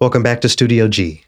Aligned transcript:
Welcome 0.00 0.22
back 0.22 0.42
to 0.42 0.48
Studio 0.48 0.86
G. 0.86 1.22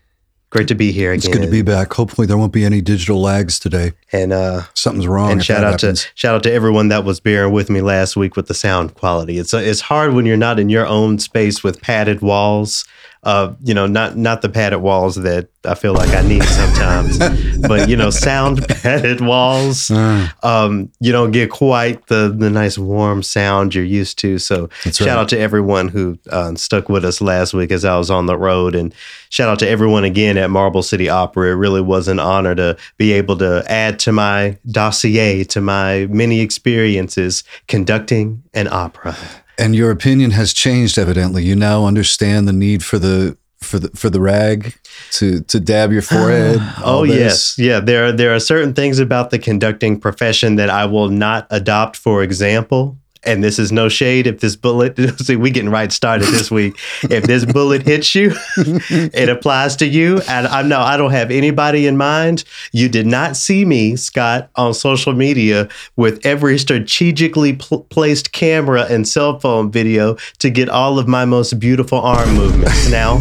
Great 0.51 0.69
to 0.69 0.77
be 0.77 0.93
here 0.93 1.11
again. 1.11 1.19
It's 1.19 1.27
good 1.27 1.45
to 1.45 1.51
be 1.51 1.63
back. 1.63 1.93
Hopefully, 1.93 2.29
there 2.29 2.39
won't 2.39 2.53
be 2.53 2.65
any 2.65 2.81
digital 2.81 3.21
lags 3.21 3.59
today. 3.59 3.95
And 4.13 4.33
uh, 4.33 4.63
something's 4.75 5.09
wrong. 5.09 5.33
And 5.33 5.45
shout 5.45 5.65
out 5.65 5.81
happens. 5.81 6.05
to 6.05 6.11
shout 6.15 6.37
out 6.37 6.45
to 6.45 6.53
everyone 6.53 6.87
that 6.87 7.05
was 7.05 7.19
bearing 7.19 7.53
with 7.53 7.69
me 7.69 7.81
last 7.81 8.17
week 8.17 8.37
with 8.37 8.47
the 8.47 8.55
sound 8.55 8.95
quality. 8.95 9.39
It's 9.39 9.53
it's 9.53 9.81
hard 9.81 10.15
when 10.15 10.25
you're 10.25 10.37
not 10.37 10.61
in 10.61 10.69
your 10.69 10.87
own 10.87 11.19
space 11.19 11.65
with 11.65 11.83
padded 11.83 12.21
walls 12.21 12.85
uh, 13.23 13.53
you 13.63 13.75
know, 13.75 13.87
not 13.87 14.17
not 14.17 14.41
the 14.41 14.49
padded 14.49 14.81
walls 14.81 15.17
that 15.17 15.49
I 15.67 15.75
feel 15.75 15.93
like 15.93 16.09
I 16.15 16.23
need 16.23 16.43
sometimes, 16.43 17.19
but 17.69 17.87
you 17.89 17.95
know, 17.95 18.09
sound 18.09 18.67
padded 18.83 19.21
walls. 19.21 19.91
Uh, 19.91 20.29
um, 20.43 20.91
you 21.01 21.13
don't 21.13 21.31
get 21.31 21.51
quite 21.51 22.07
the 22.07 22.35
the 22.35 22.49
nice 22.49 22.79
warm 22.79 23.23
sound 23.23 23.75
you're 23.75 23.85
used 23.85 24.19
to. 24.21 24.39
So 24.39 24.71
shout 24.85 25.01
right. 25.01 25.09
out 25.11 25.29
to 25.31 25.39
everyone 25.39 25.89
who 25.89 26.19
uh, 26.31 26.55
stuck 26.55 26.89
with 26.89 27.05
us 27.05 27.21
last 27.21 27.53
week 27.53 27.71
as 27.73 27.85
I 27.85 27.99
was 27.99 28.11
on 28.11 28.25
the 28.25 28.39
road, 28.39 28.75
and 28.75 28.95
shout 29.29 29.51
out 29.51 29.59
to 29.59 29.69
everyone 29.69 30.05
again 30.05 30.39
at 30.39 30.49
Marble 30.49 30.83
City 30.83 31.11
Opera. 31.11 31.51
It 31.51 31.57
really 31.57 31.83
was 31.83 32.09
an 32.09 32.21
honor 32.21 32.55
to 32.55 32.79
be 32.97 33.13
able 33.13 33.37
to 33.39 33.65
add 33.69 33.99
to 34.01 34.13
my 34.13 34.57
dossier, 34.71 35.45
to 35.45 35.61
my 35.61 36.07
many 36.07 36.41
experiences 36.41 37.45
conducting 37.69 38.43
an 38.55 38.67
opera. 38.69 39.15
And 39.61 39.77
your 39.77 39.91
opinion 39.91 40.31
has 40.33 40.53
changed 40.53 40.99
evidently. 40.99 41.45
You 41.45 41.55
now 41.55 41.85
understand 41.85 42.49
the 42.49 42.53
need 42.53 42.83
for 42.83 42.99
the 42.99 43.37
for 43.61 43.79
the 43.79 43.91
for 43.91 44.09
the 44.09 44.21
rag 44.21 44.75
to 45.13 45.41
to 45.43 45.61
dab 45.61 45.93
your 45.93 46.03
forehead. 46.15 46.59
oh 46.83 47.05
yes, 47.05 47.59
yeah. 47.59 47.81
There 47.81 48.07
are 48.07 48.13
there 48.13 48.35
are 48.35 48.41
certain 48.41 48.75
things 48.75 48.99
about 48.99 49.31
the 49.31 49.39
conducting 49.39 50.01
profession 50.01 50.57
that 50.57 50.71
I 50.71 50.87
will 50.87 51.09
not 51.09 51.47
adopt. 51.51 51.97
For 51.97 52.23
example, 52.23 52.97
and 53.23 53.45
this 53.45 53.59
is 53.59 53.71
no 53.71 53.89
shade 53.89 54.27
if 54.27 54.41
this 54.41 54.57
bullet 54.57 54.99
see 55.19 55.37
we 55.37 55.51
getting 55.51 55.71
right 55.71 55.93
started 55.93 56.29
this 56.29 56.51
week. 56.51 56.75
If 57.03 57.25
this 57.25 57.45
bullet 57.45 57.83
hits 57.83 58.15
you 58.15 58.33
it 58.57 59.29
applies 59.29 59.77
to 59.77 59.87
you. 59.87 60.21
And 60.29 60.47
i'm 60.47 60.69
no 60.69 60.81
i 60.81 60.97
don't 60.97 61.11
have 61.11 61.31
anybody 61.31 61.87
in 61.87 61.97
mind. 61.97 62.45
You 62.73 62.89
did 62.89 63.07
not 63.07 63.37
see 63.37 63.65
me 63.65 63.97
scott 63.97 64.51
on 64.57 64.75
social 64.75 65.13
media 65.13 65.69
with 65.97 66.25
every 66.25 66.59
strategically 66.59 67.55
pl- 67.55 67.85
placed 67.85 68.33
camera 68.33 68.87
and 68.89 69.07
cell 69.07 69.39
phone 69.39 69.71
video 69.71 70.17
to 70.39 70.51
get 70.51 70.69
all 70.69 70.99
of 70.99 71.09
my 71.09 71.25
most 71.25 71.59
beautiful 71.59 72.01
arm 72.01 72.35
movements. 72.35 72.91
Now 72.91 73.21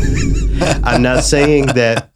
i'm 0.83 1.02
not 1.02 1.23
saying 1.23 1.67
that 1.67 2.09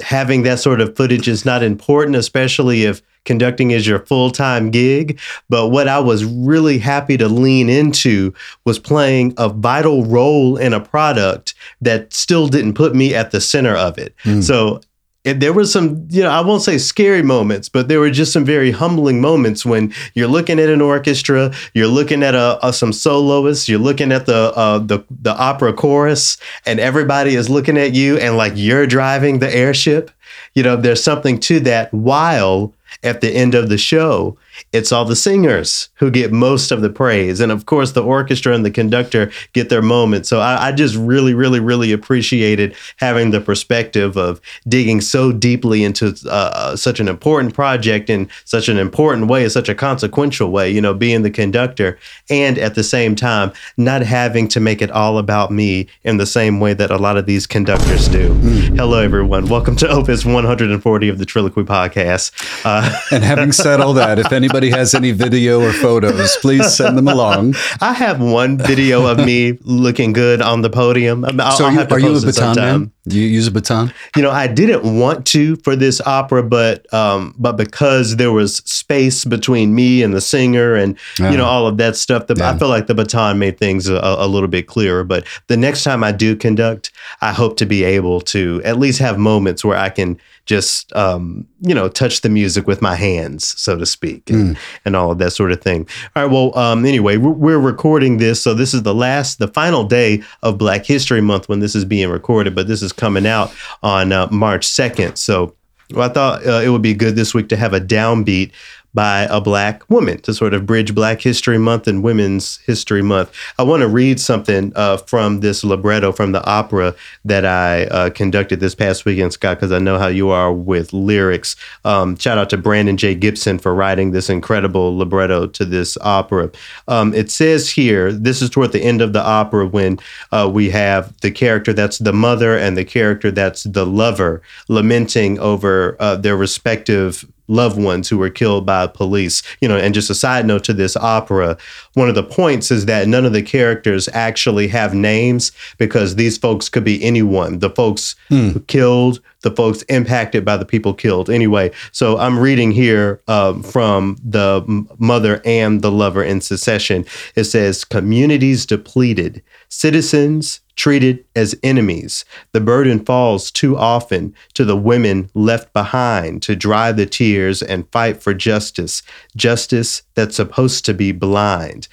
having 0.00 0.42
that 0.42 0.58
sort 0.60 0.80
of 0.80 0.96
footage 0.96 1.28
is 1.28 1.44
not 1.44 1.62
important 1.62 2.16
especially 2.16 2.84
if 2.84 3.02
conducting 3.28 3.70
is 3.70 3.86
your 3.86 4.00
full 4.00 4.32
time 4.32 4.72
gig. 4.72 5.20
But 5.48 5.68
what 5.68 5.86
I 5.86 6.00
was 6.00 6.24
really 6.24 6.78
happy 6.78 7.16
to 7.18 7.28
lean 7.28 7.68
into 7.68 8.34
was 8.64 8.80
playing 8.80 9.34
a 9.36 9.48
vital 9.48 10.04
role 10.04 10.56
in 10.56 10.72
a 10.72 10.80
product 10.80 11.54
that 11.80 12.12
still 12.12 12.48
didn't 12.48 12.74
put 12.74 12.96
me 12.96 13.14
at 13.14 13.30
the 13.30 13.40
center 13.40 13.76
of 13.76 13.98
it. 13.98 14.14
Mm. 14.24 14.42
So 14.42 14.80
there 15.24 15.52
were 15.52 15.66
some, 15.66 16.06
you 16.10 16.22
know, 16.22 16.30
I 16.30 16.40
won't 16.40 16.62
say 16.62 16.78
scary 16.78 17.22
moments, 17.22 17.68
but 17.68 17.88
there 17.88 18.00
were 18.00 18.10
just 18.10 18.32
some 18.32 18.44
very 18.44 18.70
humbling 18.70 19.20
moments 19.20 19.66
when 19.66 19.92
you're 20.14 20.28
looking 20.28 20.58
at 20.58 20.68
an 20.68 20.80
orchestra, 20.80 21.52
you're 21.74 21.88
looking 21.88 22.22
at 22.22 22.34
a, 22.34 22.58
a 22.66 22.72
some 22.72 22.92
soloists, 22.92 23.68
you're 23.68 23.78
looking 23.78 24.12
at 24.12 24.26
the 24.26 24.52
uh, 24.56 24.78
the 24.78 25.04
the 25.10 25.36
opera 25.36 25.72
chorus, 25.72 26.38
and 26.64 26.80
everybody 26.80 27.34
is 27.34 27.50
looking 27.50 27.76
at 27.76 27.92
you, 27.92 28.16
and 28.18 28.36
like 28.36 28.52
you're 28.56 28.86
driving 28.86 29.40
the 29.40 29.54
airship. 29.54 30.10
You 30.54 30.62
know, 30.62 30.76
there's 30.76 31.02
something 31.02 31.38
to 31.40 31.60
that 31.60 31.92
while 31.92 32.72
at 33.02 33.20
the 33.20 33.30
end 33.30 33.54
of 33.54 33.68
the 33.68 33.78
show, 33.78 34.36
it's 34.72 34.92
all 34.92 35.04
the 35.04 35.16
singers 35.16 35.88
who 35.94 36.10
get 36.10 36.32
most 36.32 36.70
of 36.70 36.80
the 36.80 36.90
praise. 36.90 37.40
And 37.40 37.52
of 37.52 37.66
course, 37.66 37.92
the 37.92 38.02
orchestra 38.02 38.54
and 38.54 38.64
the 38.64 38.70
conductor 38.70 39.30
get 39.52 39.68
their 39.68 39.82
moment. 39.82 40.26
So 40.26 40.40
I, 40.40 40.68
I, 40.68 40.72
just 40.72 40.96
really, 40.96 41.34
really, 41.34 41.60
really 41.60 41.92
appreciated 41.92 42.74
having 42.96 43.30
the 43.30 43.40
perspective 43.40 44.16
of 44.16 44.40
digging 44.66 45.00
so 45.00 45.32
deeply 45.32 45.84
into 45.84 46.16
uh, 46.28 46.76
such 46.76 47.00
an 47.00 47.08
important 47.08 47.54
project 47.54 48.10
in 48.10 48.28
such 48.44 48.68
an 48.68 48.78
important 48.78 49.28
way, 49.28 49.44
in 49.44 49.50
such 49.50 49.68
a 49.68 49.74
consequential 49.74 50.50
way, 50.50 50.70
you 50.70 50.80
know, 50.80 50.94
being 50.94 51.22
the 51.22 51.30
conductor 51.30 51.98
and 52.28 52.58
at 52.58 52.74
the 52.74 52.84
same 52.84 53.14
time, 53.14 53.52
not 53.76 54.02
having 54.02 54.48
to 54.48 54.60
make 54.60 54.82
it 54.82 54.90
all 54.90 55.18
about 55.18 55.50
me 55.50 55.88
in 56.04 56.16
the 56.16 56.26
same 56.26 56.60
way 56.60 56.74
that 56.74 56.90
a 56.90 56.98
lot 56.98 57.16
of 57.16 57.26
these 57.26 57.46
conductors 57.46 58.08
do. 58.08 58.34
Mm. 58.34 58.76
Hello, 58.76 59.00
everyone. 59.00 59.48
Welcome 59.48 59.76
to 59.76 59.88
Opus 59.88 60.24
140 60.24 61.08
of 61.08 61.18
the 61.18 61.24
Triloquy 61.24 61.64
Podcast. 61.64 62.32
Uh, 62.64 62.90
and 63.10 63.24
having 63.24 63.52
said 63.52 63.80
all 63.80 63.94
that, 63.94 64.18
if 64.18 64.32
anybody 64.32 64.47
anybody 64.48 64.70
has 64.70 64.94
any 64.94 65.12
video 65.12 65.60
or 65.60 65.72
photos, 65.72 66.36
please 66.40 66.74
send 66.74 66.96
them 66.96 67.08
along. 67.08 67.54
I 67.80 67.92
have 67.92 68.20
one 68.20 68.56
video 68.56 69.06
of 69.06 69.18
me 69.18 69.58
looking 69.62 70.12
good 70.12 70.40
on 70.40 70.62
the 70.62 70.70
podium. 70.70 71.24
I'll, 71.24 71.52
so, 71.52 71.68
you, 71.68 71.80
are 71.80 71.98
you 71.98 72.16
a 72.16 72.20
baton 72.20 72.56
man? 72.56 72.92
Do 73.06 73.18
you 73.18 73.26
use 73.26 73.46
a 73.46 73.50
baton? 73.50 73.92
You 74.16 74.22
know, 74.22 74.30
I 74.30 74.46
didn't 74.46 74.98
want 74.98 75.26
to 75.28 75.56
for 75.56 75.76
this 75.76 76.00
opera, 76.02 76.42
but 76.42 76.92
um, 76.92 77.34
but 77.38 77.52
because 77.52 78.16
there 78.16 78.32
was 78.32 78.56
space 78.56 79.24
between 79.24 79.74
me 79.74 80.02
and 80.02 80.14
the 80.14 80.20
singer, 80.20 80.74
and 80.74 80.98
you 81.18 81.36
know 81.36 81.46
all 81.46 81.66
of 81.66 81.78
that 81.78 81.96
stuff, 81.96 82.26
the, 82.26 82.34
yeah. 82.36 82.50
I 82.50 82.58
feel 82.58 82.68
like 82.68 82.86
the 82.86 82.94
baton 82.94 83.38
made 83.38 83.58
things 83.58 83.88
a, 83.88 83.96
a 83.96 84.26
little 84.26 84.48
bit 84.48 84.66
clearer. 84.66 85.04
But 85.04 85.26
the 85.46 85.56
next 85.56 85.84
time 85.84 86.04
I 86.04 86.12
do 86.12 86.36
conduct, 86.36 86.90
I 87.20 87.32
hope 87.32 87.56
to 87.58 87.66
be 87.66 87.84
able 87.84 88.20
to 88.22 88.60
at 88.64 88.78
least 88.78 88.98
have 88.98 89.18
moments 89.18 89.64
where 89.64 89.78
I 89.78 89.88
can 89.88 90.18
just 90.44 90.94
um, 90.96 91.46
you 91.60 91.74
know 91.74 91.88
touch 91.88 92.22
the 92.22 92.28
music 92.28 92.66
with 92.66 92.82
my 92.82 92.94
hands, 92.94 93.58
so 93.60 93.76
to 93.76 93.86
speak, 93.86 94.28
and, 94.30 94.37
mm. 94.38 94.58
and 94.84 94.96
all 94.96 95.10
of 95.10 95.18
that 95.18 95.32
sort 95.32 95.52
of 95.52 95.60
thing. 95.60 95.86
All 96.16 96.24
right. 96.24 96.32
Well, 96.32 96.56
um, 96.58 96.84
anyway, 96.84 97.16
we're, 97.16 97.58
recording 97.58 98.18
this, 98.18 98.40
so 98.40 98.54
this 98.54 98.72
is 98.72 98.84
the 98.84 98.94
last, 98.94 99.40
the 99.40 99.48
final 99.48 99.84
day 99.84 100.22
of 100.42 100.58
Black 100.58 100.86
History 100.86 101.20
Month 101.20 101.48
when 101.48 101.58
this 101.60 101.74
is 101.74 101.84
being 101.84 102.08
recorded, 102.08 102.54
but 102.54 102.68
this 102.68 102.82
is 102.82 102.92
coming 102.92 103.26
out 103.26 103.52
on 103.82 104.12
uh, 104.12 104.28
March 104.30 104.66
second. 104.66 105.16
So. 105.16 105.54
Well, 105.94 106.10
I 106.10 106.12
thought 106.12 106.46
uh, 106.46 106.60
it 106.62 106.68
would 106.68 106.82
be 106.82 106.92
good 106.92 107.16
this 107.16 107.32
week 107.32 107.48
to 107.48 107.56
have 107.56 107.72
a 107.72 107.80
downbeat 107.80 108.52
by 108.98 109.28
a 109.30 109.40
black 109.40 109.88
woman 109.88 110.20
to 110.22 110.34
sort 110.34 110.52
of 110.52 110.66
bridge 110.66 110.92
Black 110.92 111.20
History 111.20 111.56
Month 111.56 111.86
and 111.86 112.02
Women's 112.02 112.56
History 112.66 113.00
Month. 113.00 113.30
I 113.56 113.62
want 113.62 113.82
to 113.82 113.86
read 113.86 114.18
something 114.18 114.72
uh, 114.74 114.96
from 114.96 115.38
this 115.38 115.62
libretto 115.62 116.10
from 116.10 116.32
the 116.32 116.44
opera 116.44 116.96
that 117.24 117.46
I 117.46 117.84
uh, 117.84 118.10
conducted 118.10 118.58
this 118.58 118.74
past 118.74 119.04
weekend, 119.04 119.32
Scott, 119.32 119.58
because 119.58 119.70
I 119.70 119.78
know 119.78 120.00
how 120.00 120.08
you 120.08 120.30
are 120.30 120.52
with 120.52 120.92
lyrics. 120.92 121.54
Um, 121.84 122.16
shout 122.16 122.38
out 122.38 122.50
to 122.50 122.56
Brandon 122.56 122.96
J. 122.96 123.14
Gibson 123.14 123.60
for 123.60 123.72
writing 123.72 124.10
this 124.10 124.28
incredible 124.28 124.98
libretto 124.98 125.46
to 125.46 125.64
this 125.64 125.96
opera. 126.00 126.50
Um, 126.88 127.14
it 127.14 127.30
says 127.30 127.70
here, 127.70 128.10
this 128.10 128.42
is 128.42 128.50
toward 128.50 128.72
the 128.72 128.82
end 128.82 129.00
of 129.00 129.12
the 129.12 129.22
opera 129.22 129.64
when 129.68 130.00
uh, 130.32 130.50
we 130.52 130.70
have 130.70 131.16
the 131.20 131.30
character 131.30 131.72
that's 131.72 131.98
the 131.98 132.12
mother 132.12 132.58
and 132.58 132.76
the 132.76 132.84
character 132.84 133.30
that's 133.30 133.62
the 133.62 133.86
lover 133.86 134.42
lamenting 134.66 135.38
over 135.38 135.96
uh, 136.00 136.16
their 136.16 136.36
respective 136.36 137.24
loved 137.48 137.80
ones 137.80 138.08
who 138.08 138.18
were 138.18 138.30
killed 138.30 138.64
by 138.64 138.86
police. 138.86 139.42
You 139.60 139.68
know, 139.68 139.76
and 139.76 139.94
just 139.94 140.10
a 140.10 140.14
side 140.14 140.46
note 140.46 140.64
to 140.64 140.72
this 140.72 140.96
opera, 140.96 141.56
one 141.94 142.08
of 142.08 142.14
the 142.14 142.22
points 142.22 142.70
is 142.70 142.86
that 142.86 143.08
none 143.08 143.24
of 143.24 143.32
the 143.32 143.42
characters 143.42 144.08
actually 144.12 144.68
have 144.68 144.94
names 144.94 145.52
because 145.78 146.14
these 146.14 146.38
folks 146.38 146.68
could 146.68 146.84
be 146.84 147.02
anyone. 147.02 147.58
The 147.58 147.70
folks 147.70 148.14
hmm. 148.28 148.58
killed, 148.68 149.20
the 149.42 149.50
folks 149.50 149.82
impacted 149.82 150.44
by 150.44 150.56
the 150.56 150.64
people 150.64 150.94
killed. 150.94 151.30
Anyway, 151.30 151.70
so 151.92 152.18
I'm 152.18 152.38
reading 152.38 152.72
here 152.72 153.22
um, 153.28 153.62
from 153.62 154.16
the 154.22 154.64
mother 154.98 155.40
and 155.44 155.82
the 155.82 155.92
lover 155.92 156.22
in 156.22 156.40
secession. 156.40 157.04
It 157.36 157.44
says, 157.44 157.84
communities 157.84 158.66
depleted, 158.66 159.42
citizens 159.68 160.60
treated 160.74 161.24
as 161.34 161.56
enemies. 161.62 162.24
The 162.52 162.60
burden 162.60 163.04
falls 163.04 163.50
too 163.50 163.76
often 163.76 164.34
to 164.54 164.64
the 164.64 164.76
women 164.76 165.28
left 165.34 165.72
behind 165.72 166.42
to 166.42 166.54
dry 166.54 166.92
the 166.92 167.06
tears 167.06 167.62
and 167.62 167.90
fight 167.90 168.22
for 168.22 168.32
justice, 168.32 169.02
justice 169.36 170.02
that's 170.14 170.36
supposed 170.36 170.84
to 170.84 170.94
be 170.94 171.12
blind. 171.12 171.88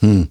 Hmm 0.00 0.24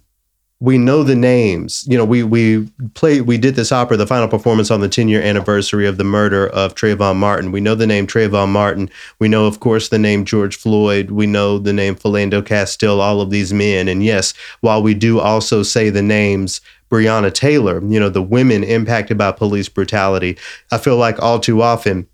we 0.61 0.77
know 0.77 1.03
the 1.03 1.16
names. 1.16 1.83
You 1.88 1.97
know, 1.97 2.05
we 2.05 2.23
we 2.23 2.67
played 2.93 3.23
we 3.23 3.38
did 3.38 3.55
this 3.55 3.71
opera, 3.71 3.97
the 3.97 4.07
final 4.07 4.27
performance 4.27 4.71
on 4.71 4.80
the 4.80 4.88
10 4.88 5.09
year 5.09 5.21
anniversary 5.21 5.85
of 5.85 5.97
the 5.97 6.03
murder 6.06 6.47
of 6.47 6.75
Trayvon 6.75 7.18
Martin. 7.18 7.51
We 7.51 7.59
know 7.59 7.75
the 7.75 7.88
name 7.88 8.07
Trayvon 8.07 8.50
Martin. 8.50 8.89
We 9.19 9.27
know, 9.27 9.47
of 9.47 9.59
course, 9.59 9.89
the 9.89 10.00
name 10.00 10.24
George 10.24 10.56
Floyd. 10.56 11.12
We 11.12 11.27
know 11.27 11.59
the 11.59 11.74
name 11.74 11.95
Philando 11.95 12.45
Castile, 12.45 13.01
all 13.01 13.19
of 13.19 13.31
these 13.31 13.51
men. 13.51 13.89
And 13.89 14.03
yes, 14.03 14.33
while 14.62 14.81
we 14.81 14.94
do 14.94 15.19
also 15.19 15.62
say 15.62 15.89
the 15.89 16.01
names 16.01 16.62
Breonna 16.89 17.33
Taylor, 17.33 17.83
you 17.83 18.00
know, 18.00 18.09
the 18.09 18.21
women 18.21 18.63
impacted 18.63 19.18
by 19.18 19.33
police 19.33 19.68
brutality, 19.68 20.38
I 20.71 20.77
feel 20.77 20.95
like 20.95 21.21
all 21.21 21.39
too 21.39 21.62
often 21.62 22.07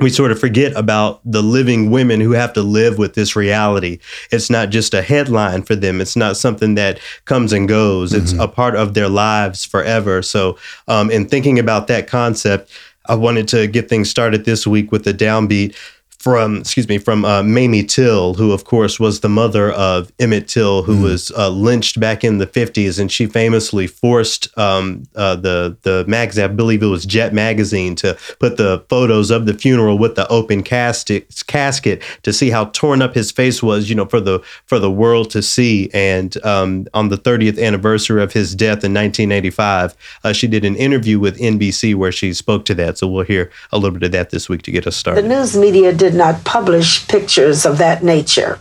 we 0.00 0.10
sort 0.10 0.32
of 0.32 0.40
forget 0.40 0.72
about 0.74 1.20
the 1.24 1.42
living 1.42 1.90
women 1.90 2.20
who 2.20 2.32
have 2.32 2.52
to 2.54 2.62
live 2.62 2.98
with 2.98 3.14
this 3.14 3.36
reality. 3.36 3.98
It's 4.30 4.50
not 4.50 4.70
just 4.70 4.94
a 4.94 5.02
headline 5.02 5.62
for 5.62 5.76
them. 5.76 6.00
It's 6.00 6.16
not 6.16 6.36
something 6.36 6.74
that 6.76 6.98
comes 7.24 7.52
and 7.52 7.68
goes. 7.68 8.12
Mm-hmm. 8.12 8.22
It's 8.22 8.32
a 8.32 8.48
part 8.48 8.74
of 8.74 8.94
their 8.94 9.08
lives 9.08 9.64
forever. 9.64 10.22
So, 10.22 10.58
um, 10.88 11.10
in 11.10 11.28
thinking 11.28 11.58
about 11.58 11.88
that 11.88 12.06
concept, 12.06 12.70
I 13.06 13.14
wanted 13.16 13.48
to 13.48 13.66
get 13.66 13.88
things 13.88 14.08
started 14.08 14.44
this 14.44 14.66
week 14.66 14.92
with 14.92 15.06
a 15.06 15.14
downbeat 15.14 15.76
from 16.22 16.58
excuse 16.58 16.88
me 16.88 16.98
from 16.98 17.24
uh, 17.24 17.42
Mamie 17.42 17.82
Till, 17.82 18.34
who 18.34 18.52
of 18.52 18.64
course 18.64 19.00
was 19.00 19.20
the 19.20 19.28
mother 19.28 19.72
of 19.72 20.12
Emmett 20.20 20.46
Till, 20.46 20.84
who 20.84 20.96
mm. 20.98 21.02
was 21.02 21.32
uh, 21.32 21.48
lynched 21.48 21.98
back 21.98 22.22
in 22.22 22.38
the 22.38 22.46
fifties, 22.46 23.00
and 23.00 23.10
she 23.10 23.26
famously 23.26 23.88
forced 23.88 24.56
um, 24.56 25.02
uh, 25.16 25.34
the 25.34 25.76
the 25.82 26.04
magazine, 26.06 26.44
I 26.44 26.48
believe 26.48 26.80
it 26.80 26.86
was 26.86 27.04
Jet 27.04 27.34
magazine, 27.34 27.96
to 27.96 28.16
put 28.38 28.56
the 28.56 28.84
photos 28.88 29.32
of 29.32 29.46
the 29.46 29.54
funeral 29.54 29.98
with 29.98 30.14
the 30.14 30.28
open 30.28 30.62
casket 30.62 31.42
casket 31.48 32.02
to 32.22 32.32
see 32.32 32.50
how 32.50 32.66
torn 32.66 33.02
up 33.02 33.14
his 33.14 33.32
face 33.32 33.60
was, 33.60 33.90
you 33.90 33.96
know, 33.96 34.06
for 34.06 34.20
the 34.20 34.38
for 34.66 34.78
the 34.78 34.90
world 34.90 35.28
to 35.30 35.42
see. 35.42 35.90
And 35.92 36.36
um, 36.44 36.86
on 36.94 37.08
the 37.08 37.18
30th 37.18 37.60
anniversary 37.60 38.22
of 38.22 38.32
his 38.32 38.54
death 38.54 38.84
in 38.84 38.94
1985, 38.94 39.96
uh, 40.22 40.32
she 40.32 40.46
did 40.46 40.64
an 40.64 40.76
interview 40.76 41.18
with 41.18 41.36
NBC 41.38 41.96
where 41.96 42.12
she 42.12 42.32
spoke 42.32 42.64
to 42.66 42.74
that. 42.76 42.98
So 42.98 43.08
we'll 43.08 43.24
hear 43.24 43.50
a 43.72 43.78
little 43.78 43.98
bit 43.98 44.04
of 44.04 44.12
that 44.12 44.30
this 44.30 44.48
week 44.48 44.62
to 44.62 44.70
get 44.70 44.86
us 44.86 44.96
started. 44.96 45.24
The 45.24 45.28
news 45.28 45.56
media 45.56 45.92
did 45.92 46.11
did 46.12 46.18
not 46.18 46.44
publish 46.44 47.08
pictures 47.08 47.64
of 47.64 47.78
that 47.78 48.04
nature 48.04 48.58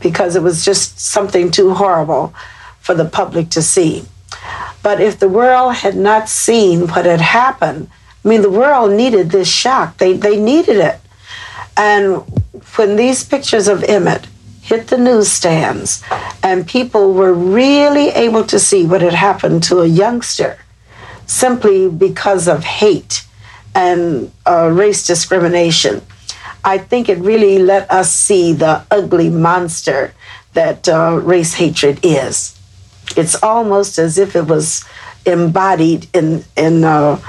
because 0.00 0.34
it 0.34 0.42
was 0.42 0.64
just 0.64 0.98
something 0.98 1.48
too 1.48 1.72
horrible 1.72 2.34
for 2.80 2.94
the 2.96 3.04
public 3.04 3.48
to 3.50 3.62
see. 3.62 4.04
But 4.82 5.00
if 5.00 5.20
the 5.20 5.28
world 5.28 5.76
had 5.76 5.94
not 5.94 6.28
seen 6.28 6.88
what 6.88 7.04
had 7.04 7.20
happened, 7.20 7.88
I 8.24 8.28
mean, 8.28 8.42
the 8.42 8.50
world 8.50 8.90
needed 8.90 9.30
this 9.30 9.48
shock. 9.48 9.98
They, 9.98 10.14
they 10.14 10.36
needed 10.36 10.78
it. 10.78 10.98
And 11.76 12.24
when 12.74 12.96
these 12.96 13.24
pictures 13.24 13.68
of 13.68 13.84
Emmett 13.84 14.26
hit 14.60 14.88
the 14.88 14.98
newsstands 14.98 16.02
and 16.42 16.66
people 16.66 17.12
were 17.12 17.32
really 17.32 18.08
able 18.08 18.44
to 18.46 18.58
see 18.58 18.84
what 18.84 19.00
had 19.00 19.14
happened 19.14 19.62
to 19.64 19.80
a 19.80 19.86
youngster 19.86 20.58
simply 21.26 21.88
because 21.88 22.48
of 22.48 22.64
hate 22.64 23.24
and 23.76 24.32
uh, 24.44 24.68
race 24.72 25.06
discrimination, 25.06 26.02
I 26.64 26.78
think 26.78 27.08
it 27.08 27.18
really 27.18 27.58
let 27.58 27.90
us 27.90 28.12
see 28.12 28.52
the 28.52 28.84
ugly 28.90 29.30
monster 29.30 30.12
that 30.52 30.88
uh, 30.88 31.20
race 31.22 31.54
hatred 31.54 32.00
is. 32.02 32.58
It's 33.16 33.40
almost 33.42 33.98
as 33.98 34.18
if 34.18 34.36
it 34.36 34.46
was 34.46 34.84
embodied 35.26 36.06
in 36.14 36.44
in 36.56 36.84
uh, 36.84 37.20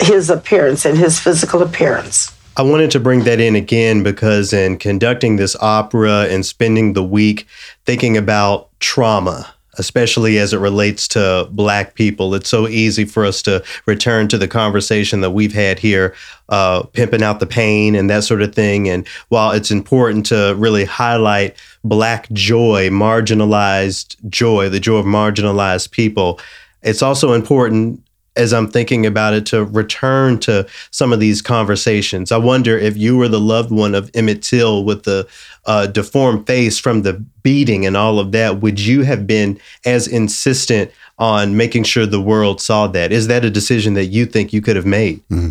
his 0.00 0.30
appearance 0.30 0.84
and 0.84 0.98
his 0.98 1.18
physical 1.18 1.62
appearance. 1.62 2.32
I 2.56 2.62
wanted 2.62 2.92
to 2.92 3.00
bring 3.00 3.24
that 3.24 3.40
in 3.40 3.56
again 3.56 4.02
because 4.02 4.52
in 4.52 4.78
conducting 4.78 5.36
this 5.36 5.56
opera 5.60 6.26
and 6.30 6.46
spending 6.46 6.92
the 6.92 7.02
week 7.02 7.48
thinking 7.84 8.16
about 8.16 8.68
trauma 8.78 9.53
especially 9.78 10.38
as 10.38 10.52
it 10.52 10.58
relates 10.58 11.08
to 11.08 11.48
black 11.50 11.94
people. 11.94 12.34
It's 12.34 12.48
so 12.48 12.68
easy 12.68 13.04
for 13.04 13.24
us 13.24 13.42
to 13.42 13.62
return 13.86 14.28
to 14.28 14.38
the 14.38 14.48
conversation 14.48 15.20
that 15.20 15.30
we've 15.30 15.52
had 15.52 15.78
here, 15.78 16.14
uh, 16.48 16.82
pimping 16.92 17.22
out 17.22 17.40
the 17.40 17.46
pain 17.46 17.94
and 17.94 18.08
that 18.10 18.24
sort 18.24 18.42
of 18.42 18.54
thing. 18.54 18.88
And 18.88 19.06
while 19.28 19.52
it's 19.52 19.70
important 19.70 20.26
to 20.26 20.54
really 20.56 20.84
highlight 20.84 21.56
black 21.82 22.30
joy, 22.32 22.88
marginalized 22.90 24.16
joy, 24.28 24.68
the 24.68 24.80
joy 24.80 24.96
of 24.96 25.06
marginalized 25.06 25.90
people, 25.90 26.40
it's 26.82 27.02
also 27.02 27.32
important 27.32 28.00
as 28.36 28.52
I'm 28.52 28.68
thinking 28.68 29.06
about 29.06 29.34
it 29.34 29.46
to 29.46 29.64
return 29.64 30.38
to 30.40 30.66
some 30.90 31.12
of 31.12 31.20
these 31.20 31.40
conversations. 31.40 32.32
I 32.32 32.36
wonder 32.36 32.76
if 32.76 32.96
you 32.96 33.16
were 33.16 33.28
the 33.28 33.40
loved 33.40 33.70
one 33.70 33.94
of 33.94 34.10
Emmett 34.14 34.42
Till 34.42 34.84
with 34.84 35.04
the 35.04 35.28
uh, 35.66 35.86
deformed 35.86 36.46
face 36.46 36.78
from 36.78 37.02
the 37.02 37.14
beating 37.42 37.86
and 37.86 37.96
all 37.96 38.18
of 38.18 38.32
that, 38.32 38.60
would 38.60 38.80
you 38.80 39.02
have 39.02 39.26
been 39.26 39.58
as 39.84 40.06
insistent 40.06 40.90
on 41.18 41.56
making 41.56 41.84
sure 41.84 42.06
the 42.06 42.20
world 42.20 42.60
saw 42.60 42.86
that? 42.88 43.12
Is 43.12 43.28
that 43.28 43.44
a 43.44 43.50
decision 43.50 43.94
that 43.94 44.06
you 44.06 44.26
think 44.26 44.52
you 44.52 44.60
could 44.60 44.76
have 44.76 44.86
made? 44.86 45.26
Mm-hmm. 45.28 45.50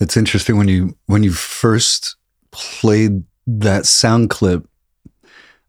It's 0.00 0.16
interesting 0.16 0.56
when 0.56 0.68
you 0.68 0.96
when 1.06 1.22
you 1.22 1.32
first 1.32 2.16
played 2.50 3.22
that 3.46 3.86
sound 3.86 4.30
clip. 4.30 4.66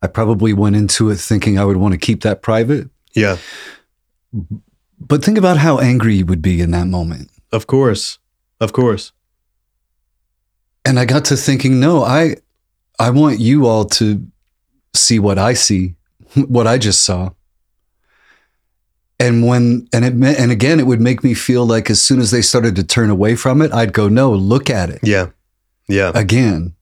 I 0.02 0.08
probably 0.08 0.54
went 0.54 0.76
into 0.76 1.10
it 1.12 1.18
thinking 1.18 1.58
I 1.58 1.66
would 1.66 1.78
want 1.78 1.94
to 1.94 2.00
keep 2.00 2.24
that 2.24 2.42
private. 2.42 2.90
Yeah 3.14 3.38
but 5.08 5.24
think 5.24 5.38
about 5.38 5.58
how 5.58 5.80
angry 5.80 6.16
you 6.16 6.26
would 6.26 6.42
be 6.42 6.62
in 6.62 6.72
that 6.72 6.88
moment. 6.88 7.30
Of 7.52 7.68
course. 7.68 8.20
Of 8.60 8.74
course. 8.74 9.12
And 10.86 11.00
I 11.00 11.06
got 11.06 11.26
to 11.26 11.38
thinking, 11.38 11.80
no, 11.80 12.04
I 12.04 12.38
I 13.00 13.10
want 13.10 13.40
you 13.40 13.66
all 13.66 13.86
to 13.86 14.26
see 14.94 15.20
what 15.20 15.38
I 15.38 15.54
see, 15.54 15.96
what 16.48 16.68
I 16.68 16.78
just 16.78 17.04
saw. 17.04 17.32
And 19.20 19.46
when 19.46 19.88
and 19.94 20.04
it 20.04 20.14
and 20.40 20.52
again 20.52 20.80
it 20.80 20.88
would 20.88 21.00
make 21.00 21.24
me 21.24 21.34
feel 21.34 21.66
like 21.66 21.90
as 21.90 22.02
soon 22.02 22.20
as 22.20 22.32
they 22.32 22.42
started 22.42 22.76
to 22.76 22.84
turn 22.84 23.10
away 23.10 23.36
from 23.36 23.62
it, 23.62 23.72
I'd 23.72 23.94
go, 23.94 24.10
"No, 24.10 24.32
look 24.32 24.70
at 24.70 24.90
it." 24.90 25.00
Yeah. 25.04 25.28
Yeah. 25.88 26.12
Again. 26.14 26.74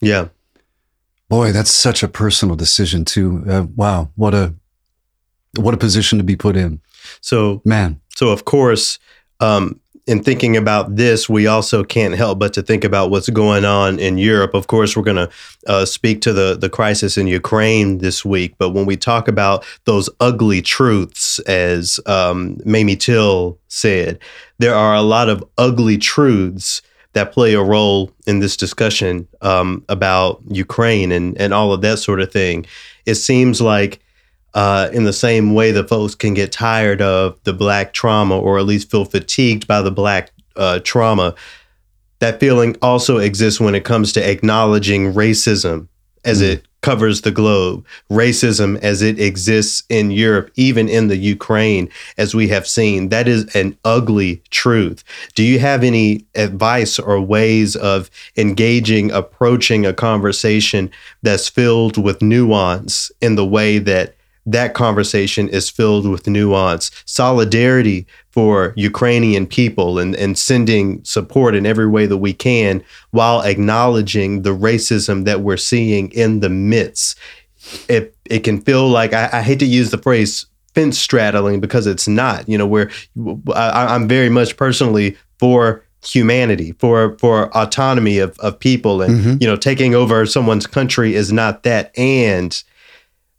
Yeah. 0.00 0.28
Boy, 1.28 1.52
that's 1.52 1.70
such 1.70 2.02
a 2.02 2.08
personal 2.08 2.54
decision 2.54 3.04
too. 3.04 3.44
Uh, 3.48 3.66
wow, 3.74 4.10
what 4.14 4.34
a 4.34 4.54
what 5.56 5.74
a 5.74 5.78
position 5.78 6.18
to 6.18 6.24
be 6.24 6.36
put 6.36 6.56
in. 6.56 6.80
So, 7.20 7.62
man. 7.64 8.00
So, 8.14 8.28
of 8.28 8.44
course, 8.44 8.98
um, 9.40 9.80
in 10.06 10.22
thinking 10.22 10.56
about 10.56 10.96
this, 10.96 11.28
we 11.28 11.46
also 11.46 11.84
can't 11.84 12.14
help 12.14 12.38
but 12.38 12.52
to 12.54 12.62
think 12.62 12.84
about 12.84 13.10
what's 13.10 13.28
going 13.28 13.64
on 13.64 13.98
in 13.98 14.18
Europe. 14.18 14.54
Of 14.54 14.66
course, 14.66 14.96
we're 14.96 15.02
going 15.02 15.28
to 15.28 15.30
uh, 15.66 15.84
speak 15.84 16.20
to 16.22 16.32
the 16.32 16.56
the 16.56 16.68
crisis 16.68 17.16
in 17.16 17.26
Ukraine 17.26 17.98
this 17.98 18.24
week. 18.24 18.54
But 18.58 18.70
when 18.70 18.86
we 18.86 18.96
talk 18.96 19.28
about 19.28 19.64
those 19.84 20.08
ugly 20.20 20.62
truths, 20.62 21.38
as 21.40 22.00
um, 22.06 22.58
Mamie 22.64 22.96
Till 22.96 23.58
said, 23.68 24.18
there 24.58 24.74
are 24.74 24.94
a 24.94 25.02
lot 25.02 25.28
of 25.28 25.44
ugly 25.58 25.98
truths 25.98 26.82
that 27.12 27.32
play 27.32 27.54
a 27.54 27.62
role 27.62 28.12
in 28.26 28.38
this 28.38 28.56
discussion 28.56 29.26
um, 29.42 29.84
about 29.88 30.40
Ukraine 30.48 31.12
and 31.12 31.38
and 31.40 31.52
all 31.52 31.72
of 31.72 31.82
that 31.82 31.98
sort 31.98 32.20
of 32.20 32.32
thing. 32.32 32.66
It 33.06 33.16
seems 33.16 33.60
like 33.60 34.00
uh, 34.54 34.88
in 34.92 35.04
the 35.04 35.12
same 35.12 35.54
way 35.54 35.72
that 35.72 35.88
folks 35.88 36.14
can 36.14 36.34
get 36.34 36.52
tired 36.52 37.00
of 37.00 37.38
the 37.44 37.52
black 37.52 37.92
trauma 37.92 38.38
or 38.38 38.58
at 38.58 38.66
least 38.66 38.90
feel 38.90 39.04
fatigued 39.04 39.66
by 39.66 39.80
the 39.82 39.90
black 39.90 40.30
uh, 40.56 40.80
trauma, 40.82 41.34
that 42.18 42.40
feeling 42.40 42.76
also 42.82 43.18
exists 43.18 43.60
when 43.60 43.74
it 43.74 43.84
comes 43.84 44.12
to 44.12 44.30
acknowledging 44.30 45.12
racism 45.12 45.88
as 46.24 46.42
mm. 46.42 46.52
it 46.52 46.66
covers 46.82 47.20
the 47.20 47.30
globe, 47.30 47.84
racism 48.10 48.78
as 48.80 49.02
it 49.02 49.20
exists 49.20 49.82
in 49.88 50.10
Europe, 50.10 50.50
even 50.54 50.88
in 50.88 51.08
the 51.08 51.16
Ukraine, 51.16 51.88
as 52.16 52.34
we 52.34 52.48
have 52.48 52.66
seen. 52.66 53.10
That 53.10 53.28
is 53.28 53.54
an 53.54 53.76
ugly 53.84 54.42
truth. 54.50 55.04
Do 55.34 55.42
you 55.42 55.58
have 55.58 55.84
any 55.84 56.24
advice 56.34 56.98
or 56.98 57.20
ways 57.20 57.76
of 57.76 58.10
engaging, 58.36 59.10
approaching 59.10 59.84
a 59.84 59.92
conversation 59.92 60.90
that's 61.22 61.48
filled 61.48 62.02
with 62.02 62.22
nuance 62.22 63.12
in 63.20 63.34
the 63.34 63.46
way 63.46 63.78
that 63.78 64.14
that 64.46 64.74
conversation 64.74 65.48
is 65.48 65.70
filled 65.70 66.08
with 66.08 66.26
nuance, 66.26 66.90
solidarity 67.04 68.06
for 68.30 68.72
Ukrainian 68.76 69.46
people, 69.46 69.98
and, 69.98 70.14
and 70.16 70.38
sending 70.38 71.02
support 71.04 71.54
in 71.54 71.66
every 71.66 71.88
way 71.88 72.06
that 72.06 72.18
we 72.18 72.32
can 72.32 72.82
while 73.10 73.42
acknowledging 73.42 74.42
the 74.42 74.56
racism 74.56 75.24
that 75.24 75.40
we're 75.40 75.56
seeing 75.56 76.10
in 76.12 76.40
the 76.40 76.48
midst. 76.48 77.18
It, 77.88 78.16
it 78.24 78.40
can 78.40 78.60
feel 78.60 78.88
like, 78.88 79.12
I, 79.12 79.28
I 79.32 79.42
hate 79.42 79.58
to 79.58 79.66
use 79.66 79.90
the 79.90 79.98
phrase 79.98 80.46
fence 80.74 80.98
straddling 80.98 81.60
because 81.60 81.86
it's 81.86 82.08
not, 82.08 82.48
you 82.48 82.56
know, 82.56 82.66
where 82.66 82.90
I, 83.54 83.94
I'm 83.94 84.08
very 84.08 84.30
much 84.30 84.56
personally 84.56 85.16
for 85.38 85.84
humanity 86.02 86.72
for 86.78 87.16
for 87.18 87.54
autonomy 87.56 88.18
of, 88.18 88.38
of 88.38 88.58
people 88.58 89.02
and 89.02 89.20
mm-hmm. 89.20 89.36
you 89.38 89.46
know 89.46 89.56
taking 89.56 89.94
over 89.94 90.24
someone's 90.24 90.66
country 90.66 91.14
is 91.14 91.30
not 91.30 91.62
that 91.62 91.96
and 91.98 92.62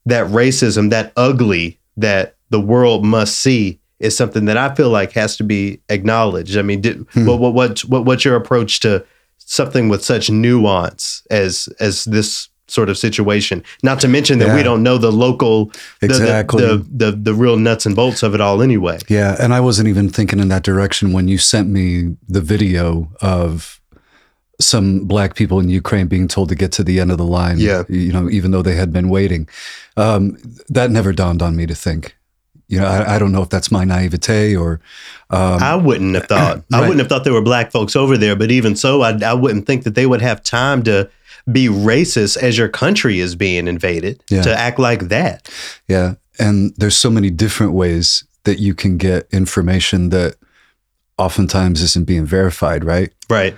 that 0.06 0.28
racism, 0.28 0.90
that 0.90 1.14
ugly 1.16 1.80
that 1.98 2.36
the 2.50 2.60
world 2.60 3.06
must 3.06 3.38
see 3.38 3.80
is 4.00 4.18
something 4.18 4.46
that 4.46 4.58
I 4.58 4.74
feel 4.74 4.90
like 4.90 5.12
has 5.14 5.38
to 5.38 5.44
be 5.44 5.80
acknowledged. 5.90 6.58
I 6.58 6.64
mean, 6.64 6.82
did, 6.82 7.06
hmm. 7.14 7.26
what, 7.26 7.40
what, 7.40 7.54
what, 7.54 7.80
what, 7.82 8.06
what's 8.06 8.26
your 8.26 8.36
approach 8.36 8.80
to 8.82 9.06
something 9.38 9.90
with 9.90 10.04
such 10.04 10.30
nuance 10.30 11.24
as, 11.30 11.70
as 11.80 12.06
this 12.06 12.50
sort 12.68 12.90
of 12.90 12.98
situation? 12.98 13.64
Not 13.84 14.00
to 14.00 14.08
mention 14.08 14.40
that 14.40 14.48
yeah. 14.48 14.56
we 14.56 14.64
don't 14.64 14.82
know 14.82 14.98
the 14.98 15.12
local, 15.12 15.72
exactly. 16.02 16.66
The, 16.66 16.78
the, 16.78 17.12
the, 17.12 17.18
the, 17.18 17.34
real 17.34 17.58
nuts 17.58 17.86
and 17.86 17.96
bolts 17.96 18.24
of 18.24 18.34
it 18.34 18.42
all 18.42 18.62
anyway. 18.62 18.98
Yeah. 19.08 19.36
And 19.40 19.54
I 19.54 19.60
wasn't 19.60 19.88
even 19.88 20.10
thinking 20.10 20.40
in 20.40 20.48
that 20.48 20.64
direction 20.64 21.14
when 21.14 21.28
you 21.28 21.38
sent 21.38 21.70
me 21.70 22.16
the 22.28 22.42
video 22.42 23.12
of 23.22 23.81
some 24.62 25.06
black 25.06 25.36
people 25.36 25.60
in 25.60 25.70
Ukraine 25.70 26.08
being 26.08 26.28
told 26.28 26.50
to 26.50 26.56
get 26.56 26.72
to 26.74 26.84
the 26.84 27.00
end 27.00 27.12
of 27.12 27.18
the 27.18 27.26
line. 27.26 27.58
Yeah. 27.58 27.84
You 27.90 28.14
know, 28.14 28.30
even 28.30 28.52
though 28.52 28.62
they 28.62 28.76
had 28.76 28.94
been 28.94 29.10
waiting. 29.10 29.48
Um, 29.98 30.38
that 30.70 30.92
never 30.92 31.12
dawned 31.12 31.42
on 31.42 31.56
me 31.56 31.66
to 31.66 31.76
think. 31.76 32.16
You 32.68 32.80
know, 32.80 32.88
I, 32.88 33.16
I 33.16 33.20
don't 33.20 33.34
know 33.34 33.42
if 33.42 33.50
that's 33.50 33.70
my 33.70 33.84
naivete 33.84 34.56
or. 34.56 34.80
Um, 35.30 35.62
I 35.62 35.76
wouldn't 35.76 36.16
have 36.16 36.28
thought. 36.28 36.58
right. 36.58 36.80
I 36.80 36.82
wouldn't 36.82 37.00
have 37.00 37.10
thought 37.10 37.26
there 37.26 37.34
were 37.34 37.42
black 37.42 37.72
folks 37.72 37.98
over 37.98 38.18
there, 38.18 38.36
but 38.36 38.50
even 38.50 38.78
so, 38.78 39.02
I, 39.02 39.18
I 39.26 39.34
wouldn't 39.34 39.68
think 39.68 39.84
that 39.84 39.96
they 39.96 40.06
would 40.06 40.22
have 40.22 40.42
time 40.42 40.84
to 40.84 41.10
be 41.52 41.68
racist 41.68 42.38
as 42.38 42.58
your 42.58 42.70
country 42.70 43.20
is 43.20 43.36
being 43.36 43.68
invaded 43.68 44.24
yeah. 44.30 44.42
to 44.44 44.58
act 44.58 44.80
like 44.80 45.10
that. 45.10 45.50
Yeah. 45.88 46.16
And 46.40 46.74
there's 46.78 46.96
so 46.96 47.10
many 47.10 47.30
different 47.30 47.74
ways 47.74 48.24
that 48.44 48.60
you 48.60 48.74
can 48.74 48.98
get 48.98 49.28
information 49.32 50.10
that 50.10 50.36
oftentimes 51.18 51.82
isn't 51.82 52.08
being 52.08 52.26
verified, 52.26 52.84
right? 52.84 53.12
Right. 53.30 53.56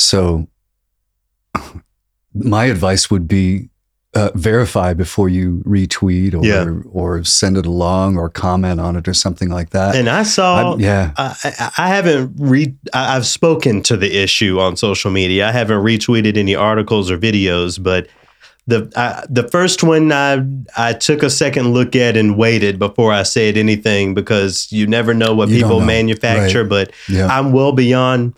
So 0.00 0.48
my 2.34 2.66
advice 2.66 3.10
would 3.10 3.26
be 3.28 3.68
uh, 4.14 4.30
verify 4.34 4.92
before 4.92 5.28
you 5.28 5.62
retweet 5.64 6.34
or 6.34 6.44
Yeah. 6.44 6.68
or 6.90 7.22
send 7.22 7.56
it 7.56 7.64
along 7.66 8.16
or 8.18 8.28
comment 8.28 8.80
on 8.80 8.96
it 8.96 9.06
or 9.06 9.14
something 9.14 9.50
like 9.50 9.70
that. 9.70 9.94
And 9.94 10.08
I 10.08 10.24
saw, 10.24 10.70
I'm- 10.72 10.80
yeah. 10.80 11.12
I, 11.16 11.36
I, 11.44 11.70
I 11.78 11.88
haven't 11.88 12.32
re. 12.36 12.74
I- 12.92 13.14
I've 13.16 13.26
spoken 13.26 13.82
to 13.82 13.96
the 13.96 14.16
issue 14.20 14.58
on 14.58 14.76
social 14.76 15.12
media. 15.12 15.48
I 15.48 15.52
haven't 15.52 15.78
retweeted 15.84 16.36
any 16.36 16.56
articles 16.56 17.08
or 17.08 17.18
videos, 17.18 17.80
but 17.80 18.08
the 18.66 18.90
I, 18.96 19.24
the 19.30 19.46
first 19.48 19.82
one 19.84 20.10
I 20.12 20.44
I 20.76 20.92
took 20.94 21.22
a 21.22 21.30
second 21.30 21.72
look 21.72 21.94
at 21.94 22.16
and 22.16 22.36
waited 22.36 22.78
before 22.80 23.12
I 23.12 23.22
said 23.22 23.56
anything 23.56 24.14
because 24.14 24.70
you 24.72 24.86
never 24.88 25.14
know 25.14 25.34
what 25.34 25.50
You 25.50 25.62
people 25.62 25.78
know. 25.80 25.86
manufacture. 25.86 26.64
But 26.64 26.90
Yeah. 27.08 27.26
I'm 27.26 27.52
well 27.52 27.72
beyond 27.72 28.34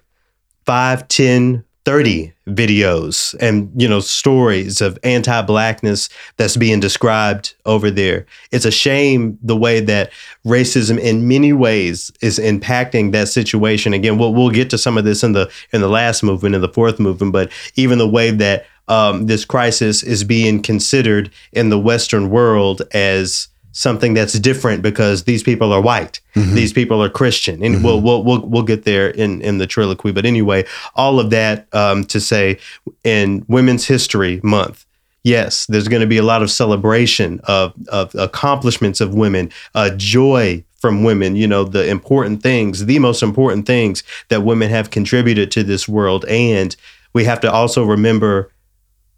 five, 0.64 1.06
10, 1.08 1.64
30 1.84 2.32
videos 2.46 3.34
and 3.40 3.70
you 3.80 3.88
know 3.88 3.98
stories 3.98 4.80
of 4.80 4.98
anti-blackness 5.02 6.08
that's 6.36 6.56
being 6.56 6.78
described 6.78 7.54
over 7.66 7.90
there. 7.90 8.24
It's 8.52 8.64
a 8.64 8.70
shame 8.70 9.38
the 9.42 9.56
way 9.56 9.80
that 9.80 10.12
racism 10.46 10.98
in 10.98 11.26
many 11.26 11.52
ways 11.52 12.12
is 12.20 12.38
impacting 12.38 13.12
that 13.12 13.28
situation. 13.28 13.94
Again, 13.94 14.16
we'll 14.16 14.32
we'll 14.32 14.50
get 14.50 14.70
to 14.70 14.78
some 14.78 14.96
of 14.96 15.04
this 15.04 15.24
in 15.24 15.32
the 15.32 15.50
in 15.72 15.80
the 15.80 15.88
last 15.88 16.22
movement, 16.22 16.54
in 16.54 16.60
the 16.60 16.68
fourth 16.68 17.00
movement, 17.00 17.32
but 17.32 17.50
even 17.74 17.98
the 17.98 18.08
way 18.08 18.30
that 18.30 18.66
um, 18.88 19.26
this 19.26 19.44
crisis 19.44 20.02
is 20.02 20.24
being 20.24 20.62
considered 20.62 21.30
in 21.52 21.70
the 21.70 21.78
Western 21.78 22.30
world 22.30 22.82
as 22.92 23.48
something 23.72 24.14
that's 24.14 24.38
different 24.38 24.82
because 24.82 25.24
these 25.24 25.42
people 25.42 25.72
are 25.72 25.80
white, 25.80 26.20
these 26.54 26.72
people 26.72 27.02
are 27.02 27.08
Christian, 27.08 27.62
and 27.62 27.82
we'll, 27.82 28.00
we'll 28.00 28.22
we'll 28.22 28.46
we'll 28.46 28.62
get 28.62 28.84
there 28.84 29.08
in 29.10 29.40
in 29.42 29.58
the 29.58 29.66
triloquy. 29.66 30.14
But 30.14 30.24
anyway, 30.24 30.64
all 30.94 31.18
of 31.18 31.30
that 31.30 31.66
um, 31.74 32.04
to 32.04 32.20
say, 32.20 32.58
in 33.04 33.44
Women's 33.48 33.86
History 33.86 34.40
Month, 34.42 34.86
yes, 35.24 35.66
there's 35.66 35.88
going 35.88 36.02
to 36.02 36.06
be 36.06 36.18
a 36.18 36.22
lot 36.22 36.42
of 36.42 36.50
celebration 36.50 37.40
of 37.44 37.74
of 37.88 38.14
accomplishments 38.14 39.00
of 39.00 39.14
women, 39.14 39.50
uh, 39.74 39.90
joy 39.96 40.62
from 40.78 41.04
women. 41.04 41.36
You 41.36 41.46
know, 41.46 41.64
the 41.64 41.88
important 41.88 42.42
things, 42.42 42.86
the 42.86 42.98
most 42.98 43.22
important 43.22 43.66
things 43.66 44.02
that 44.28 44.42
women 44.42 44.70
have 44.70 44.90
contributed 44.90 45.50
to 45.52 45.62
this 45.62 45.88
world, 45.88 46.24
and 46.26 46.76
we 47.12 47.24
have 47.24 47.40
to 47.40 47.50
also 47.50 47.84
remember 47.84 48.50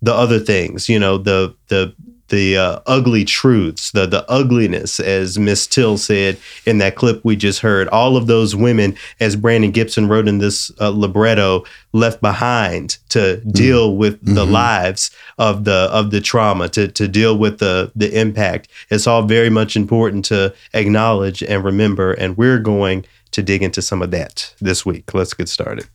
the 0.03 0.15
other 0.15 0.39
things, 0.39 0.89
you 0.89 0.99
know, 0.99 1.19
the 1.19 1.55
the 1.69 1.95
the 2.35 2.57
uh, 2.57 2.81
ugly 2.87 3.25
truths, 3.25 3.93
the 3.93 4.07
the 4.07 4.29
ugliness, 4.29 4.99
as 4.99 5.39
Miss 5.39 5.67
Till 5.67 5.97
said 5.97 6.37
in 6.67 6.79
that 6.79 6.97
clip 6.97 7.25
we 7.25 7.37
just 7.37 7.61
heard. 7.61 7.87
All 7.89 8.17
of 8.17 8.27
those 8.27 8.57
women, 8.57 8.97
as 9.21 9.37
Brandon 9.37 9.71
Gibson 9.71 10.09
wrote 10.09 10.27
in 10.27 10.39
this 10.39 10.73
uh, 10.81 10.89
libretto, 10.89 11.65
left 11.93 12.21
behind 12.21 12.99
to 13.11 13.37
deal 13.53 13.97
with 13.97 14.19
the 14.35 14.45
lives 14.45 15.13
of 15.39 15.65
the 15.65 15.89
of 15.93 16.11
the 16.11 16.21
trauma, 16.21 16.69
to 16.71 16.89
to 16.89 17.07
deal 17.07 17.39
with 17.39 17.61
the 17.61 17.93
the 17.95 18.19
impact. 18.19 18.69
It's 18.91 19.07
all 19.07 19.23
very 19.23 19.51
much 19.51 19.77
important 19.77 20.25
to 20.27 20.53
acknowledge 20.73 21.43
and 21.43 21.65
remember, 21.65 22.13
and 22.15 22.37
we're 22.37 22.59
going 22.59 23.05
to 23.31 23.43
dig 23.43 23.63
into 23.63 23.81
some 23.81 24.03
of 24.03 24.11
that 24.11 24.55
this 24.61 24.85
week. 24.85 25.15
Let's 25.15 25.35
get 25.35 25.49
started. 25.49 25.87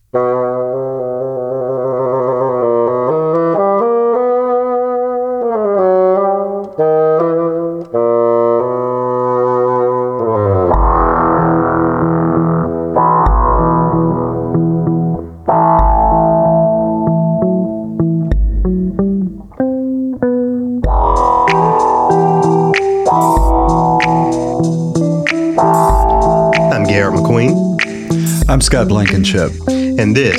Blankenship. 28.90 29.52
And 29.68 30.16
this 30.16 30.36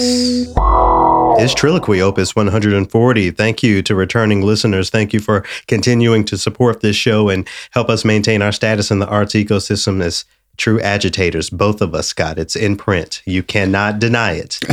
is 1.40 1.56
Triloquy 1.56 2.02
Opus 2.02 2.36
140. 2.36 3.32
Thank 3.32 3.64
you 3.64 3.82
to 3.82 3.96
returning 3.96 4.42
listeners. 4.42 4.90
Thank 4.90 5.14
you 5.14 5.22
for 5.22 5.46
continuing 5.68 6.26
to 6.26 6.38
support 6.38 6.82
this 6.82 6.98
show 6.98 7.30
and 7.30 7.48
help 7.72 7.88
us 7.88 8.04
maintain 8.04 8.42
our 8.42 8.52
status 8.52 8.92
in 8.92 9.00
the 9.00 9.08
arts 9.08 9.36
ecosystem 9.36 10.04
as 10.04 10.26
true 10.62 10.80
agitators. 10.82 11.50
Both 11.50 11.82
of 11.82 11.96
us, 11.96 12.08
Scott. 12.08 12.38
It's 12.38 12.56
in 12.56 12.78
print. 12.78 13.24
You 13.26 13.42
cannot 13.42 13.98
deny 13.98 14.34
it. 14.34 14.60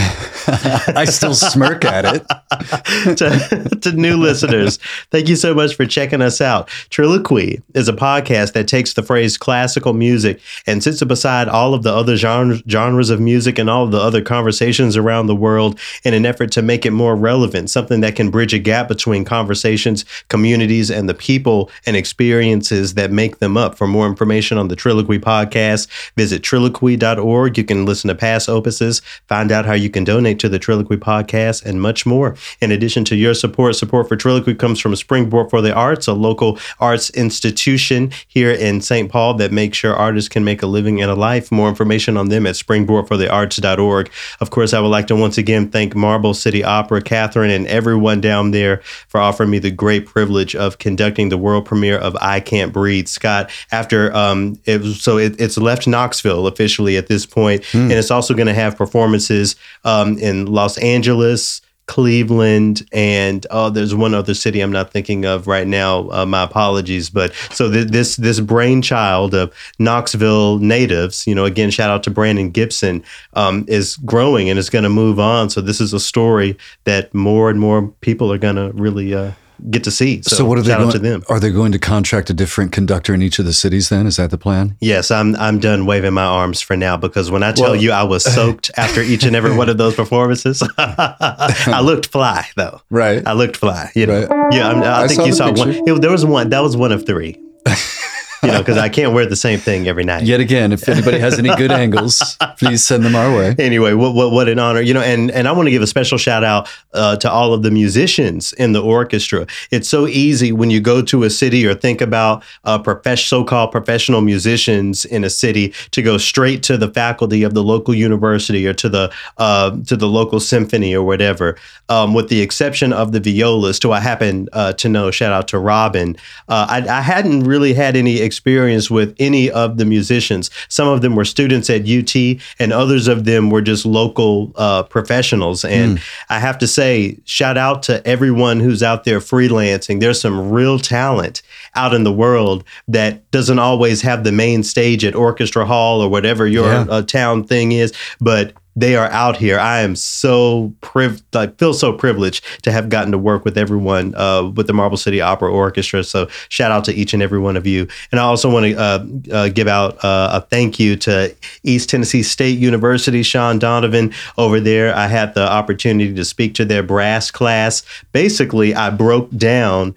I 0.47 1.07
still 1.07 1.35
smirk 1.35 1.83
at 1.87 2.04
it. 2.04 2.26
to, 3.16 3.78
to 3.80 3.92
new 3.92 4.18
listeners, 4.18 4.78
thank 5.11 5.28
you 5.28 5.37
so 5.37 5.54
much 5.54 5.76
for 5.76 5.87
checking 5.87 6.21
us 6.21 6.42
out. 6.42 6.68
Triloquy 6.90 7.62
is 7.75 7.88
a 7.88 7.95
podcast 7.95 8.52
that 8.52 8.68
takes 8.68 8.92
the 8.92 9.02
phrase 9.02 9.38
classical 9.38 9.95
music 9.95 10.40
and 10.66 10.83
sits 10.83 11.00
it 11.00 11.07
beside 11.07 11.49
all 11.49 11.73
of 11.73 11.85
the 11.85 11.92
other 11.92 12.16
genres, 12.16 12.62
genres 12.68 13.09
of 13.09 13.18
music 13.18 13.59
and 13.59 13.71
all 13.71 13.85
of 13.85 13.90
the 13.90 14.00
other 14.00 14.21
conversations 14.21 14.95
around 14.95 15.26
the 15.26 15.35
world 15.35 15.80
in 16.04 16.12
an 16.12 16.26
effort 16.26 16.52
to 16.52 16.61
make 16.61 16.85
it 16.85 16.90
more 16.90 17.16
relevant, 17.16 17.71
something 17.71 18.02
that 18.02 18.14
can 18.14 18.30
bridge 18.30 18.52
a 18.52 18.59
gap 18.59 18.88
between 18.88 19.25
conversations, 19.25 20.04
communities, 20.28 20.90
and 20.90 21.09
the 21.09 21.14
people 21.14 21.71
and 21.87 21.97
experiences 21.97 22.92
that 22.92 23.11
make 23.11 23.38
them 23.38 23.57
up. 23.57 23.78
For 23.78 23.87
more 23.87 24.07
information 24.07 24.59
on 24.59 24.68
the 24.68 24.76
Triloquy 24.76 25.18
podcast, 25.18 25.77
visit 26.16 26.42
triloquy.org. 26.42 27.58
You 27.58 27.64
can 27.64 27.85
listen 27.85 28.08
to 28.08 28.14
past 28.14 28.49
opuses, 28.49 29.02
find 29.26 29.52
out 29.52 29.66
how 29.66 29.75
you 29.75 29.90
can 29.90 30.04
donate 30.04 30.38
to 30.40 30.49
the 30.49 30.58
Triloquy 30.58 30.97
podcast, 30.97 31.64
and 31.64 31.80
much 31.80 32.06
more. 32.06 32.37
In 32.61 32.73
addition 32.73 33.04
to 33.06 33.16
your 33.16 33.35
support, 33.35 33.76
support 33.76 34.08
for 34.08 34.16
Triloquy 34.16 34.58
comes 34.58 34.80
from 34.80 34.97
Springboard 34.97 35.50
for 35.50 35.61
the 35.61 35.75
Arts, 35.75 36.06
a 36.06 36.12
local 36.12 36.58
arts 36.80 37.11
institution 37.11 38.11
here 38.26 38.50
in 38.50 38.80
St. 38.80 39.11
Paul 39.11 39.35
that 39.35 39.52
makes 39.52 39.78
sure 39.78 39.94
artists 39.94 40.28
can 40.28 40.44
make 40.44 40.62
a 40.62 40.66
living 40.66 41.00
and 41.00 41.11
a 41.11 41.14
life. 41.14 41.52
More 41.52 41.68
information 41.68 42.16
on 42.16 42.28
them 42.28 42.47
at 42.47 42.54
springboardforthearts.org. 42.54 44.11
Of 44.40 44.50
course, 44.50 44.75
I 44.75 44.80
would 44.80 44.88
like 44.88 45.06
to 45.08 45.16
once 45.16 45.38
again 45.38 45.70
thank 45.70 45.94
Marble 45.94 46.35
City 46.35 46.64
Opera, 46.64 47.02
Catherine, 47.02 47.50
and 47.50 47.66
everyone 47.66 48.20
down 48.20 48.50
there 48.50 48.78
for 49.08 49.20
offering 49.20 49.50
me 49.50 49.58
the 49.58 49.70
great 49.70 50.06
privilege 50.06 50.54
of 50.54 50.78
conducting 50.78 51.28
the 51.28 51.38
world 51.38 51.64
premiere 51.64 51.99
of 51.99 52.16
I 52.20 52.40
Can't 52.40 52.73
Breathe. 52.73 53.08
Scott, 53.08 53.50
after 53.73 54.14
um, 54.14 54.58
it 54.64 54.80
was, 54.80 55.02
so 55.02 55.18
it, 55.18 55.40
it's 55.40 55.58
left 55.68 55.87
Knoxville 55.87 56.46
officially 56.46 56.96
at 56.96 57.06
this 57.08 57.26
point, 57.26 57.62
and 57.90 57.92
it's 57.92 58.10
also 58.10 58.32
going 58.34 58.46
to 58.54 58.54
have 58.64 58.76
performances 58.76 59.54
um, 59.84 60.16
in 60.18 60.46
Los 60.46 60.78
Angeles. 60.78 61.60
Cleveland 61.88 62.87
and 62.92 63.46
oh, 63.50 63.70
there's 63.70 63.94
one 63.94 64.14
other 64.14 64.34
city 64.34 64.60
I'm 64.60 64.70
not 64.70 64.92
thinking 64.92 65.25
of 65.25 65.46
right 65.46 65.66
now. 65.66 66.10
Uh, 66.10 66.26
my 66.26 66.42
apologies, 66.42 67.08
but 67.08 67.32
so 67.50 67.72
th- 67.72 67.88
this 67.88 68.16
this 68.16 68.40
brainchild 68.40 69.32
of 69.34 69.52
Knoxville 69.78 70.58
natives, 70.58 71.26
you 71.26 71.34
know, 71.34 71.46
again, 71.46 71.70
shout 71.70 71.90
out 71.90 72.02
to 72.02 72.10
Brandon 72.10 72.50
Gibson, 72.50 73.02
um, 73.32 73.64
is 73.68 73.96
growing 74.04 74.50
and 74.50 74.58
is 74.58 74.68
going 74.68 74.84
to 74.84 74.90
move 74.90 75.18
on. 75.18 75.48
So 75.48 75.62
this 75.62 75.80
is 75.80 75.94
a 75.94 76.00
story 76.00 76.58
that 76.84 77.14
more 77.14 77.48
and 77.48 77.58
more 77.58 77.88
people 78.02 78.30
are 78.34 78.38
going 78.38 78.56
to 78.56 78.70
really 78.75 79.14
uh, 79.14 79.32
get 79.70 79.84
to 79.84 79.90
see. 79.90 80.22
So, 80.22 80.36
So, 80.36 80.44
what 80.44 80.58
are 80.58 80.62
they 80.62 80.74
going 80.74 80.92
to 80.92 80.98
them? 80.98 81.22
Are 81.28 81.40
they 81.40 81.50
going 81.50 81.72
to 81.72 81.78
contract 81.78 82.30
a 82.30 82.34
different 82.34 82.72
conductor 82.72 83.14
in 83.14 83.22
each 83.22 83.38
of 83.38 83.44
the 83.44 83.52
cities 83.52 83.88
then? 83.88 84.06
Is 84.06 84.16
that 84.16 84.30
the 84.30 84.38
plan? 84.38 84.76
Yes, 84.80 85.10
I'm 85.10 85.36
I'm 85.36 85.58
done 85.58 85.86
waving 85.86 86.14
my 86.14 86.24
arms 86.24 86.60
for 86.60 86.76
now 86.76 86.96
because 86.96 87.30
when 87.30 87.42
I 87.42 87.52
tell 87.52 87.72
Well- 87.72 87.76
you 87.76 87.92
I 87.92 88.02
was 88.02 88.24
soaked 88.34 88.70
after 88.76 89.02
each 89.02 89.24
and 89.24 89.34
every 89.36 89.54
one 89.54 89.68
of 89.68 89.78
those 89.78 89.94
performances, 89.94 90.62
I 90.78 91.80
looked 91.82 92.06
fly 92.06 92.46
though. 92.56 92.80
Right. 92.90 93.26
I 93.26 93.32
looked 93.32 93.56
fly. 93.56 93.90
You 93.94 94.06
know. 94.06 94.26
Right. 94.26 94.54
Yeah, 94.54 94.68
I'm, 94.68 94.82
I, 94.82 95.02
I 95.04 95.08
think 95.08 95.26
you 95.26 95.32
saw 95.32 95.52
one. 95.52 95.70
It, 95.70 96.00
there 96.00 96.10
was 96.10 96.24
one. 96.24 96.50
That 96.50 96.60
was 96.60 96.76
one 96.76 96.92
of 96.92 97.06
three. 97.06 97.40
you 98.42 98.50
know, 98.50 98.59
because 98.59 98.78
I 98.78 98.88
can't 98.88 99.12
wear 99.12 99.26
the 99.26 99.37
same 99.37 99.59
thing 99.59 99.88
every 99.88 100.04
night. 100.04 100.25
Yet 100.25 100.40
again, 100.40 100.73
if 100.73 100.88
anybody 100.88 101.18
has 101.18 101.38
any 101.38 101.54
good 101.57 101.73
angles, 101.73 102.37
please 102.59 102.85
send 102.85 103.04
them 103.04 103.14
our 103.14 103.35
way. 103.35 103.54
anyway, 103.59 103.95
what, 103.95 104.14
what 104.14 104.33
what 104.33 104.49
an 104.49 104.59
honor, 104.59 104.80
you 104.80 104.95
know, 104.95 105.00
and 105.00 105.30
and 105.30 105.49
I 105.49 105.52
want 105.52 105.66
to 105.66 105.71
give 105.71 105.83
a 105.83 105.87
special 105.87 106.18
shout 106.18 106.45
out 106.45 106.68
uh, 106.95 107.16
to 107.16 107.30
all 107.30 107.52
of 107.52 107.62
the 107.62 107.71
musicians 107.71 108.52
in 108.54 108.73
the 108.73 108.83
orchestra. 108.83 109.47
It's 109.71 109.88
so 109.88 110.07
easy 110.07 110.52
when 110.52 110.71
you 110.71 110.80
go 110.80 111.02
to 111.02 111.25
a 111.25 111.30
city 111.30 111.66
or 111.66 111.75
think 111.75 112.00
about 112.00 112.45
uh, 112.64 112.78
profess- 112.78 113.25
so-called 113.25 113.73
professional 113.73 114.21
musicians 114.21 115.04
in 115.04 115.25
a 115.25 115.30
city 115.30 115.75
to 115.90 116.02
go 116.02 116.18
straight 116.18 116.62
to 116.64 116.76
the 116.76 116.88
faculty 116.88 117.42
of 117.42 117.54
the 117.54 117.62
local 117.62 117.95
university 117.95 118.66
or 118.66 118.75
to 118.75 118.88
the 118.88 119.12
uh, 119.38 119.71
to 119.87 119.97
the 119.97 120.09
local 120.09 120.40
symphony 120.40 120.95
or 120.95 121.02
whatever. 121.04 121.57
Um, 121.88 122.14
with 122.14 122.28
the 122.28 122.42
exception 122.42 122.92
of 122.92 123.12
the 123.12 123.21
violist, 123.21 123.83
who 123.83 123.92
I 123.92 124.00
happen 124.00 124.49
uh, 124.52 124.75
to 124.75 124.88
know, 124.88 125.11
shout 125.11 125.33
out 125.33 125.49
to 125.49 125.59
Robin. 125.59 126.16
Uh, 126.49 126.66
I, 126.68 126.99
I 126.99 127.00
hadn't 127.00 127.45
really 127.45 127.73
had 127.73 127.97
any 127.97 128.21
experience 128.28 128.90
with 128.90 129.16
any 129.18 129.50
of 129.50 129.76
the 129.78 129.85
musicians. 129.85 130.50
Some 130.68 130.87
of 130.87 131.00
them 131.02 131.16
were 131.16 131.25
students 131.25 131.68
at 131.70 131.82
UT, 131.88 132.14
and 132.61 132.73
others 132.73 133.08
of 133.08 133.25
them 133.25 133.50
were 133.50 133.62
just 133.62 133.85
local 133.85 134.52
uh, 134.54 134.82
professionals. 134.85 135.64
And 135.64 136.00
I 136.28 136.38
have 136.38 136.58
to 136.58 136.66
say, 136.68 137.18
shout 137.25 137.56
out 137.56 137.82
to 137.85 137.94
everyone 138.06 138.61
who's 138.61 138.82
out 138.82 139.04
there 139.04 139.18
freelancing. 139.20 139.99
There's 140.00 140.20
some 140.20 140.50
real 140.50 140.78
talent 140.78 141.42
out 141.75 141.94
in 141.94 142.04
the 142.04 142.12
world 142.12 142.62
that 142.87 143.28
doesn't 143.30 143.58
always 143.58 144.02
have 144.02 144.23
the 144.25 144.32
main 144.32 144.62
stage 144.62 145.04
at 145.04 145.14
Orchestra 145.14 145.64
Hall 145.66 146.00
or 146.02 146.08
whatever 146.08 146.47
your 146.47 146.66
Yeah. 146.70 146.87
uh, 146.88 147.02
town 147.02 147.44
thing 147.44 147.73
is, 147.73 147.92
but 148.20 148.52
they 148.78 148.94
are 148.94 149.11
out 149.11 149.37
here. 149.37 149.58
I 149.58 149.80
am 149.80 149.97
so 149.97 150.73
priv 150.80 151.20
like 151.32 151.58
feel 151.58 151.75
so 151.75 151.92
privileged 151.92 152.44
to 152.62 152.70
have 152.70 152.88
gotten 152.88 153.11
to 153.11 153.18
work 153.18 153.44
with 153.44 153.58
everyone 153.58 154.14
uh, 154.14 154.52
with 154.54 154.68
the 154.68 154.73
Marble 154.73 154.97
City 154.97 155.20
Opera 155.20 155.50
Orchestra. 155.50 156.04
So 156.04 156.28
shout 156.49 156.70
out 156.70 156.85
to 156.85 156.94
each 156.94 157.12
and 157.12 157.20
every 157.20 157.40
one 157.40 157.56
of 157.56 157.66
you. 157.66 157.88
And 158.12 158.20
I 158.20 158.25
also 158.25 158.49
want 158.49 158.66
to 158.66 158.76
uh, 158.76 159.06
uh, 159.32 159.49
give 159.49 159.66
out 159.66 160.02
uh, 160.04 160.30
a 160.35 160.40
thank 160.42 160.78
you 160.78 160.94
to 160.97 161.35
East 161.64 161.90
Tennessee 161.90 162.23
State 162.23 162.58
University, 162.58 163.25
Sean 163.25 163.58
Donovan 163.58 164.14
over 164.37 164.61
there. 164.61 164.94
I 164.94 165.08
had 165.08 165.35
the 165.35 165.50
opportunity 165.50 166.14
to 166.14 166.25
speak 166.25 166.54
to 166.54 166.64
their 166.64 166.85
brass 166.85 167.32
class. 167.32 167.82
Basically, 168.12 168.76
I 168.76 168.90
broke 168.90 169.30
down 169.30 169.97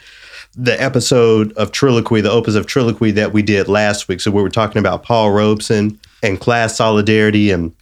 the 0.56 0.82
episode 0.82 1.54
of 1.54 1.72
Triloquy, 1.72 2.24
the 2.24 2.32
opus 2.32 2.56
of 2.56 2.66
Triloquy 2.66 3.14
that 3.14 3.32
we 3.32 3.44
did 3.44 3.68
last 3.68 4.08
week. 4.08 4.22
So 4.22 4.32
we 4.32 4.42
were 4.42 4.50
talking 4.50 4.80
about 4.80 5.04
Paul 5.04 5.32
Robeson 5.32 6.00
and 6.24 6.40
class 6.40 6.76
solidarity 6.76 7.52
and 7.52 7.74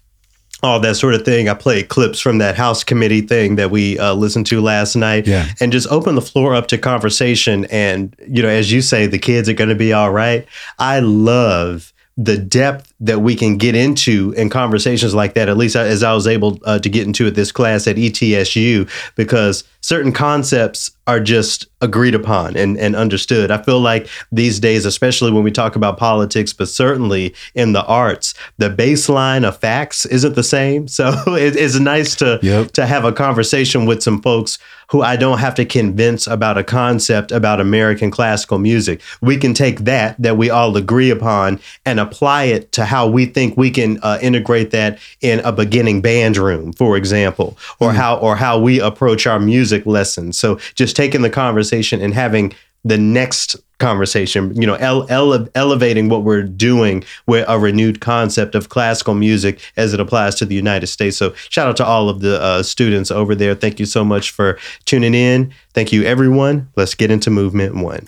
all 0.61 0.79
that 0.79 0.95
sort 0.95 1.13
of 1.13 1.23
thing. 1.23 1.49
I 1.49 1.53
played 1.53 1.89
clips 1.89 2.19
from 2.19 2.37
that 2.39 2.55
House 2.55 2.83
committee 2.83 3.21
thing 3.21 3.55
that 3.55 3.71
we 3.71 3.97
uh, 3.97 4.13
listened 4.13 4.45
to 4.47 4.61
last 4.61 4.95
night, 4.95 5.27
yeah. 5.27 5.47
and 5.59 5.71
just 5.71 5.87
open 5.89 6.15
the 6.15 6.21
floor 6.21 6.55
up 6.55 6.67
to 6.67 6.77
conversation. 6.77 7.65
And 7.65 8.15
you 8.27 8.41
know, 8.41 8.49
as 8.49 8.71
you 8.71 8.81
say, 8.81 9.07
the 9.07 9.19
kids 9.19 9.47
are 9.49 9.53
going 9.53 9.69
to 9.69 9.75
be 9.75 9.93
all 9.93 10.11
right. 10.11 10.47
I 10.77 10.99
love 10.99 11.93
the 12.17 12.37
depth 12.37 12.88
that 12.99 13.21
we 13.21 13.35
can 13.35 13.57
get 13.57 13.75
into 13.75 14.33
in 14.35 14.49
conversations 14.49 15.15
like 15.15 15.33
that, 15.33 15.49
at 15.49 15.57
least 15.57 15.75
as 15.75 16.03
I 16.03 16.13
was 16.13 16.27
able 16.27 16.59
uh, 16.65 16.79
to 16.79 16.89
get 16.89 17.07
into 17.07 17.27
at 17.27 17.35
this 17.35 17.51
class 17.51 17.87
at 17.87 17.95
ETSU, 17.95 18.89
because 19.15 19.63
certain 19.81 20.11
concepts 20.11 20.91
are 21.07 21.19
just 21.19 21.65
agreed 21.81 22.13
upon 22.13 22.55
and, 22.55 22.77
and 22.77 22.95
understood. 22.95 23.51
I 23.51 23.61
feel 23.61 23.79
like 23.79 24.07
these 24.31 24.59
days, 24.59 24.85
especially 24.85 25.31
when 25.31 25.43
we 25.43 25.51
talk 25.51 25.75
about 25.75 25.97
politics, 25.97 26.53
but 26.53 26.67
certainly 26.67 27.33
in 27.55 27.71
the 27.73 27.83
arts, 27.85 28.33
the 28.57 28.69
baseline 28.69 29.47
of 29.47 29.57
facts 29.57 30.05
isn't 30.05 30.35
the 30.35 30.43
same. 30.43 30.87
So 30.87 31.09
it, 31.27 31.55
it's 31.55 31.79
nice 31.79 32.15
to 32.17 32.39
yep. 32.43 32.71
to 32.73 32.85
have 32.85 33.05
a 33.05 33.13
conversation 33.13 33.85
with 33.85 34.03
some 34.03 34.21
folks 34.21 34.59
who 34.89 35.01
I 35.01 35.15
don't 35.15 35.37
have 35.37 35.55
to 35.55 35.65
convince 35.65 36.27
about 36.27 36.57
a 36.57 36.63
concept 36.63 37.31
about 37.31 37.61
American 37.61 38.11
classical 38.11 38.59
music. 38.59 39.01
We 39.21 39.37
can 39.37 39.53
take 39.53 39.79
that 39.81 40.19
that 40.21 40.37
we 40.37 40.49
all 40.49 40.75
agree 40.75 41.09
upon 41.09 41.59
and 41.85 41.99
apply 41.99 42.45
it 42.45 42.71
to 42.73 42.85
how 42.89 43.07
we 43.07 43.27
think 43.27 43.55
we 43.55 43.69
can 43.69 43.99
uh, 44.01 44.17
integrate 44.19 44.71
that 44.71 44.97
in 45.21 45.39
a 45.41 45.51
beginning 45.51 46.01
band 46.01 46.37
room, 46.37 46.73
for 46.73 46.97
example, 46.97 47.55
or 47.79 47.89
mm-hmm. 47.89 47.97
how 47.97 48.17
or 48.17 48.35
how 48.35 48.59
we 48.59 48.81
approach 48.81 49.27
our 49.27 49.39
music 49.39 49.85
lessons. 49.85 50.39
So 50.39 50.59
just 50.73 50.95
taking 50.95 51.21
the 51.21 51.29
conversation 51.29 52.01
and 52.01 52.15
having 52.15 52.51
the 52.83 52.97
next 52.97 53.57
conversation, 53.77 54.59
you 54.59 54.65
know, 54.65 54.73
ele- 54.75 55.05
ele- 55.09 55.47
elevating 55.53 56.09
what 56.09 56.23
we're 56.23 56.41
doing 56.43 57.03
with 57.27 57.45
a 57.47 57.59
renewed 57.59 58.01
concept 58.01 58.55
of 58.55 58.69
classical 58.69 59.13
music 59.13 59.59
as 59.77 59.93
it 59.93 59.99
applies 59.99 60.33
to 60.35 60.45
the 60.45 60.55
United 60.55 60.87
States. 60.87 61.15
So, 61.15 61.33
shout 61.49 61.67
out 61.67 61.77
to 61.77 61.85
all 61.85 62.09
of 62.09 62.21
the 62.21 62.41
uh, 62.41 62.63
students 62.63 63.11
over 63.11 63.35
there. 63.35 63.53
Thank 63.53 63.79
you 63.79 63.85
so 63.85 64.03
much 64.03 64.31
for 64.31 64.57
tuning 64.85 65.13
in. 65.13 65.53
Thank 65.73 65.91
you, 65.91 66.03
everyone. 66.03 66.69
Let's 66.75 66.95
get 66.95 67.11
into 67.11 67.29
movement 67.29 67.75
one. 67.75 68.07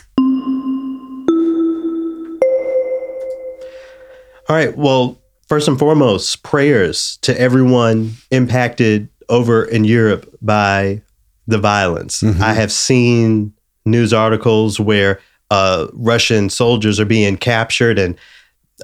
All 4.52 4.58
right. 4.58 4.76
Well, 4.78 5.18
first 5.48 5.70
and 5.70 5.80
foremost, 5.80 6.44
prayers 6.44 7.18
to 7.22 7.40
everyone 7.40 8.16
impacted 8.32 9.08
over 9.30 9.64
in 9.64 9.86
Europe 9.86 10.30
by 10.42 11.02
the 11.48 11.58
violence. 11.58 12.22
Mm-hmm. 12.22 12.44
I 12.44 12.52
have 12.52 12.70
seen 12.70 13.54
news 13.86 14.12
articles 14.12 14.78
where 14.78 15.22
uh, 15.52 15.88
Russian 15.94 16.50
soldiers 16.50 17.00
are 17.00 17.06
being 17.06 17.38
captured, 17.38 17.98
and 17.98 18.18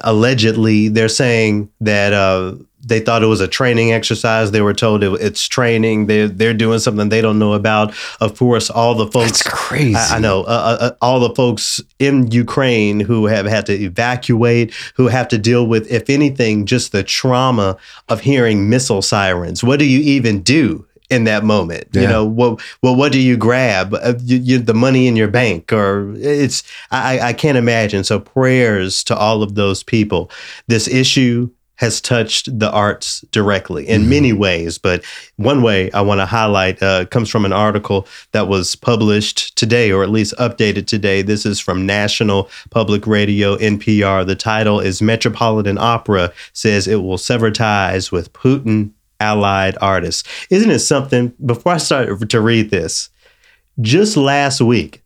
allegedly 0.00 0.88
they're 0.88 1.06
saying 1.06 1.68
that 1.82 2.14
uh, 2.14 2.54
they 2.80 3.00
thought 3.00 3.22
it 3.22 3.26
was 3.26 3.40
a 3.40 3.48
training 3.48 3.92
exercise. 3.92 4.50
They 4.50 4.60
were 4.60 4.74
told 4.74 5.02
it, 5.02 5.12
it's 5.20 5.46
training. 5.48 6.06
They're 6.06 6.28
they're 6.28 6.54
doing 6.54 6.78
something 6.78 7.08
they 7.08 7.20
don't 7.20 7.38
know 7.38 7.54
about. 7.54 7.94
Of 8.20 8.38
course, 8.38 8.70
all 8.70 8.94
the 8.94 9.06
folks. 9.06 9.26
That's 9.26 9.42
crazy. 9.42 9.96
I, 9.96 10.16
I 10.16 10.18
know. 10.18 10.42
Uh, 10.42 10.44
uh, 10.44 10.78
uh, 10.80 10.90
all 11.00 11.20
the 11.20 11.34
folks 11.34 11.80
in 11.98 12.30
Ukraine 12.30 13.00
who 13.00 13.26
have 13.26 13.46
had 13.46 13.66
to 13.66 13.72
evacuate, 13.72 14.72
who 14.94 15.08
have 15.08 15.28
to 15.28 15.38
deal 15.38 15.66
with, 15.66 15.90
if 15.90 16.08
anything, 16.08 16.66
just 16.66 16.92
the 16.92 17.02
trauma 17.02 17.76
of 18.08 18.20
hearing 18.20 18.68
missile 18.68 19.02
sirens. 19.02 19.64
What 19.64 19.78
do 19.78 19.84
you 19.84 20.00
even 20.00 20.42
do? 20.42 20.84
in 21.10 21.24
that 21.24 21.42
moment. 21.42 21.88
Yeah. 21.92 22.02
You 22.02 22.08
know, 22.08 22.24
what 22.26 22.60
well, 22.82 22.94
what 22.94 23.12
do 23.12 23.18
you 23.18 23.36
grab? 23.36 23.94
Uh, 23.94 24.14
you, 24.20 24.36
you, 24.36 24.58
the 24.58 24.74
money 24.74 25.06
in 25.06 25.16
your 25.16 25.28
bank, 25.28 25.72
or 25.72 26.12
it's 26.16 26.62
I, 26.90 27.18
I 27.20 27.32
can't 27.32 27.56
imagine. 27.56 28.04
So 28.04 28.20
prayers 28.20 29.02
to 29.04 29.16
all 29.16 29.42
of 29.42 29.54
those 29.54 29.82
people. 29.82 30.30
This 30.66 30.86
issue 30.86 31.50
has 31.78 32.00
touched 32.00 32.58
the 32.58 32.70
arts 32.70 33.24
directly 33.30 33.88
in 33.88 34.02
mm-hmm. 34.02 34.10
many 34.10 34.32
ways, 34.32 34.78
but 34.78 35.04
one 35.36 35.62
way 35.62 35.90
I 35.92 36.00
want 36.00 36.20
to 36.20 36.26
highlight 36.26 36.82
uh, 36.82 37.06
comes 37.06 37.30
from 37.30 37.44
an 37.44 37.52
article 37.52 38.06
that 38.32 38.48
was 38.48 38.74
published 38.74 39.56
today, 39.56 39.92
or 39.92 40.02
at 40.02 40.10
least 40.10 40.34
updated 40.38 40.86
today. 40.86 41.22
This 41.22 41.46
is 41.46 41.60
from 41.60 41.86
National 41.86 42.50
Public 42.70 43.06
Radio 43.06 43.56
NPR. 43.56 44.26
The 44.26 44.34
title 44.34 44.80
is 44.80 45.00
Metropolitan 45.00 45.78
Opera 45.78 46.32
says 46.52 46.88
it 46.88 46.96
will 46.96 47.18
sever 47.18 47.50
ties 47.50 48.10
with 48.10 48.32
Putin 48.32 48.90
allied 49.20 49.78
artists. 49.80 50.28
Isn't 50.50 50.70
it 50.70 50.80
something? 50.80 51.32
Before 51.46 51.72
I 51.72 51.78
start 51.78 52.28
to 52.28 52.40
read 52.40 52.70
this, 52.70 53.08
just 53.80 54.16
last 54.16 54.60
week, 54.60 55.02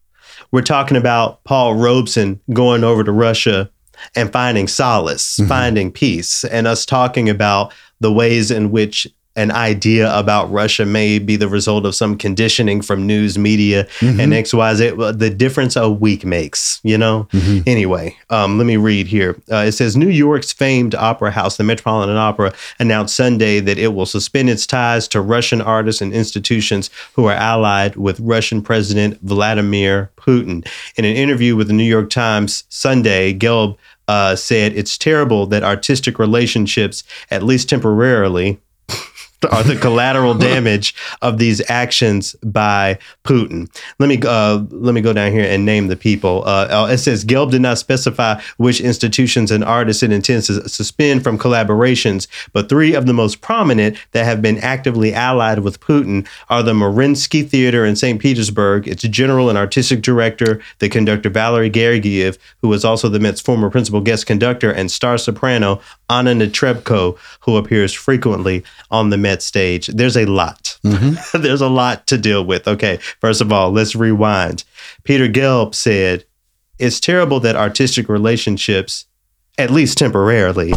we're 0.52 0.62
talking 0.62 0.96
about 0.96 1.44
Paul 1.44 1.74
Robeson 1.74 2.40
going 2.52 2.82
over 2.82 3.04
to 3.04 3.12
Russia 3.12 3.70
and 4.14 4.32
finding 4.32 4.68
solace, 4.68 5.36
mm-hmm. 5.36 5.48
finding 5.48 5.92
peace, 5.92 6.44
and 6.44 6.66
us 6.66 6.86
talking 6.86 7.28
about 7.28 7.72
the 8.00 8.12
ways 8.12 8.50
in 8.50 8.70
which 8.70 9.06
an 9.34 9.50
idea 9.50 10.14
about 10.16 10.50
Russia 10.50 10.84
may 10.84 11.18
be 11.18 11.36
the 11.36 11.48
result 11.48 11.86
of 11.86 11.94
some 11.94 12.18
conditioning 12.18 12.82
from 12.82 13.06
news 13.06 13.38
media 13.38 13.84
mm-hmm. 14.00 14.20
and 14.20 14.32
XYZ. 14.32 15.18
The 15.18 15.30
difference 15.30 15.74
a 15.74 15.90
week 15.90 16.24
makes, 16.24 16.80
you 16.82 16.98
know? 16.98 17.28
Mm-hmm. 17.32 17.66
Anyway, 17.66 18.16
um, 18.28 18.58
let 18.58 18.66
me 18.66 18.76
read 18.76 19.06
here. 19.06 19.40
Uh, 19.50 19.64
it 19.66 19.72
says 19.72 19.96
New 19.96 20.10
York's 20.10 20.52
famed 20.52 20.94
opera 20.94 21.30
house, 21.30 21.56
the 21.56 21.64
Metropolitan 21.64 22.16
Opera, 22.16 22.52
announced 22.78 23.16
Sunday 23.16 23.60
that 23.60 23.78
it 23.78 23.94
will 23.94 24.06
suspend 24.06 24.50
its 24.50 24.66
ties 24.66 25.08
to 25.08 25.22
Russian 25.22 25.62
artists 25.62 26.02
and 26.02 26.12
institutions 26.12 26.90
who 27.14 27.24
are 27.26 27.34
allied 27.34 27.96
with 27.96 28.20
Russian 28.20 28.60
President 28.60 29.18
Vladimir 29.22 30.10
Putin. 30.18 30.66
In 30.96 31.06
an 31.06 31.16
interview 31.16 31.56
with 31.56 31.68
the 31.68 31.72
New 31.72 31.84
York 31.84 32.10
Times 32.10 32.64
Sunday, 32.68 33.32
Gelb 33.32 33.78
uh, 34.12 34.36
said 34.36 34.74
it's 34.74 34.98
terrible 34.98 35.46
that 35.46 35.62
artistic 35.62 36.18
relationships, 36.18 37.02
at 37.30 37.42
least 37.42 37.70
temporarily, 37.70 38.60
are 39.50 39.62
the 39.62 39.76
collateral 39.76 40.34
damage 40.52 40.94
of 41.20 41.38
these 41.38 41.62
actions 41.70 42.34
by 42.42 42.98
Putin. 43.24 43.68
Let 43.98 44.08
me 44.08 44.20
uh, 44.24 44.64
let 44.70 44.94
me 44.94 45.00
go 45.00 45.12
down 45.12 45.32
here 45.32 45.44
and 45.44 45.64
name 45.64 45.88
the 45.88 45.96
people. 45.96 46.42
Uh, 46.46 46.68
uh, 46.70 46.88
it 46.90 46.98
says 46.98 47.24
Gelb 47.24 47.50
did 47.50 47.62
not 47.62 47.78
specify 47.78 48.40
which 48.56 48.80
institutions 48.80 49.50
and 49.50 49.64
artists 49.64 50.02
it 50.02 50.12
intends 50.12 50.46
to 50.46 50.68
suspend 50.68 51.24
from 51.24 51.38
collaborations, 51.38 52.26
but 52.52 52.68
three 52.68 52.94
of 52.94 53.06
the 53.06 53.12
most 53.12 53.40
prominent 53.40 53.96
that 54.12 54.24
have 54.24 54.42
been 54.42 54.58
actively 54.58 55.12
allied 55.12 55.60
with 55.60 55.80
Putin 55.80 56.26
are 56.48 56.62
the 56.62 56.72
Mariinsky 56.72 57.48
Theater 57.48 57.84
in 57.84 57.96
St. 57.96 58.20
Petersburg, 58.20 58.86
its 58.86 59.02
general 59.02 59.48
and 59.48 59.58
artistic 59.58 60.02
director, 60.02 60.60
the 60.78 60.88
conductor 60.88 61.30
Valery 61.30 61.70
Gergiev, 61.70 62.38
who 62.60 62.68
was 62.68 62.84
also 62.84 63.08
the 63.08 63.20
Met's 63.20 63.40
former 63.40 63.70
principal 63.70 64.00
guest 64.00 64.26
conductor, 64.26 64.70
and 64.70 64.90
star 64.90 65.18
soprano 65.18 65.80
Anna 66.08 66.34
Netrebko, 66.34 67.16
who 67.40 67.56
appears 67.56 67.92
frequently 67.92 68.62
on 68.90 69.10
the 69.10 69.18
Met 69.18 69.31
stage, 69.40 69.86
there's 69.86 70.16
a 70.16 70.26
lot. 70.26 70.76
Mm-hmm. 70.84 71.40
there's 71.42 71.60
a 71.60 71.68
lot 71.68 72.06
to 72.08 72.18
deal 72.18 72.44
with. 72.44 72.66
Okay, 72.68 72.96
first 73.20 73.40
of 73.40 73.52
all, 73.52 73.70
let's 73.70 73.94
rewind. 73.94 74.64
Peter 75.04 75.28
Gelb 75.28 75.74
said, 75.74 76.24
It's 76.78 77.00
terrible 77.00 77.40
that 77.40 77.56
artistic 77.56 78.08
relationships, 78.08 79.06
at 79.58 79.70
least 79.70 79.96
temporarily, 79.96 80.72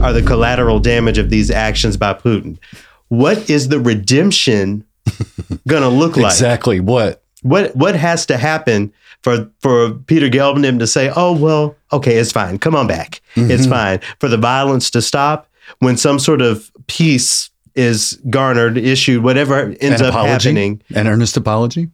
are 0.00 0.12
the 0.12 0.22
collateral 0.24 0.80
damage 0.80 1.18
of 1.18 1.30
these 1.30 1.50
actions 1.50 1.96
by 1.96 2.14
Putin. 2.14 2.58
What 3.08 3.48
is 3.48 3.68
the 3.68 3.78
redemption 3.78 4.84
going 5.68 5.82
to 5.82 5.88
look 5.88 6.16
like? 6.16 6.32
Exactly. 6.32 6.80
What? 6.80 7.22
What 7.42 7.76
what 7.76 7.94
has 7.94 8.26
to 8.26 8.38
happen 8.38 8.92
for 9.22 9.50
for 9.60 9.92
Peter 9.92 10.28
Gelb 10.28 10.78
to 10.78 10.86
say, 10.86 11.12
"Oh 11.14 11.36
well, 11.36 11.76
okay, 11.92 12.16
it's 12.16 12.32
fine. 12.32 12.58
Come 12.58 12.74
on 12.74 12.86
back. 12.86 13.20
Mm-hmm. 13.36 13.50
It's 13.50 13.66
fine." 13.66 14.00
For 14.18 14.28
the 14.28 14.36
violence 14.36 14.90
to 14.90 15.02
stop 15.02 15.48
when 15.78 15.96
some 15.96 16.18
sort 16.18 16.40
of 16.40 16.70
peace 16.86 17.50
is 17.76 18.20
garnered, 18.30 18.78
issued, 18.78 19.22
whatever 19.22 19.74
ends 19.80 20.00
An 20.00 20.06
up 20.06 20.14
happening. 20.14 20.82
An 20.94 21.06
earnest 21.06 21.36
apology? 21.36 21.90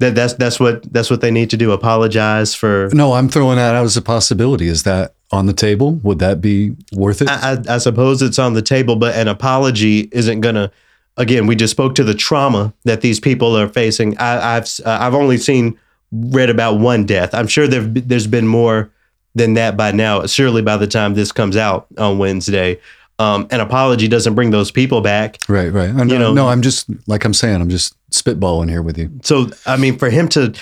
That 0.00 0.16
that's 0.16 0.34
that's 0.34 0.58
what 0.58 0.92
that's 0.92 1.08
what 1.08 1.20
they 1.20 1.30
need 1.30 1.50
to 1.50 1.56
do. 1.56 1.70
Apologize 1.70 2.54
for. 2.54 2.90
No, 2.92 3.12
I'm 3.12 3.28
throwing 3.28 3.56
that 3.56 3.76
out 3.76 3.84
as 3.84 3.96
a 3.96 4.02
possibility. 4.02 4.66
Is 4.66 4.82
that 4.82 5.14
on 5.30 5.46
the 5.46 5.52
table? 5.52 5.92
Would 6.02 6.18
that 6.18 6.40
be 6.40 6.74
worth 6.92 7.22
it? 7.22 7.28
I, 7.28 7.52
I, 7.52 7.74
I 7.76 7.78
suppose 7.78 8.20
it's 8.20 8.38
on 8.38 8.54
the 8.54 8.62
table, 8.62 8.96
but 8.96 9.14
an 9.14 9.28
apology 9.28 10.08
isn't 10.10 10.40
gonna. 10.40 10.72
Again, 11.16 11.46
we 11.46 11.54
just 11.54 11.70
spoke 11.70 11.94
to 11.94 12.02
the 12.02 12.14
trauma 12.14 12.74
that 12.82 13.02
these 13.02 13.20
people 13.20 13.56
are 13.56 13.68
facing. 13.68 14.18
I, 14.18 14.54
have 14.54 14.68
uh, 14.84 14.98
I've 15.00 15.14
only 15.14 15.38
seen 15.38 15.78
read 16.10 16.50
about 16.50 16.80
one 16.80 17.06
death. 17.06 17.32
I'm 17.32 17.46
sure 17.46 17.68
there 17.68 17.82
there's 17.82 18.26
been 18.26 18.48
more 18.48 18.90
than 19.36 19.54
that 19.54 19.76
by 19.76 19.92
now. 19.92 20.26
Surely 20.26 20.60
by 20.60 20.76
the 20.76 20.88
time 20.88 21.14
this 21.14 21.30
comes 21.30 21.56
out 21.56 21.86
on 21.98 22.18
Wednesday, 22.18 22.80
um, 23.18 23.46
an 23.50 23.60
apology 23.60 24.08
doesn't 24.08 24.34
bring 24.34 24.50
those 24.50 24.70
people 24.70 25.00
back. 25.00 25.38
Right, 25.48 25.72
right. 25.72 25.90
I, 25.90 26.02
you 26.04 26.18
know, 26.18 26.32
no, 26.32 26.48
I'm 26.48 26.62
just 26.62 26.86
like 27.06 27.24
I'm 27.24 27.34
saying, 27.34 27.60
I'm 27.60 27.68
just 27.68 27.94
spitballing 28.10 28.68
here 28.68 28.82
with 28.82 28.98
you. 28.98 29.10
So, 29.22 29.50
I 29.66 29.76
mean, 29.76 29.98
for 29.98 30.10
him 30.10 30.28
to, 30.30 30.52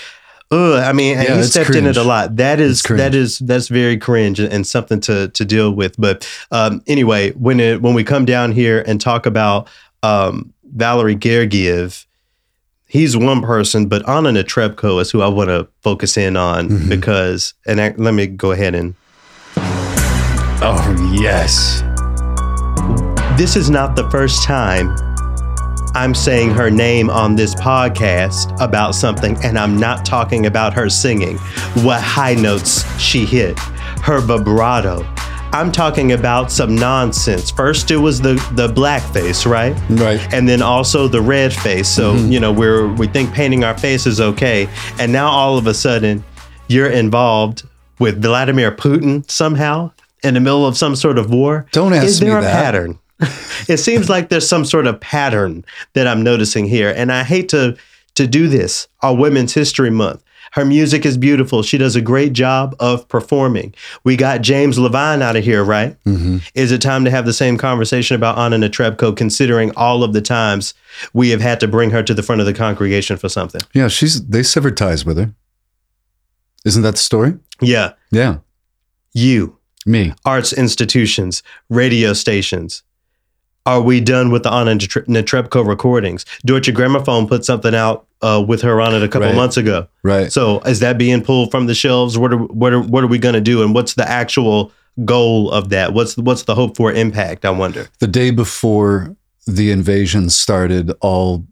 uh, 0.50 0.76
I 0.76 0.92
mean, 0.92 1.16
yeah, 1.16 1.36
he 1.36 1.42
stepped 1.44 1.70
cringe. 1.70 1.84
in 1.84 1.86
it 1.86 1.96
a 1.96 2.02
lot. 2.02 2.36
That 2.36 2.60
is 2.60 2.82
that 2.82 3.14
is 3.14 3.38
that's 3.38 3.68
very 3.68 3.96
cringe 3.96 4.38
and, 4.38 4.66
something 4.66 5.00
to 5.00 5.28
to 5.28 5.44
deal 5.44 5.72
with. 5.72 5.94
But 5.98 6.28
um, 6.50 6.82
anyway, 6.86 7.30
when 7.32 7.58
it 7.58 7.80
when 7.80 7.94
we 7.94 8.04
come 8.04 8.26
down 8.26 8.52
here 8.52 8.84
and 8.86 9.00
talk 9.00 9.24
about 9.24 9.68
um, 10.02 10.52
Valery 10.64 11.16
Gergiev, 11.16 12.04
he's 12.86 13.16
one 13.16 13.40
person, 13.40 13.86
but 13.86 14.06
Anna 14.06 14.30
Netrebko 14.30 15.00
is 15.00 15.10
who 15.10 15.22
I 15.22 15.28
want 15.28 15.48
to 15.48 15.68
focus 15.80 16.18
in 16.18 16.36
on 16.36 16.68
mm-hmm. 16.68 16.88
because, 16.90 17.54
and 17.66 17.80
I, 17.80 17.94
let 17.96 18.12
me 18.12 18.26
go 18.26 18.52
ahead 18.52 18.74
and. 18.74 18.94
Oh 20.64 21.12
yes. 21.14 21.82
This 23.42 23.56
is 23.56 23.70
not 23.70 23.96
the 23.96 24.08
first 24.08 24.44
time 24.44 24.94
I'm 25.96 26.14
saying 26.14 26.50
her 26.50 26.70
name 26.70 27.10
on 27.10 27.34
this 27.34 27.56
podcast 27.56 28.56
about 28.60 28.94
something, 28.94 29.36
and 29.42 29.58
I'm 29.58 29.76
not 29.76 30.06
talking 30.06 30.46
about 30.46 30.72
her 30.74 30.88
singing, 30.88 31.38
what 31.82 32.00
high 32.00 32.34
notes 32.34 32.84
she 33.00 33.26
hit, 33.26 33.58
her 33.58 34.20
vibrato. 34.20 35.04
I'm 35.52 35.72
talking 35.72 36.12
about 36.12 36.52
some 36.52 36.76
nonsense. 36.76 37.50
First, 37.50 37.90
it 37.90 37.96
was 37.96 38.20
the 38.20 38.34
the 38.52 38.68
blackface, 38.68 39.44
right? 39.44 39.74
Right. 39.90 40.20
And 40.32 40.48
then 40.48 40.62
also 40.62 41.08
the 41.08 41.20
red 41.20 41.52
face. 41.52 41.88
So 41.88 42.14
mm-hmm. 42.14 42.30
you 42.30 42.38
know, 42.38 42.52
we're 42.52 42.86
we 42.94 43.08
think 43.08 43.32
painting 43.34 43.64
our 43.64 43.76
face 43.76 44.06
is 44.06 44.20
okay, 44.20 44.68
and 45.00 45.12
now 45.12 45.28
all 45.28 45.58
of 45.58 45.66
a 45.66 45.74
sudden, 45.74 46.22
you're 46.68 46.90
involved 46.90 47.64
with 47.98 48.22
Vladimir 48.22 48.70
Putin 48.70 49.28
somehow 49.28 49.90
in 50.22 50.34
the 50.34 50.40
middle 50.40 50.64
of 50.64 50.76
some 50.76 50.94
sort 50.94 51.18
of 51.18 51.32
war. 51.32 51.66
Don't 51.72 51.92
ask 51.92 52.06
is 52.06 52.20
there 52.20 52.34
me 52.34 52.38
a 52.38 52.42
that. 52.42 52.52
pattern? 52.52 53.00
It 53.68 53.78
seems 53.78 54.08
like 54.08 54.28
there's 54.28 54.48
some 54.48 54.64
sort 54.64 54.86
of 54.86 55.00
pattern 55.00 55.64
that 55.94 56.06
I'm 56.06 56.22
noticing 56.22 56.66
here. 56.66 56.92
And 56.96 57.12
I 57.12 57.24
hate 57.24 57.48
to 57.50 57.76
to 58.14 58.26
do 58.26 58.46
this 58.46 58.88
on 59.00 59.18
Women's 59.18 59.54
History 59.54 59.90
Month. 59.90 60.22
Her 60.52 60.66
music 60.66 61.06
is 61.06 61.16
beautiful. 61.16 61.62
She 61.62 61.78
does 61.78 61.96
a 61.96 62.02
great 62.02 62.34
job 62.34 62.76
of 62.78 63.08
performing. 63.08 63.74
We 64.04 64.16
got 64.16 64.42
James 64.42 64.78
Levine 64.78 65.22
out 65.22 65.34
of 65.34 65.44
here, 65.44 65.64
right? 65.64 65.96
Mm-hmm. 66.04 66.38
Is 66.54 66.72
it 66.72 66.82
time 66.82 67.06
to 67.06 67.10
have 67.10 67.24
the 67.24 67.32
same 67.32 67.56
conversation 67.56 68.16
about 68.16 68.36
Anna 68.36 68.58
Netrebko, 68.58 69.16
considering 69.16 69.72
all 69.76 70.04
of 70.04 70.12
the 70.12 70.20
times 70.20 70.74
we 71.14 71.30
have 71.30 71.40
had 71.40 71.58
to 71.60 71.68
bring 71.68 71.88
her 71.90 72.02
to 72.02 72.12
the 72.12 72.22
front 72.22 72.42
of 72.42 72.46
the 72.46 72.52
congregation 72.52 73.16
for 73.16 73.30
something? 73.30 73.62
Yeah, 73.72 73.88
she's 73.88 74.26
they 74.26 74.42
severed 74.42 74.76
ties 74.76 75.06
with 75.06 75.16
her. 75.16 75.32
Isn't 76.66 76.82
that 76.82 76.92
the 76.92 76.98
story? 76.98 77.38
Yeah. 77.62 77.94
Yeah. 78.10 78.38
You. 79.14 79.58
Me. 79.86 80.12
Arts 80.24 80.52
institutions, 80.52 81.42
radio 81.70 82.12
stations, 82.12 82.82
are 83.66 83.80
we 83.80 84.00
done 84.00 84.30
with 84.30 84.42
the 84.42 84.52
Anna 84.52 84.74
Netrebko 84.74 85.66
recordings? 85.66 86.24
Deutsche 86.44 86.68
Grammophon 86.68 87.28
put 87.28 87.44
something 87.44 87.74
out 87.74 88.06
uh, 88.20 88.44
with 88.46 88.62
her 88.62 88.80
on 88.80 88.94
it 88.94 89.02
a 89.02 89.08
couple 89.08 89.28
right. 89.28 89.36
months 89.36 89.56
ago. 89.56 89.86
Right. 90.02 90.32
So 90.32 90.60
is 90.60 90.80
that 90.80 90.98
being 90.98 91.22
pulled 91.22 91.50
from 91.50 91.66
the 91.66 91.74
shelves? 91.74 92.18
What 92.18 92.32
are 92.32 92.38
what 92.38 92.72
are 92.72 92.80
what 92.80 93.04
are 93.04 93.08
we 93.08 93.18
going 93.18 93.34
to 93.34 93.40
do? 93.40 93.62
And 93.62 93.74
what's 93.74 93.94
the 93.94 94.08
actual 94.08 94.72
goal 95.04 95.50
of 95.50 95.68
that? 95.70 95.92
What's 95.92 96.16
what's 96.16 96.44
the 96.44 96.54
hope 96.54 96.76
for 96.76 96.92
impact? 96.92 97.44
I 97.44 97.50
wonder. 97.50 97.88
The 97.98 98.06
day 98.06 98.30
before 98.30 99.16
the 99.46 99.70
invasion 99.70 100.30
started, 100.30 100.92
all 101.00 101.46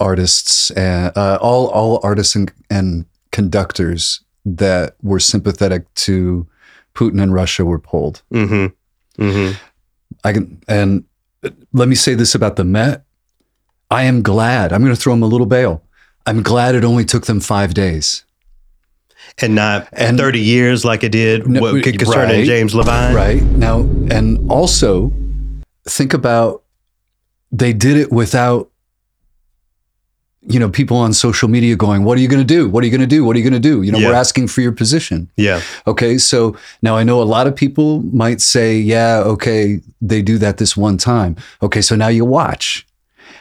artists 0.00 0.70
and 0.72 1.16
uh, 1.16 1.38
all 1.40 1.68
all 1.68 2.00
artists 2.02 2.34
and, 2.34 2.52
and 2.70 3.04
conductors 3.32 4.20
that 4.44 4.96
were 5.02 5.20
sympathetic 5.20 5.92
to 5.94 6.48
Putin 6.94 7.22
and 7.22 7.32
Russia 7.32 7.64
were 7.64 7.78
pulled. 7.78 8.22
Mm-hmm. 8.32 9.22
Mm-hmm. 9.22 9.56
I 10.24 10.32
can 10.32 10.62
and 10.66 11.04
let 11.72 11.88
me 11.88 11.94
say 11.94 12.14
this 12.14 12.34
about 12.34 12.56
the 12.56 12.64
Met. 12.64 13.04
I 13.90 14.04
am 14.04 14.22
glad. 14.22 14.72
I'm 14.72 14.82
going 14.82 14.94
to 14.94 15.00
throw 15.00 15.12
them 15.12 15.22
a 15.22 15.26
little 15.26 15.46
bail. 15.46 15.82
I'm 16.26 16.42
glad 16.42 16.74
it 16.74 16.84
only 16.84 17.04
took 17.04 17.26
them 17.26 17.40
five 17.40 17.74
days. 17.74 18.24
And 19.38 19.54
not 19.54 19.88
and, 19.92 20.18
30 20.18 20.40
years 20.40 20.84
like 20.84 21.04
it 21.04 21.12
did 21.12 21.46
no, 21.46 21.60
what, 21.60 21.82
concerning 21.82 22.38
right, 22.38 22.46
James 22.46 22.74
Levine. 22.74 23.14
Right. 23.14 23.42
Now, 23.42 23.80
and 24.10 24.50
also 24.50 25.12
think 25.84 26.12
about 26.12 26.64
they 27.52 27.72
did 27.72 27.96
it 27.96 28.12
without 28.12 28.70
you 30.48 30.58
know, 30.58 30.70
people 30.70 30.96
on 30.96 31.12
social 31.12 31.48
media 31.48 31.76
going, 31.76 32.04
What 32.04 32.16
are 32.16 32.20
you 32.20 32.28
going 32.28 32.40
to 32.40 32.44
do? 32.44 32.68
What 32.68 32.82
are 32.82 32.86
you 32.86 32.90
going 32.90 33.02
to 33.02 33.06
do? 33.06 33.24
What 33.24 33.36
are 33.36 33.38
you 33.38 33.48
going 33.48 33.60
to 33.60 33.68
do? 33.68 33.82
You 33.82 33.92
know, 33.92 33.98
yeah. 33.98 34.08
we're 34.08 34.14
asking 34.14 34.48
for 34.48 34.62
your 34.62 34.72
position. 34.72 35.30
Yeah. 35.36 35.60
Okay. 35.86 36.16
So 36.18 36.56
now 36.80 36.96
I 36.96 37.04
know 37.04 37.20
a 37.20 37.24
lot 37.24 37.46
of 37.46 37.54
people 37.54 38.02
might 38.02 38.40
say, 38.40 38.78
Yeah, 38.78 39.22
okay, 39.26 39.80
they 40.00 40.22
do 40.22 40.38
that 40.38 40.56
this 40.56 40.76
one 40.76 40.96
time. 40.96 41.36
Okay. 41.62 41.82
So 41.82 41.96
now 41.96 42.08
you 42.08 42.24
watch 42.24 42.86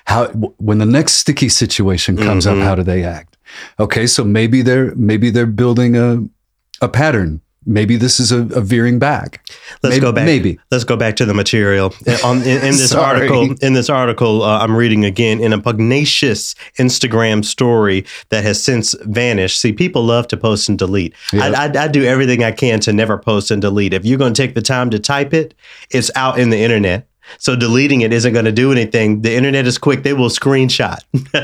how, 0.06 0.28
when 0.58 0.80
the 0.80 0.86
next 0.86 1.14
sticky 1.14 1.50
situation 1.50 2.18
comes 2.18 2.46
mm-hmm. 2.46 2.62
up, 2.62 2.66
how 2.66 2.76
do 2.76 2.84
they 2.84 3.04
act? 3.04 3.38
Okay. 3.80 4.06
So 4.06 4.24
maybe 4.24 4.62
they're, 4.62 4.94
maybe 4.96 5.30
they're 5.30 5.46
building 5.46 5.96
a, 5.96 6.24
a 6.82 6.90
pattern 6.90 7.42
maybe 7.68 7.98
this 7.98 8.20
is 8.20 8.32
a, 8.32 8.40
a 8.40 8.62
veering 8.62 8.98
back. 8.98 9.48
Let's 9.84 9.96
maybe, 9.96 10.02
go 10.02 10.12
back. 10.12 10.26
Maybe 10.26 10.60
let's 10.72 10.84
go 10.84 10.96
back 10.96 11.16
to 11.18 11.26
the 11.26 11.34
material 11.34 11.94
on 12.24 12.38
in, 12.38 12.58
in 12.58 12.72
this 12.72 12.94
article. 12.96 13.54
In 13.62 13.74
this 13.74 13.90
article, 13.90 14.44
uh, 14.44 14.60
I'm 14.60 14.76
reading 14.76 15.06
again 15.06 15.40
in 15.40 15.54
a 15.54 15.60
pugnacious 15.60 16.56
Instagram 16.80 17.44
story 17.44 18.06
that 18.30 18.44
has 18.44 18.64
since 18.64 18.96
vanished. 19.02 19.60
See, 19.60 19.74
people 19.74 20.04
love 20.04 20.28
to 20.30 20.38
post 20.38 20.70
and 20.70 20.80
delete. 20.80 21.14
Yep. 21.34 21.56
I, 21.56 21.66
I, 21.66 21.84
I 21.84 21.88
do 21.88 22.04
everything 22.04 22.44
I 22.44 22.52
can 22.52 22.80
to 22.82 22.94
never 22.94 23.18
post 23.18 23.52
and 23.52 23.62
delete. 23.62 23.94
If 23.94 24.06
you're 24.06 24.18
going 24.18 24.34
to 24.34 24.42
take 24.42 24.56
the 24.56 24.62
time 24.62 24.90
to 24.92 25.00
type 25.00 25.34
it, 25.34 25.54
it's 25.92 26.10
out 26.16 26.40
in 26.40 26.50
the 26.50 26.58
internet. 26.58 27.08
So 27.40 27.56
deleting 27.56 28.02
it 28.02 28.14
isn't 28.14 28.34
going 28.34 28.46
to 28.46 28.52
do 28.52 28.72
anything. 28.72 29.22
The 29.22 29.36
internet 29.36 29.68
is 29.68 29.78
quick; 29.78 30.04
they 30.04 30.14
will 30.14 30.30
screenshot. 30.30 31.00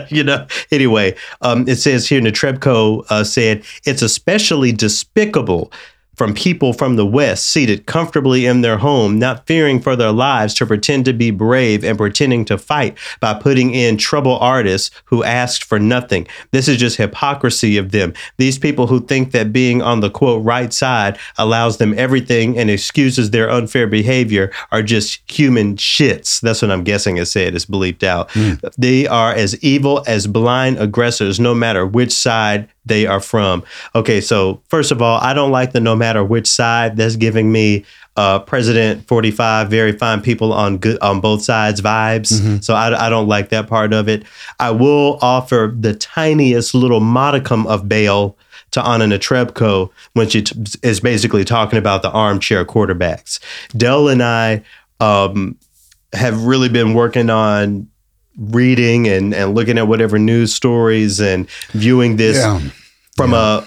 you 0.12 0.24
know. 0.24 0.48
Anyway, 0.72 1.16
um, 1.42 1.68
it 1.68 1.76
says 1.76 2.08
here, 2.08 2.22
Netrebko 2.22 3.06
uh, 3.10 3.24
said 3.24 3.64
it's 3.84 4.02
especially 4.02 4.72
despicable 4.72 5.72
from 6.16 6.34
people 6.34 6.74
from 6.74 6.96
the 6.96 7.06
West 7.06 7.50
seated 7.50 7.86
comfortably 7.86 8.46
in 8.46 8.62
their 8.62 8.78
home, 8.78 9.18
not 9.20 9.46
fearing 9.48 9.80
for 9.80 9.96
their 9.96 10.12
lives 10.12 10.54
to 10.56 10.66
pretend 10.66 11.06
to 11.06 11.14
be 11.14 11.32
brave 11.32 11.84
and 11.84 11.98
pretending 11.98 12.46
to 12.46 12.58
fight 12.58 12.98
by 13.20 13.34
putting 13.34 13.74
in 13.74 13.98
trouble 13.98 14.38
artists 14.38 14.92
who 15.06 15.24
asked 15.24 15.64
for 15.64 15.80
nothing. 15.80 16.28
This 16.52 16.68
is 16.68 16.78
just 16.78 16.98
hypocrisy 16.98 17.78
of 17.78 17.92
them. 17.92 18.14
These 18.38 18.60
people 18.60 18.88
who 18.88 19.02
think 19.06 19.32
that 19.32 19.54
being 19.54 19.82
on 19.82 20.00
the 20.02 20.10
quote 20.10 20.44
right 20.44 20.72
side 20.72 21.18
allows 21.38 21.78
them 21.78 21.98
everything 21.98 22.58
and 22.58 22.70
excuses 22.70 23.32
their 23.32 23.50
unfair 23.50 23.88
behavior 23.88 24.52
are 24.72 24.84
just 24.84 25.20
human 25.32 25.76
shits. 25.76 26.40
That's 26.42 26.62
what 26.62 26.72
I'm 26.72 26.84
guessing 26.84 27.18
it 27.18 27.26
said. 27.26 27.56
It's 27.56 27.66
bleeped 27.66 28.04
out. 28.04 28.30
Mm. 28.30 28.74
They 28.78 29.08
are 29.08 29.34
as 29.34 29.62
evil 29.64 30.04
as 30.08 30.28
blind 30.28 30.78
aggressors, 30.80 31.40
no 31.40 31.56
matter 31.56 31.86
which 31.86 32.12
side 32.12 32.70
they 32.86 33.06
are 33.08 33.20
from. 33.20 33.64
Okay, 33.96 34.22
so 34.22 34.62
first 34.68 34.92
of 34.92 35.02
all, 35.02 35.20
I 35.22 35.34
don't 35.34 35.52
like 35.52 35.72
the 35.72 35.80
no 35.80 35.96
matter 35.96 36.24
which 36.24 36.48
side. 36.48 36.98
That's 36.98 37.16
giving 37.16 37.52
me 37.52 37.86
uh, 38.16 38.40
President 38.40 39.08
45, 39.08 39.70
very 39.70 39.92
fine 39.92 40.22
people 40.22 40.54
on 40.54 40.78
good 40.78 41.00
on 41.00 41.20
both 41.20 41.42
sides 41.42 41.82
vibes. 41.82 42.34
Mm-hmm. 42.34 42.58
So 42.58 42.76
I, 42.76 43.08
I 43.08 43.10
don't 43.10 43.28
like 43.28 43.50
that 43.50 43.68
part 43.68 43.94
of 43.94 44.08
it. 44.08 44.24
I 44.60 44.72
will 44.72 45.18
offer 45.22 45.74
the 45.78 45.94
tiniest 45.96 46.76
little 46.76 47.00
modicum 47.00 47.66
of 47.68 47.88
bail 47.88 48.38
to 48.72 48.86
Anna 48.86 49.06
Netrebko 49.06 49.90
when 50.14 50.30
she 50.30 50.44
t- 50.44 50.56
is 50.82 51.00
basically 51.00 51.44
talking 51.44 51.80
about 51.80 52.02
the 52.02 52.12
armchair 52.12 52.66
quarterbacks. 52.66 53.40
Dell 53.78 54.08
and 54.10 54.22
I 54.22 54.64
um, 55.00 55.58
have 56.14 56.46
really 56.46 56.70
been 56.70 56.94
working 56.94 57.30
on 57.30 57.88
reading 58.38 59.08
and, 59.08 59.34
and 59.34 59.56
looking 59.56 59.78
at 59.78 59.88
whatever 59.88 60.18
news 60.18 60.54
stories 60.54 61.20
and 61.20 61.50
viewing 61.72 62.18
this 62.18 62.38
yeah. 62.38 62.60
from 63.16 63.32
yeah. 63.32 63.60
a 63.60 63.64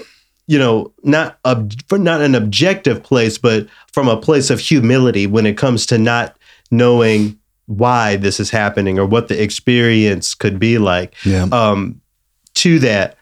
you 0.47 0.59
know 0.59 0.93
not 1.03 1.39
a 1.45 1.67
not 1.93 2.21
an 2.21 2.35
objective 2.35 3.03
place 3.03 3.39
but 3.39 3.67
from 3.93 4.09
a 4.09 4.17
place 4.17 4.51
of 4.51 4.61
humility 4.61 5.27
when 5.27 5.47
it 5.47 5.57
comes 5.57 5.87
to 5.87 5.99
not 5.99 6.37
knowing 6.71 7.39
why 7.67 8.17
this 8.17 8.39
is 8.39 8.51
happening 8.51 8.99
or 8.99 9.07
what 9.07 9.29
the 9.29 9.41
experience 9.43 10.35
could 10.35 10.59
be 10.59 10.79
like 10.79 11.15
yeah. 11.25 11.45
um, 11.53 12.01
to 12.55 12.79
that 12.79 13.17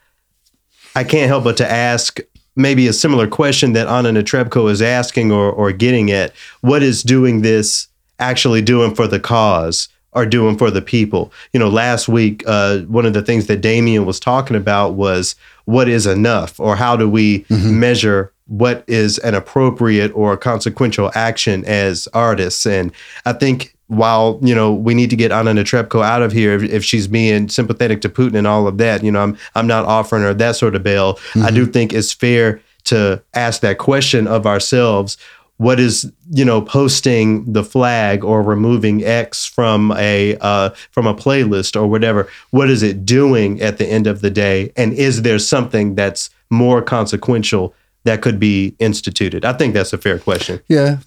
i 0.95 1.05
can't 1.05 1.29
help 1.29 1.45
but 1.45 1.57
to 1.57 1.71
ask 1.71 2.21
maybe 2.57 2.87
a 2.87 2.93
similar 2.93 3.27
question 3.27 3.73
that 3.73 3.89
anna 3.89 4.11
netrebko 4.11 4.71
is 4.71 4.83
asking 4.83 5.33
or, 5.33 5.51
or 5.51 5.73
getting 5.73 6.11
at 6.11 6.33
what 6.61 6.83
is 6.83 7.03
doing 7.03 7.43
this 7.43 7.89
actually 8.19 8.63
doing 8.63 8.95
for 8.95 9.07
the 9.07 9.21
cause 9.21 9.89
are 10.15 10.27
doing 10.27 10.57
for 10.57 10.71
the 10.71 10.83
people. 10.83 11.33
You 11.53 11.61
know, 11.61 11.69
last 11.69 12.09
week, 12.09 12.43
uh, 12.47 12.81
one 12.81 13.07
of 13.07 13.15
the 13.15 13.23
things 13.23 13.47
that 13.47 13.61
Damien 13.61 14.07
was 14.07 14.21
talking 14.21 14.57
about 14.57 14.95
was 14.95 15.35
what 15.65 15.89
is 15.89 16.07
enough, 16.07 16.59
or 16.61 16.77
how 16.77 16.97
do 16.97 17.09
we 17.09 17.41
mm-hmm. 17.45 17.81
measure 17.81 18.33
what 18.47 18.85
is 18.87 19.19
an 19.19 19.35
appropriate 19.35 20.13
or 20.15 20.37
consequential 20.37 21.11
action 21.15 21.65
as 21.65 22.07
artists. 22.13 22.67
And 22.67 22.93
I 23.25 23.33
think 23.33 23.75
while 23.89 24.39
you 24.43 24.55
know 24.55 24.73
we 24.73 24.95
need 24.95 25.11
to 25.11 25.17
get 25.17 25.33
Anna 25.33 25.53
Netrebko 25.53 26.03
out 26.03 26.23
of 26.23 26.33
here 26.33 26.55
if, 26.55 26.63
if, 26.63 26.85
she's 26.85 27.07
being 27.07 27.49
sympathetic 27.49 28.01
to 28.03 28.09
Putin 28.09 28.35
and 28.37 28.47
all 28.47 28.67
of 28.67 28.79
that, 28.79 29.03
you 29.03 29.11
know, 29.11 29.23
I'm 29.23 29.39
I'm 29.55 29.67
not 29.67 29.85
offering 29.85 30.23
her 30.23 30.35
that 30.35 30.57
sort 30.57 30.75
of 30.75 30.83
bail. 30.83 31.15
Mm-hmm. 31.15 31.43
I 31.43 31.51
do 31.51 31.67
think 31.67 31.93
it's 31.93 32.13
fair 32.13 32.61
to 32.85 33.23
ask 33.35 33.61
that 33.63 33.79
question 33.79 34.27
of 34.27 34.47
ourselves 34.47 35.17
what 35.59 35.79
is 35.79 36.11
you 36.31 36.45
know 36.45 36.61
posting 36.61 37.53
the 37.53 37.63
flag 37.63 38.25
or 38.25 38.43
removing 38.43 39.05
X 39.05 39.47
from 39.47 39.93
a 39.93 40.37
uh, 40.41 40.71
from 40.91 41.07
a 41.07 41.15
playlist 41.15 41.81
or 41.81 41.87
whatever? 41.87 42.29
What 42.51 42.71
is 42.71 42.83
it 42.83 43.05
doing 43.07 43.61
at 43.61 43.79
the 43.79 43.87
end 43.87 44.07
of 44.07 44.21
the 44.21 44.31
day? 44.31 44.73
And 44.77 44.93
is 44.93 45.23
there 45.23 45.39
something 45.39 45.95
that's 45.95 46.31
more 46.51 46.83
consequential 46.83 47.75
that 48.05 48.21
could 48.21 48.39
be 48.41 48.75
instituted? 48.79 49.45
I 49.45 49.53
think 49.53 49.75
that's 49.75 49.93
a 49.93 49.99
fair 49.99 50.19
question. 50.19 50.61
Yeah. 50.69 50.99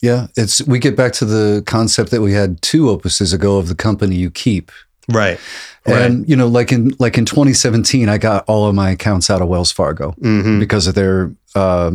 Yeah. 0.00 0.26
It's 0.36 0.60
we 0.66 0.78
get 0.78 0.96
back 0.96 1.12
to 1.14 1.24
the 1.24 1.62
concept 1.66 2.10
that 2.10 2.22
we 2.22 2.32
had 2.32 2.60
two 2.62 2.84
opuses 2.86 3.32
ago 3.32 3.58
of 3.58 3.68
the 3.68 3.74
company 3.76 4.16
you 4.16 4.30
keep. 4.30 4.72
Right. 5.08 5.38
And 5.84 6.20
right. 6.20 6.28
you 6.28 6.34
know, 6.36 6.46
like 6.48 6.72
in 6.72 6.92
like 6.98 7.18
in 7.18 7.24
2017, 7.24 8.08
I 8.08 8.18
got 8.18 8.44
all 8.48 8.66
of 8.66 8.74
my 8.74 8.90
accounts 8.90 9.30
out 9.30 9.42
of 9.42 9.48
Wells 9.48 9.70
Fargo 9.72 10.12
Mhm. 10.20 10.58
because 10.60 10.86
of 10.86 10.94
their 10.94 11.32
uh, 11.54 11.92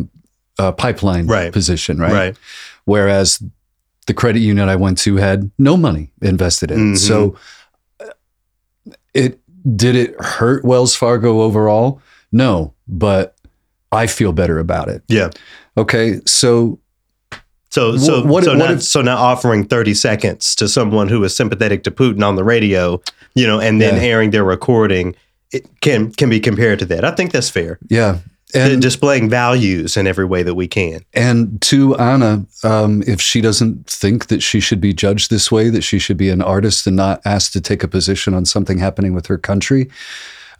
uh, 0.58 0.72
pipeline 0.72 1.26
Right. 1.26 1.52
position, 1.52 1.98
right? 1.98 2.12
Right. 2.12 2.36
Whereas 2.84 3.42
the 4.06 4.14
credit 4.14 4.40
union 4.40 4.68
I 4.68 4.76
went 4.76 4.98
to 4.98 5.16
had 5.16 5.50
no 5.58 5.76
money 5.76 6.10
invested 6.22 6.70
in. 6.70 6.92
Mhm. 6.92 6.94
it. 6.94 6.98
So 6.98 7.36
it 9.14 9.40
did 9.76 9.96
it 9.96 10.14
hurt 10.20 10.64
Wells 10.64 10.94
Fargo 10.94 11.42
overall? 11.42 12.00
No, 12.32 12.72
but 12.86 13.34
I 13.92 14.06
feel 14.06 14.32
better 14.32 14.58
about 14.58 14.88
it. 14.88 15.02
Yeah. 15.08 15.30
Okay, 15.76 16.20
so 16.26 16.78
So 17.70 17.96
so 17.98 18.24
what- 18.24 18.44
so 18.44 18.50
what 18.56 18.58
now 18.68 18.72
if- 18.74 18.82
so 18.82 19.02
now 19.02 19.16
offering 19.18 19.64
thirty 19.66 19.92
seconds 19.94 20.54
to 20.56 20.68
someone 20.68 21.08
who 21.08 21.22
is 21.24 21.36
sympathetic 21.36 21.82
to 21.84 21.90
Putin 21.90 22.22
on 22.24 22.36
the 22.36 22.44
radio, 22.44 23.00
you 23.34 23.46
know, 23.46 23.60
and 23.60 23.80
then 23.80 23.96
Yeah. 23.96 24.02
airing 24.02 24.30
their 24.30 24.44
recording, 24.44 25.14
it 25.52 25.66
can 25.82 26.10
can 26.12 26.30
be 26.30 26.40
compared 26.40 26.78
to 26.78 26.86
that. 26.86 27.04
I 27.04 27.10
think 27.10 27.32
that's 27.32 27.50
fair. 27.50 27.78
yeah, 27.88 28.18
And 28.54 28.80
displaying 28.80 29.28
values 29.28 29.96
in 29.96 30.06
every 30.06 30.24
way 30.24 30.42
that 30.42 30.54
we 30.54 30.66
can. 30.66 31.04
and 31.12 31.60
to 31.62 31.94
Anna, 31.96 32.46
um, 32.64 33.02
if 33.06 33.20
she 33.20 33.40
doesn't 33.40 33.86
think 33.86 34.28
that 34.28 34.42
she 34.42 34.58
should 34.58 34.80
be 34.80 34.94
judged 34.94 35.30
this 35.30 35.52
way, 35.52 35.68
that 35.68 35.82
she 35.82 35.98
should 35.98 36.16
be 36.16 36.30
an 36.30 36.40
artist 36.40 36.86
and 36.86 36.96
not 36.96 37.20
asked 37.26 37.52
to 37.52 37.60
take 37.60 37.82
a 37.82 37.88
position 37.88 38.32
on 38.32 38.46
something 38.46 38.78
happening 38.78 39.12
with 39.12 39.26
her 39.26 39.36
country, 39.36 39.90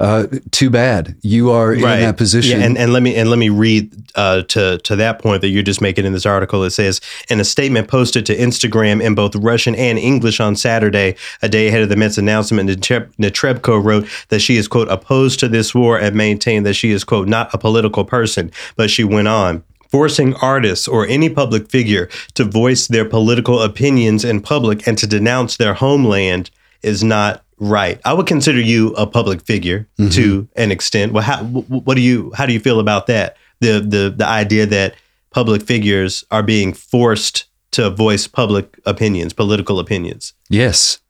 uh, 0.00 0.26
too 0.52 0.70
bad. 0.70 1.16
You 1.22 1.50
are 1.50 1.72
in 1.72 1.80
that 1.80 2.16
position. 2.16 2.60
Yeah, 2.60 2.66
and, 2.66 2.78
and 2.78 2.92
let 2.92 3.02
me 3.02 3.16
and 3.16 3.30
let 3.30 3.38
me 3.38 3.48
read 3.48 3.92
uh, 4.14 4.42
to 4.42 4.78
to 4.78 4.96
that 4.96 5.18
point 5.18 5.40
that 5.40 5.48
you're 5.48 5.62
just 5.62 5.80
making 5.80 6.04
in 6.04 6.12
this 6.12 6.26
article. 6.26 6.62
It 6.62 6.70
says 6.70 7.00
in 7.28 7.40
a 7.40 7.44
statement 7.44 7.88
posted 7.88 8.24
to 8.26 8.36
Instagram 8.36 9.02
in 9.02 9.14
both 9.14 9.34
Russian 9.34 9.74
and 9.74 9.98
English 9.98 10.38
on 10.38 10.54
Saturday, 10.54 11.16
a 11.42 11.48
day 11.48 11.68
ahead 11.68 11.82
of 11.82 11.88
the 11.88 11.96
Mets 11.96 12.18
announcement, 12.18 12.70
Netreb- 12.70 13.12
Netrebko 13.16 13.82
wrote 13.82 14.08
that 14.28 14.40
she 14.40 14.56
is 14.56 14.68
quote 14.68 14.88
opposed 14.88 15.40
to 15.40 15.48
this 15.48 15.74
war 15.74 15.98
and 15.98 16.14
maintained 16.14 16.64
that 16.66 16.74
she 16.74 16.90
is 16.90 17.02
quote 17.02 17.26
not 17.26 17.52
a 17.52 17.58
political 17.58 18.04
person. 18.04 18.52
But 18.76 18.90
she 18.90 19.04
went 19.04 19.28
on. 19.28 19.64
Forcing 19.90 20.34
artists 20.34 20.86
or 20.86 21.06
any 21.06 21.30
public 21.30 21.70
figure 21.70 22.10
to 22.34 22.44
voice 22.44 22.86
their 22.88 23.06
political 23.06 23.62
opinions 23.62 24.22
in 24.22 24.42
public 24.42 24.86
and 24.86 24.98
to 24.98 25.06
denounce 25.06 25.56
their 25.56 25.72
homeland 25.72 26.50
is 26.82 27.02
not 27.02 27.42
right. 27.58 28.00
I 28.04 28.12
would 28.14 28.26
consider 28.26 28.60
you 28.60 28.94
a 28.94 29.06
public 29.06 29.42
figure 29.42 29.86
to 30.10 30.48
an 30.56 30.70
extent. 30.70 31.12
Well, 31.12 31.22
how, 31.24 31.42
what 31.44 31.94
do 31.94 32.00
you 32.00 32.32
how 32.34 32.46
do 32.46 32.52
you 32.52 32.60
feel 32.60 32.80
about 32.80 33.06
that? 33.06 33.36
The 33.60 33.80
the 33.80 34.14
the 34.16 34.26
idea 34.26 34.66
that 34.66 34.94
public 35.30 35.62
figures 35.62 36.24
are 36.30 36.42
being 36.42 36.72
forced 36.72 37.44
to 37.72 37.90
voice 37.90 38.26
public 38.26 38.78
opinions, 38.86 39.32
political 39.32 39.78
opinions. 39.78 40.32
Yes. 40.48 41.00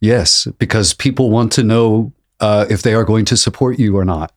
Yes, 0.00 0.48
because 0.58 0.94
people 0.94 1.30
want 1.30 1.52
to 1.52 1.62
know 1.62 2.12
uh, 2.40 2.66
if 2.68 2.82
they 2.82 2.94
are 2.94 3.04
going 3.04 3.24
to 3.26 3.36
support 3.36 3.78
you 3.78 3.96
or 3.96 4.04
not. 4.04 4.32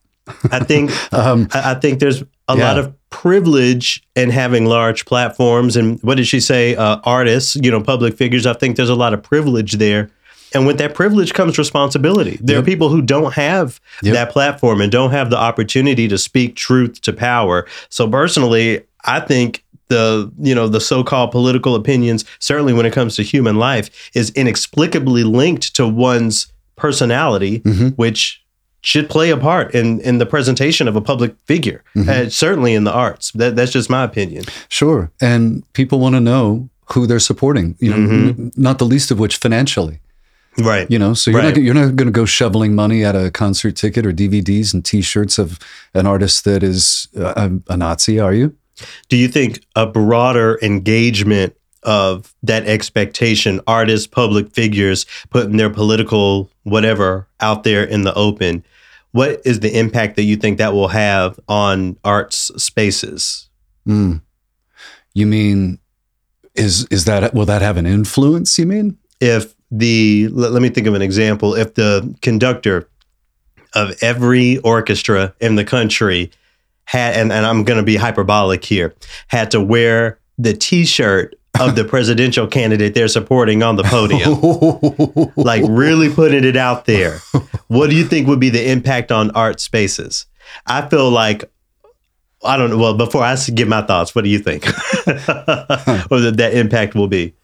I 0.50 0.60
think 0.60 0.90
Um, 1.12 1.48
I 1.52 1.72
I 1.72 1.74
think 1.74 1.98
there's 2.00 2.22
a 2.48 2.56
Yeah. 2.56 2.66
lot 2.68 2.78
of 2.78 2.92
privilege 3.10 4.02
in 4.14 4.30
having 4.30 4.66
large 4.66 5.04
platforms. 5.04 5.76
And 5.76 6.00
what 6.02 6.16
did 6.16 6.26
she 6.26 6.40
say? 6.40 6.76
Uh, 6.76 6.98
artists, 7.04 7.56
you 7.56 7.70
know, 7.70 7.80
public 7.82 8.16
figures. 8.16 8.46
I 8.46 8.52
think 8.52 8.76
there's 8.76 8.88
a 8.90 8.94
lot 8.94 9.14
of 9.14 9.22
privilege 9.22 9.72
there. 9.78 10.10
And 10.56 10.66
with 10.66 10.78
that 10.78 10.94
privilege 10.94 11.34
comes 11.34 11.58
responsibility. 11.58 12.38
There 12.40 12.58
are 12.58 12.62
people 12.62 12.88
who 12.88 13.02
don't 13.02 13.34
have 13.34 13.78
Yep. 14.02 14.14
that 14.14 14.30
platform 14.30 14.80
and 14.80 14.90
don't 14.90 15.10
have 15.10 15.28
the 15.30 15.36
opportunity 15.38 16.08
to 16.08 16.16
speak 16.18 16.56
truth 16.56 17.00
to 17.02 17.12
power. 17.12 17.66
So 17.90 18.08
personally, 18.08 18.80
I 19.04 19.20
think 19.20 19.62
the 19.88 20.32
you 20.40 20.54
know 20.54 20.66
the 20.66 20.80
so-called 20.80 21.30
political 21.30 21.74
opinions, 21.76 22.24
certainly 22.40 22.72
when 22.72 22.86
it 22.86 22.92
comes 22.92 23.14
to 23.16 23.22
human 23.22 23.56
life, 23.56 23.90
is 24.14 24.30
inexplicably 24.30 25.22
linked 25.24 25.74
to 25.76 25.86
one's 25.86 26.48
personality, 26.76 27.60
Mhm. 27.60 27.94
which 27.96 28.40
should 28.80 29.08
play 29.08 29.30
a 29.30 29.36
part 29.36 29.74
in 29.74 30.00
in 30.00 30.18
the 30.18 30.26
presentation 30.26 30.88
of 30.88 30.96
a 30.96 31.00
public 31.00 31.34
figure. 31.46 31.82
Uh, 32.08 32.28
certainly 32.28 32.72
in 32.74 32.84
the 32.84 32.92
arts. 32.92 33.30
That, 33.32 33.56
that's 33.56 33.72
just 33.72 33.90
my 33.90 34.02
opinion. 34.04 34.44
Sure. 34.68 35.10
And 35.20 35.62
people 35.72 35.98
want 36.00 36.14
to 36.14 36.20
know 36.20 36.68
who 36.92 37.06
they're 37.06 37.18
supporting, 37.30 37.74
you 37.80 37.90
know, 37.90 37.96
Mhm. 37.96 38.28
n- 38.38 38.52
not 38.56 38.78
the 38.78 38.86
least 38.86 39.10
of 39.10 39.18
which 39.18 39.36
financially, 39.36 39.98
Right. 40.58 40.90
you 40.90 40.98
know, 40.98 41.12
so 41.14 41.30
you're 41.30 41.40
Right. 41.40 41.54
not, 41.54 41.62
you're 41.62 41.74
not 41.74 41.96
going 41.96 42.06
to 42.06 42.12
go 42.12 42.24
shoveling 42.24 42.74
money 42.74 43.04
at 43.04 43.14
a 43.14 43.30
concert 43.30 43.76
ticket 43.76 44.06
or 44.06 44.12
DVDs 44.12 44.72
and 44.72 44.84
t-shirts 44.84 45.38
of 45.38 45.58
an 45.94 46.06
artist 46.06 46.44
that 46.44 46.62
is 46.62 47.08
a, 47.14 47.52
a 47.68 47.76
Nazi, 47.76 48.18
are 48.18 48.32
you? 48.32 48.54
Do 49.08 49.16
you 49.16 49.28
think 49.28 49.64
a 49.74 49.86
broader 49.86 50.58
engagement 50.62 51.54
of 51.82 52.34
that 52.42 52.66
expectation, 52.66 53.60
artists, 53.66 54.06
public 54.06 54.50
figures 54.52 55.06
putting 55.30 55.56
their 55.56 55.70
political 55.70 56.50
whatever 56.64 57.28
out 57.40 57.62
there 57.64 57.84
in 57.84 58.02
the 58.02 58.12
open, 58.14 58.64
what 59.12 59.40
is 59.44 59.60
the 59.60 59.78
impact 59.78 60.16
that 60.16 60.24
you 60.24 60.36
think 60.36 60.58
that 60.58 60.72
will 60.74 60.88
have 60.88 61.38
on 61.48 61.96
arts 62.04 62.50
spaces? 62.62 63.48
Mm. 63.88 64.20
You 65.14 65.26
mean, 65.26 65.78
is, 66.54 66.86
is 66.90 67.04
that, 67.06 67.32
will 67.32 67.46
that 67.46 67.62
have 67.62 67.76
an 67.76 67.86
influence, 67.86 68.58
you 68.58 68.66
mean? 68.66 68.98
If 69.20 69.54
the, 69.78 70.28
let, 70.32 70.52
let 70.52 70.62
me 70.62 70.68
think 70.68 70.86
of 70.86 70.94
an 70.94 71.02
example, 71.02 71.54
if 71.54 71.74
the 71.74 72.14
conductor 72.22 72.88
of 73.74 73.94
every 74.02 74.58
orchestra 74.58 75.34
in 75.40 75.56
the 75.56 75.64
country 75.64 76.30
had, 76.84 77.16
and, 77.16 77.32
and 77.32 77.44
I'm 77.44 77.64
going 77.64 77.78
to 77.78 77.84
be 77.84 77.96
hyperbolic 77.96 78.64
here, 78.64 78.94
had 79.28 79.50
to 79.52 79.60
wear 79.60 80.18
the 80.38 80.54
t 80.54 80.84
shirt 80.84 81.34
of 81.60 81.76
the 81.76 81.84
presidential 81.88 82.46
candidate 82.46 82.94
they're 82.94 83.08
supporting 83.08 83.62
on 83.62 83.76
the 83.76 83.82
podium. 83.84 85.32
like 85.36 85.62
really 85.68 86.08
putting 86.08 86.44
it 86.44 86.56
out 86.56 86.86
there. 86.86 87.18
What 87.68 87.90
do 87.90 87.96
you 87.96 88.04
think 88.04 88.28
would 88.28 88.40
be 88.40 88.50
the 88.50 88.70
impact 88.70 89.10
on 89.10 89.30
art 89.32 89.60
spaces? 89.60 90.26
I 90.66 90.88
feel 90.88 91.10
like 91.10 91.44
I 92.44 92.56
don't 92.56 92.70
know. 92.70 92.78
Well, 92.78 92.96
before 92.96 93.22
I 93.22 93.36
give 93.54 93.68
my 93.68 93.82
thoughts, 93.82 94.14
what 94.14 94.24
do 94.24 94.30
you 94.30 94.38
think? 94.38 94.66
or 94.66 96.20
that 96.20 96.34
that 96.36 96.54
impact 96.54 96.94
will 96.94 97.08
be, 97.08 97.34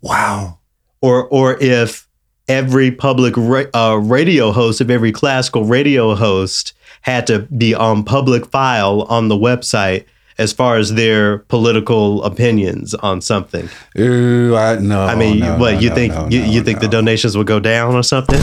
wow. 0.00 0.58
Or 1.02 1.26
or 1.28 1.56
if 1.60 2.06
every 2.48 2.90
public 2.90 3.34
ra- 3.36 3.64
uh, 3.74 3.96
radio 3.96 4.50
host 4.52 4.80
of 4.80 4.90
every 4.90 5.12
classical 5.12 5.64
radio 5.64 6.14
host 6.14 6.72
had 7.02 7.26
to 7.26 7.40
be 7.56 7.74
on 7.74 8.04
public 8.04 8.46
file 8.46 9.02
on 9.02 9.28
the 9.28 9.36
website 9.36 10.04
as 10.40 10.54
far 10.54 10.78
as 10.78 10.94
their 10.94 11.38
political 11.38 12.24
opinions 12.24 12.94
on 12.94 13.20
something. 13.20 13.68
Ooh, 13.98 14.56
I, 14.56 14.78
no. 14.78 15.02
I 15.02 15.14
mean, 15.14 15.40
no, 15.40 15.58
what 15.58 15.74
no, 15.74 15.80
you 15.80 15.90
no, 15.90 15.94
think? 15.94 16.32
you, 16.32 16.40
you 16.40 16.62
think 16.62 16.80
the 16.80 16.88
donations 16.88 17.36
will 17.36 17.44
go 17.44 17.60
down 17.60 17.94
or 17.94 18.02
something? 18.02 18.40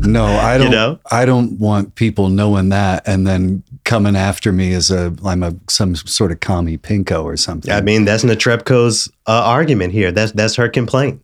No, 0.00 0.26
I 0.26 0.58
don't. 0.58 0.66
You 0.66 0.70
know? 0.70 0.98
I 1.10 1.24
don't 1.24 1.58
want 1.60 1.94
people 1.94 2.28
knowing 2.28 2.70
that 2.70 3.06
and 3.06 3.26
then 3.26 3.62
coming 3.84 4.16
after 4.16 4.52
me 4.52 4.74
as 4.74 4.90
a 4.90 5.14
I'm 5.24 5.42
a 5.42 5.54
some 5.68 5.94
sort 5.94 6.32
of 6.32 6.40
commie 6.40 6.78
pinko 6.78 7.22
or 7.22 7.36
something. 7.36 7.72
I 7.72 7.80
mean, 7.80 8.04
that's 8.04 8.24
Netrebko's 8.24 9.08
uh, 9.26 9.42
argument 9.44 9.92
here. 9.92 10.10
That's 10.10 10.32
that's 10.32 10.56
her 10.56 10.68
complaint. 10.68 11.22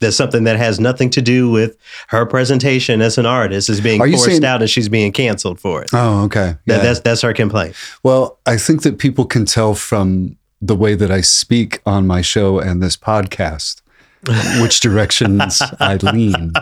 That's 0.00 0.16
something 0.16 0.44
that 0.44 0.56
has 0.56 0.80
nothing 0.80 1.10
to 1.10 1.20
do 1.22 1.50
with 1.50 1.76
her 2.08 2.24
presentation 2.24 3.02
as 3.02 3.18
an 3.18 3.26
artist 3.26 3.68
is 3.68 3.80
being 3.80 4.00
Are 4.00 4.08
forced 4.08 4.24
saying- 4.24 4.44
out 4.44 4.62
and 4.62 4.70
she's 4.70 4.88
being 4.88 5.12
canceled 5.12 5.60
for 5.60 5.82
it. 5.82 5.90
oh, 5.92 6.24
okay. 6.24 6.54
That, 6.66 6.76
Yeah. 6.76 6.78
That's 6.78 7.00
that's 7.00 7.20
her 7.22 7.34
complaint. 7.34 7.74
well, 8.02 8.38
I 8.46 8.56
think 8.56 8.82
that 8.82 8.98
people 8.98 9.24
can 9.26 9.44
tell 9.44 9.74
from 9.74 10.36
the 10.62 10.74
way 10.74 10.94
that 10.94 11.10
I 11.10 11.20
speak 11.20 11.80
on 11.86 12.06
my 12.06 12.22
show 12.22 12.58
and 12.58 12.82
this 12.82 12.96
podcast 12.96 13.82
which 14.62 14.80
directions 14.80 15.62
I 15.78 15.96
lean. 15.96 16.52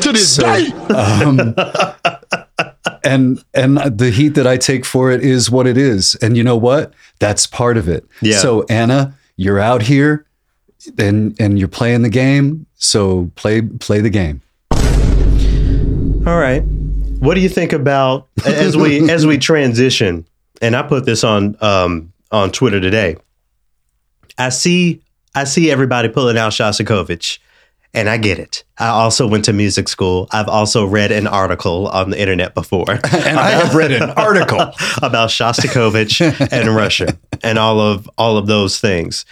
To 0.00 0.12
this 0.12 0.36
So, 0.36 0.42
day. 0.42 0.70
um, 0.94 1.54
and 3.02 3.42
and 3.54 3.78
the 3.78 4.10
heat 4.10 4.30
that 4.30 4.46
I 4.46 4.56
take 4.56 4.84
for 4.84 5.10
it 5.10 5.22
is 5.22 5.50
what 5.50 5.66
it 5.66 5.76
is. 5.76 6.14
And 6.22 6.36
you 6.36 6.44
know 6.44 6.56
what? 6.56 6.92
That's 7.18 7.46
part 7.46 7.76
of 7.76 7.88
it. 7.88 8.06
Yeah. 8.22 8.38
So 8.38 8.64
Anna, 8.68 9.14
you're 9.36 9.58
out 9.58 9.82
here 9.82 10.26
and 10.98 11.34
and 11.40 11.58
you're 11.58 11.68
playing 11.68 12.02
the 12.02 12.10
game. 12.10 12.66
So 12.74 13.30
play 13.36 13.62
play 13.62 14.00
the 14.00 14.10
game. 14.10 14.42
All 16.26 16.38
right. 16.38 16.62
What 17.20 17.34
do 17.34 17.40
you 17.40 17.48
think 17.48 17.72
about 17.72 18.28
as 18.44 18.76
we 18.76 19.10
as 19.10 19.26
we 19.26 19.38
transition? 19.38 20.26
And 20.62 20.76
I 20.76 20.82
put 20.82 21.04
this 21.04 21.24
on 21.24 21.56
um, 21.60 22.12
on 22.30 22.50
Twitter 22.50 22.80
today. 22.80 23.16
I 24.38 24.48
see 24.48 25.02
I 25.34 25.44
see 25.44 25.70
everybody 25.70 26.08
pulling 26.08 26.38
out 26.38 26.52
Shostakovich, 26.52 27.38
And 27.92 28.08
I 28.08 28.16
get 28.16 28.38
it. 28.38 28.64
I 28.78 28.88
also 28.88 29.26
went 29.26 29.44
to 29.46 29.52
music 29.52 29.88
school. 29.88 30.28
I've 30.32 30.48
also 30.48 30.84
read 30.84 31.12
an 31.12 31.26
article 31.26 31.88
on 31.88 32.10
the 32.10 32.20
internet 32.20 32.54
before. 32.54 32.90
and 32.90 33.38
I 33.38 33.50
have 33.50 33.74
read 33.74 33.92
an 33.92 34.10
article 34.10 34.60
about 35.02 35.30
Shostakovich 35.30 36.20
and 36.52 36.74
Russia 36.74 37.18
and 37.42 37.58
all 37.58 37.80
of 37.80 38.08
all 38.16 38.36
of 38.36 38.46
those 38.46 38.80
things. 38.80 39.24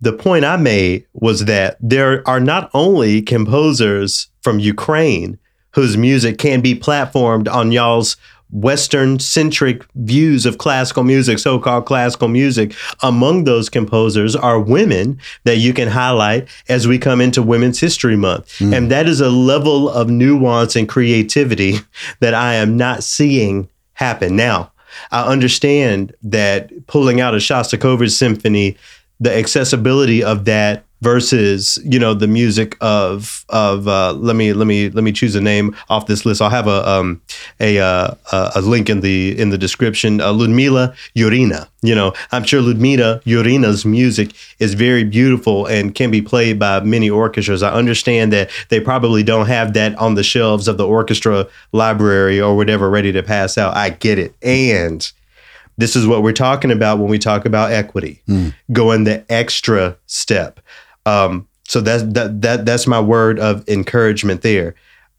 The 0.00 0.12
point 0.12 0.44
I 0.44 0.56
made 0.56 1.06
was 1.12 1.44
that 1.44 1.76
there 1.80 2.26
are 2.26 2.40
not 2.40 2.70
only 2.72 3.22
composers 3.22 4.28
from 4.42 4.58
Ukraine 4.58 5.38
whose 5.72 5.96
music 5.96 6.38
can 6.38 6.60
be 6.60 6.74
platformed 6.74 7.52
on 7.52 7.70
y'all's 7.70 8.16
Western 8.52 9.18
centric 9.18 9.84
views 9.94 10.44
of 10.44 10.58
classical 10.58 11.04
music, 11.04 11.38
so 11.38 11.58
called 11.58 11.86
classical 11.86 12.28
music. 12.28 12.74
Among 13.00 13.44
those 13.44 13.68
composers 13.68 14.34
are 14.34 14.58
women 14.58 15.20
that 15.44 15.58
you 15.58 15.72
can 15.72 15.88
highlight 15.88 16.48
as 16.68 16.88
we 16.88 16.98
come 16.98 17.20
into 17.20 17.42
Women's 17.42 17.78
History 17.78 18.16
Month. 18.16 18.58
Mm. 18.58 18.76
And 18.76 18.90
that 18.90 19.06
is 19.06 19.20
a 19.20 19.30
level 19.30 19.88
of 19.88 20.10
nuance 20.10 20.74
and 20.74 20.88
creativity 20.88 21.76
that 22.20 22.34
I 22.34 22.54
am 22.54 22.76
not 22.76 23.04
seeing 23.04 23.68
happen. 23.94 24.34
Now, 24.34 24.72
I 25.12 25.22
understand 25.22 26.14
that 26.22 26.86
pulling 26.88 27.20
out 27.20 27.34
a 27.34 27.38
Shostakovich 27.38 28.10
symphony, 28.10 28.76
the 29.20 29.36
accessibility 29.36 30.24
of 30.24 30.46
that 30.46 30.84
versus 31.02 31.78
you 31.84 31.98
know 31.98 32.12
the 32.14 32.26
music 32.26 32.76
of 32.80 33.44
of 33.48 33.88
uh, 33.88 34.12
let 34.12 34.36
me 34.36 34.52
let 34.52 34.66
me 34.66 34.90
let 34.90 35.02
me 35.04 35.12
choose 35.12 35.34
a 35.34 35.40
name 35.40 35.76
off 35.88 36.06
this 36.06 36.26
list. 36.26 36.42
I'll 36.42 36.50
have 36.50 36.66
a 36.66 36.88
um, 36.88 37.20
a 37.58 37.78
uh, 37.78 38.14
a 38.32 38.60
link 38.60 38.90
in 38.90 39.00
the 39.00 39.38
in 39.38 39.50
the 39.50 39.58
description. 39.58 40.20
Uh, 40.20 40.32
Ludmila 40.32 40.94
Urina. 41.16 41.68
You 41.82 41.94
know, 41.94 42.12
I'm 42.30 42.44
sure 42.44 42.60
Ludmila 42.60 43.20
Urina's 43.24 43.86
music 43.86 44.32
is 44.58 44.74
very 44.74 45.02
beautiful 45.02 45.64
and 45.64 45.94
can 45.94 46.10
be 46.10 46.20
played 46.20 46.58
by 46.58 46.80
many 46.80 47.08
orchestras. 47.08 47.62
I 47.62 47.72
understand 47.72 48.34
that 48.34 48.50
they 48.68 48.80
probably 48.80 49.22
don't 49.22 49.46
have 49.46 49.72
that 49.74 49.96
on 49.96 50.14
the 50.14 50.22
shelves 50.22 50.68
of 50.68 50.76
the 50.76 50.86
orchestra 50.86 51.46
library 51.72 52.38
or 52.38 52.54
whatever 52.54 52.90
ready 52.90 53.12
to 53.12 53.22
pass 53.22 53.56
out. 53.56 53.76
I 53.76 53.90
get 53.90 54.18
it, 54.18 54.34
and 54.42 55.10
this 55.80 55.96
is 55.96 56.06
what 56.06 56.22
we're 56.22 56.32
talking 56.32 56.70
about 56.70 56.98
when 56.98 57.08
we 57.08 57.18
talk 57.18 57.44
about 57.44 57.72
equity, 57.72 58.22
mm. 58.28 58.54
going 58.72 59.04
the 59.04 59.24
extra 59.30 59.96
step. 60.06 60.60
Um, 61.06 61.48
so 61.66 61.80
that's 61.80 62.02
that 62.14 62.42
that 62.42 62.66
that's 62.66 62.86
my 62.86 63.00
word 63.00 63.38
of 63.38 63.68
encouragement 63.68 64.42
there. 64.42 64.74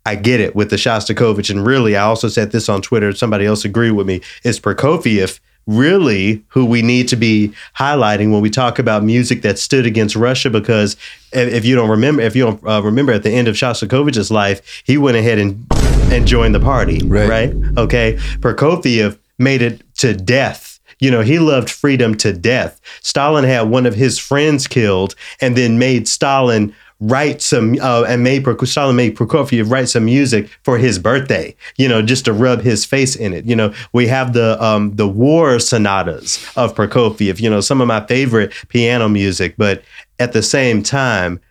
I 0.06 0.16
get 0.16 0.40
it 0.40 0.56
with 0.56 0.70
the 0.70 0.78
Shostakovich, 0.78 1.50
and 1.50 1.66
really, 1.66 1.96
I 1.96 2.04
also 2.04 2.28
said 2.28 2.52
this 2.52 2.68
on 2.70 2.82
Twitter. 2.82 3.14
Somebody 3.14 3.46
else 3.46 3.64
agreed 3.64 3.92
with 3.92 4.08
me. 4.08 4.22
Is 4.44 4.60
Prokofiev 4.60 5.40
really 5.68 6.44
who 6.50 6.66
we 6.66 6.82
need 6.82 7.08
to 7.08 7.16
be 7.16 7.54
highlighting 7.78 8.32
when 8.32 8.42
we 8.42 8.50
talk 8.50 8.80
about 8.80 9.04
music 9.04 9.44
that 9.44 9.60
stood 9.60 9.86
against 9.86 10.16
Russia? 10.16 10.50
Because 10.50 10.98
if 11.32 11.64
you 11.64 11.76
don't 11.76 11.90
remember, 11.90 12.22
if 12.22 12.36
you 12.36 12.46
don't 12.46 12.68
uh, 12.68 12.82
remember, 12.82 13.14
at 13.14 13.24
the 13.24 13.32
end 13.32 13.48
of 13.48 13.56
Shostakovich's 13.56 14.32
life, 14.32 14.84
he 14.86 14.98
went 14.98 15.18
ahead 15.18 15.40
and 15.40 15.66
and 16.12 16.28
joined 16.28 16.54
the 16.54 16.60
party, 16.60 17.00
right? 17.06 17.30
right? 17.30 17.54
Okay, 17.78 18.16
Prokofiev 18.40 19.18
made 19.42 19.62
it 19.62 19.82
to 19.96 20.14
death 20.14 20.72
you 21.02 21.10
know, 21.10 21.22
he 21.22 21.40
loved 21.40 21.70
freedom 21.70 22.16
to 22.18 22.32
death. 22.32 22.80
Stalin 23.02 23.44
had 23.44 23.64
one 23.64 23.86
of 23.86 23.96
his 23.96 24.20
friends 24.20 24.68
killed 24.68 25.16
and 25.42 25.58
then 25.58 25.80
made 25.80 26.08
Stalin 26.08 26.74
write 27.02 27.42
some 27.42 27.76
uh, 27.82 28.06
and 28.08 28.24
made 28.24 28.46
Stalin 28.66 28.96
made 28.96 29.18
Prokofiev 29.18 29.72
write 29.72 29.90
some 29.90 30.06
music 30.06 30.48
for 30.64 30.78
his 30.78 31.00
birthday. 31.00 31.56
You 31.78 31.90
know, 31.90 32.04
just 32.04 32.26
to 32.26 32.34
rub 32.34 32.62
his 32.62 32.86
face 32.86 33.16
in 33.16 33.34
it. 33.34 33.46
You 33.46 33.56
know, 33.56 33.74
we 33.92 34.08
have 34.08 34.34
the 34.34 34.64
um, 34.64 34.96
the 34.96 35.08
war 35.08 35.60
sonatas 35.60 36.46
of 36.56 36.76
Prokofiev. 36.76 37.42
You 37.42 37.50
know, 37.50 37.62
some 37.62 37.82
of 37.82 37.88
my 37.88 38.06
favorite 38.06 38.54
piano 38.70 39.10
music, 39.10 39.56
but 39.58 39.84
at 40.20 40.34
the 40.34 40.44
same 40.44 40.84
time 40.84 41.42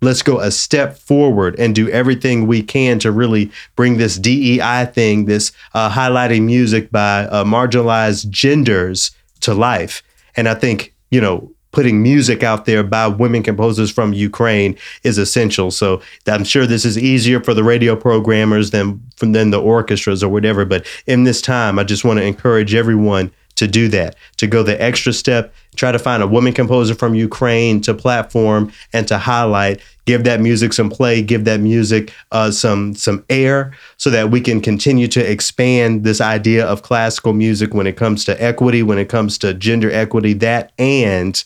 let's 0.00 0.22
go 0.22 0.40
a 0.40 0.50
step 0.50 0.96
forward 0.96 1.58
and 1.58 1.74
do 1.74 1.88
everything 1.90 2.46
we 2.46 2.62
can 2.62 2.98
to 3.00 3.10
really 3.10 3.50
bring 3.76 3.96
this 3.96 4.16
DEI 4.16 4.86
thing, 4.86 5.24
this 5.24 5.52
uh, 5.74 5.90
highlighting 5.90 6.42
music 6.42 6.90
by 6.90 7.24
uh, 7.24 7.44
marginalized 7.44 8.28
genders 8.30 9.10
to 9.40 9.54
life. 9.54 10.02
And 10.36 10.48
I 10.48 10.54
think, 10.54 10.94
you 11.10 11.20
know, 11.20 11.50
putting 11.70 12.02
music 12.02 12.42
out 12.42 12.64
there 12.64 12.82
by 12.82 13.06
women 13.06 13.42
composers 13.42 13.90
from 13.90 14.12
Ukraine 14.12 14.76
is 15.02 15.18
essential. 15.18 15.70
So 15.70 16.00
I'm 16.26 16.44
sure 16.44 16.66
this 16.66 16.84
is 16.84 16.96
easier 16.96 17.42
for 17.42 17.54
the 17.54 17.64
radio 17.64 17.94
programmers 17.94 18.70
than 18.70 19.02
than 19.18 19.50
the 19.50 19.60
orchestras 19.60 20.22
or 20.22 20.28
whatever. 20.28 20.64
But 20.64 20.86
in 21.06 21.24
this 21.24 21.42
time, 21.42 21.78
I 21.78 21.84
just 21.84 22.04
want 22.04 22.18
to 22.18 22.24
encourage 22.24 22.74
everyone 22.74 23.30
to 23.58 23.66
do 23.66 23.88
that, 23.88 24.14
to 24.36 24.46
go 24.46 24.62
the 24.62 24.80
extra 24.80 25.12
step, 25.12 25.52
try 25.74 25.90
to 25.90 25.98
find 25.98 26.22
a 26.22 26.26
woman 26.28 26.52
composer 26.52 26.94
from 26.94 27.14
Ukraine 27.14 27.80
to 27.82 27.92
platform 27.92 28.72
and 28.92 29.06
to 29.08 29.18
highlight, 29.18 29.80
give 30.06 30.22
that 30.24 30.40
music 30.40 30.72
some 30.72 30.88
play, 30.88 31.22
give 31.22 31.44
that 31.44 31.60
music 31.60 32.12
uh, 32.30 32.50
some 32.52 32.94
some 32.94 33.24
air, 33.28 33.74
so 33.96 34.10
that 34.10 34.30
we 34.30 34.40
can 34.40 34.60
continue 34.60 35.08
to 35.08 35.20
expand 35.20 36.04
this 36.04 36.20
idea 36.20 36.64
of 36.64 36.82
classical 36.82 37.32
music 37.32 37.74
when 37.74 37.86
it 37.86 37.96
comes 37.96 38.24
to 38.24 38.42
equity, 38.42 38.82
when 38.82 38.98
it 38.98 39.08
comes 39.08 39.36
to 39.38 39.52
gender 39.54 39.90
equity, 39.90 40.32
that 40.34 40.72
and 40.78 41.44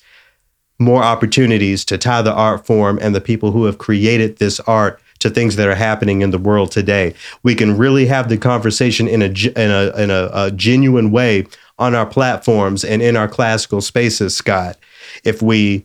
more 0.79 1.03
opportunities 1.03 1.85
to 1.87 1.97
tie 1.97 2.23
the 2.23 2.33
art 2.33 2.67
form 2.67 2.99
and 3.01 3.15
the 3.15 3.21
people 3.21 3.53
who 3.53 3.65
have 3.65 3.79
created 3.79 4.37
this 4.37 4.61
art 4.61 5.01
to 5.23 5.31
things 5.31 5.57
that 5.57 5.69
are 5.69 5.75
happening 5.77 6.21
in 6.21 6.31
the 6.31 6.39
world 6.39 6.73
today. 6.73 7.15
We 7.45 7.55
can 7.55 7.79
really 7.79 8.07
have 8.07 8.29
the 8.29 8.37
conversation 8.37 9.09
in 9.09 9.23
a 9.23 9.27
in 9.27 9.71
a 9.71 10.03
in 10.03 10.11
a, 10.11 10.31
a 10.33 10.51
genuine 10.51 11.11
way 11.11 11.47
on 11.83 11.95
our 11.97 12.07
platforms 12.07 12.85
and 12.85 13.03
in 13.03 13.17
our 13.17 13.29
classical 13.29 13.81
spaces, 13.81 14.37
Scott, 14.37 14.79
if 15.25 15.43
we 15.43 15.85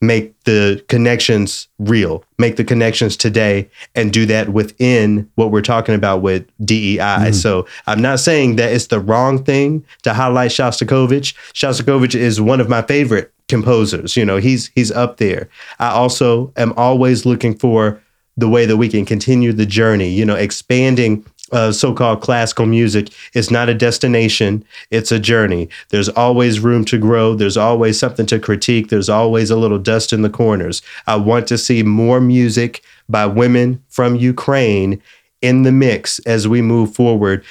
make 0.00 0.38
the 0.44 0.84
connections 0.88 1.68
real, 1.78 2.22
make 2.38 2.56
the 2.56 2.64
connections 2.64 3.16
today, 3.16 3.68
and 3.94 4.12
do 4.12 4.26
that 4.26 4.50
within 4.50 5.28
what 5.34 5.50
we're 5.50 5.62
talking 5.62 5.94
about 5.94 6.22
with 6.22 6.46
DEI. 6.64 6.98
Mm. 6.98 7.34
So 7.34 7.66
I'm 7.86 8.00
not 8.00 8.20
saying 8.20 8.56
that 8.56 8.72
it's 8.72 8.88
the 8.88 9.00
wrong 9.00 9.42
thing 9.42 9.84
to 10.02 10.12
highlight 10.14 10.50
Shostakovich. 10.50 11.34
Shostakovich 11.54 12.14
is 12.14 12.40
one 12.40 12.60
of 12.60 12.68
my 12.68 12.82
favorite 12.82 13.32
composers. 13.48 14.16
You 14.16 14.24
know, 14.24 14.36
he's 14.36 14.70
he's 14.74 14.92
up 14.92 15.16
there. 15.16 15.48
I 15.78 15.88
also 15.88 16.52
am 16.56 16.74
always 16.76 17.26
looking 17.26 17.56
for 17.56 18.00
the 18.36 18.48
way 18.48 18.66
that 18.66 18.76
we 18.76 18.88
can 18.88 19.04
continue 19.04 19.52
the 19.52 19.66
journey, 19.66 20.10
you 20.10 20.24
know, 20.24 20.36
expanding 20.36 21.24
uh, 21.52 21.72
so-called 21.72 22.20
classical 22.20 22.66
music 22.66 23.08
is 23.34 23.50
not 23.50 23.68
a 23.68 23.74
destination 23.74 24.64
it's 24.90 25.12
a 25.12 25.18
journey 25.18 25.68
there's 25.90 26.08
always 26.10 26.60
room 26.60 26.84
to 26.84 26.98
grow 26.98 27.34
there's 27.34 27.56
always 27.56 27.98
something 27.98 28.26
to 28.26 28.38
critique 28.38 28.88
there's 28.88 29.08
always 29.08 29.50
a 29.50 29.56
little 29.56 29.78
dust 29.78 30.12
in 30.12 30.22
the 30.22 30.30
corners 30.30 30.82
i 31.06 31.16
want 31.16 31.46
to 31.46 31.58
see 31.58 31.82
more 31.82 32.20
music 32.20 32.82
by 33.08 33.26
women 33.26 33.82
from 33.88 34.16
ukraine 34.16 35.00
in 35.40 35.62
the 35.62 35.72
mix 35.72 36.18
as 36.20 36.46
we 36.48 36.60
move 36.60 36.94
forward 36.94 37.44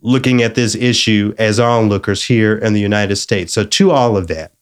looking 0.00 0.42
at 0.42 0.54
this 0.54 0.74
issue 0.74 1.34
as 1.38 1.58
onlookers 1.58 2.24
here 2.24 2.56
in 2.58 2.72
the 2.72 2.80
united 2.80 3.16
states 3.16 3.52
so 3.52 3.64
to 3.64 3.90
all 3.90 4.16
of 4.16 4.28
that 4.28 4.52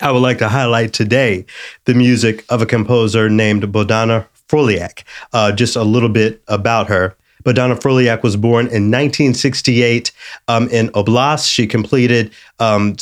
I 0.00 0.12
would 0.12 0.20
like 0.20 0.38
to 0.38 0.48
highlight 0.48 0.92
today 0.92 1.44
the 1.84 1.94
music 1.94 2.44
of 2.48 2.62
a 2.62 2.66
composer 2.66 3.28
named 3.28 3.64
Bodana 3.72 4.26
Froliak. 4.48 5.04
Uh, 5.32 5.52
just 5.52 5.76
a 5.76 5.82
little 5.82 6.08
bit 6.08 6.42
about 6.46 6.88
her. 6.88 7.16
Bodana 7.44 7.80
Froliak 7.80 8.22
was 8.22 8.36
born 8.36 8.66
in 8.66 8.90
1968 8.90 10.12
um, 10.48 10.68
in 10.68 10.88
Oblast. 10.90 11.50
She 11.50 11.66
completed 11.66 12.32
um, 12.58 12.96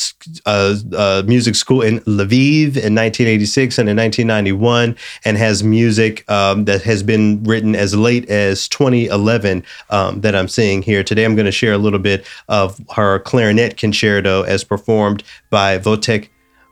uh, 0.44 0.77
uh, 0.94 1.22
music 1.27 1.55
school 1.55 1.83
in 1.83 2.01
Lviv 2.01 2.77
in 2.77 2.94
1986 2.94 3.79
and 3.79 3.88
in 3.88 3.96
1991, 3.96 4.96
and 5.25 5.37
has 5.37 5.62
music 5.62 6.29
um, 6.31 6.64
that 6.66 6.83
has 6.83 7.03
been 7.03 7.42
written 7.44 7.75
as 7.75 7.94
late 7.94 8.29
as 8.29 8.68
2011 8.68 9.64
um, 9.90 10.20
that 10.20 10.35
I'm 10.35 10.49
seeing 10.49 10.83
here. 10.83 11.03
Today, 11.03 11.25
I'm 11.25 11.35
going 11.35 11.46
to 11.46 11.53
share 11.53 11.72
a 11.72 11.79
little 11.79 11.99
bit 11.99 12.27
of 12.49 12.81
her 12.94 13.20
clarinet 13.20 13.77
concerto 13.77 14.42
as 14.42 14.64
performed 14.64 15.22
by 15.51 15.79
Wojtek 15.79 16.29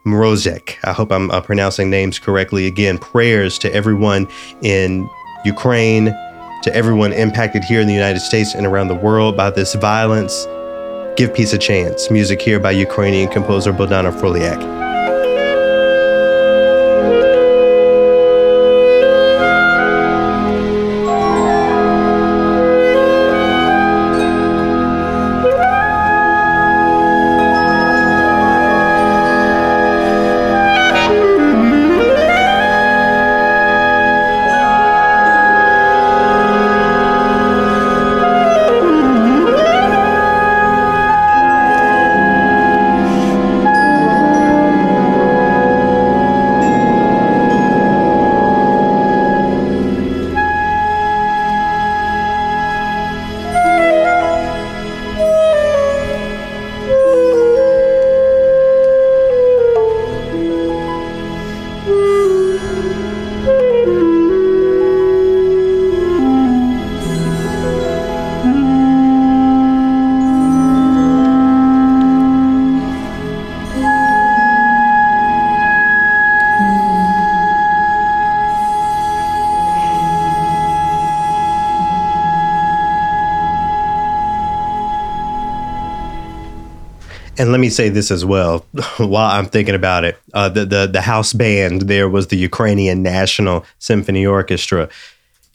Mrozek. 0.07 0.77
I 0.85 0.93
hope 0.93 1.11
I'm 1.11 1.31
uh, 1.31 1.41
pronouncing 1.41 1.91
names 1.91 2.19
correctly. 2.19 2.67
Again, 2.67 2.99
prayers 2.99 3.59
to 3.61 3.73
everyone 3.73 4.29
in 4.63 5.09
Ukraine, 5.45 6.15
to 6.65 6.75
everyone 6.75 7.13
impacted 7.13 7.63
here 7.63 7.81
in 7.83 7.87
the 7.87 7.93
United 7.93 8.21
States 8.21 8.55
and 8.55 8.67
around 8.67 8.89
the 8.89 8.95
world 8.95 9.37
by 9.37 9.51
this 9.51 9.75
violence. 9.75 10.47
Give 11.15 11.33
peace 11.33 11.53
a 11.53 11.59
chance. 11.59 12.11
Music 12.11 12.41
here 12.41 12.59
by 12.59 12.71
Ukrainian 12.71 13.29
composer 13.29 13.73
Bodana 13.73 14.11
Froliak. 14.19 14.94
Me 87.65 87.71
say 87.71 87.89
this 87.89 88.11
as 88.11 88.25
well, 88.25 88.65
while 88.99 89.31
I'm 89.31 89.47
thinking 89.47 89.75
about 89.75 90.05
it, 90.05 90.19
uh, 90.33 90.49
the 90.49 90.65
the 90.65 90.87
the 90.87 91.01
house 91.01 91.33
band 91.33 91.83
there 91.83 92.09
was 92.09 92.29
the 92.29 92.37
Ukrainian 92.37 93.03
National 93.03 93.65
Symphony 93.79 94.27
Orchestra. 94.27 94.89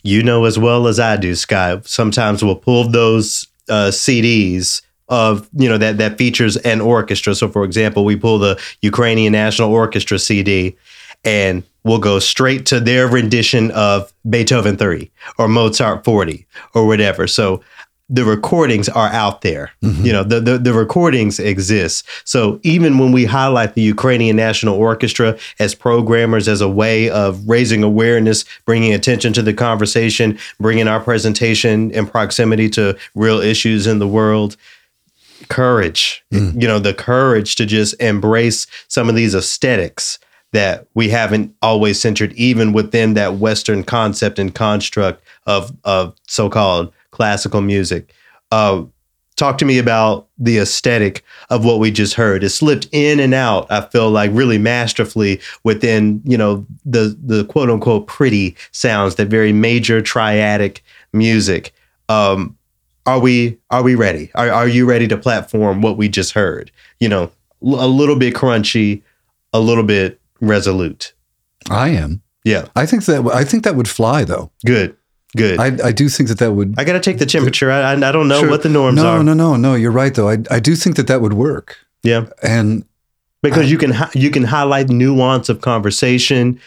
You 0.03 0.23
know 0.23 0.45
as 0.45 0.57
well 0.57 0.87
as 0.87 0.99
I 0.99 1.17
do, 1.17 1.35
Sky. 1.35 1.79
Sometimes 1.83 2.43
we'll 2.43 2.55
pull 2.55 2.87
those 2.89 3.47
uh, 3.69 3.91
CDs 3.91 4.81
of 5.09 5.49
you 5.53 5.67
know 5.69 5.77
that 5.77 5.97
that 5.97 6.17
features 6.17 6.57
an 6.57 6.81
orchestra. 6.81 7.35
So, 7.35 7.47
for 7.49 7.63
example, 7.63 8.05
we 8.05 8.15
pull 8.15 8.39
the 8.39 8.59
Ukrainian 8.81 9.33
National 9.33 9.71
Orchestra 9.71 10.17
CD, 10.17 10.77
and 11.23 11.63
we'll 11.83 11.99
go 11.99 12.19
straight 12.19 12.65
to 12.67 12.79
their 12.79 13.07
rendition 13.07 13.71
of 13.71 14.11
Beethoven 14.29 14.77
3 14.77 15.09
or 15.37 15.47
Mozart 15.47 16.03
40 16.03 16.45
or 16.75 16.85
whatever. 16.85 17.25
So 17.25 17.61
the 18.09 18.25
recordings 18.25 18.89
are 18.89 19.09
out 19.09 19.41
there. 19.41 19.71
Mm-hmm. 19.83 20.05
You 20.05 20.13
know, 20.13 20.23
the, 20.23 20.39
the, 20.39 20.57
the 20.57 20.73
recordings 20.73 21.39
exist. 21.39 22.07
So 22.23 22.59
even 22.63 22.97
when 22.97 23.11
we 23.11 23.25
highlight 23.25 23.75
the 23.75 23.83
Ukrainian 23.83 24.35
National 24.35 24.75
Orchestra 24.75 25.37
as 25.59 25.75
programmers 25.75 26.47
as 26.47 26.61
a 26.61 26.67
way 26.67 27.09
of 27.09 27.47
raising 27.47 27.83
awareness, 27.83 28.45
bringing 28.65 28.93
attention 28.93 29.31
to 29.33 29.43
the 29.43 29.53
conversation, 29.53 30.39
bringing 30.59 30.87
our 30.87 30.99
presentation 30.99 31.91
in 31.91 32.07
proximity 32.07 32.67
to 32.71 32.97
real 33.13 33.39
issues 33.39 33.85
in 33.85 33.99
the 33.99 34.07
world, 34.07 34.57
courage. 35.49 36.23
Mm. 36.33 36.59
You 36.59 36.67
know, 36.67 36.79
the 36.79 36.93
courage 36.93 37.55
to 37.55 37.65
just 37.65 37.99
embrace 38.01 38.65
some 38.87 39.07
of 39.07 39.15
these 39.15 39.35
aesthetics 39.35 40.17
that 40.51 40.87
we 40.95 41.09
haven't 41.09 41.55
always 41.61 41.99
centered 42.01 42.33
even 42.33 42.73
within 42.73 43.13
that 43.13 43.35
western 43.35 43.83
concept 43.83 44.39
and 44.39 44.55
construct 44.55 45.23
of 45.45 45.71
of 45.83 46.15
so-called 46.27 46.91
classical 47.11 47.61
music. 47.61 48.13
Uh, 48.51 48.83
talk 49.35 49.57
to 49.57 49.65
me 49.65 49.77
about 49.77 50.27
the 50.37 50.57
aesthetic 50.57 51.23
of 51.49 51.63
what 51.63 51.79
we 51.79 51.91
just 51.91 52.13
heard. 52.13 52.43
It 52.43 52.49
slipped 52.49 52.87
in 52.91 53.19
and 53.19 53.33
out. 53.33 53.71
I 53.71 53.81
feel 53.81 54.09
like 54.09 54.31
really 54.33 54.57
masterfully 54.57 55.39
within 55.63 56.21
you 56.25 56.37
know 56.37 56.65
the 56.85 57.17
the 57.23 57.45
quote 57.45 57.69
unquote 57.69 58.07
pretty 58.07 58.55
sounds, 58.71 59.15
that 59.15 59.27
very 59.27 59.53
major 59.53 60.01
triadic 60.01 60.81
music. 61.13 61.73
Um, 62.09 62.57
are 63.05 63.19
we 63.19 63.57
are 63.69 63.83
we 63.83 63.95
ready? 63.95 64.29
Are 64.35 64.51
are 64.51 64.67
you 64.67 64.85
ready 64.85 65.07
to 65.07 65.17
platform 65.17 65.81
what 65.81 65.97
we 65.97 66.09
just 66.09 66.33
heard? 66.33 66.71
You 66.99 67.09
know, 67.09 67.31
a 67.61 67.87
little 67.87 68.17
bit 68.17 68.33
crunchy, 68.33 69.01
a 69.53 69.59
little 69.59 69.83
bit 69.83 70.19
resolute. 70.41 71.13
I 71.69 71.89
am. 71.89 72.21
Yeah. 72.43 72.67
I 72.75 72.85
think 72.85 73.05
that 73.05 73.25
I 73.33 73.43
think 73.43 73.63
that 73.63 73.75
would 73.75 73.87
fly 73.87 74.23
though. 74.23 74.51
Good. 74.65 74.95
Good. 75.37 75.59
I, 75.59 75.89
I 75.89 75.91
do 75.91 76.09
think 76.09 76.29
that 76.29 76.39
that 76.39 76.53
would. 76.53 76.75
I 76.77 76.83
got 76.83 76.93
to 76.93 76.99
take 76.99 77.19
the 77.19 77.25
temperature. 77.25 77.71
I, 77.71 77.93
I 77.93 78.11
don't 78.11 78.27
know 78.27 78.39
sure. 78.39 78.49
what 78.49 78.63
the 78.63 78.69
norms 78.69 78.95
no, 78.95 79.07
are. 79.07 79.23
No, 79.23 79.33
no, 79.33 79.51
no, 79.51 79.55
no. 79.57 79.75
You're 79.75 79.91
right 79.91 80.13
though. 80.13 80.29
I 80.29 80.37
I 80.49 80.59
do 80.59 80.75
think 80.75 80.95
that 80.95 81.07
that 81.07 81.21
would 81.21 81.33
work. 81.33 81.77
Yeah. 82.01 82.25
And 82.41 82.85
because 83.41 83.65
I, 83.65 83.69
you 83.69 83.77
can 83.77 83.93
you 84.13 84.31
can 84.31 84.43
highlight 84.43 84.89
nuance 84.89 85.47
of 85.47 85.61
conversation, 85.61 86.59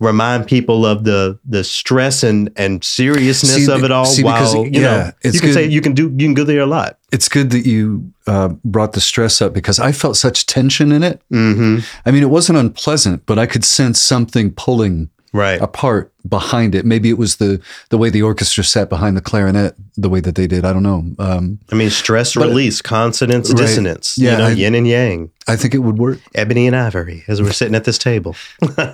remind 0.00 0.48
people 0.48 0.84
of 0.84 1.04
the 1.04 1.38
the 1.44 1.62
stress 1.62 2.24
and 2.24 2.50
and 2.56 2.82
seriousness 2.82 3.66
see, 3.66 3.72
of 3.72 3.84
it 3.84 3.92
all. 3.92 4.06
See, 4.06 4.24
while 4.24 4.34
because, 4.34 4.54
you 4.74 4.80
yeah, 4.80 4.80
know, 4.80 5.12
you 5.30 5.38
can 5.38 5.48
good. 5.48 5.54
say 5.54 5.66
you 5.66 5.80
can 5.80 5.92
do 5.92 6.04
you 6.10 6.26
can 6.26 6.34
go 6.34 6.44
there 6.44 6.60
a 6.60 6.66
lot. 6.66 6.98
It's 7.12 7.28
good 7.28 7.50
that 7.50 7.64
you 7.64 8.12
uh, 8.26 8.48
brought 8.64 8.92
the 8.92 9.00
stress 9.00 9.40
up 9.40 9.52
because 9.52 9.78
I 9.78 9.92
felt 9.92 10.16
such 10.16 10.46
tension 10.46 10.90
in 10.90 11.02
it. 11.02 11.22
Mm-hmm. 11.32 11.78
I 12.04 12.10
mean, 12.10 12.22
it 12.22 12.30
wasn't 12.30 12.58
unpleasant, 12.58 13.24
but 13.26 13.38
I 13.38 13.46
could 13.46 13.64
sense 13.64 14.00
something 14.00 14.52
pulling 14.52 15.10
right 15.32 15.60
apart 15.60 16.12
behind 16.28 16.74
it. 16.74 16.84
Maybe 16.84 17.08
it 17.08 17.18
was 17.18 17.36
the 17.36 17.60
the 17.90 17.98
way 17.98 18.10
the 18.10 18.22
orchestra 18.22 18.64
sat 18.64 18.88
behind 18.88 19.16
the 19.16 19.20
clarinet, 19.20 19.74
the 19.96 20.08
way 20.08 20.20
that 20.20 20.34
they 20.34 20.46
did. 20.46 20.64
I 20.64 20.72
don't 20.72 20.82
know. 20.82 21.04
Um, 21.18 21.58
I 21.70 21.74
mean, 21.74 21.90
stress 21.90 22.36
release, 22.36 22.82
consonance, 22.82 23.50
right. 23.50 23.58
dissonance. 23.58 24.16
Yeah, 24.18 24.32
you 24.32 24.38
know, 24.38 24.46
I, 24.46 24.50
yin 24.50 24.74
and 24.74 24.86
yang. 24.86 25.30
I 25.48 25.56
think 25.56 25.74
it 25.74 25.78
would 25.78 25.98
work. 25.98 26.18
Ebony 26.34 26.66
and 26.66 26.76
ivory, 26.76 27.24
as 27.28 27.40
we're 27.42 27.52
sitting 27.52 27.74
at 27.74 27.84
this 27.84 27.98
table. 27.98 28.36
Go 28.76 28.84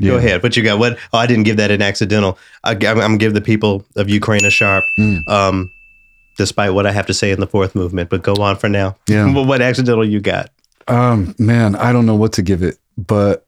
yeah. 0.00 0.12
ahead. 0.14 0.42
What 0.42 0.56
you 0.56 0.62
got? 0.62 0.78
What? 0.78 0.98
Oh, 1.12 1.18
I 1.18 1.26
didn't 1.26 1.44
give 1.44 1.56
that 1.58 1.70
an 1.70 1.82
accidental. 1.82 2.38
I, 2.64 2.72
am 2.72 2.78
gonna 2.78 3.16
give 3.16 3.34
the 3.34 3.40
people 3.40 3.84
of 3.96 4.08
Ukraine 4.08 4.44
a 4.44 4.50
sharp. 4.50 4.84
Mm. 4.98 5.28
Um, 5.28 5.70
despite 6.36 6.74
what 6.74 6.86
I 6.86 6.92
have 6.92 7.06
to 7.06 7.14
say 7.14 7.30
in 7.30 7.40
the 7.40 7.46
fourth 7.46 7.74
movement, 7.74 8.10
but 8.10 8.22
go 8.22 8.34
on 8.34 8.56
for 8.56 8.68
now. 8.68 8.96
Yeah. 9.08 9.32
what 9.32 9.62
accidental 9.62 10.06
you 10.06 10.20
got? 10.20 10.50
Um, 10.88 11.34
man, 11.38 11.74
I 11.74 11.92
don't 11.92 12.06
know 12.06 12.14
what 12.14 12.34
to 12.34 12.42
give 12.42 12.62
it, 12.62 12.76
but 12.96 13.45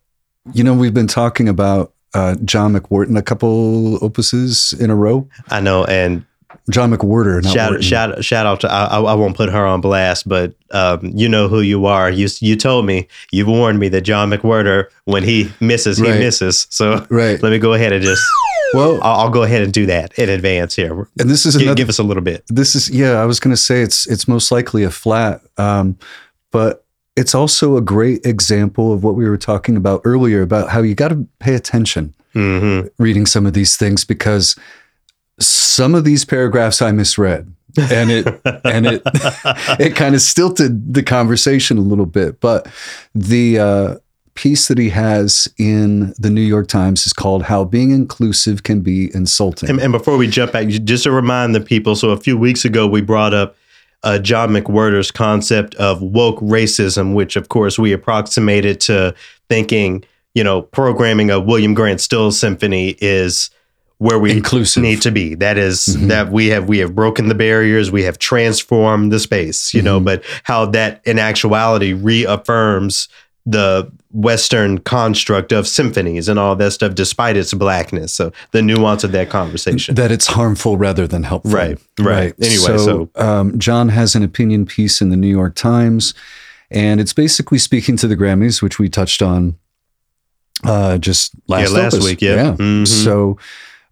you 0.52 0.64
know, 0.64 0.74
we've 0.74 0.94
been 0.94 1.06
talking 1.06 1.48
about 1.48 1.92
uh, 2.14 2.36
John 2.44 2.74
McWhorter 2.74 3.16
a 3.16 3.22
couple 3.22 3.98
opuses 4.00 4.78
in 4.78 4.90
a 4.90 4.96
row. 4.96 5.28
I 5.48 5.60
know, 5.60 5.84
and 5.84 6.24
John 6.70 6.92
McWhorter. 6.92 7.42
shout, 7.52 7.82
shout, 7.82 8.24
shout 8.24 8.46
out 8.46 8.60
to 8.60 8.70
I, 8.70 9.00
I 9.00 9.14
won't 9.14 9.36
put 9.36 9.50
her 9.50 9.66
on 9.66 9.80
blast, 9.80 10.28
but 10.28 10.54
um, 10.70 11.12
you 11.14 11.28
know 11.28 11.48
who 11.48 11.60
you 11.60 11.86
are. 11.86 12.10
You 12.10 12.28
you 12.40 12.56
told 12.56 12.86
me 12.86 13.08
you 13.30 13.46
warned 13.46 13.78
me 13.78 13.88
that 13.90 14.02
John 14.02 14.30
McWhorter, 14.30 14.86
when 15.04 15.22
he 15.22 15.50
misses, 15.60 15.98
he 15.98 16.04
misses. 16.04 16.66
So 16.70 17.06
right. 17.10 17.42
let 17.42 17.50
me 17.50 17.58
go 17.58 17.72
ahead 17.72 17.92
and 17.92 18.02
just 18.02 18.22
well, 18.74 19.02
I'll, 19.02 19.20
I'll, 19.20 19.30
go 19.30 19.42
ahead 19.42 19.62
and 19.62 19.72
do 19.72 19.86
that 19.86 20.18
in 20.18 20.28
advance 20.28 20.76
here. 20.76 21.08
And 21.18 21.30
this 21.30 21.46
is 21.46 21.56
give, 21.56 21.62
another, 21.62 21.76
give 21.76 21.88
us 21.88 21.98
a 21.98 22.02
little 22.02 22.22
bit. 22.22 22.44
This 22.48 22.74
is 22.74 22.90
yeah. 22.90 23.12
I 23.12 23.24
was 23.24 23.40
going 23.40 23.52
to 23.52 23.60
say 23.60 23.82
it's 23.82 24.06
it's 24.06 24.28
most 24.28 24.52
likely 24.52 24.84
a 24.84 24.90
flat, 24.90 25.40
um, 25.56 25.98
but 26.50 26.84
it's 27.18 27.34
also 27.34 27.76
a 27.76 27.80
great 27.80 28.24
example 28.24 28.92
of 28.92 29.02
what 29.02 29.16
we 29.16 29.28
were 29.28 29.36
talking 29.36 29.76
about 29.76 30.00
earlier 30.04 30.40
about 30.40 30.70
how 30.70 30.80
you 30.80 30.94
got 30.94 31.08
to 31.08 31.26
pay 31.40 31.54
attention 31.54 32.14
mm-hmm. 32.34 32.86
reading 33.02 33.26
some 33.26 33.44
of 33.44 33.54
these 33.54 33.76
things 33.76 34.04
because 34.04 34.54
some 35.40 35.94
of 35.96 36.04
these 36.04 36.24
paragraphs 36.24 36.80
I 36.80 36.92
misread 36.92 37.52
and 37.90 38.10
it 38.10 38.26
and 38.64 38.86
it 38.86 39.02
it 39.80 39.96
kind 39.96 40.14
of 40.14 40.20
stilted 40.20 40.94
the 40.94 41.02
conversation 41.02 41.76
a 41.76 41.82
little 41.82 42.06
bit 42.06 42.40
but 42.40 42.68
the 43.16 43.58
uh, 43.58 43.94
piece 44.34 44.68
that 44.68 44.78
he 44.78 44.90
has 44.90 45.48
in 45.58 46.14
the 46.16 46.30
New 46.30 46.40
York 46.40 46.68
Times 46.68 47.04
is 47.04 47.12
called 47.12 47.42
How 47.42 47.64
Being 47.64 47.90
Inclusive 47.90 48.62
Can 48.62 48.82
Be 48.82 49.12
Insulting. 49.12 49.68
And, 49.68 49.80
and 49.80 49.90
before 49.90 50.16
we 50.16 50.28
jump 50.28 50.52
back, 50.52 50.68
just 50.68 51.02
to 51.02 51.10
remind 51.10 51.56
the 51.56 51.60
people, 51.60 51.96
so 51.96 52.10
a 52.10 52.16
few 52.16 52.38
weeks 52.38 52.64
ago 52.64 52.86
we 52.86 53.00
brought 53.00 53.34
up 53.34 53.56
uh, 54.02 54.18
John 54.18 54.50
McWhorter's 54.50 55.10
concept 55.10 55.74
of 55.76 56.02
woke 56.02 56.38
racism, 56.40 57.14
which 57.14 57.36
of 57.36 57.48
course 57.48 57.78
we 57.78 57.92
approximated 57.92 58.80
to 58.82 59.14
thinking, 59.48 60.04
you 60.34 60.44
know, 60.44 60.62
programming 60.62 61.30
a 61.30 61.40
William 61.40 61.74
Grant 61.74 62.00
Still 62.00 62.30
symphony 62.30 62.96
is 63.00 63.50
where 63.98 64.18
we 64.18 64.30
Inclusive. 64.30 64.82
need 64.82 65.02
to 65.02 65.10
be. 65.10 65.34
That 65.34 65.58
is, 65.58 65.80
mm-hmm. 65.80 66.08
that 66.08 66.30
we 66.30 66.46
have 66.48 66.68
we 66.68 66.78
have 66.78 66.94
broken 66.94 67.28
the 67.28 67.34
barriers, 67.34 67.90
we 67.90 68.04
have 68.04 68.18
transformed 68.18 69.12
the 69.12 69.18
space, 69.18 69.74
you 69.74 69.80
mm-hmm. 69.80 69.84
know, 69.86 70.00
but 70.00 70.24
how 70.44 70.66
that 70.66 71.00
in 71.04 71.18
actuality 71.18 71.92
reaffirms 71.92 73.08
the 73.50 73.90
Western 74.10 74.76
construct 74.78 75.52
of 75.52 75.66
symphonies 75.66 76.28
and 76.28 76.38
all 76.38 76.54
that 76.54 76.70
stuff, 76.72 76.94
despite 76.94 77.34
its 77.34 77.54
blackness. 77.54 78.12
So 78.12 78.30
the 78.50 78.60
nuance 78.60 79.04
of 79.04 79.12
that 79.12 79.30
conversation. 79.30 79.94
That 79.94 80.12
it's 80.12 80.26
harmful 80.26 80.76
rather 80.76 81.06
than 81.06 81.22
helpful. 81.22 81.52
Right. 81.52 81.78
Right. 81.98 82.06
right. 82.06 82.34
Anyway, 82.42 82.58
so, 82.58 82.78
so. 82.78 83.10
Um, 83.14 83.58
John 83.58 83.88
has 83.88 84.14
an 84.14 84.22
opinion 84.22 84.66
piece 84.66 85.00
in 85.00 85.08
the 85.08 85.16
New 85.16 85.28
York 85.28 85.54
Times, 85.54 86.12
and 86.70 87.00
it's 87.00 87.14
basically 87.14 87.58
speaking 87.58 87.96
to 87.96 88.06
the 88.06 88.16
Grammys, 88.16 88.60
which 88.60 88.78
we 88.78 88.90
touched 88.90 89.22
on 89.22 89.56
uh, 90.64 90.98
just 90.98 91.32
last, 91.46 91.70
yeah, 91.72 91.78
last 91.78 91.94
opus. 91.94 92.04
week. 92.04 92.20
Yeah. 92.20 92.34
yeah. 92.34 92.52
Mm-hmm. 92.52 92.84
So, 92.84 93.38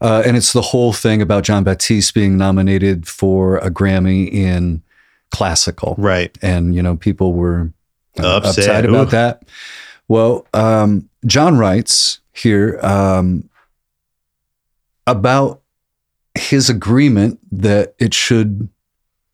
uh, 0.03 0.23
and 0.27 0.37
it's 0.37 0.53
the 0.53 0.61
whole 0.61 0.93
thing 0.93 1.23
about 1.23 1.45
Jon 1.45 1.65
Batiste 1.65 2.13
being 2.13 2.37
nominated 2.37 3.09
for 3.09 3.57
a 3.59 3.71
Grammy 3.71 4.31
in 4.31 4.83
classical. 5.31 5.95
Right. 5.97 6.37
And, 6.43 6.75
you 6.75 6.83
know, 6.83 6.97
people 6.97 7.33
were 7.33 7.73
upset, 8.19 8.59
upset 8.59 8.85
about 8.85 9.11
that. 9.11 9.43
Well, 10.09 10.47
um, 10.55 11.09
John 11.27 11.59
writes 11.59 12.21
here 12.33 12.79
um, 12.83 13.49
about 15.07 15.62
his 16.35 16.71
agreement 16.71 17.39
that 17.51 17.95
it 17.99 18.14
should 18.14 18.69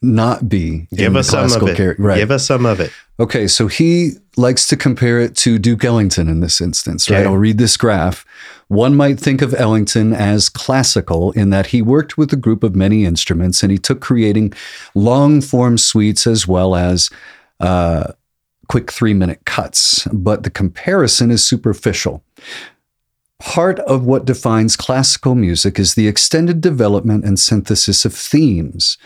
not 0.00 0.48
be 0.48 0.88
give 0.94 1.14
us 1.14 1.28
some 1.28 1.52
of 1.52 1.68
it. 1.68 1.76
Car- 1.76 1.96
right. 1.98 2.16
Give 2.18 2.30
us 2.30 2.44
some 2.44 2.66
of 2.66 2.80
it. 2.80 2.92
Okay, 3.20 3.46
so 3.46 3.68
he 3.68 4.12
likes 4.36 4.66
to 4.68 4.76
compare 4.76 5.20
it 5.20 5.36
to 5.36 5.58
Duke 5.58 5.84
Ellington 5.84 6.28
in 6.28 6.40
this 6.40 6.60
instance, 6.60 7.08
right? 7.08 7.18
Okay. 7.18 7.28
I'll 7.28 7.36
read 7.36 7.58
this 7.58 7.76
graph. 7.76 8.24
One 8.68 8.96
might 8.96 9.20
think 9.20 9.42
of 9.42 9.54
Ellington 9.54 10.12
as 10.12 10.48
classical 10.48 11.30
in 11.32 11.50
that 11.50 11.66
he 11.66 11.82
worked 11.82 12.16
with 12.16 12.32
a 12.32 12.36
group 12.36 12.64
of 12.64 12.74
many 12.74 13.04
instruments 13.04 13.62
and 13.62 13.70
he 13.70 13.78
took 13.78 14.00
creating 14.00 14.54
long 14.94 15.40
form 15.40 15.76
suites 15.78 16.26
as 16.26 16.48
well 16.48 16.74
as 16.74 17.10
uh, 17.60 18.12
quick 18.72 18.90
three 18.90 19.12
minute 19.12 19.44
cuts, 19.44 20.08
but 20.14 20.44
the 20.44 20.50
comparison 20.50 21.30
is 21.30 21.44
superficial. 21.44 22.24
Part 23.38 23.78
of 23.80 24.06
what 24.06 24.24
defines 24.24 24.76
classical 24.76 25.34
music 25.34 25.78
is 25.78 25.92
the 25.92 26.08
extended 26.08 26.62
development 26.62 27.22
and 27.26 27.38
synthesis 27.38 28.06
of 28.06 28.14
themes. 28.14 28.96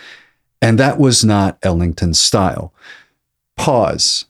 And 0.63 0.79
that 0.79 1.01
was 1.01 1.25
not 1.25 1.59
Ellington's 1.65 2.21
style. 2.21 2.73
Pause. 3.57 4.27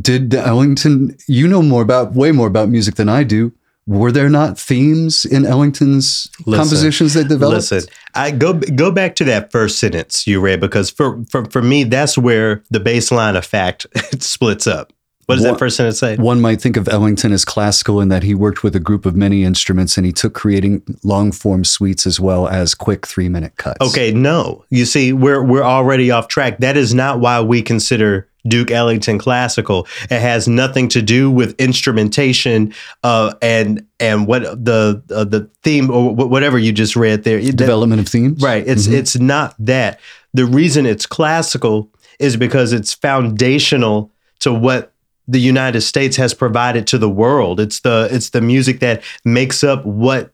Did 0.00 0.34
Ellington, 0.34 1.16
you 1.28 1.46
know 1.46 1.62
more 1.62 1.82
about, 1.82 2.14
way 2.14 2.32
more 2.32 2.48
about 2.48 2.70
music 2.70 2.96
than 2.96 3.08
I 3.08 3.22
do. 3.22 3.52
Were 3.86 4.10
there 4.10 4.30
not 4.30 4.58
themes 4.58 5.24
in 5.24 5.44
Ellington's 5.44 6.30
listen, 6.46 6.64
compositions 6.64 7.14
that 7.14 7.28
developed? 7.28 7.70
Listen, 7.70 7.82
I 8.14 8.30
go 8.30 8.54
go 8.54 8.90
back 8.90 9.14
to 9.16 9.24
that 9.24 9.52
first 9.52 9.78
sentence 9.78 10.26
you 10.26 10.40
read 10.40 10.60
because 10.60 10.90
for 10.90 11.22
for, 11.30 11.44
for 11.46 11.62
me 11.62 11.84
that's 11.84 12.16
where 12.16 12.62
the 12.70 12.80
baseline 12.80 13.36
of 13.36 13.44
fact 13.44 13.86
splits 14.22 14.66
up. 14.66 14.92
What 15.26 15.36
does 15.36 15.44
one, 15.44 15.54
that 15.54 15.58
first 15.58 15.76
sentence 15.76 15.98
say? 15.98 16.16
One 16.16 16.40
might 16.40 16.60
think 16.60 16.76
of 16.76 16.88
Ellington 16.88 17.32
as 17.32 17.44
classical 17.44 18.00
in 18.00 18.08
that 18.08 18.22
he 18.22 18.34
worked 18.34 18.62
with 18.62 18.76
a 18.76 18.80
group 18.80 19.06
of 19.06 19.16
many 19.16 19.44
instruments 19.44 19.96
and 19.96 20.04
he 20.04 20.12
took 20.12 20.34
creating 20.34 20.82
long 21.02 21.32
form 21.32 21.64
suites 21.64 22.06
as 22.06 22.20
well 22.20 22.48
as 22.48 22.74
quick 22.74 23.06
three 23.06 23.28
minute 23.28 23.56
cuts. 23.56 23.78
Okay, 23.80 24.12
no. 24.12 24.64
You 24.70 24.84
see, 24.84 25.12
we're 25.12 25.42
we're 25.42 25.62
already 25.62 26.10
off 26.10 26.28
track. 26.28 26.58
That 26.58 26.76
is 26.76 26.94
not 26.94 27.20
why 27.20 27.40
we 27.40 27.62
consider 27.62 28.28
Duke 28.46 28.70
Ellington 28.70 29.18
classical. 29.18 29.86
It 30.04 30.20
has 30.20 30.46
nothing 30.46 30.88
to 30.88 31.02
do 31.02 31.30
with 31.30 31.58
instrumentation 31.58 32.74
uh, 33.02 33.34
and 33.40 33.86
and 33.98 34.26
what 34.26 34.42
the 34.42 35.02
uh, 35.10 35.24
the 35.24 35.48
theme 35.62 35.90
or 35.90 36.14
whatever 36.14 36.58
you 36.58 36.72
just 36.72 36.96
read 36.96 37.24
there. 37.24 37.40
Development 37.40 38.00
of 38.00 38.08
themes, 38.08 38.42
right? 38.42 38.66
It's 38.66 38.86
mm-hmm. 38.86 38.96
it's 38.96 39.18
not 39.18 39.54
that. 39.58 40.00
The 40.34 40.44
reason 40.44 40.84
it's 40.84 41.06
classical 41.06 41.90
is 42.18 42.36
because 42.36 42.72
it's 42.72 42.92
foundational 42.92 44.10
to 44.40 44.52
what 44.52 44.93
the 45.26 45.40
United 45.40 45.80
States 45.80 46.16
has 46.16 46.34
provided 46.34 46.86
to 46.88 46.98
the 46.98 47.08
world. 47.08 47.60
It's 47.60 47.80
the 47.80 48.08
it's 48.10 48.30
the 48.30 48.40
music 48.40 48.80
that 48.80 49.02
makes 49.24 49.64
up 49.64 49.84
what 49.84 50.32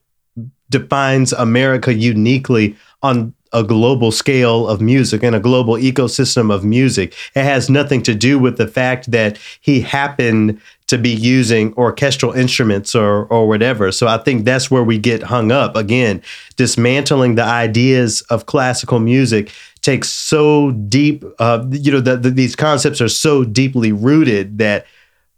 defines 0.68 1.32
America 1.32 1.92
uniquely 1.92 2.76
on 3.02 3.34
a 3.52 3.64
global 3.64 4.12
scale 4.12 4.68
of 4.68 4.80
music 4.80 5.24
and 5.24 5.34
a 5.34 5.40
global 5.40 5.74
ecosystem 5.74 6.54
of 6.54 6.64
music. 6.64 7.14
It 7.34 7.42
has 7.42 7.68
nothing 7.68 8.02
to 8.04 8.14
do 8.14 8.38
with 8.38 8.58
the 8.58 8.68
fact 8.68 9.10
that 9.10 9.38
he 9.60 9.80
happened 9.80 10.60
to 10.86 10.96
be 10.96 11.10
using 11.10 11.74
orchestral 11.74 12.32
instruments 12.32 12.94
or 12.94 13.26
or 13.26 13.48
whatever. 13.48 13.92
So 13.92 14.06
I 14.06 14.18
think 14.18 14.44
that's 14.44 14.70
where 14.70 14.84
we 14.84 14.98
get 14.98 15.22
hung 15.24 15.52
up. 15.52 15.76
Again, 15.76 16.22
dismantling 16.56 17.34
the 17.34 17.44
ideas 17.44 18.22
of 18.22 18.46
classical 18.46 19.00
music 19.00 19.52
takes 19.82 20.08
so 20.08 20.72
deep. 20.72 21.24
Uh, 21.38 21.64
you 21.70 21.92
know, 21.92 22.00
that 22.00 22.22
the, 22.22 22.30
these 22.30 22.56
concepts 22.56 23.00
are 23.00 23.08
so 23.08 23.44
deeply 23.44 23.92
rooted 23.92 24.58
that 24.58 24.86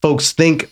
folks 0.00 0.32
think 0.32 0.70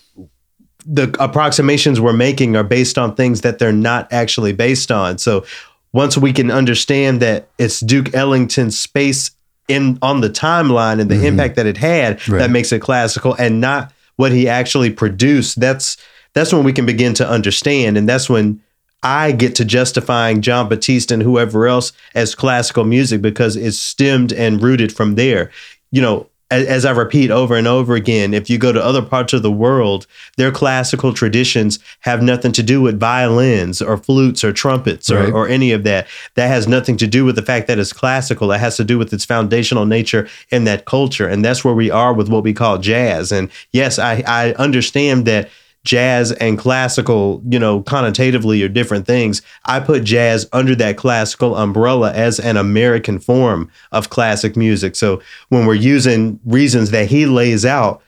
the 0.86 1.14
approximations 1.20 2.00
we're 2.00 2.12
making 2.12 2.56
are 2.56 2.64
based 2.64 2.98
on 2.98 3.14
things 3.14 3.42
that 3.42 3.58
they're 3.58 3.72
not 3.72 4.12
actually 4.12 4.52
based 4.52 4.90
on. 4.90 5.18
So 5.18 5.44
once 5.92 6.16
we 6.16 6.32
can 6.32 6.50
understand 6.50 7.20
that 7.20 7.48
it's 7.58 7.80
Duke 7.80 8.14
Ellington's 8.14 8.78
space 8.78 9.30
in 9.68 9.98
on 10.02 10.20
the 10.20 10.30
timeline 10.30 11.00
and 11.00 11.10
the 11.10 11.16
mm-hmm. 11.16 11.26
impact 11.26 11.56
that 11.56 11.66
it 11.66 11.76
had 11.76 12.26
right. 12.28 12.38
that 12.38 12.50
makes 12.50 12.72
it 12.72 12.80
classical 12.80 13.34
and 13.34 13.60
not 13.60 13.92
what 14.16 14.32
he 14.32 14.48
actually 14.48 14.90
produced, 14.90 15.60
that's 15.60 15.96
that's 16.32 16.52
when 16.52 16.64
we 16.64 16.72
can 16.72 16.86
begin 16.86 17.14
to 17.14 17.28
understand. 17.28 17.96
And 17.96 18.08
that's 18.08 18.28
when 18.28 18.60
I 19.02 19.32
get 19.32 19.54
to 19.56 19.64
justifying 19.64 20.42
Jon 20.42 20.68
Batiste 20.68 21.10
and 21.10 21.22
whoever 21.22 21.66
else 21.66 21.92
as 22.14 22.34
classical 22.34 22.84
music 22.84 23.22
because 23.22 23.56
it's 23.56 23.78
stemmed 23.78 24.32
and 24.32 24.62
rooted 24.62 24.92
from 24.92 25.14
there. 25.14 25.50
You 25.90 26.02
know, 26.02 26.30
as 26.50 26.84
I 26.84 26.90
repeat 26.90 27.30
over 27.30 27.54
and 27.54 27.68
over 27.68 27.94
again, 27.94 28.34
if 28.34 28.50
you 28.50 28.58
go 28.58 28.72
to 28.72 28.84
other 28.84 29.02
parts 29.02 29.32
of 29.32 29.42
the 29.42 29.52
world, 29.52 30.08
their 30.36 30.50
classical 30.50 31.14
traditions 31.14 31.78
have 32.00 32.22
nothing 32.22 32.50
to 32.52 32.62
do 32.62 32.82
with 32.82 32.98
violins 32.98 33.80
or 33.80 33.96
flutes 33.96 34.42
or 34.42 34.52
trumpets 34.52 35.10
or, 35.10 35.22
right. 35.22 35.32
or, 35.32 35.46
any 35.46 35.70
of 35.70 35.84
that. 35.84 36.08
That 36.34 36.48
has 36.48 36.66
nothing 36.66 36.96
to 36.98 37.06
do 37.06 37.24
with 37.24 37.36
the 37.36 37.42
fact 37.42 37.68
that 37.68 37.78
it's 37.78 37.92
classical. 37.92 38.50
It 38.50 38.58
has 38.58 38.76
to 38.78 38.84
do 38.84 38.98
with 38.98 39.12
its 39.12 39.24
foundational 39.24 39.86
nature 39.86 40.28
in 40.50 40.64
that 40.64 40.86
culture. 40.86 41.28
And 41.28 41.44
that's 41.44 41.64
where 41.64 41.74
we 41.74 41.88
are 41.90 42.12
with 42.12 42.28
what 42.28 42.42
we 42.42 42.52
call 42.52 42.78
jazz. 42.78 43.30
And 43.30 43.48
yes, 43.70 44.00
I, 44.00 44.24
I 44.26 44.52
understand 44.54 45.26
that 45.26 45.50
jazz 45.84 46.32
and 46.32 46.58
classical, 46.58 47.42
you 47.48 47.58
know, 47.58 47.82
connotatively 47.82 48.64
are 48.64 48.68
different 48.68 49.06
things. 49.06 49.40
I 49.64 49.80
put 49.80 50.04
jazz 50.04 50.48
under 50.52 50.74
that 50.76 50.96
classical 50.96 51.56
umbrella 51.56 52.12
as 52.12 52.38
an 52.38 52.56
American 52.56 53.18
form 53.18 53.70
of 53.92 54.10
classic 54.10 54.56
music. 54.56 54.94
So 54.94 55.22
when 55.48 55.66
we're 55.66 55.74
using 55.74 56.38
reasons 56.44 56.90
that 56.90 57.08
he 57.08 57.26
lays 57.26 57.64
out 57.64 58.02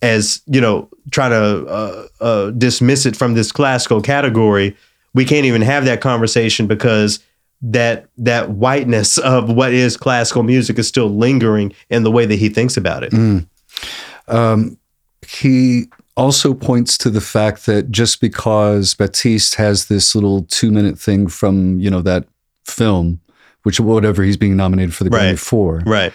as, 0.00 0.42
you 0.46 0.60
know, 0.60 0.88
trying 1.10 1.30
to 1.30 1.66
uh, 1.66 2.06
uh, 2.20 2.50
dismiss 2.52 3.04
it 3.04 3.16
from 3.16 3.34
this 3.34 3.50
classical 3.50 4.00
category, 4.00 4.76
we 5.12 5.24
can't 5.24 5.46
even 5.46 5.62
have 5.62 5.84
that 5.86 6.00
conversation 6.00 6.68
because 6.68 7.18
that 7.60 8.08
that 8.16 8.50
whiteness 8.50 9.18
of 9.18 9.50
what 9.50 9.72
is 9.72 9.96
classical 9.96 10.44
music 10.44 10.78
is 10.78 10.86
still 10.86 11.08
lingering 11.08 11.72
in 11.90 12.04
the 12.04 12.12
way 12.12 12.26
that 12.26 12.36
he 12.36 12.48
thinks 12.48 12.76
about 12.76 13.02
it. 13.02 13.10
Mm. 13.10 13.48
Um, 14.28 14.78
he 15.26 15.88
also 16.18 16.52
points 16.52 16.98
to 16.98 17.10
the 17.10 17.20
fact 17.20 17.66
that 17.66 17.90
just 17.90 18.20
because 18.20 18.94
Batiste 18.94 19.54
has 19.54 19.86
this 19.86 20.14
little 20.14 20.42
two 20.44 20.70
minute 20.70 20.98
thing 20.98 21.28
from, 21.28 21.80
you 21.80 21.88
know, 21.88 22.02
that 22.02 22.26
film, 22.64 23.20
which 23.62 23.80
whatever 23.80 24.22
he's 24.22 24.36
being 24.36 24.56
nominated 24.56 24.94
for 24.94 25.04
the 25.04 25.10
Grammy 25.10 25.30
right. 25.30 25.38
for. 25.38 25.82
Right. 25.86 26.12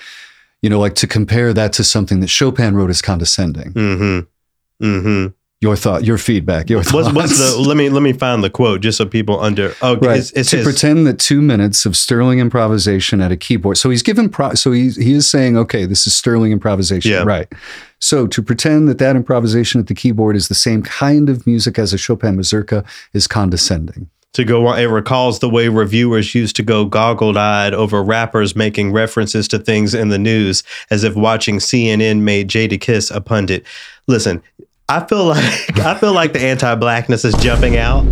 You 0.62 0.70
know, 0.70 0.80
like 0.80 0.96
to 0.96 1.08
compare 1.08 1.54
that 1.54 1.74
to 1.74 1.84
something 1.84 2.20
that 2.20 2.30
Chopin 2.30 2.76
wrote 2.76 2.90
is 2.90 3.02
condescending. 3.02 3.74
Mm-hmm. 3.74 4.86
Mm-hmm 4.86 5.28
your 5.64 5.78
thought, 5.78 6.04
your 6.04 6.18
feedback, 6.18 6.70
your 6.70 6.84
thoughts. 6.84 7.12
What's, 7.14 7.40
the? 7.40 7.58
Let 7.58 7.78
me 7.78 7.90
let 7.90 8.04
me 8.04 8.12
find 8.12 8.44
the 8.44 8.50
quote 8.50 8.82
just 8.82 8.98
so 8.98 9.06
people 9.06 9.40
under. 9.40 9.74
Oh, 9.82 9.96
right. 9.96 10.20
It's, 10.20 10.32
it's 10.32 10.50
to 10.50 10.58
his, 10.58 10.66
pretend 10.66 11.08
that 11.08 11.20
two 11.20 11.42
minutes 11.42 11.86
of 11.86 11.96
sterling 11.96 12.40
improvisation 12.40 13.22
at 13.22 13.32
a 13.32 13.38
keyboard. 13.38 13.78
So 13.78 13.90
he's 13.90 14.04
given. 14.04 14.30
Pro, 14.30 14.54
so 14.56 14.74
he 14.74 14.90
he 14.90 15.14
is 15.14 15.28
saying, 15.28 15.58
okay, 15.58 15.86
this 15.86 16.06
is 16.06 16.14
sterling 16.14 16.52
improvisation, 16.52 17.12
yeah. 17.12 17.24
right? 17.24 17.48
So 18.00 18.28
to 18.28 18.44
pretend 18.44 18.90
that 18.90 18.98
that 18.98 19.16
improvisation 19.16 19.80
at 19.80 19.88
the 19.88 19.96
keyboard 19.96 20.36
is 20.36 20.50
the 20.50 20.56
same 20.56 20.84
kind 20.84 21.30
of 21.30 21.48
music 21.48 21.80
as 21.80 21.94
a 21.94 21.98
Chopin 21.98 22.36
mazurka 22.36 22.86
is 23.14 23.26
condescending 23.26 24.10
to 24.34 24.44
go 24.44 24.68
on. 24.68 24.80
It 24.80 24.86
recalls 24.86 25.40
the 25.40 25.50
way 25.50 25.70
reviewers 25.70 26.36
used 26.36 26.56
to 26.58 26.64
go 26.64 26.86
goggled 26.86 27.38
eyed 27.38 27.74
over 27.74 28.04
rappers 28.04 28.56
making 28.56 28.92
references 28.92 29.48
to 29.50 29.60
things 29.60 29.94
in 29.94 30.10
the 30.10 30.20
news 30.20 30.64
as 30.90 31.04
if 31.04 31.16
watching 31.16 31.58
CNN 31.58 32.20
made 32.20 32.50
Jadakiss 32.50 33.16
a 33.16 33.22
pundit. 33.22 33.64
Listen, 34.08 34.42
I 34.94 35.06
feel 35.08 35.26
like 35.26 35.80
I 35.80 35.98
feel 36.00 36.14
like 36.14 36.34
the 36.34 36.42
anti-blackness 36.42 37.26
is 37.26 37.34
jumping 37.36 37.78
out. 37.78 38.06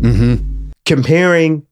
Mm-hmm. 0.00 0.70
Comparing 0.86 1.66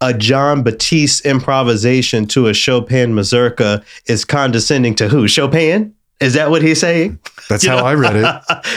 a 0.00 0.12
Jon 0.12 0.62
Batiste 0.64 1.24
improvisation 1.24 2.26
to 2.26 2.48
a 2.48 2.54
Chopin 2.54 3.14
mazurka 3.14 3.84
is 4.06 4.24
condescending 4.24 4.96
to 4.96 5.08
who? 5.08 5.28
Chopin? 5.28 5.94
Is 6.20 6.34
that 6.34 6.50
what 6.50 6.62
he's 6.62 6.80
saying? 6.80 7.18
That's 7.48 7.64
you 7.64 7.70
how 7.70 7.76
know? 7.78 7.86
I 7.86 7.94
read 7.94 8.16
it. 8.16 8.24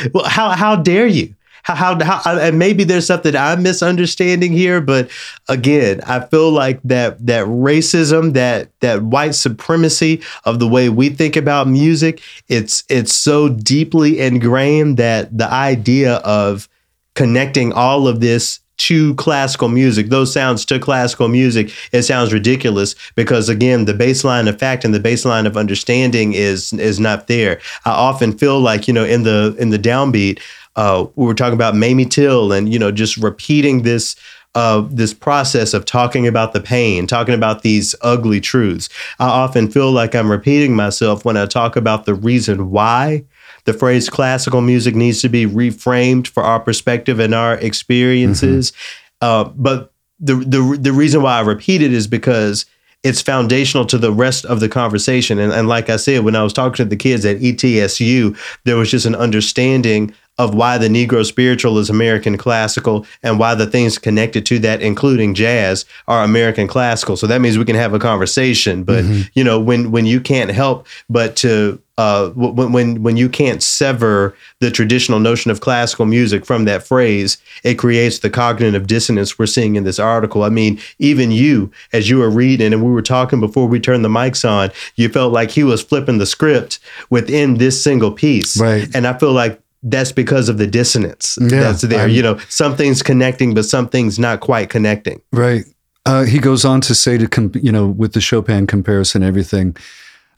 well, 0.14 0.26
how 0.26 0.52
how 0.52 0.76
dare 0.76 1.08
you? 1.08 1.35
How, 1.74 2.04
how, 2.04 2.38
and 2.38 2.60
maybe 2.60 2.84
there's 2.84 3.08
something 3.08 3.36
I'm 3.36 3.64
misunderstanding 3.64 4.52
here, 4.52 4.82
but 4.82 5.10
again, 5.50 6.02
I 6.06 6.20
feel 6.20 6.52
like 6.52 6.80
that 6.84 7.26
that 7.26 7.48
racism, 7.48 8.34
that 8.34 8.70
that 8.82 9.02
white 9.02 9.34
supremacy 9.34 10.22
of 10.46 10.60
the 10.60 10.68
way 10.68 10.90
we 10.90 11.10
think 11.10 11.36
about 11.36 11.68
music, 11.68 12.22
it's 12.48 12.84
it's 12.88 13.16
so 13.16 13.50
deeply 13.50 14.20
ingrained 14.20 14.98
that 14.98 15.36
the 15.36 15.52
idea 15.52 16.16
of 16.18 16.70
connecting 17.16 17.74
all 17.74 18.08
of 18.08 18.20
this 18.20 18.60
to 18.78 19.16
classical 19.16 19.70
music, 19.70 20.10
those 20.10 20.34
sounds 20.34 20.66
to 20.66 20.80
classical 20.80 21.30
music, 21.30 21.72
it 21.92 22.04
sounds 22.04 22.34
ridiculous 22.34 22.94
because 23.16 23.48
again, 23.50 23.86
the 23.86 23.94
baseline 23.94 24.50
of 24.50 24.60
fact 24.60 24.84
and 24.84 24.94
the 24.94 25.00
baseline 25.00 25.48
of 25.48 25.58
understanding 25.58 26.34
is 26.34 26.74
is 26.74 27.00
not 27.00 27.28
there. 27.28 27.60
I 27.86 27.92
often 27.92 28.38
feel 28.38 28.60
like, 28.60 28.88
you 28.88 28.94
know, 28.94 29.06
in 29.06 29.24
the 29.24 29.56
in 29.58 29.70
the 29.70 29.80
downbeat, 29.80 30.40
uh, 30.76 31.06
we 31.16 31.26
were 31.26 31.34
talking 31.34 31.54
about 31.54 31.76
Mamie 31.76 32.06
Till 32.06 32.52
and 32.52 32.72
you 32.72 32.80
know 32.80 32.92
just 32.92 33.18
repeating 33.18 33.84
this 33.84 34.16
uh, 34.56 34.86
this 34.90 35.14
process 35.14 35.74
of 35.74 35.84
talking 35.84 36.26
about 36.26 36.54
the 36.54 36.62
pain, 36.62 37.08
talking 37.08 37.34
about 37.34 37.62
these 37.62 37.94
ugly 38.02 38.40
truths. 38.40 38.88
I 39.20 39.28
often 39.28 39.70
feel 39.70 39.92
like 39.92 40.16
I'm 40.16 40.32
repeating 40.32 40.76
myself 40.76 41.26
when 41.26 41.36
I 41.36 41.46
talk 41.46 41.76
about 41.76 42.06
the 42.06 42.14
reason 42.14 42.72
why 42.72 43.26
the 43.66 43.74
phrase 43.74 44.10
classical 44.10 44.62
music 44.62 44.96
needs 44.96 45.22
to 45.22 45.30
be 45.30 45.46
reframed 45.46 46.28
for 46.28 46.44
our 46.44 46.60
perspective 46.60 47.20
and 47.20 47.36
our 47.36 47.56
experiences. 47.56 48.72
Mm-hmm. 48.72 48.78
Uh, 49.22 49.44
but 49.56 49.92
the, 50.20 50.36
the 50.36 50.78
the 50.80 50.94
reason 50.94 51.22
why 51.22 51.38
I 51.38 51.42
repeat 51.42 51.82
it 51.82 51.92
is 51.92 52.08
because 52.08 52.66
it's 53.04 53.22
foundational 53.22 53.86
to 53.86 54.00
the 54.00 54.12
rest 54.12 54.46
of 54.46 54.60
the 54.60 54.70
conversation. 54.70 55.38
And, 55.38 55.54
and 55.54 55.68
like 55.68 55.92
I 55.92 55.98
said, 55.98 56.24
when 56.24 56.36
I 56.36 56.42
was 56.42 56.54
talking 56.54 56.78
to 56.78 56.86
the 56.86 56.96
kids 56.96 57.24
at 57.24 57.38
ETSU, 57.38 58.36
there 58.64 58.78
was 58.78 58.90
just 58.90 59.06
an 59.06 59.14
understanding 59.14 60.12
of 60.38 60.54
why 60.54 60.78
the 60.78 60.88
Negro 60.88 61.26
spiritual 61.26 61.78
is 61.78 61.90
American 61.90 62.38
classical 62.38 63.06
and 63.24 63.40
why 63.40 63.56
the 63.56 63.66
things 63.66 63.98
connected 63.98 64.46
to 64.48 64.60
that, 64.60 64.82
including 64.82 65.34
jazz, 65.34 65.86
are 66.08 66.24
American 66.24 66.68
classical. 66.68 67.16
So 67.16 67.28
that 67.28 67.42
means 67.42 67.58
we 67.58 67.66
can 67.66 67.76
have 67.76 67.94
a 67.94 68.00
conversation. 68.00 68.84
But 68.84 69.06
mm-hmm. 69.06 69.22
you 69.34 69.44
know, 69.44 69.60
when 69.60 69.92
when 69.92 70.06
you 70.06 70.20
can't 70.20 70.52
help 70.52 70.88
but 71.10 71.36
to 71.38 71.82
uh, 71.98 72.30
when 72.32 72.74
when 72.74 73.04
when 73.04 73.16
you 73.16 73.30
can't 73.30 73.64
sever 73.64 74.36
the 74.60 74.70
traditional 74.70 75.20
notion 75.20 75.50
of 75.50 75.62
classical 75.62 76.06
music 76.06 76.46
from 76.46 76.66
that 76.66 76.84
phrase, 76.84 77.38
it 77.64 77.76
creates 77.76 78.20
the 78.20 78.30
cognitive 78.30 78.88
dissonance 78.88 79.40
we're 79.40 79.46
seeing 79.46 79.78
in 79.78 79.86
this 79.86 80.00
article. 80.00 80.44
I 80.44 80.50
mean, 80.50 80.80
even 81.00 81.32
you, 81.32 81.72
as 81.94 82.10
you 82.10 82.18
were 82.18 82.30
reading 82.30 82.74
and 82.74 82.84
we 82.84 82.92
were 82.92 83.02
talking 83.02 83.40
before 83.40 83.68
we 83.68 83.80
turned 83.80 84.04
the 84.04 84.10
mics 84.10 84.48
on, 84.48 84.72
you 84.96 85.08
felt 85.08 85.32
like 85.32 85.52
he 85.52 85.64
was 85.64 85.82
flipping 85.82 86.18
the 86.18 86.26
script 86.26 86.80
within 87.10 87.56
this 87.56 87.82
single 87.82 88.12
piece. 88.12 88.60
Right. 88.60 88.94
And 88.94 89.08
I 89.08 89.18
feel 89.18 89.32
like 89.32 89.62
that's 89.86 90.12
because 90.12 90.50
of 90.50 90.58
the 90.58 90.68
dissonance 90.68 91.38
yeah, 91.40 91.48
that's 91.48 91.82
there. 91.82 92.02
I'm, 92.02 92.10
you 92.10 92.22
know, 92.22 92.38
something's 92.50 93.04
connecting, 93.04 93.54
but 93.54 93.66
something's 93.66 94.20
not 94.20 94.40
quite 94.40 94.70
connecting. 94.70 95.22
Right. 95.32 95.64
Uh, 96.08 96.24
he 96.24 96.40
goes 96.40 96.66
on 96.66 96.82
to 96.82 96.96
say 96.96 97.18
to 97.18 97.28
comp- 97.28 97.64
you 97.64 97.72
know 97.72 97.88
with 97.88 98.14
the 98.14 98.22
Chopin 98.22 98.68
comparison, 98.68 99.24
everything. 99.24 99.76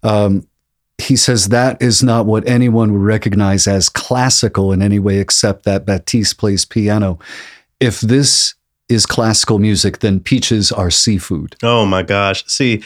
Um, 0.04 0.48
he 0.98 1.16
says 1.16 1.50
that 1.50 1.82
is 1.82 2.02
not 2.02 2.26
what 2.26 2.48
anyone 2.48 2.92
would 2.94 3.02
recognize 3.02 3.68
as 3.68 3.90
classical 3.90 4.72
in 4.72 4.82
any 4.82 5.00
way, 5.00 5.20
except 5.20 5.64
that 5.66 5.86
Batiste 5.86 6.38
plays 6.38 6.66
piano. 6.66 7.20
If 7.80 8.02
this 8.02 8.56
is 8.90 9.06
classical 9.06 9.60
music, 9.60 10.00
then 10.00 10.20
peaches 10.20 10.72
are 10.72 10.90
seafood. 10.90 11.56
Oh 11.64 11.86
my 11.86 12.04
gosh! 12.04 12.46
See, 12.48 12.84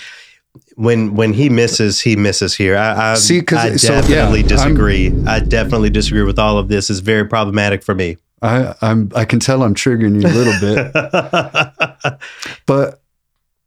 when 0.76 1.16
when 1.16 1.34
he 1.34 1.50
misses, 1.50 2.02
he 2.02 2.16
misses 2.16 2.56
here. 2.56 2.78
I, 2.78 3.12
I 3.12 3.16
see. 3.16 3.40
I 3.40 3.42
definitely 3.42 3.78
so, 3.78 4.02
yeah, 4.08 4.42
disagree. 4.42 5.08
I'm, 5.08 5.28
I 5.28 5.40
definitely 5.40 5.90
disagree 5.90 6.24
with 6.24 6.40
all 6.40 6.58
of 6.58 6.68
this. 6.68 6.90
It's 6.90 7.00
very 7.00 7.28
problematic 7.28 7.84
for 7.84 7.96
me. 7.96 8.18
I 8.42 8.74
I'm 8.82 9.12
I 9.16 9.26
can 9.26 9.40
tell 9.40 9.64
I'm 9.64 9.76
triggering 9.76 10.22
you 10.22 10.28
a 10.28 10.34
little 10.34 10.60
bit, 10.60 12.20
but 12.66 13.02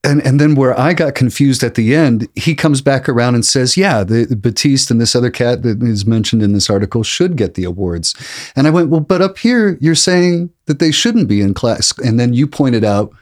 and 0.03 0.25
and 0.27 0.41
then 0.41 0.55
where 0.55 0.79
I 0.79 0.93
got 0.93 1.15
confused 1.15 1.63
at 1.63 1.77
the 1.77 1.95
end, 1.95 2.29
he 2.35 2.55
comes 2.55 2.81
back 2.81 3.09
around 3.09 3.35
and 3.35 3.45
says, 3.45 3.77
"Yeah, 3.77 4.03
the, 4.03 4.25
the, 4.25 4.37
Batiste 4.37 4.91
and 4.91 5.01
this 5.01 5.15
other 5.15 5.31
cat 5.31 5.63
that 5.63 5.83
is 5.83 6.05
mentioned 6.05 6.43
in 6.43 6.53
this 6.53 6.69
article 6.69 7.03
should 7.03 7.37
get 7.37 7.55
the 7.55 7.65
awards." 7.65 8.15
And 8.57 8.67
I 8.67 8.71
went, 8.71 8.91
"Well, 8.91 9.01
but 9.01 9.23
up 9.23 9.39
here 9.39 9.79
you're 9.81 9.95
saying 9.95 10.51
that 10.67 10.81
they 10.81 10.91
shouldn't 10.91 11.29
be 11.29 11.41
in 11.41 11.55
class." 11.55 11.97
And 11.99 12.19
then 12.19 12.35
you 12.35 12.47
pointed 12.47 12.85
out 12.85 13.15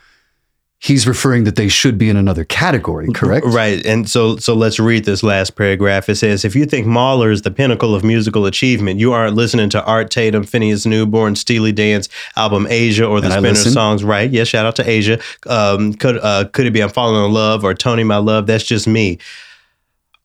he's 0.82 1.06
referring 1.06 1.44
that 1.44 1.54
they 1.54 1.68
should 1.68 1.96
be 1.96 2.10
in 2.10 2.16
another 2.16 2.44
category, 2.44 3.06
correct? 3.12 3.46
Right. 3.46 3.84
And 3.86 4.08
so 4.08 4.36
so 4.36 4.54
let's 4.54 4.80
read 4.80 5.04
this 5.04 5.22
last 5.22 5.54
paragraph. 5.54 6.08
It 6.08 6.16
says, 6.16 6.44
if 6.44 6.56
you 6.56 6.66
think 6.66 6.86
Mahler 6.86 7.30
is 7.30 7.42
the 7.42 7.52
pinnacle 7.52 7.94
of 7.94 8.02
musical 8.02 8.46
achievement, 8.46 8.98
you 8.98 9.12
aren't 9.12 9.36
listening 9.36 9.70
to 9.70 9.84
Art 9.84 10.10
Tatum, 10.10 10.42
Phineas 10.44 10.84
Newborn, 10.84 11.36
Steely 11.36 11.72
Dan's 11.72 12.08
album 12.36 12.66
Aja 12.66 13.06
or 13.06 13.20
the 13.20 13.28
and 13.28 13.34
Spinner 13.34 13.54
songs, 13.54 14.02
right? 14.02 14.28
Yeah, 14.30 14.44
shout 14.44 14.66
out 14.66 14.76
to 14.76 14.82
Aja. 14.82 15.20
Um, 15.46 15.94
could 15.94 16.18
uh, 16.18 16.48
could 16.52 16.66
it 16.66 16.72
be 16.72 16.82
I'm 16.82 16.90
falling 16.90 17.24
in 17.24 17.32
love 17.32 17.64
or 17.64 17.74
Tony 17.74 18.02
My 18.02 18.16
Love? 18.16 18.46
That's 18.46 18.64
just 18.64 18.88
me. 18.88 19.18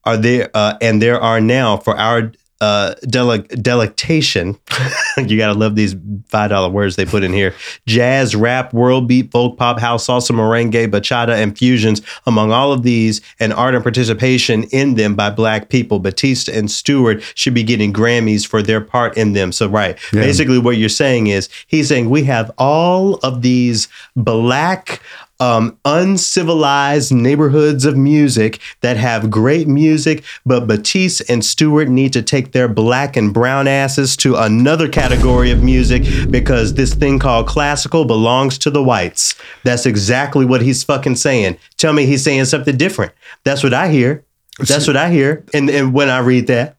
Are 0.05 0.17
there 0.17 0.49
uh, 0.55 0.77
and 0.81 1.01
there 1.01 1.21
are 1.21 1.39
now 1.39 1.77
for 1.77 1.95
our 1.95 2.31
uh, 2.61 2.95
dele- 3.07 3.47
delectation. 3.61 4.57
you 5.17 5.37
gotta 5.37 5.53
love 5.53 5.75
these 5.75 5.95
five 6.27 6.49
dollar 6.49 6.69
words 6.69 6.95
they 6.95 7.05
put 7.05 7.23
in 7.23 7.33
here. 7.33 7.53
Jazz, 7.85 8.35
rap, 8.35 8.73
world 8.73 9.07
beat, 9.07 9.31
folk, 9.31 9.57
pop, 9.57 9.79
house, 9.79 10.07
salsa, 10.07 10.31
merengue, 10.31 10.89
bachata, 10.89 11.35
and 11.35 11.57
fusions. 11.57 12.01
Among 12.25 12.51
all 12.51 12.71
of 12.71 12.83
these, 12.83 13.21
and 13.39 13.53
art 13.53 13.75
and 13.75 13.83
participation 13.83 14.63
in 14.65 14.95
them 14.95 15.15
by 15.15 15.29
Black 15.29 15.69
people, 15.69 15.99
Batista 15.99 16.51
and 16.51 16.69
Stewart 16.69 17.21
should 17.35 17.53
be 17.53 17.63
getting 17.63 17.93
Grammys 17.93 18.45
for 18.45 18.61
their 18.61 18.81
part 18.81 19.17
in 19.17 19.33
them. 19.33 19.51
So, 19.51 19.67
right, 19.67 19.97
yeah. 20.11 20.21
basically, 20.21 20.59
what 20.59 20.77
you're 20.77 20.89
saying 20.89 21.27
is 21.27 21.49
he's 21.67 21.87
saying 21.87 22.09
we 22.09 22.23
have 22.23 22.51
all 22.57 23.15
of 23.17 23.41
these 23.41 23.87
Black 24.15 25.01
um, 25.39 25.77
uncivilized 25.85 27.11
neighborhoods 27.11 27.85
of 27.85 27.95
music 27.95 28.59
that 28.81 28.97
have 28.97 29.29
great 29.29 29.67
music, 29.67 30.23
but 30.45 30.67
Batiste 30.67 31.29
and 31.29 31.45
Stewart 31.45 31.89
need 31.89 32.13
to 32.13 32.21
take 32.21 32.51
their 32.51 32.67
black 32.67 33.15
and 33.15 33.33
brown 33.33 33.67
asses 33.67 34.17
to 34.17 34.35
another 34.35 34.89
category 34.89 35.51
of 35.51 35.63
music 35.63 36.03
because 36.29 36.73
this 36.73 36.93
thing 36.93 37.19
called 37.19 37.47
classical 37.47 38.05
belongs 38.05 38.57
to 38.59 38.71
the 38.71 38.83
whites. 38.83 39.35
That's 39.63 39.85
exactly 39.85 40.45
what 40.45 40.61
he's 40.61 40.83
fucking 40.83 41.15
saying. 41.15 41.57
Tell 41.77 41.93
me 41.93 42.05
he's 42.05 42.23
saying 42.23 42.45
something 42.45 42.77
different. 42.77 43.13
That's 43.43 43.63
what 43.63 43.73
I 43.73 43.89
hear. 43.89 44.23
That's 44.59 44.87
what 44.87 44.97
I 44.97 45.11
hear. 45.11 45.45
And, 45.53 45.69
and 45.69 45.93
when 45.93 46.09
I 46.09 46.19
read 46.19 46.47
that. 46.47 46.77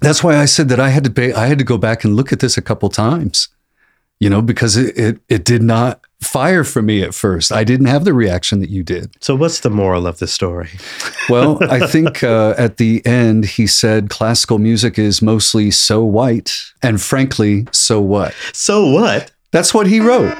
That's 0.00 0.22
why 0.22 0.36
I 0.36 0.44
said 0.44 0.68
that 0.68 0.80
I 0.80 0.90
had 0.90 1.04
to 1.04 1.10
pay, 1.10 1.32
I 1.32 1.46
had 1.46 1.58
to 1.58 1.64
go 1.64 1.78
back 1.78 2.04
and 2.04 2.14
look 2.14 2.32
at 2.32 2.40
this 2.40 2.58
a 2.58 2.62
couple 2.62 2.90
times, 2.90 3.48
you 4.20 4.28
know, 4.28 4.42
because 4.42 4.76
it, 4.76 4.98
it, 4.98 5.20
it 5.30 5.44
did 5.44 5.62
not 5.62 6.00
fire 6.26 6.64
for 6.64 6.82
me 6.82 7.02
at 7.02 7.14
first. 7.14 7.52
I 7.52 7.64
didn't 7.64 7.86
have 7.86 8.04
the 8.04 8.14
reaction 8.14 8.60
that 8.60 8.70
you 8.70 8.82
did. 8.82 9.14
So, 9.20 9.34
what's 9.34 9.60
the 9.60 9.70
moral 9.70 10.06
of 10.06 10.18
the 10.18 10.26
story? 10.26 10.70
well, 11.28 11.58
I 11.70 11.86
think 11.86 12.22
uh, 12.22 12.54
at 12.58 12.76
the 12.76 13.04
end, 13.06 13.44
he 13.44 13.66
said 13.66 14.10
classical 14.10 14.58
music 14.58 14.98
is 14.98 15.22
mostly 15.22 15.70
so 15.70 16.04
white, 16.04 16.56
and 16.82 17.00
frankly, 17.00 17.66
so 17.72 18.00
what? 18.00 18.34
So 18.52 18.88
what? 18.90 19.30
That's 19.50 19.72
what 19.72 19.86
he 19.86 20.00
wrote. 20.00 20.34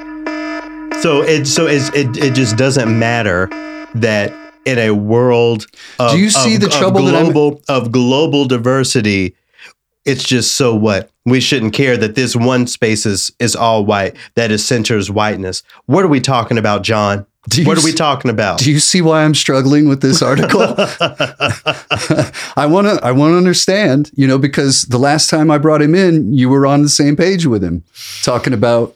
So 1.01 1.21
it 1.21 1.45
so 1.45 1.67
it 1.67 1.91
it 1.93 2.33
just 2.33 2.57
doesn't 2.57 2.97
matter 2.97 3.47
that 3.95 4.33
in 4.65 4.79
a 4.79 4.91
world 4.91 5.67
of, 5.99 6.11
do 6.11 6.19
you 6.19 6.29
see 6.29 6.55
of, 6.55 6.61
the 6.61 6.69
trouble 6.69 7.07
of 7.07 7.31
global, 7.31 7.61
of 7.69 7.91
global 7.91 8.45
diversity 8.45 9.35
it's 10.05 10.23
just 10.23 10.55
so 10.55 10.75
what? 10.75 11.09
We 11.25 11.39
shouldn't 11.39 11.73
care 11.73 11.97
that 11.97 12.15
this 12.15 12.35
one 12.35 12.67
space 12.67 13.05
is 13.05 13.31
is 13.39 13.55
all 13.55 13.85
white 13.85 14.15
that 14.35 14.51
is 14.51 14.65
centers 14.65 15.09
whiteness. 15.09 15.63
What 15.87 16.05
are 16.05 16.07
we 16.07 16.21
talking 16.21 16.57
about 16.57 16.83
john? 16.83 17.25
What 17.63 17.77
are 17.77 17.83
we 17.83 17.93
talking 17.93 18.31
about? 18.31 18.57
do 18.57 18.71
you 18.71 18.79
see 18.79 19.01
why 19.01 19.23
i'm 19.23 19.35
struggling 19.35 19.87
with 19.87 20.01
this 20.01 20.23
article? 20.23 20.61
I 22.57 22.65
want 22.67 22.87
to 22.87 22.99
i 23.03 23.11
want 23.11 23.33
to 23.33 23.37
understand 23.37 24.09
you 24.15 24.27
know 24.27 24.39
because 24.39 24.83
the 24.83 24.97
last 24.97 25.29
time 25.29 25.51
i 25.51 25.59
brought 25.59 25.81
him 25.81 25.93
in 25.93 26.33
you 26.33 26.49
were 26.49 26.65
on 26.65 26.81
the 26.81 26.89
same 26.89 27.15
page 27.15 27.45
with 27.45 27.63
him 27.63 27.83
talking 28.23 28.51
about 28.51 28.95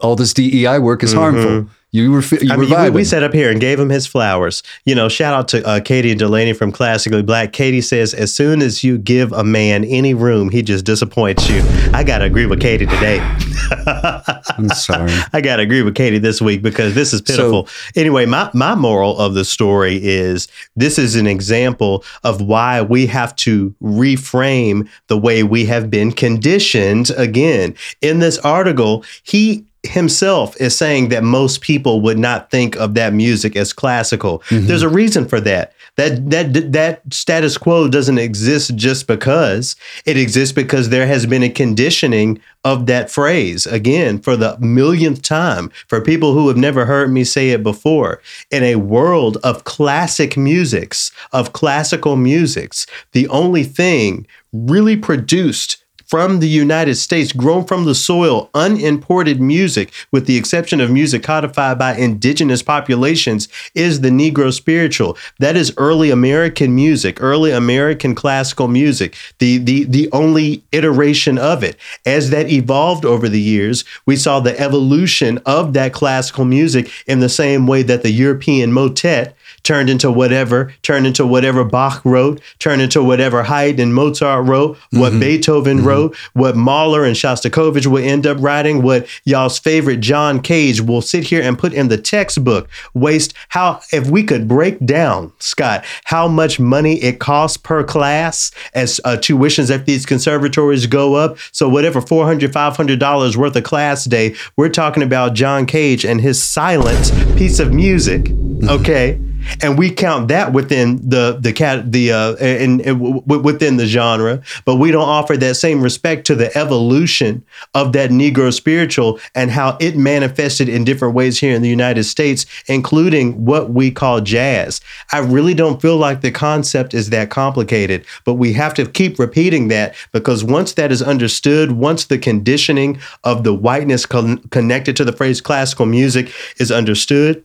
all 0.00 0.16
this 0.16 0.32
dei 0.32 0.78
work 0.78 1.02
is 1.02 1.10
mm-hmm. 1.10 1.20
harmful 1.20 1.70
you 1.92 2.10
were, 2.10 2.22
you 2.22 2.50
I 2.50 2.56
mean, 2.56 2.70
we, 2.70 2.90
we 2.90 3.04
sat 3.04 3.22
up 3.22 3.34
here 3.34 3.50
and 3.50 3.60
gave 3.60 3.78
him 3.78 3.90
his 3.90 4.06
flowers. 4.06 4.62
You 4.86 4.94
know, 4.94 5.10
shout 5.10 5.34
out 5.34 5.48
to 5.48 5.66
uh, 5.66 5.80
Katie 5.80 6.10
and 6.10 6.18
Delaney 6.18 6.54
from 6.54 6.72
Classically 6.72 7.22
Black. 7.22 7.52
Katie 7.52 7.82
says, 7.82 8.14
as 8.14 8.34
soon 8.34 8.62
as 8.62 8.82
you 8.82 8.96
give 8.96 9.30
a 9.32 9.44
man 9.44 9.84
any 9.84 10.14
room, 10.14 10.48
he 10.48 10.62
just 10.62 10.86
disappoints 10.86 11.50
you. 11.50 11.62
I 11.92 12.02
got 12.02 12.18
to 12.18 12.24
agree 12.24 12.46
with 12.46 12.62
Katie 12.62 12.86
today. 12.86 13.18
I'm 13.86 14.70
sorry. 14.70 15.12
I 15.34 15.42
got 15.42 15.56
to 15.56 15.62
agree 15.62 15.82
with 15.82 15.94
Katie 15.94 16.18
this 16.18 16.40
week 16.40 16.62
because 16.62 16.94
this 16.94 17.12
is 17.12 17.20
pitiful. 17.20 17.66
So, 17.66 18.00
anyway, 18.00 18.24
my, 18.24 18.50
my 18.54 18.74
moral 18.74 19.18
of 19.18 19.34
the 19.34 19.44
story 19.44 20.02
is 20.02 20.48
this 20.74 20.98
is 20.98 21.14
an 21.14 21.26
example 21.26 22.04
of 22.24 22.40
why 22.40 22.80
we 22.80 23.06
have 23.08 23.36
to 23.36 23.74
reframe 23.82 24.88
the 25.08 25.18
way 25.18 25.42
we 25.42 25.66
have 25.66 25.90
been 25.90 26.10
conditioned 26.10 27.10
again. 27.18 27.74
In 28.00 28.20
this 28.20 28.38
article, 28.38 29.04
he 29.24 29.66
himself 29.84 30.56
is 30.60 30.76
saying 30.76 31.08
that 31.08 31.24
most 31.24 31.60
people 31.60 32.00
would 32.00 32.18
not 32.18 32.50
think 32.50 32.76
of 32.76 32.94
that 32.94 33.12
music 33.12 33.56
as 33.56 33.72
classical. 33.72 34.38
Mm-hmm. 34.48 34.66
There's 34.66 34.82
a 34.82 34.88
reason 34.88 35.26
for 35.26 35.40
that. 35.40 35.72
That 35.96 36.30
that 36.30 36.72
that 36.72 37.02
status 37.12 37.58
quo 37.58 37.86
doesn't 37.88 38.16
exist 38.16 38.74
just 38.76 39.06
because 39.06 39.76
it 40.06 40.16
exists 40.16 40.54
because 40.54 40.88
there 40.88 41.06
has 41.06 41.26
been 41.26 41.42
a 41.42 41.50
conditioning 41.50 42.40
of 42.64 42.86
that 42.86 43.10
phrase 43.10 43.66
again 43.66 44.18
for 44.18 44.36
the 44.36 44.56
millionth 44.58 45.20
time 45.20 45.68
for 45.88 46.00
people 46.00 46.32
who 46.32 46.48
have 46.48 46.56
never 46.56 46.86
heard 46.86 47.10
me 47.10 47.24
say 47.24 47.50
it 47.50 47.62
before 47.62 48.22
in 48.50 48.62
a 48.62 48.76
world 48.76 49.36
of 49.42 49.64
classic 49.64 50.36
musics 50.36 51.10
of 51.32 51.52
classical 51.52 52.16
musics 52.16 52.86
the 53.10 53.26
only 53.28 53.64
thing 53.64 54.26
really 54.52 54.96
produced 54.96 55.81
from 56.12 56.40
the 56.40 56.46
United 56.46 56.94
States, 56.96 57.32
grown 57.32 57.64
from 57.64 57.86
the 57.86 57.94
soil, 57.94 58.50
unimported 58.52 59.40
music, 59.40 59.90
with 60.10 60.26
the 60.26 60.36
exception 60.36 60.78
of 60.78 60.90
music 60.90 61.22
codified 61.22 61.78
by 61.78 61.96
indigenous 61.96 62.62
populations, 62.62 63.48
is 63.74 64.02
the 64.02 64.10
Negro 64.10 64.52
spiritual. 64.52 65.16
That 65.38 65.56
is 65.56 65.72
early 65.78 66.10
American 66.10 66.74
music, 66.74 67.16
early 67.22 67.50
American 67.50 68.14
classical 68.14 68.68
music, 68.68 69.16
the, 69.38 69.56
the, 69.56 69.84
the 69.84 70.10
only 70.12 70.62
iteration 70.70 71.38
of 71.38 71.64
it. 71.64 71.78
As 72.04 72.28
that 72.28 72.50
evolved 72.50 73.06
over 73.06 73.26
the 73.26 73.40
years, 73.40 73.82
we 74.04 74.16
saw 74.16 74.38
the 74.38 74.60
evolution 74.60 75.38
of 75.46 75.72
that 75.72 75.94
classical 75.94 76.44
music 76.44 76.90
in 77.06 77.20
the 77.20 77.30
same 77.30 77.66
way 77.66 77.82
that 77.84 78.02
the 78.02 78.10
European 78.10 78.70
motet 78.70 79.34
turned 79.62 79.88
into 79.88 80.10
whatever, 80.10 80.72
turned 80.82 81.06
into 81.06 81.26
whatever 81.26 81.64
Bach 81.64 82.04
wrote, 82.04 82.40
turned 82.58 82.82
into 82.82 83.02
whatever 83.02 83.42
Haydn 83.42 83.80
and 83.80 83.94
Mozart 83.94 84.46
wrote, 84.46 84.76
what 84.90 85.10
mm-hmm. 85.10 85.20
Beethoven 85.20 85.78
mm-hmm. 85.78 85.86
wrote, 85.86 86.16
what 86.32 86.56
Mahler 86.56 87.04
and 87.04 87.16
Shostakovich 87.16 87.86
will 87.86 88.02
end 88.02 88.26
up 88.26 88.38
writing, 88.40 88.82
what 88.82 89.06
y'all's 89.24 89.58
favorite 89.58 90.00
John 90.00 90.40
Cage 90.40 90.80
will 90.80 91.02
sit 91.02 91.24
here 91.24 91.42
and 91.42 91.58
put 91.58 91.72
in 91.72 91.88
the 91.88 91.98
textbook. 91.98 92.68
Waste 92.94 93.34
how 93.48 93.80
if 93.92 94.08
we 94.10 94.22
could 94.22 94.48
break 94.48 94.84
down, 94.84 95.32
Scott, 95.38 95.84
how 96.04 96.28
much 96.28 96.58
money 96.58 97.02
it 97.02 97.20
costs 97.20 97.56
per 97.56 97.84
class 97.84 98.50
as 98.74 99.00
uh, 99.04 99.16
tuitions 99.16 99.74
at 99.74 99.86
these 99.86 100.06
conservatories 100.06 100.86
go 100.86 101.14
up. 101.14 101.38
So 101.52 101.68
whatever 101.68 102.00
$400, 102.00 102.40
$500 102.52 103.36
worth 103.36 103.56
of 103.56 103.64
class 103.64 104.04
day, 104.04 104.34
we're 104.56 104.68
talking 104.68 105.02
about 105.02 105.34
John 105.34 105.66
Cage 105.66 106.04
and 106.04 106.20
his 106.20 106.42
silent 106.42 107.12
piece 107.36 107.58
of 107.58 107.72
music. 107.72 108.24
Mm-hmm. 108.24 108.68
Okay. 108.68 109.20
And 109.60 109.78
we 109.78 109.90
count 109.90 110.28
that 110.28 110.52
within 110.52 110.96
the 111.08 111.38
the 111.40 111.52
cat 111.52 111.92
the 111.92 112.12
uh 112.12 112.36
and, 112.36 112.82
w- 112.82 113.22
within 113.24 113.76
the 113.76 113.86
genre 113.86 114.42
but 114.64 114.76
we 114.76 114.90
don't 114.90 115.08
offer 115.08 115.36
that 115.36 115.54
same 115.56 115.82
respect 115.82 116.26
to 116.26 116.34
the 116.34 116.56
evolution 116.56 117.44
of 117.74 117.92
that 117.92 118.10
negro 118.10 118.52
spiritual 118.52 119.18
and 119.34 119.50
how 119.50 119.76
it 119.80 119.96
manifested 119.96 120.68
in 120.68 120.84
different 120.84 121.14
ways 121.14 121.38
here 121.38 121.54
in 121.54 121.62
the 121.62 121.68
united 121.68 122.04
states 122.04 122.46
including 122.66 123.44
what 123.44 123.70
we 123.70 123.90
call 123.90 124.20
jazz. 124.20 124.80
I 125.12 125.18
really 125.18 125.54
don't 125.54 125.80
feel 125.80 125.96
like 125.96 126.20
the 126.20 126.30
concept 126.30 126.94
is 126.94 127.10
that 127.10 127.30
complicated 127.30 128.04
but 128.24 128.34
we 128.34 128.52
have 128.54 128.74
to 128.74 128.86
keep 128.86 129.18
repeating 129.18 129.68
that 129.68 129.94
because 130.12 130.44
once 130.44 130.72
that 130.74 130.92
is 130.92 131.02
understood 131.02 131.72
once 131.72 132.06
the 132.06 132.18
conditioning 132.18 133.00
of 133.24 133.44
the 133.44 133.54
whiteness 133.54 134.06
con- 134.06 134.38
connected 134.48 134.96
to 134.96 135.04
the 135.04 135.12
phrase 135.12 135.40
classical 135.40 135.86
music 135.86 136.32
is 136.58 136.70
understood 136.70 137.44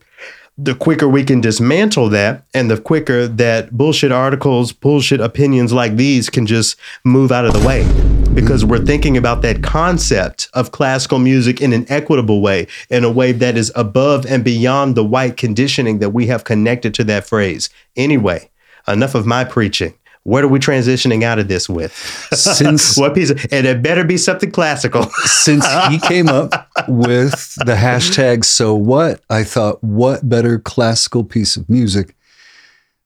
the 0.60 0.74
quicker 0.74 1.08
we 1.08 1.22
can 1.22 1.40
dismantle 1.40 2.08
that 2.08 2.44
and 2.52 2.68
the 2.68 2.80
quicker 2.80 3.28
that 3.28 3.70
bullshit 3.70 4.10
articles, 4.10 4.72
bullshit 4.72 5.20
opinions 5.20 5.72
like 5.72 5.94
these 5.94 6.28
can 6.28 6.46
just 6.46 6.76
move 7.04 7.30
out 7.30 7.44
of 7.44 7.52
the 7.52 7.64
way. 7.66 7.86
Because 8.34 8.64
we're 8.64 8.84
thinking 8.84 9.16
about 9.16 9.40
that 9.42 9.62
concept 9.62 10.48
of 10.54 10.72
classical 10.72 11.20
music 11.20 11.60
in 11.60 11.72
an 11.72 11.86
equitable 11.88 12.40
way, 12.40 12.66
in 12.90 13.04
a 13.04 13.10
way 13.10 13.30
that 13.30 13.56
is 13.56 13.70
above 13.76 14.26
and 14.26 14.44
beyond 14.44 14.96
the 14.96 15.04
white 15.04 15.36
conditioning 15.36 16.00
that 16.00 16.10
we 16.10 16.26
have 16.26 16.42
connected 16.42 16.92
to 16.94 17.04
that 17.04 17.24
phrase. 17.24 17.70
Anyway, 17.96 18.50
enough 18.88 19.14
of 19.14 19.26
my 19.26 19.44
preaching. 19.44 19.94
What 20.24 20.44
are 20.44 20.48
we 20.48 20.58
transitioning 20.58 21.22
out 21.22 21.38
of 21.38 21.48
this 21.48 21.68
with? 21.70 21.94
Since 22.34 22.96
what 22.98 23.14
piece? 23.14 23.30
Of, 23.30 23.46
and 23.50 23.66
it 23.66 23.82
better 23.82 24.04
be 24.04 24.18
something 24.18 24.50
classical. 24.50 25.04
since 25.24 25.64
he 25.88 25.98
came 26.00 26.28
up 26.28 26.67
with 26.88 27.54
the 27.56 27.74
hashtag 27.74 28.44
so 28.44 28.74
what, 28.74 29.20
I 29.30 29.44
thought, 29.44 29.82
what 29.82 30.28
better 30.28 30.58
classical 30.58 31.24
piece 31.24 31.56
of 31.56 31.68
music 31.68 32.14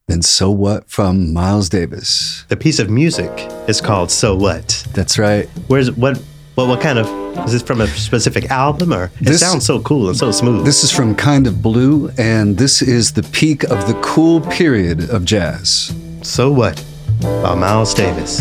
than 0.09 0.23
So 0.23 0.51
What 0.51 0.91
from 0.91 1.33
Miles 1.33 1.69
Davis? 1.69 2.45
the 2.49 2.57
piece 2.57 2.79
of 2.79 2.91
music 2.91 3.31
is 3.69 3.81
called 3.81 4.11
"So 4.11 4.35
What." 4.37 4.85
That's 4.95 5.19
right. 5.19 5.49
Where's 5.69 5.91
what? 5.93 6.17
What? 6.55 6.69
What 6.69 6.81
kind 6.81 6.99
of? 6.99 7.07
Is 7.47 7.53
this 7.53 7.63
from 7.63 7.81
a 7.81 7.87
specific 7.87 8.51
album, 8.51 8.93
or 8.93 9.05
it 9.05 9.25
This- 9.25 9.41
sounds 9.41 9.65
so 9.65 9.81
cool 9.81 10.09
and 10.09 10.17
so 10.19 10.31
smooth? 10.33 10.67
This 10.67 10.85
is 10.85 10.91
from 10.91 11.15
Kind 11.15 11.47
of 11.47 11.63
Blue, 11.63 12.11
and 12.19 12.59
this 12.59 12.83
is 12.83 13.13
the 13.13 13.23
peak 13.23 13.65
of 13.65 13.87
the 13.87 13.95
cool 14.03 14.41
period 14.43 15.09
of 15.09 15.25
jazz. 15.25 15.93
so 16.23 16.51
what? 16.51 16.83
By 17.23 17.55
Miles 17.55 17.95
Davis. 17.95 18.41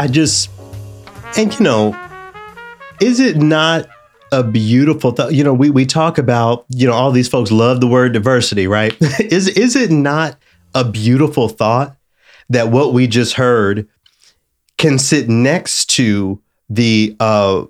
I, 0.00 0.06
just, 0.06 0.48
and 1.36 1.52
you 1.52 1.60
know, 1.60 1.94
is 3.02 3.20
it 3.20 3.36
not 3.36 3.86
a 4.32 4.42
beautiful 4.42 5.10
thought? 5.10 5.34
You 5.34 5.44
know, 5.44 5.52
we 5.52 5.68
we 5.68 5.84
talk 5.84 6.16
about, 6.16 6.64
you 6.70 6.86
know, 6.86 6.94
all 6.94 7.12
these 7.12 7.28
folks 7.28 7.50
love 7.50 7.82
the 7.82 7.86
word 7.86 8.14
diversity, 8.14 8.66
right? 8.66 8.96
is 9.20 9.48
is 9.48 9.76
it 9.76 9.90
not 9.90 10.38
a 10.74 10.84
beautiful 10.84 11.50
thought 11.50 11.98
that 12.48 12.68
what 12.68 12.94
we 12.94 13.06
just 13.06 13.34
heard 13.34 13.86
can 14.78 14.98
sit 14.98 15.28
next 15.28 15.90
to 15.90 16.40
the 16.70 17.14
uh 17.20 17.66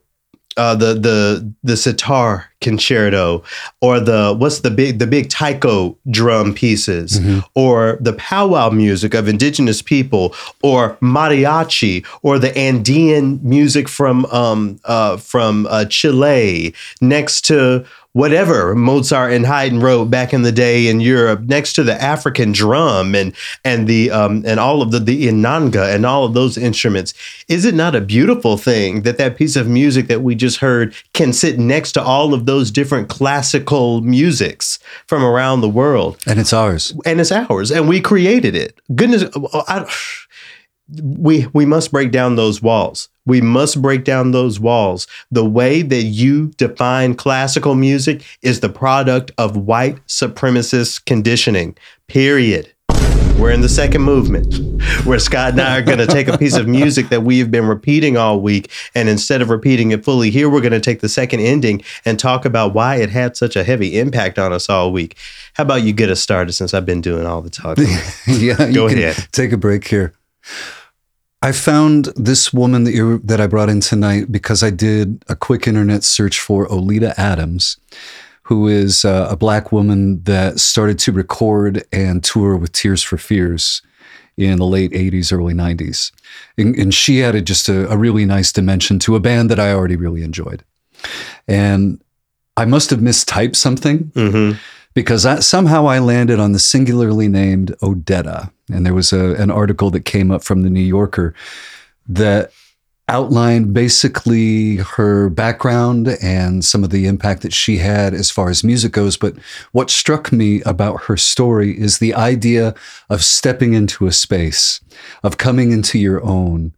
uh, 0.56 0.74
the 0.76 0.94
the 0.94 1.54
the 1.64 1.76
sitar 1.76 2.49
concerto 2.60 3.42
or 3.80 4.00
the 4.00 4.34
what's 4.38 4.60
the 4.60 4.70
big 4.70 4.98
the 4.98 5.06
big 5.06 5.28
taiko 5.30 5.96
drum 6.10 6.52
pieces 6.54 7.18
or 7.54 7.96
the 8.00 8.12
powwow 8.14 8.68
music 8.70 9.14
of 9.14 9.28
indigenous 9.28 9.80
people 9.80 10.34
or 10.62 10.96
mariachi 10.96 12.04
or 12.22 12.38
the 12.38 12.56
Andean 12.56 13.40
music 13.42 13.88
from 13.88 14.26
um 14.26 14.78
uh 14.84 15.16
from 15.16 15.66
uh, 15.70 15.84
Chile 15.86 16.74
next 17.00 17.44
to 17.46 17.84
whatever 18.12 18.74
Mozart 18.74 19.32
and 19.32 19.46
Haydn 19.46 19.78
wrote 19.80 20.06
back 20.06 20.32
in 20.32 20.42
the 20.42 20.50
day 20.50 20.88
in 20.88 21.00
Europe 21.00 21.42
next 21.42 21.74
to 21.74 21.84
the 21.84 22.00
African 22.02 22.50
drum 22.52 23.14
and 23.14 23.32
and 23.64 23.86
the 23.86 24.10
um 24.10 24.42
and 24.44 24.58
all 24.58 24.82
of 24.82 24.90
the 24.90 24.98
the 24.98 25.28
inanga 25.28 25.94
and 25.94 26.04
all 26.04 26.24
of 26.24 26.34
those 26.34 26.58
instruments. 26.58 27.14
Is 27.48 27.64
it 27.64 27.74
not 27.74 27.94
a 27.94 28.00
beautiful 28.00 28.56
thing 28.56 29.02
that 29.02 29.18
that 29.18 29.36
piece 29.36 29.56
of 29.56 29.68
music 29.68 30.08
that 30.08 30.22
we 30.22 30.34
just 30.34 30.58
heard 30.58 30.94
can 31.12 31.32
sit 31.32 31.58
next 31.58 31.92
to 31.92 32.02
all 32.02 32.34
of 32.34 32.46
those 32.50 32.72
different 32.72 33.08
classical 33.08 34.00
musics 34.00 34.80
from 35.06 35.22
around 35.22 35.60
the 35.60 35.68
world. 35.68 36.18
And 36.26 36.40
it's 36.40 36.52
ours. 36.52 36.92
and 37.06 37.20
it's 37.20 37.30
ours 37.30 37.70
and 37.70 37.88
we 37.88 38.00
created 38.00 38.56
it. 38.56 38.80
Goodness 38.92 39.22
I, 39.54 39.88
we 41.00 41.46
we 41.52 41.64
must 41.64 41.92
break 41.92 42.10
down 42.10 42.34
those 42.34 42.60
walls. 42.60 43.08
We 43.24 43.40
must 43.40 43.80
break 43.80 44.02
down 44.02 44.32
those 44.32 44.58
walls. 44.58 45.06
The 45.30 45.44
way 45.44 45.82
that 45.82 46.02
you 46.02 46.48
define 46.56 47.14
classical 47.14 47.76
music 47.76 48.24
is 48.42 48.58
the 48.58 48.68
product 48.68 49.30
of 49.38 49.56
white 49.56 50.04
supremacist 50.08 51.04
conditioning 51.04 51.76
period 52.08 52.74
we're 53.40 53.50
in 53.50 53.62
the 53.62 53.68
second 53.68 54.02
movement 54.02 54.54
where 55.04 55.18
Scott 55.18 55.52
and 55.52 55.60
I 55.62 55.78
are 55.78 55.82
going 55.82 55.98
to 55.98 56.06
take 56.06 56.28
a 56.28 56.36
piece 56.36 56.56
of 56.56 56.68
music 56.78 57.08
that 57.08 57.22
we've 57.22 57.50
been 57.50 57.66
repeating 57.66 58.18
all 58.18 58.40
week. 58.40 58.70
And 58.94 59.08
instead 59.08 59.40
of 59.40 59.48
repeating 59.48 59.92
it 59.92 60.04
fully 60.04 60.30
here, 60.30 60.50
we're 60.50 60.60
going 60.60 60.72
to 60.72 60.80
take 60.80 61.00
the 61.00 61.08
second 61.08 61.40
ending 61.40 61.82
and 62.04 62.18
talk 62.18 62.44
about 62.44 62.74
why 62.74 62.96
it 62.96 63.08
had 63.08 63.38
such 63.38 63.56
a 63.56 63.64
heavy 63.64 63.98
impact 63.98 64.38
on 64.38 64.52
us 64.52 64.68
all 64.68 64.92
week. 64.92 65.16
How 65.54 65.62
about 65.64 65.82
you 65.82 65.94
get 65.94 66.10
us 66.10 66.20
started 66.20 66.52
since 66.52 66.74
I've 66.74 66.84
been 66.84 67.00
doing 67.00 67.24
all 67.26 67.40
the 67.40 67.48
talking? 67.48 67.84
yeah, 68.26 68.62
you 68.66 68.74
Go 68.74 68.88
can 68.88 68.98
ahead. 68.98 69.28
Take 69.32 69.52
a 69.52 69.56
break 69.56 69.88
here. 69.88 70.12
I 71.42 71.52
found 71.52 72.06
this 72.16 72.52
woman 72.52 72.84
that 72.84 72.92
you 72.92 73.18
that 73.20 73.40
I 73.40 73.46
brought 73.46 73.70
in 73.70 73.80
tonight 73.80 74.30
because 74.30 74.62
I 74.62 74.68
did 74.68 75.24
a 75.26 75.34
quick 75.34 75.66
internet 75.66 76.04
search 76.04 76.38
for 76.38 76.70
Oleta 76.70 77.18
Adams, 77.18 77.78
who 78.50 78.66
is 78.66 79.04
uh, 79.04 79.28
a 79.30 79.36
black 79.36 79.70
woman 79.70 80.20
that 80.24 80.58
started 80.58 80.98
to 80.98 81.12
record 81.12 81.84
and 81.92 82.24
tour 82.24 82.56
with 82.56 82.72
Tears 82.72 83.00
for 83.00 83.16
Fears 83.16 83.80
in 84.36 84.58
the 84.58 84.66
late 84.66 84.90
80s, 84.90 85.32
early 85.32 85.54
90s. 85.54 86.10
And, 86.58 86.74
and 86.74 86.92
she 86.92 87.22
added 87.22 87.46
just 87.46 87.68
a, 87.68 87.88
a 87.88 87.96
really 87.96 88.24
nice 88.24 88.50
dimension 88.50 88.98
to 89.00 89.14
a 89.14 89.20
band 89.20 89.50
that 89.50 89.60
I 89.60 89.72
already 89.72 89.94
really 89.94 90.24
enjoyed. 90.24 90.64
And 91.46 92.02
I 92.56 92.64
must 92.64 92.90
have 92.90 92.98
mistyped 92.98 93.54
something 93.54 94.10
hmm 94.16 94.52
because 94.92 95.24
I, 95.24 95.38
somehow 95.38 95.86
I 95.86 96.00
landed 96.00 96.40
on 96.40 96.50
the 96.50 96.58
singularly 96.58 97.28
named 97.28 97.68
Odetta. 97.80 98.50
And 98.72 98.84
there 98.84 98.92
was 98.92 99.12
a, 99.12 99.34
an 99.34 99.48
article 99.48 99.88
that 99.90 100.04
came 100.04 100.32
up 100.32 100.42
from 100.42 100.62
the 100.62 100.70
New 100.70 100.80
Yorker 100.80 101.32
that 102.08 102.50
outlined 103.10 103.74
basically 103.74 104.76
her 104.76 105.28
background 105.28 106.16
and 106.22 106.64
some 106.64 106.84
of 106.84 106.90
the 106.90 107.06
impact 107.06 107.42
that 107.42 107.52
she 107.52 107.78
had 107.78 108.14
as 108.14 108.30
far 108.30 108.48
as 108.48 108.62
music 108.62 108.92
goes. 108.92 109.16
But 109.16 109.34
what 109.72 109.90
struck 109.90 110.32
me 110.32 110.62
about 110.62 111.02
her 111.02 111.16
story 111.16 111.78
is 111.78 111.98
the 111.98 112.14
idea 112.14 112.72
of 113.10 113.24
stepping 113.24 113.74
into 113.74 114.06
a 114.06 114.12
space, 114.12 114.80
of 115.24 115.38
coming 115.38 115.72
into 115.72 115.98
your 115.98 116.24
own, 116.24 116.72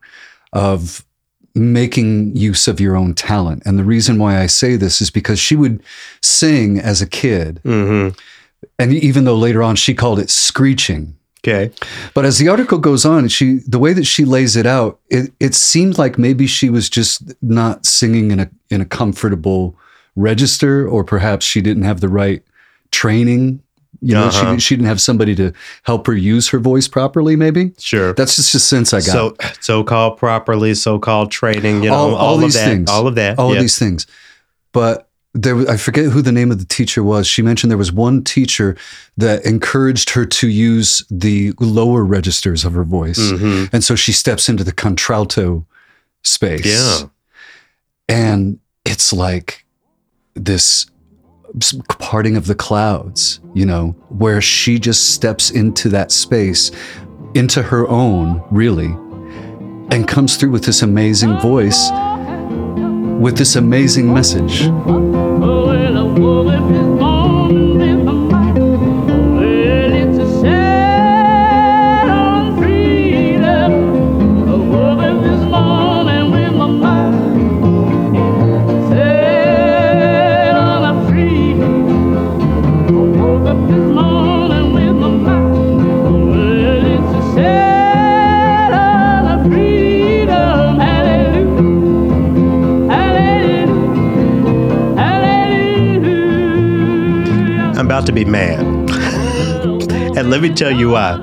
of 0.54 1.04
making 1.54 2.34
use 2.34 2.66
of 2.66 2.80
your 2.80 2.96
own 2.96 3.12
talent. 3.12 3.62
And 3.66 3.78
the 3.78 3.84
reason 3.84 4.18
why 4.18 4.40
I 4.40 4.46
say 4.46 4.76
this 4.76 5.02
is 5.02 5.10
because 5.10 5.38
she 5.38 5.54
would 5.54 5.82
sing 6.22 6.78
as 6.78 7.02
a 7.02 7.06
kid. 7.06 7.60
hmm 7.62 8.08
And 8.78 8.94
even 8.94 9.24
though 9.24 9.36
later 9.36 9.62
on 9.62 9.76
she 9.76 9.94
called 9.94 10.18
it 10.18 10.30
screeching, 10.30 11.14
Okay. 11.44 11.72
but 12.14 12.24
as 12.24 12.38
the 12.38 12.48
article 12.48 12.78
goes 12.78 13.04
on, 13.04 13.26
she 13.28 13.54
the 13.66 13.78
way 13.80 13.92
that 13.92 14.04
she 14.06 14.24
lays 14.24 14.54
it 14.56 14.64
out, 14.66 15.00
it, 15.10 15.32
it 15.40 15.54
seemed 15.54 15.98
like 15.98 16.16
maybe 16.18 16.46
she 16.46 16.70
was 16.70 16.88
just 16.88 17.34
not 17.42 17.84
singing 17.84 18.30
in 18.30 18.38
a 18.40 18.48
in 18.70 18.80
a 18.80 18.84
comfortable 18.86 19.74
register, 20.14 20.86
or 20.88 21.02
perhaps 21.04 21.44
she 21.44 21.60
didn't 21.60 21.82
have 21.82 22.00
the 22.00 22.08
right 22.08 22.42
training. 22.92 23.60
You 24.00 24.14
know, 24.14 24.24
Uh-huh. 24.26 24.54
she 24.54 24.60
she 24.60 24.76
didn't 24.76 24.88
have 24.88 25.00
somebody 25.00 25.34
to 25.36 25.52
help 25.84 26.06
her 26.06 26.14
use 26.14 26.48
her 26.48 26.58
voice 26.58 26.88
properly. 26.88 27.36
Maybe 27.36 27.72
Sure. 27.78 28.12
that's 28.14 28.36
just 28.36 28.54
a 28.54 28.58
sense 28.60 28.92
I 28.92 28.98
got. 28.98 29.06
So 29.06 29.36
so 29.60 29.84
called 29.84 30.18
properly, 30.18 30.74
so 30.74 30.98
called 30.98 31.30
training, 31.30 31.82
you 31.84 31.90
know, 31.90 31.96
all, 31.96 32.10
all, 32.10 32.16
all 32.16 32.34
of 32.36 32.40
these 32.40 32.54
that, 32.54 32.66
things, 32.68 32.90
all 32.90 33.06
of 33.06 33.14
that. 33.16 33.38
all 33.38 33.50
yeah. 33.50 33.56
of 33.56 33.62
these 33.62 33.78
things. 33.78 34.06
But 34.72 35.08
there, 35.34 35.56
I 35.70 35.76
forget 35.78 36.06
who 36.06 36.20
the 36.22 36.32
name 36.32 36.50
of 36.50 36.58
the 36.58 36.64
teacher 36.66 37.02
was. 37.02 37.26
She 37.26 37.40
mentioned 37.42 37.70
there 37.70 37.78
was 37.78 37.92
one 37.92 38.22
teacher 38.22 38.76
that 39.16 39.44
encouraged 39.46 40.10
her 40.10 40.26
to 40.26 40.48
use 40.48 41.02
the 41.10 41.52
lower 41.58 42.04
registers 42.04 42.64
of 42.64 42.74
her 42.74 42.84
voice, 42.84 43.18
Mhm. 43.18 43.70
and 43.72 43.82
so 43.82 43.94
she 43.94 44.12
steps 44.12 44.48
into 44.48 44.62
the 44.64 44.72
contralto 44.72 45.64
space. 46.22 46.66
Yeah. 46.66 47.08
And 48.08 48.58
it's 48.84 49.12
like 49.12 49.64
this 50.34 50.86
parting 51.98 52.36
of 52.36 52.46
the 52.46 52.54
clouds, 52.54 53.40
you 53.54 53.64
know, 53.66 53.94
where 54.08 54.40
she 54.40 54.78
just 54.78 55.10
steps 55.14 55.50
into 55.50 55.88
that 55.90 56.10
space, 56.12 56.70
into 57.34 57.62
her 57.62 57.88
own, 57.88 58.42
really, 58.50 58.94
and 59.90 60.06
comes 60.08 60.36
through 60.36 60.50
with 60.50 60.64
this 60.64 60.82
amazing 60.82 61.38
voice, 61.40 61.90
with 63.22 63.38
this 63.38 63.54
amazing 63.54 64.12
message. 64.12 64.68
About 98.02 98.06
to 98.06 98.12
be 98.12 98.24
mad. 98.24 98.60
and 100.16 100.30
let 100.30 100.40
me 100.40 100.52
tell 100.52 100.72
you 100.72 100.90
why. 100.90 101.16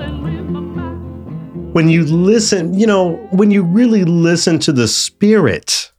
When 1.74 1.90
you 1.90 2.06
listen, 2.06 2.74
you 2.74 2.88
know, 2.88 3.16
when 3.32 3.52
you 3.52 3.64
really 3.64 4.04
listen 4.04 4.60
to 4.60 4.72
the 4.72 4.88
spirit 4.88 5.92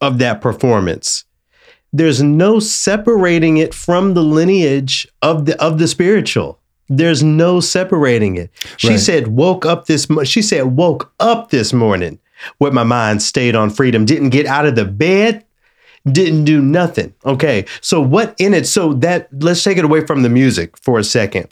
of 0.00 0.18
that 0.18 0.40
performance, 0.40 1.24
there's 1.92 2.22
no 2.22 2.58
separating 2.60 3.58
it 3.58 3.72
from 3.72 4.14
the 4.14 4.22
lineage 4.22 5.06
of 5.22 5.46
the 5.46 5.60
of 5.62 5.78
the 5.78 5.86
spiritual. 5.86 6.58
There's 6.88 7.22
no 7.22 7.60
separating 7.60 8.36
it. 8.36 8.50
She 8.76 8.90
right. 8.90 9.00
said, 9.00 9.28
"Woke 9.28 9.64
up 9.64 9.86
this." 9.86 10.10
Mo-, 10.10 10.24
she 10.24 10.42
said, 10.42 10.76
"Woke 10.76 11.12
up 11.20 11.50
this 11.50 11.72
morning 11.72 12.18
with 12.58 12.72
my 12.72 12.84
mind 12.84 13.22
stayed 13.22 13.54
on 13.54 13.70
freedom. 13.70 14.04
Didn't 14.04 14.30
get 14.30 14.46
out 14.46 14.66
of 14.66 14.74
the 14.74 14.84
bed 14.84 15.45
didn't 16.10 16.44
do 16.44 16.60
nothing. 16.60 17.14
Okay. 17.24 17.64
So 17.80 18.00
what 18.00 18.34
in 18.38 18.54
it? 18.54 18.66
So 18.66 18.92
that 18.94 19.28
let's 19.32 19.62
take 19.62 19.78
it 19.78 19.84
away 19.84 20.06
from 20.06 20.22
the 20.22 20.28
music 20.28 20.76
for 20.78 20.98
a 20.98 21.04
second. 21.04 21.48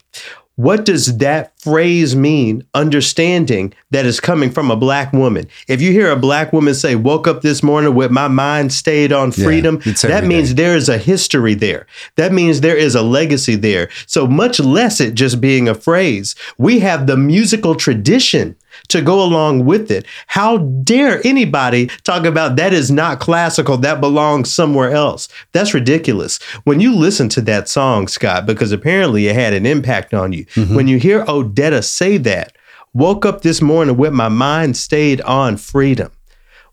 What 0.57 0.85
does 0.85 1.19
that 1.19 1.59
phrase 1.59 2.15
mean? 2.15 2.65
Understanding 2.75 3.75
that 3.91 4.07
is 4.07 4.21
coming 4.21 4.53
from 4.53 4.71
a 4.71 4.77
black 4.77 5.13
woman. 5.13 5.49
If 5.67 5.83
you 5.83 5.91
hear 5.91 6.11
a 6.11 6.17
black 6.17 6.53
woman 6.53 6.75
say, 6.75 6.95
Woke 6.95 7.27
up 7.27 7.43
this 7.43 7.61
morning 7.61 7.93
with 7.95 8.13
my 8.13 8.29
mind 8.29 8.73
stayed 8.73 9.13
on 9.13 9.33
freedom, 9.33 9.81
yeah, 9.85 9.93
that 10.03 10.25
means 10.25 10.55
there 10.55 10.77
is 10.77 10.89
a 10.89 10.97
history 10.97 11.55
there. 11.55 11.89
That 12.15 12.33
means 12.33 12.61
there 12.61 12.77
is 12.77 12.95
a 12.95 13.03
legacy 13.03 13.57
there. 13.57 13.89
So 14.07 14.29
much 14.29 14.61
less 14.61 15.01
it 15.01 15.15
just 15.15 15.41
being 15.41 15.69
a 15.69 15.75
phrase. 15.75 16.37
We 16.57 16.79
have 16.81 17.09
the 17.09 17.17
musical 17.17 17.75
tradition 17.75 18.55
to 18.89 19.03
go 19.03 19.23
along 19.23 19.65
with 19.65 19.91
it. 19.91 20.07
How 20.27 20.59
dare 20.59 21.21
anybody 21.27 21.89
talk 22.03 22.25
about 22.25 22.57
that 22.57 22.73
is 22.73 22.91
not 22.91 23.21
classical, 23.21 23.77
that 23.79 24.01
belongs 24.01 24.53
somewhere 24.53 24.91
else? 24.91 25.29
That's 25.53 25.75
ridiculous. 25.75 26.43
When 26.65 26.81
you 26.81 26.95
listen 26.95 27.29
to 27.31 27.41
that 27.43 27.69
song, 27.69 28.09
Scott, 28.09 28.47
because 28.47 28.73
apparently 28.73 29.29
it 29.29 29.35
had 29.35 29.53
an 29.53 29.67
impact 29.67 30.15
on 30.15 30.33
you, 30.33 30.45
mm-hmm. 30.47 30.75
when 30.75 30.89
you 30.89 30.99
hear 30.99 31.25
Odetta 31.25 31.85
say 31.85 32.17
that, 32.19 32.57
woke 32.93 33.27
up 33.27 33.43
this 33.43 33.61
morning 33.61 33.97
with 33.97 34.13
my 34.13 34.29
mind 34.29 34.77
stayed 34.77 35.21
on 35.23 35.57
freedom. 35.57 36.11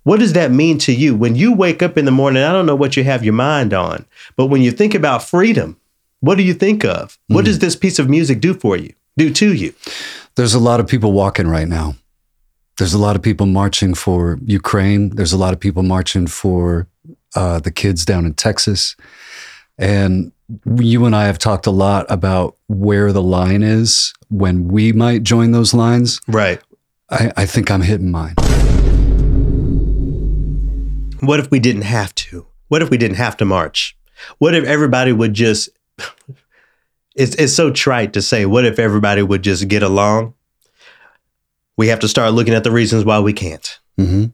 What 0.04 0.20
does 0.20 0.34
that 0.34 0.52
mean 0.52 0.78
to 0.80 0.93
you? 0.93 1.16
When 1.16 1.36
you 1.36 1.54
wake 1.54 1.84
up 1.84 1.97
in 1.97 2.06
the 2.06 2.12
morning, 2.12 2.43
I 2.43 2.52
don't 2.52 2.66
know 2.66 2.76
what 2.76 2.97
you 2.97 3.04
have 3.04 3.24
your 3.24 3.34
mind 3.34 3.74
on, 3.74 4.06
but 4.36 4.47
when 4.47 4.62
you 4.62 4.72
think 4.72 4.95
about 4.95 5.24
freedom, 5.24 5.78
what 6.22 6.38
do 6.38 6.43
you 6.43 6.54
think 6.54 6.84
of? 6.84 7.18
Mm. 7.30 7.36
What 7.36 7.45
does 7.45 7.60
this 7.60 7.76
piece 7.76 7.99
of 7.99 8.10
music 8.10 8.39
do 8.41 8.54
for 8.54 8.78
you, 8.78 8.93
do 9.18 9.32
to 9.34 9.54
you? 9.54 9.74
There's 10.36 10.54
a 10.54 10.60
lot 10.60 10.80
of 10.80 10.88
people 10.88 11.12
walking 11.12 11.48
right 11.48 11.68
now. 11.68 11.96
There's 12.78 12.94
a 12.94 12.98
lot 12.98 13.16
of 13.16 13.22
people 13.22 13.46
marching 13.46 13.94
for 13.94 14.40
Ukraine. 14.46 15.10
There's 15.10 15.34
a 15.34 15.38
lot 15.38 15.54
of 15.54 15.60
people 15.60 15.84
marching 15.84 16.26
for 16.28 16.88
uh, 17.36 17.60
the 17.60 17.72
kids 17.72 18.06
down 18.06 18.26
in 18.26 18.34
Texas. 18.34 18.96
And 19.78 20.32
you 20.78 21.06
and 21.06 21.16
I 21.16 21.26
have 21.26 21.38
talked 21.38 21.66
a 21.68 21.72
lot 21.72 22.06
about 22.10 22.56
where 22.68 23.12
the 23.12 23.22
line 23.22 23.62
is 23.62 24.14
when 24.30 24.68
we 24.70 24.94
might 24.94 25.24
join 25.24 25.52
those 25.52 25.74
lines. 25.74 26.20
Right. 26.28 26.62
I, 27.10 27.32
I 27.36 27.46
think 27.46 27.70
I'm 27.70 27.82
hitting 27.82 28.10
mine. 28.10 28.36
What 31.20 31.40
if 31.40 31.52
we 31.52 31.60
didn't 31.60 31.84
have 31.84 32.16
to? 32.16 32.48
What 32.70 32.82
if 32.82 32.90
we 32.90 32.98
didn't 32.98 33.18
have 33.18 33.36
to 33.38 33.46
march? 33.46 33.98
What 34.38 34.56
if 34.56 34.64
everybody 34.64 35.12
would 35.12 35.34
just 35.34 35.70
it's 37.16 37.36
it's 37.36 37.53
so 37.53 37.72
trite 37.72 38.14
to 38.14 38.22
say, 38.22 38.45
what 38.45 38.66
if 38.66 38.80
everybody 38.80 39.22
would 39.22 39.43
just 39.43 39.68
get 39.68 39.84
along? 39.84 40.34
We 41.78 41.88
have 41.88 41.99
to 41.99 42.07
start 42.07 42.34
looking 42.34 42.53
at 42.53 42.64
the 42.64 42.72
reasons 42.72 43.05
why 43.05 43.20
we 43.20 43.34
can't. 43.34 43.80
Mm-hmm. 43.97 44.26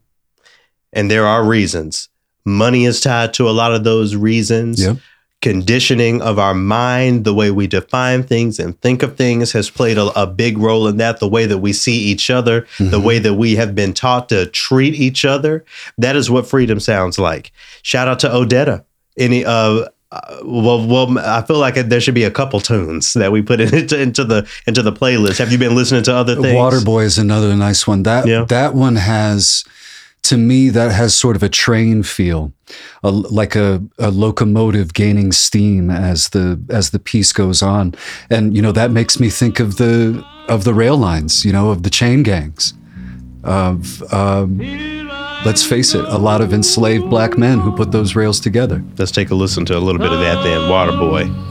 And 0.94 1.12
there 1.12 1.26
are 1.26 1.46
reasons. 1.46 2.10
Money 2.46 2.86
is 2.86 3.02
tied 3.02 3.34
to 3.36 3.50
a 3.50 3.52
lot 3.52 3.74
of 3.74 3.84
those 3.84 4.16
reasons. 4.16 4.82
Yep. 4.82 4.98
Conditioning 5.40 6.22
of 6.24 6.40
our 6.40 6.56
mind, 6.56 7.24
the 7.24 7.34
way 7.34 7.52
we 7.52 7.68
define 7.68 8.24
things 8.24 8.58
and 8.58 8.80
think 8.82 9.04
of 9.04 9.16
things 9.16 9.52
has 9.52 9.70
played 9.70 9.98
a, 9.98 10.08
a 10.20 10.26
big 10.26 10.58
role 10.58 10.88
in 10.88 10.98
that. 10.98 11.20
The 11.20 11.28
way 11.28 11.46
that 11.46 11.60
we 11.60 11.74
see 11.74 11.96
each 11.96 12.32
other, 12.32 12.62
mm-hmm. 12.62 12.90
the 12.90 13.00
way 13.00 13.20
that 13.20 13.36
we 13.36 13.56
have 13.56 13.76
been 13.76 13.94
taught 13.94 14.30
to 14.30 14.48
treat 14.48 14.96
each 14.96 15.26
other. 15.26 15.64
That 16.00 16.16
is 16.16 16.32
what 16.32 16.48
freedom 16.48 16.80
sounds 16.80 17.20
like. 17.20 17.52
Shout 17.84 18.08
out 18.08 18.20
to 18.22 18.30
Odetta. 18.30 18.84
Any 19.16 19.46
uh 19.46 19.88
uh, 20.12 20.38
well, 20.44 20.88
well, 20.88 21.20
I 21.20 21.42
feel 21.42 21.58
like 21.58 21.76
there 21.76 22.00
should 22.00 22.16
be 22.16 22.24
a 22.24 22.32
couple 22.32 22.60
tunes 22.62 23.14
that 23.14 23.32
we 23.32 23.42
put 23.42 23.60
into, 23.74 24.00
into 24.02 24.24
the 24.24 24.50
into 24.66 24.82
the 24.82 24.94
playlist. 24.94 25.38
Have 25.40 25.52
you 25.52 25.58
been 25.58 25.76
listening 25.76 26.04
to 26.04 26.16
other 26.16 26.36
things? 26.36 26.56
Waterboy 26.56 27.04
is 27.04 27.18
another 27.18 27.56
nice 27.56 27.86
one. 27.86 28.04
That 28.04 28.26
yeah. 28.26 28.46
that 28.46 28.74
one 28.74 28.96
has, 28.96 29.66
to 30.24 30.38
me, 30.38 30.70
that 30.70 30.92
has 30.94 31.16
sort 31.16 31.36
of 31.36 31.44
a 31.44 31.50
train 31.50 32.04
feel, 32.04 32.54
a, 33.04 33.12
like 33.12 33.56
a, 33.56 33.84
a 33.98 34.10
locomotive 34.10 34.94
gaining 34.94 35.34
steam 35.34 35.90
as 35.90 36.30
the 36.30 36.62
as 36.70 36.92
the 36.92 37.00
piece 37.00 37.34
goes 37.34 37.62
on, 37.62 37.94
and 38.30 38.56
you 38.56 38.62
know 38.62 38.72
that 38.72 38.92
makes 38.92 39.20
me 39.20 39.30
think 39.30 39.60
of 39.60 39.76
the 39.76 40.26
of 40.48 40.64
the 40.64 40.74
rail 40.74 40.96
lines, 40.96 41.44
you 41.44 41.52
know, 41.52 41.72
of 41.72 41.84
the 41.84 41.90
chain 41.90 42.24
gangs, 42.24 42.74
of. 43.44 44.02
Um, 44.14 45.07
let's 45.48 45.66
face 45.66 45.96
it, 45.96 46.04
a 46.04 46.18
lot 46.18 46.42
of 46.42 46.52
enslaved 46.52 47.10
black 47.10 47.38
men 47.38 47.58
who 47.62 47.72
put 47.74 47.90
those 47.94 48.18
rails 48.18 48.38
together. 48.42 48.84
Let's 48.98 49.12
take 49.12 49.30
a 49.30 49.36
listen 49.36 49.64
to 49.68 49.78
a 49.78 49.80
little 49.80 49.98
bit 49.98 50.12
of 50.12 50.20
that 50.20 50.44
then, 50.44 50.60
Waterboy. 50.70 51.46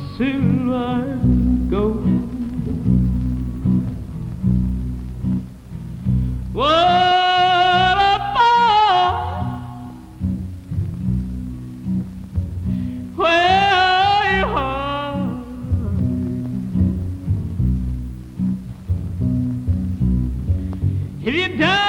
If 21.24 21.34
you 21.34 21.56
die 21.56 21.85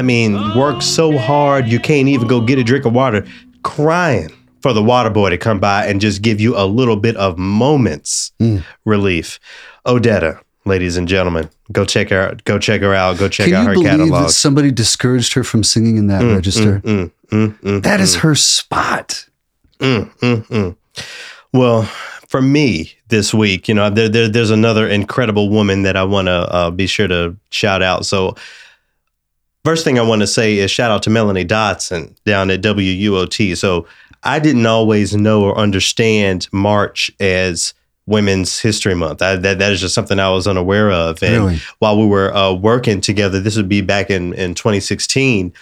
I 0.00 0.02
mean, 0.02 0.32
work 0.56 0.80
so 0.80 1.18
hard 1.18 1.68
you 1.68 1.78
can't 1.78 2.08
even 2.08 2.26
go 2.26 2.40
get 2.40 2.58
a 2.58 2.64
drink 2.64 2.86
of 2.86 2.94
water, 2.94 3.26
crying 3.62 4.30
for 4.62 4.72
the 4.72 4.82
water 4.82 5.10
boy 5.10 5.28
to 5.28 5.36
come 5.36 5.60
by 5.60 5.84
and 5.84 6.00
just 6.00 6.22
give 6.22 6.40
you 6.40 6.56
a 6.56 6.64
little 6.64 6.96
bit 6.96 7.16
of 7.16 7.36
moments 7.36 8.32
mm. 8.40 8.64
relief. 8.86 9.38
Odetta, 9.84 10.40
ladies 10.64 10.96
and 10.96 11.06
gentlemen, 11.06 11.50
go 11.70 11.84
check 11.84 12.08
her 12.08 12.18
out. 12.18 12.42
Go 12.44 12.58
check 12.58 12.80
her 12.80 12.94
out. 12.94 13.18
Go 13.18 13.28
check 13.28 13.48
Can 13.48 13.56
out 13.56 13.66
her 13.66 13.74
catalog. 13.74 14.22
That 14.22 14.30
somebody 14.30 14.70
discouraged 14.70 15.34
her 15.34 15.44
from 15.44 15.62
singing 15.62 15.98
in 15.98 16.06
that 16.06 16.22
mm, 16.22 16.34
register. 16.34 16.80
Mm, 16.80 17.10
mm, 17.26 17.60
mm 17.60 17.82
that 17.82 18.00
is 18.00 18.16
mm. 18.16 18.20
her 18.20 18.34
spot. 18.34 19.28
Well, 21.52 21.82
for 22.26 22.40
me 22.40 22.94
this 23.08 23.34
week, 23.34 23.68
you 23.68 23.74
know, 23.74 23.90
there, 23.90 24.08
there, 24.08 24.30
there's 24.30 24.50
another 24.50 24.88
incredible 24.88 25.50
woman 25.50 25.82
that 25.82 25.98
I 25.98 26.04
want 26.04 26.28
to 26.28 26.32
uh, 26.32 26.70
be 26.70 26.86
sure 26.86 27.06
to 27.06 27.36
shout 27.50 27.82
out. 27.82 28.06
So 28.06 28.34
First 29.64 29.84
thing 29.84 29.98
I 29.98 30.02
want 30.02 30.22
to 30.22 30.26
say 30.26 30.58
is 30.58 30.70
shout 30.70 30.90
out 30.90 31.02
to 31.02 31.10
Melanie 31.10 31.44
Dotson 31.44 32.14
down 32.24 32.50
at 32.50 32.62
WUOT. 32.62 33.56
So 33.56 33.86
I 34.22 34.38
didn't 34.38 34.66
always 34.66 35.14
know 35.14 35.44
or 35.44 35.56
understand 35.56 36.48
March 36.52 37.10
as 37.20 37.74
Women's 38.06 38.58
History 38.58 38.94
Month. 38.94 39.22
I, 39.22 39.36
that 39.36 39.58
that 39.58 39.72
is 39.72 39.80
just 39.80 39.94
something 39.94 40.18
I 40.18 40.30
was 40.30 40.46
unaware 40.46 40.90
of. 40.90 41.22
And 41.22 41.44
really? 41.44 41.58
while 41.78 41.98
we 41.98 42.06
were 42.06 42.34
uh, 42.34 42.52
working 42.52 43.00
together, 43.00 43.40
this 43.40 43.56
would 43.56 43.68
be 43.68 43.82
back 43.82 44.10
in 44.10 44.32
in 44.34 44.54
2016. 44.54 45.52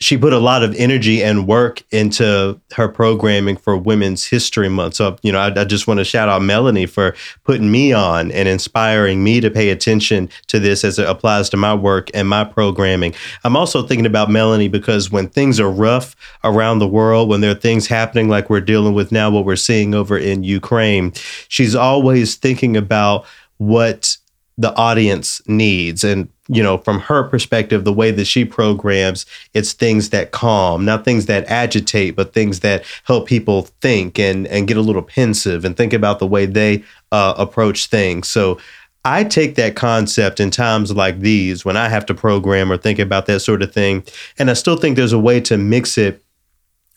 She 0.00 0.18
put 0.18 0.32
a 0.32 0.38
lot 0.38 0.62
of 0.62 0.74
energy 0.74 1.22
and 1.22 1.46
work 1.46 1.82
into 1.90 2.60
her 2.72 2.88
programming 2.88 3.56
for 3.56 3.76
Women's 3.76 4.26
History 4.26 4.68
Month. 4.68 4.96
So, 4.96 5.16
you 5.22 5.30
know, 5.30 5.38
I, 5.38 5.60
I, 5.60 5.64
just 5.64 5.86
want 5.86 5.98
to 5.98 6.04
shout 6.04 6.28
out 6.28 6.42
Melanie 6.42 6.86
for 6.86 7.14
putting 7.44 7.70
me 7.70 7.92
on 7.92 8.32
and 8.32 8.48
inspiring 8.48 9.22
me 9.22 9.40
to 9.40 9.50
pay 9.50 9.70
attention 9.70 10.28
to 10.48 10.58
this 10.58 10.84
as 10.84 10.98
it 10.98 11.08
applies 11.08 11.48
to 11.50 11.56
my 11.56 11.74
work 11.74 12.10
and 12.12 12.28
my 12.28 12.44
programming. 12.44 13.14
I'm 13.44 13.56
also 13.56 13.86
thinking 13.86 14.06
about 14.06 14.30
Melanie 14.30 14.68
because 14.68 15.10
when 15.10 15.28
things 15.28 15.60
are 15.60 15.70
rough 15.70 16.16
around 16.42 16.80
the 16.80 16.88
world, 16.88 17.28
when 17.28 17.40
there 17.40 17.52
are 17.52 17.54
things 17.54 17.86
happening 17.86 18.28
like 18.28 18.50
we're 18.50 18.60
dealing 18.60 18.94
with 18.94 19.12
now, 19.12 19.30
what 19.30 19.44
we're 19.44 19.56
seeing 19.56 19.94
over 19.94 20.18
in 20.18 20.42
Ukraine, 20.42 21.12
she's 21.48 21.74
always 21.74 22.34
thinking 22.34 22.76
about 22.76 23.26
what 23.58 24.16
the 24.58 24.74
audience 24.74 25.40
needs 25.46 26.04
and 26.04 26.28
you 26.48 26.62
know 26.62 26.78
from 26.78 27.00
her 27.00 27.24
perspective 27.24 27.84
the 27.84 27.92
way 27.92 28.10
that 28.10 28.26
she 28.26 28.44
programs 28.44 29.24
it's 29.54 29.72
things 29.72 30.10
that 30.10 30.30
calm 30.30 30.84
not 30.84 31.04
things 31.04 31.26
that 31.26 31.44
agitate 31.46 32.14
but 32.14 32.34
things 32.34 32.60
that 32.60 32.84
help 33.04 33.26
people 33.26 33.62
think 33.80 34.18
and 34.18 34.46
and 34.48 34.68
get 34.68 34.76
a 34.76 34.82
little 34.82 35.02
pensive 35.02 35.64
and 35.64 35.76
think 35.76 35.92
about 35.92 36.18
the 36.18 36.26
way 36.26 36.44
they 36.44 36.82
uh, 37.12 37.34
approach 37.38 37.86
things 37.86 38.28
so 38.28 38.58
I 39.06 39.22
take 39.22 39.56
that 39.56 39.76
concept 39.76 40.40
in 40.40 40.50
times 40.50 40.90
like 40.92 41.20
these 41.20 41.64
when 41.64 41.76
I 41.76 41.88
have 41.88 42.06
to 42.06 42.14
program 42.14 42.72
or 42.72 42.78
think 42.78 42.98
about 42.98 43.26
that 43.26 43.40
sort 43.40 43.60
of 43.60 43.70
thing. 43.70 44.02
And 44.38 44.50
I 44.50 44.54
still 44.54 44.76
think 44.76 44.96
there's 44.96 45.12
a 45.12 45.18
way 45.18 45.40
to 45.42 45.58
mix 45.58 45.98
it 45.98 46.24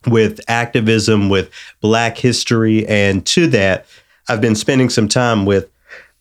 with 0.06 0.40
activism, 0.48 1.28
with 1.28 1.52
Black 1.82 2.18
history. 2.18 2.88
And 2.88 3.26
to 3.28 3.48
that, 3.48 3.86
I've 4.30 4.40
been 4.40 4.56
spending 4.56 4.90
some 4.90 5.10
time 5.10 5.46
with 5.46 5.70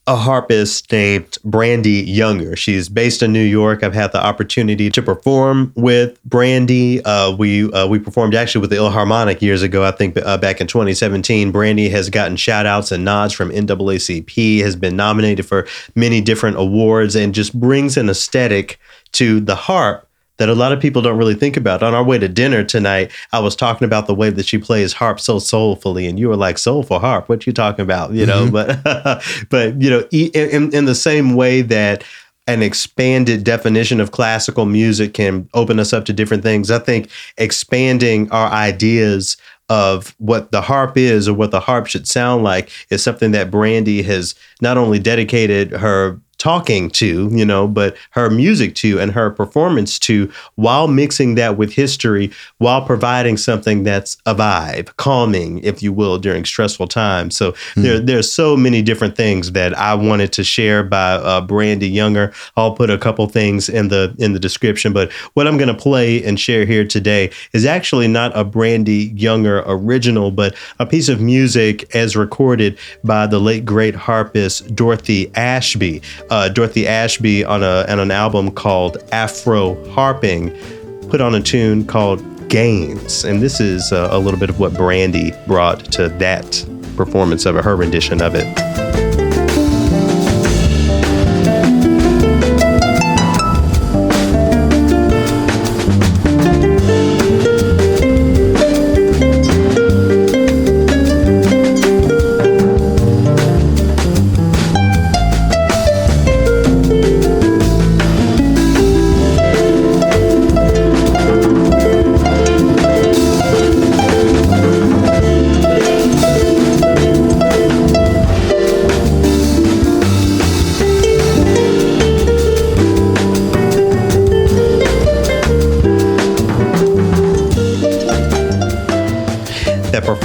a 0.07 0.15
harpist 0.15 0.89
named 0.91 1.37
Brandee 1.43 2.01
Younger. 2.01 2.55
She's 2.55 2.87
based 2.87 3.21
in 3.21 3.33
New 3.33 3.43
York. 3.43 3.83
I've 3.83 3.93
had 3.93 4.13
the 4.13 4.25
opportunity 4.25 4.89
to 4.89 5.01
perform 5.01 5.73
with 5.75 6.17
Brandee. 6.23 7.01
Uh, 7.01 7.35
we 7.35 7.69
uh, 7.71 7.87
we 7.87 7.99
performed 7.99 8.33
actually 8.33 8.61
with 8.61 8.69
the 8.69 8.77
Philharmonic 8.77 9.41
years 9.41 9.61
ago. 9.61 9.83
I 9.83 9.91
think 9.91 10.17
uh, 10.17 10.37
back 10.37 10.61
in 10.61 10.67
2017. 10.67 11.51
Brandee 11.51 11.89
has 11.89 12.09
gotten 12.09 12.37
shout 12.37 12.65
outs 12.65 12.91
and 12.91 13.03
nods 13.03 13.33
from 13.33 13.49
NAACP. 13.49 14.61
Has 14.61 14.77
been 14.77 14.95
nominated 14.95 15.45
for 15.45 15.67
many 15.93 16.21
different 16.21 16.57
awards 16.57 17.15
and 17.15 17.35
just 17.35 17.59
brings 17.59 17.97
an 17.97 18.09
aesthetic 18.09 18.79
to 19.11 19.41
the 19.41 19.55
harp 19.55 20.06
that 20.37 20.49
a 20.49 20.55
lot 20.55 20.71
of 20.71 20.79
people 20.79 21.01
don't 21.01 21.17
really 21.17 21.35
think 21.35 21.57
about. 21.57 21.83
On 21.83 21.93
our 21.93 22.03
way 22.03 22.17
to 22.17 22.27
dinner 22.27 22.63
tonight, 22.63 23.11
I 23.31 23.39
was 23.39 23.55
talking 23.55 23.85
about 23.85 24.07
the 24.07 24.15
way 24.15 24.29
that 24.29 24.45
she 24.45 24.57
plays 24.57 24.93
harp 24.93 25.19
so 25.19 25.39
soulfully, 25.39 26.07
and 26.07 26.19
you 26.19 26.29
were 26.29 26.35
like, 26.35 26.57
"Soulful 26.57 26.99
harp? 26.99 27.29
What 27.29 27.45
you 27.47 27.53
talking 27.53 27.83
about?" 27.83 28.13
You 28.13 28.25
know, 28.25 28.47
mm-hmm. 28.47 29.13
but 29.13 29.23
but 29.49 29.81
you 29.81 29.89
know, 29.89 30.07
in 30.11 30.73
in 30.73 30.85
the 30.85 30.95
same 30.95 31.35
way 31.35 31.61
that 31.61 32.03
an 32.47 32.63
expanded 32.63 33.43
definition 33.43 33.99
of 33.99 34.11
classical 34.11 34.65
music 34.65 35.13
can 35.13 35.49
open 35.53 35.79
us 35.79 35.91
up 35.91 36.05
to 36.05 36.13
different 36.13 36.43
things. 36.43 36.71
I 36.71 36.79
think 36.79 37.09
expanding 37.37 38.31
our 38.31 38.49
ideas 38.49 39.35
of 39.69 40.15
what 40.17 40.51
the 40.51 40.61
harp 40.61 40.97
is 40.97 41.27
or 41.27 41.33
what 41.33 41.51
the 41.51 41.59
harp 41.59 41.87
should 41.87 42.07
sound 42.07 42.43
like 42.43 42.69
is 42.89 43.03
something 43.03 43.31
that 43.31 43.51
Brandee 43.51 44.01
has 44.03 44.33
not 44.61 44.77
only 44.77 44.97
dedicated 44.97 45.71
her 45.71 46.21
talking 46.37 46.89
to, 46.89 47.29
you 47.31 47.45
know, 47.45 47.67
but 47.67 47.95
her 48.11 48.29
music 48.29 48.75
to 48.75 48.99
and 48.99 49.11
her 49.11 49.29
performance 49.29 49.97
to 49.99 50.31
while 50.55 50.87
mixing 50.87 51.35
that 51.35 51.57
with 51.57 51.73
history, 51.73 52.31
while 52.59 52.85
providing 52.85 53.37
something 53.37 53.83
that's 53.83 54.17
a 54.25 54.35
vibe, 54.35 54.95
calming, 54.97 55.59
if 55.63 55.81
you 55.81 55.91
will, 55.91 56.17
during 56.17 56.45
stressful 56.45 56.87
times. 56.87 57.35
So 57.35 57.51
mm. 57.51 57.83
there, 57.83 57.99
there's 57.99 58.31
so 58.31 58.55
many 58.55 58.81
different 58.81 59.15
things 59.15 59.51
that 59.53 59.77
I 59.77 59.95
wanted 59.95 60.31
to 60.33 60.43
share 60.43 60.83
by 60.83 61.13
uh, 61.13 61.41
Brandee 61.41 61.87
Younger. 61.87 62.33
I'll 62.55 62.73
put 62.73 62.89
a 62.89 62.97
couple 62.97 63.27
things 63.27 63.67
in 63.69 63.87
the 63.87 64.15
in 64.19 64.33
the 64.33 64.39
description, 64.39 64.93
but 64.93 65.11
what 65.33 65.47
I'm 65.47 65.57
going 65.57 65.67
to 65.67 65.81
play 65.81 66.23
and 66.23 66.39
share 66.39 66.65
here 66.65 66.85
today 66.85 67.31
is 67.53 67.65
actually 67.65 68.07
not 68.07 68.31
a 68.35 68.43
Brandee 68.43 69.11
Younger 69.15 69.63
original, 69.65 70.31
but 70.31 70.55
a 70.79 70.85
piece 70.85 71.09
of 71.09 71.19
music 71.19 71.95
as 71.95 72.15
recorded 72.15 72.77
by 73.03 73.25
the 73.27 73.39
late 73.39 73.65
great 73.65 73.95
harpist 73.95 74.75
Dorothy 74.75 75.31
Ashby 75.35 76.01
uh, 76.29 76.49
Dorothy 76.49 76.87
Ashby 76.87 77.43
on, 77.43 77.63
a, 77.63 77.85
on 77.87 77.99
an 77.99 78.11
album 78.11 78.51
called 78.51 78.97
Afro 79.11 79.75
Harping, 79.91 80.55
put 81.09 81.21
on 81.21 81.35
a 81.35 81.41
tune 81.41 81.85
called 81.85 82.21
Games. 82.49 83.23
And 83.23 83.41
this 83.41 83.59
is 83.59 83.91
uh, 83.91 84.09
a 84.11 84.19
little 84.19 84.39
bit 84.39 84.49
of 84.49 84.59
what 84.59 84.73
Brandy 84.73 85.33
brought 85.45 85.91
to 85.93 86.09
that 86.09 86.65
performance 86.95 87.45
of 87.45 87.55
it, 87.55 87.63
her 87.63 87.75
rendition 87.75 88.21
of 88.21 88.33
it. 88.35 88.47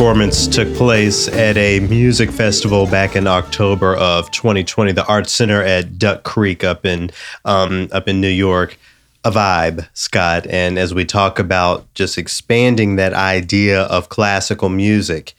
Performance 0.03 0.49
took 0.49 0.75
place 0.75 1.29
at 1.29 1.57
a 1.57 1.79
music 1.79 2.29
festival 2.29 2.87
back 2.87 3.15
in 3.15 3.29
October 3.29 3.95
of 3.95 4.29
2020, 4.33 4.91
the 4.91 5.07
Arts 5.07 5.31
Center 5.31 5.63
at 5.63 5.97
Duck 5.97 6.25
Creek 6.25 6.65
up 6.65 6.85
in 6.85 7.13
um, 7.45 7.89
up 7.93 8.09
in 8.09 8.21
New 8.21 8.27
York. 8.27 8.77
A 9.23 9.31
vibe, 9.31 9.87
Scott. 9.95 10.45
And 10.49 10.77
as 10.77 10.93
we 10.93 11.05
talk 11.05 11.39
about 11.39 11.87
just 11.95 12.19
expanding 12.19 12.97
that 12.97 13.13
idea 13.13 13.83
of 13.83 14.09
classical 14.09 14.69
music, 14.69 15.35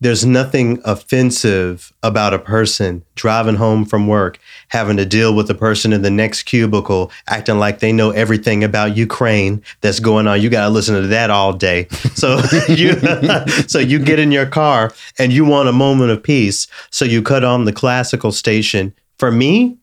there's 0.00 0.24
nothing 0.24 0.80
offensive 0.86 1.92
about 2.02 2.32
a 2.32 2.38
person 2.38 3.04
driving 3.16 3.56
home 3.56 3.84
from 3.84 4.06
work, 4.06 4.38
having 4.74 4.96
to 4.96 5.06
deal 5.06 5.32
with 5.32 5.46
the 5.46 5.54
person 5.54 5.92
in 5.92 6.02
the 6.02 6.10
next 6.10 6.42
cubicle, 6.42 7.12
acting 7.28 7.60
like 7.60 7.78
they 7.78 7.92
know 7.92 8.10
everything 8.10 8.64
about 8.64 8.96
Ukraine 8.96 9.62
that's 9.82 10.00
going 10.00 10.26
on. 10.26 10.42
You 10.42 10.50
got 10.50 10.64
to 10.64 10.68
listen 10.68 11.00
to 11.00 11.06
that 11.06 11.30
all 11.30 11.52
day. 11.52 11.86
So 12.16 12.38
you, 12.68 12.94
so 13.68 13.78
you 13.78 14.00
get 14.00 14.18
in 14.18 14.32
your 14.32 14.46
car 14.46 14.92
and 15.16 15.32
you 15.32 15.44
want 15.44 15.68
a 15.68 15.72
moment 15.72 16.10
of 16.10 16.24
peace. 16.24 16.66
So 16.90 17.04
you 17.04 17.22
cut 17.22 17.44
on 17.44 17.66
the 17.66 17.72
classical 17.72 18.32
station. 18.32 18.92
For 19.16 19.30
me, 19.30 19.78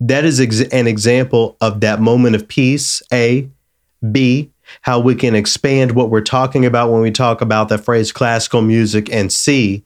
that 0.00 0.24
is 0.24 0.40
ex- 0.40 0.62
an 0.72 0.86
example 0.86 1.58
of 1.60 1.80
that 1.82 2.00
moment 2.00 2.34
of 2.34 2.48
peace. 2.48 3.02
A, 3.12 3.46
B, 4.10 4.50
how 4.80 5.00
we 5.00 5.16
can 5.16 5.34
expand 5.34 5.92
what 5.92 6.08
we're 6.08 6.22
talking 6.22 6.64
about 6.64 6.90
when 6.90 7.02
we 7.02 7.10
talk 7.10 7.42
about 7.42 7.68
the 7.68 7.76
phrase 7.76 8.10
classical 8.10 8.62
music, 8.62 9.12
and 9.12 9.30
C, 9.30 9.84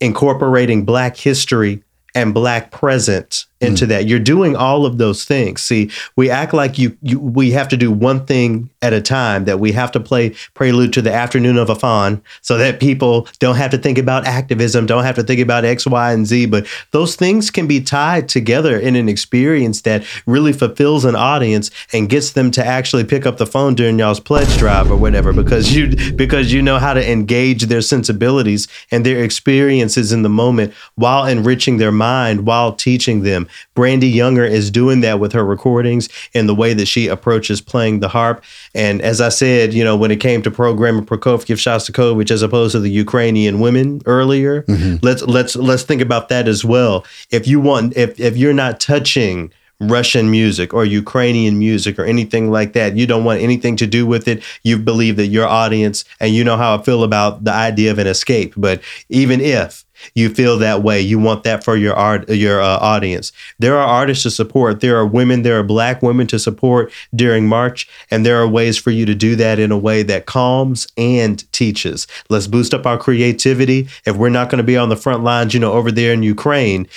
incorporating 0.00 0.84
Black 0.84 1.16
history 1.16 1.82
and 2.14 2.32
Black 2.32 2.70
present 2.70 3.46
into 3.60 3.84
mm. 3.84 3.88
that. 3.88 4.06
You're 4.06 4.18
doing 4.18 4.56
all 4.56 4.86
of 4.86 4.98
those 4.98 5.24
things. 5.24 5.62
See, 5.62 5.90
we 6.16 6.30
act 6.30 6.54
like 6.54 6.78
you, 6.78 6.96
you 7.02 7.18
we 7.18 7.50
have 7.52 7.68
to 7.68 7.76
do 7.76 7.90
one 7.90 8.24
thing 8.26 8.70
at 8.82 8.92
a 8.92 9.00
time, 9.00 9.44
that 9.46 9.58
we 9.58 9.72
have 9.72 9.90
to 9.92 10.00
play 10.00 10.34
prelude 10.54 10.92
to 10.92 11.02
the 11.02 11.12
afternoon 11.12 11.58
of 11.58 11.68
a 11.68 11.74
faun 11.74 12.22
so 12.40 12.56
that 12.58 12.78
people 12.78 13.26
don't 13.40 13.56
have 13.56 13.70
to 13.72 13.78
think 13.78 13.98
about 13.98 14.26
activism, 14.26 14.86
don't 14.86 15.04
have 15.04 15.16
to 15.16 15.22
think 15.22 15.40
about 15.40 15.64
X, 15.64 15.86
Y, 15.86 16.12
and 16.12 16.26
Z. 16.26 16.46
But 16.46 16.66
those 16.92 17.16
things 17.16 17.50
can 17.50 17.66
be 17.66 17.80
tied 17.80 18.28
together 18.28 18.78
in 18.78 18.94
an 18.94 19.08
experience 19.08 19.82
that 19.82 20.04
really 20.26 20.52
fulfills 20.52 21.04
an 21.04 21.16
audience 21.16 21.70
and 21.92 22.08
gets 22.08 22.32
them 22.32 22.50
to 22.52 22.64
actually 22.64 23.04
pick 23.04 23.26
up 23.26 23.38
the 23.38 23.46
phone 23.46 23.74
during 23.74 23.98
y'all's 23.98 24.20
pledge 24.20 24.56
drive 24.58 24.90
or 24.90 24.96
whatever, 24.96 25.32
because 25.32 25.74
you 25.74 25.88
because 26.14 26.52
you 26.52 26.62
know 26.62 26.78
how 26.78 26.94
to 26.94 27.10
engage 27.10 27.64
their 27.64 27.82
sensibilities 27.82 28.68
and 28.92 29.04
their 29.04 29.24
experiences 29.24 30.12
in 30.12 30.22
the 30.22 30.28
moment 30.28 30.72
while 30.94 31.24
enriching 31.24 31.78
their 31.78 31.92
mind, 31.92 32.46
while 32.46 32.72
teaching 32.72 33.22
them 33.22 33.47
Brandee 33.74 34.08
Younger 34.08 34.44
is 34.44 34.70
doing 34.70 35.00
that 35.00 35.20
with 35.20 35.32
her 35.32 35.44
recordings 35.44 36.08
and 36.34 36.48
the 36.48 36.54
way 36.54 36.74
that 36.74 36.86
she 36.86 37.08
approaches 37.08 37.60
playing 37.60 38.00
the 38.00 38.08
harp. 38.08 38.44
And 38.74 39.00
as 39.02 39.20
I 39.20 39.28
said, 39.28 39.74
you 39.74 39.84
know, 39.84 39.96
when 39.96 40.10
it 40.10 40.20
came 40.20 40.42
to 40.42 40.50
programming 40.50 41.06
Prokofiev 41.06 41.56
Shostakovich 41.56 42.30
as 42.30 42.42
opposed 42.42 42.72
to 42.72 42.80
the 42.80 42.90
Ukrainian 42.90 43.60
women 43.60 44.00
earlier, 44.06 44.62
mm-hmm. 44.62 44.96
let's 45.02 45.22
let's 45.22 45.56
let's 45.56 45.82
think 45.82 46.02
about 46.02 46.28
that 46.28 46.48
as 46.48 46.64
well. 46.64 47.04
If 47.30 47.46
you 47.46 47.60
want 47.60 47.96
if 47.96 48.18
if 48.18 48.36
you're 48.36 48.52
not 48.52 48.80
touching 48.80 49.52
Russian 49.80 50.30
music 50.30 50.74
or 50.74 50.84
Ukrainian 50.84 51.58
music 51.58 51.98
or 51.98 52.04
anything 52.04 52.50
like 52.50 52.72
that. 52.72 52.96
You 52.96 53.06
don't 53.06 53.24
want 53.24 53.40
anything 53.40 53.76
to 53.76 53.86
do 53.86 54.06
with 54.06 54.26
it. 54.26 54.42
You 54.62 54.78
believe 54.78 55.16
that 55.16 55.28
your 55.28 55.46
audience, 55.46 56.04
and 56.18 56.34
you 56.34 56.42
know 56.42 56.56
how 56.56 56.76
I 56.76 56.82
feel 56.82 57.04
about 57.04 57.44
the 57.44 57.52
idea 57.52 57.90
of 57.90 57.98
an 57.98 58.06
escape. 58.06 58.54
But 58.56 58.80
even 59.08 59.40
if 59.40 59.84
you 60.14 60.32
feel 60.32 60.58
that 60.58 60.82
way, 60.82 61.00
you 61.00 61.18
want 61.18 61.44
that 61.44 61.64
for 61.64 61.76
your 61.76 61.94
art, 61.94 62.28
your 62.28 62.60
uh, 62.60 62.78
audience. 62.78 63.32
There 63.58 63.76
are 63.76 63.86
artists 63.86 64.22
to 64.24 64.30
support. 64.30 64.80
There 64.80 64.96
are 64.96 65.06
women. 65.06 65.42
There 65.42 65.58
are 65.58 65.64
black 65.64 66.02
women 66.02 66.26
to 66.28 66.38
support 66.38 66.92
during 67.14 67.46
March, 67.48 67.88
and 68.10 68.24
there 68.24 68.40
are 68.40 68.48
ways 68.48 68.78
for 68.78 68.90
you 68.90 69.06
to 69.06 69.14
do 69.14 69.36
that 69.36 69.58
in 69.58 69.70
a 69.70 69.78
way 69.78 70.02
that 70.04 70.26
calms 70.26 70.86
and 70.96 71.50
teaches. 71.52 72.06
Let's 72.28 72.46
boost 72.46 72.74
up 72.74 72.86
our 72.86 72.98
creativity. 72.98 73.88
If 74.04 74.16
we're 74.16 74.28
not 74.28 74.50
going 74.50 74.58
to 74.58 74.64
be 74.64 74.76
on 74.76 74.88
the 74.88 74.96
front 74.96 75.24
lines, 75.24 75.54
you 75.54 75.60
know, 75.60 75.72
over 75.72 75.90
there 75.90 76.12
in 76.12 76.22
Ukraine, 76.22 76.88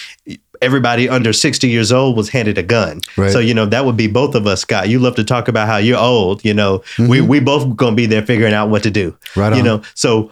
everybody 0.61 1.09
under 1.09 1.33
60 1.33 1.67
years 1.67 1.91
old 1.91 2.15
was 2.15 2.29
handed 2.29 2.57
a 2.57 2.63
gun. 2.63 3.01
Right. 3.17 3.31
So, 3.31 3.39
you 3.39 3.53
know, 3.53 3.65
that 3.65 3.85
would 3.85 3.97
be 3.97 4.07
both 4.07 4.35
of 4.35 4.47
us, 4.47 4.61
Scott. 4.61 4.89
You 4.89 4.99
love 4.99 5.15
to 5.15 5.23
talk 5.23 5.47
about 5.47 5.67
how 5.67 5.77
you're 5.77 5.99
old, 5.99 6.45
you 6.45 6.53
know, 6.53 6.79
mm-hmm. 6.79 7.07
we, 7.07 7.21
we 7.21 7.39
both 7.39 7.75
going 7.75 7.93
to 7.93 7.95
be 7.95 8.05
there 8.05 8.25
figuring 8.25 8.53
out 8.53 8.69
what 8.69 8.83
to 8.83 8.91
do. 8.91 9.17
Right. 9.35 9.51
On. 9.51 9.57
You 9.57 9.63
know, 9.63 9.81
so 9.95 10.31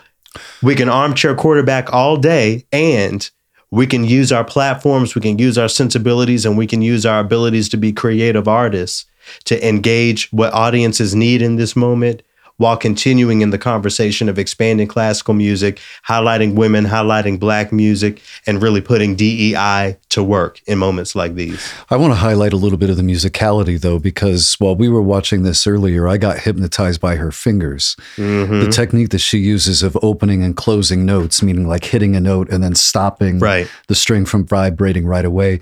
we 0.62 0.76
can 0.76 0.90
armchair 0.90 1.36
quarterback 1.36 1.92
all 1.92 2.18
day 2.18 2.66
and 2.72 3.30
we 3.72 3.86
can 3.86 4.04
use 4.04 4.32
our 4.32 4.44
platforms, 4.44 5.14
we 5.14 5.22
can 5.22 5.38
use 5.38 5.58
our 5.58 5.70
sensibilities, 5.70 6.46
and 6.46 6.58
we 6.58 6.66
can 6.66 6.82
use 6.82 7.06
our 7.06 7.20
abilities 7.20 7.70
to 7.70 7.78
be 7.78 7.94
creative 7.94 8.48
artists 8.48 9.06
to 9.46 9.68
engage 9.68 10.32
what 10.32 10.54
audiences 10.54 11.14
need 11.14 11.42
in 11.42 11.56
this 11.56 11.76
moment 11.76 12.24
while 12.60 12.76
continuing 12.76 13.40
in 13.40 13.52
the 13.52 13.58
conversation 13.58 14.28
of 14.28 14.38
expanding 14.38 14.86
classical 14.86 15.34
music, 15.34 15.80
highlighting 16.06 16.56
women, 16.56 16.86
highlighting 16.86 17.40
black 17.40 17.72
music, 17.72 18.22
and 18.46 18.62
really 18.62 18.82
putting 18.82 19.16
DEI 19.16 19.98
to 20.10 20.22
work 20.22 20.62
in 20.68 20.78
moments 20.78 21.16
like 21.16 21.36
these. 21.36 21.74
I 21.90 21.96
want 21.96 22.12
to 22.12 22.18
highlight 22.20 22.52
a 22.52 22.58
little 22.58 22.78
bit 22.78 22.90
of 22.90 22.98
the 22.98 23.02
musicality, 23.02 23.80
though, 23.80 23.98
because 23.98 24.56
while 24.60 24.76
we 24.76 24.90
were 24.90 25.02
watching 25.02 25.44
this 25.44 25.66
earlier, 25.66 26.06
I 26.10 26.18
got 26.18 26.40
hypnotized 26.40 27.00
by 27.00 27.16
her 27.16 27.32
fingers. 27.32 27.96
Mm-hmm. 28.18 28.60
The 28.60 28.68
technique 28.68 29.10
that 29.12 29.20
she 29.20 29.38
uses 29.38 29.82
of 29.82 29.98
opening 30.02 30.44
and 30.44 30.56
closing 30.56 31.06
notes, 31.06 31.42
meaning 31.42 31.66
like 31.66 31.86
hitting 31.86 32.14
a 32.14 32.20
note 32.20 32.50
and 32.50 32.62
then 32.62 32.76
stopping 32.76 33.40
right. 33.40 33.72
the 33.88 33.96
string 33.96 34.26
from 34.26 34.46
vibrating 34.46 35.08
right 35.08 35.26
away. 35.26 35.62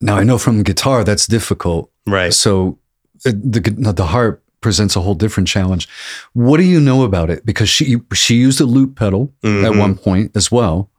Now, 0.00 0.16
I 0.16 0.24
know 0.24 0.38
from 0.38 0.62
guitar 0.62 1.04
that's 1.04 1.26
difficult. 1.26 1.90
Right. 2.06 2.32
So 2.32 2.78
uh, 3.26 3.32
the, 3.32 3.92
the 3.94 4.06
harp 4.06 4.41
presents 4.62 4.96
a 4.96 5.00
whole 5.00 5.14
different 5.14 5.48
challenge. 5.48 5.88
What 6.32 6.56
do 6.56 6.64
you 6.64 6.80
know 6.80 7.02
about 7.02 7.28
it? 7.28 7.44
Because 7.44 7.68
she 7.68 7.98
she 8.14 8.36
used 8.36 8.60
a 8.60 8.64
loop 8.64 8.96
pedal 8.96 9.32
mm-hmm. 9.42 9.64
at 9.64 9.74
one 9.76 9.96
point 9.96 10.34
as 10.34 10.50
well. 10.50 10.90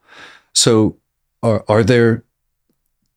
So 0.54 0.98
are 1.42 1.66
are 1.68 1.84
there 1.84 2.24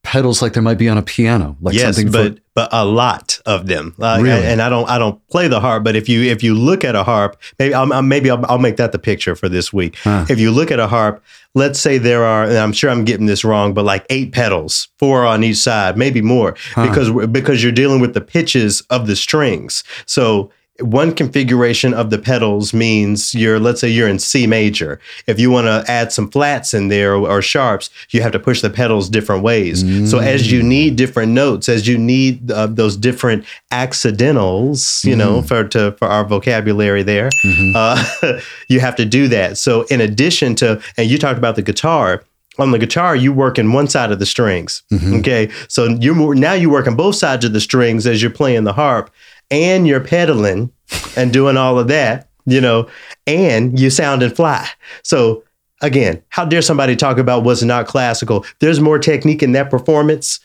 pedals 0.03 0.41
like 0.41 0.55
there 0.55 0.63
might 0.63 0.79
be 0.79 0.89
on 0.89 0.97
a 0.97 1.03
piano, 1.03 1.57
like 1.61 1.75
yes, 1.75 1.97
something 1.97 2.11
but 2.11 2.37
for- 2.37 2.43
but 2.57 2.71
a 2.73 2.87
lot 2.87 3.39
of 3.45 3.67
them. 3.67 3.95
Uh, 4.01 4.19
really? 4.21 4.45
And 4.45 4.63
I 4.63 4.71
don't 4.71 4.89
I 4.89 4.99
don't 4.99 5.25
play 5.29 5.47
the 5.47 5.61
harp, 5.61 5.85
but 5.85 5.95
if 5.95 6.09
you 6.09 6.23
if 6.23 6.43
you 6.43 6.55
look 6.55 6.85
at 6.85 6.97
a 6.97 7.05
harp, 7.05 7.37
maybe 7.59 7.75
I'll, 7.75 8.03
maybe 8.03 8.31
I'll, 8.31 8.45
I'll 8.47 8.59
make 8.59 8.79
that 8.79 8.93
the 8.93 8.99
picture 8.99 9.37
for 9.37 9.49
this 9.49 9.75
week. 9.75 9.97
Huh. 9.99 10.25
If 10.31 10.41
you 10.41 10.51
look 10.51 10.71
at 10.71 10.81
a 10.81 10.89
harp, 10.89 11.23
let's 11.55 11.79
say 11.79 11.99
there 11.99 12.25
are, 12.25 12.45
and 12.45 12.57
I'm 12.57 12.73
sure 12.73 12.89
I'm 12.91 13.05
getting 13.05 13.27
this 13.27 13.45
wrong, 13.45 13.75
but 13.75 13.85
like 13.85 14.07
eight 14.09 14.33
pedals, 14.33 14.89
four 14.99 15.27
on 15.27 15.45
each 15.45 15.59
side, 15.59 15.99
maybe 15.99 16.23
more, 16.23 16.57
huh. 16.75 16.89
because 16.89 17.29
because 17.29 17.63
you're 17.63 17.73
dealing 17.73 18.01
with 18.01 18.15
the 18.15 18.23
pitches 18.23 18.81
of 18.89 19.07
the 19.07 19.17
strings. 19.17 19.85
So 20.07 20.51
one 20.81 21.15
configuration 21.15 21.95
of 21.95 22.11
the 22.11 22.19
pedals 22.19 22.75
means 22.75 23.35
you're 23.35 23.59
let's 23.59 23.81
say 23.81 23.89
you're 23.89 24.09
in 24.09 24.19
C 24.19 24.47
major. 24.47 25.01
If 25.27 25.41
you 25.41 25.51
want 25.51 25.67
to 25.67 25.91
add 25.91 26.13
some 26.13 26.31
flats 26.31 26.75
in 26.75 26.89
there 26.89 27.15
or, 27.15 27.29
or, 27.29 27.43
sharps, 27.43 27.91
you 28.11 28.23
have 28.23 28.33
to 28.33 28.39
push 28.39 28.61
the 28.61 28.71
pedals 28.71 29.09
different 29.09 29.43
ways. 29.43 29.85
Mm. 29.85 30.07
So 30.07 30.19
as 30.19 30.51
you 30.51 30.63
need 30.63 30.97
different 30.97 31.33
notes, 31.33 31.69
as 31.69 31.87
you 31.87 31.97
need 31.97 32.51
uh, 32.51 32.67
those 32.67 32.97
different 32.97 33.45
accidentals, 33.71 35.03
you 35.05 35.15
mm. 35.15 35.19
know, 35.19 35.43
for 35.43 35.65
to 35.69 35.93
for 35.93 36.09
our 36.09 36.25
vocabulary 36.25 37.03
there, 37.03 37.31
mm-hmm. 37.45 37.73
uh, 37.75 38.41
you 38.69 38.81
have 38.81 38.97
to 38.97 39.05
do 39.05 39.29
that. 39.29 39.59
So 39.59 39.83
in 39.85 40.01
addition 40.01 40.55
to, 40.57 40.83
and 40.97 41.09
you 41.09 41.19
talked 41.19 41.39
about 41.39 41.57
the 41.57 41.63
guitar 41.63 42.25
on 42.59 42.71
the 42.71 42.79
guitar, 42.79 43.15
you 43.15 43.33
work 43.33 43.59
in 43.59 43.73
one 43.73 43.89
side 43.89 44.11
of 44.11 44.19
the 44.19 44.27
strings. 44.27 44.83
Mm-hmm. 44.91 45.17
Okay, 45.17 45.51
so 45.69 45.87
you're 45.87 46.35
now 46.35 46.55
you 46.55 46.71
work 46.71 46.87
on 46.87 46.97
both 46.97 47.17
sides 47.17 47.45
of 47.45 47.53
the 47.53 47.61
strings 47.61 48.07
as 48.07 48.23
you're 48.23 48.31
playing 48.31 48.65
the 48.65 48.73
harp, 48.73 49.11
and 49.51 49.87
you're 49.87 50.01
pedaling 50.01 50.71
and 51.17 51.33
doing 51.33 51.57
all 51.57 51.79
of 51.79 51.89
that, 51.89 52.29
you 52.45 52.61
know, 52.61 52.89
and 53.27 53.79
you 53.79 53.91
sound 53.91 54.23
and 54.23 54.35
fly. 54.35 54.69
So 55.03 55.43
again, 55.83 56.23
how 56.29 56.45
dare 56.45 56.63
somebody 56.63 56.97
talk 56.97 57.19
about 57.19 57.45
what's 57.45 57.63
not 57.63 57.87
classical? 57.87 58.45
There's 58.61 58.81
more 58.81 58.99
technique 58.99 59.43
in 59.43 59.53
that 59.53 59.71
performance 59.71 60.41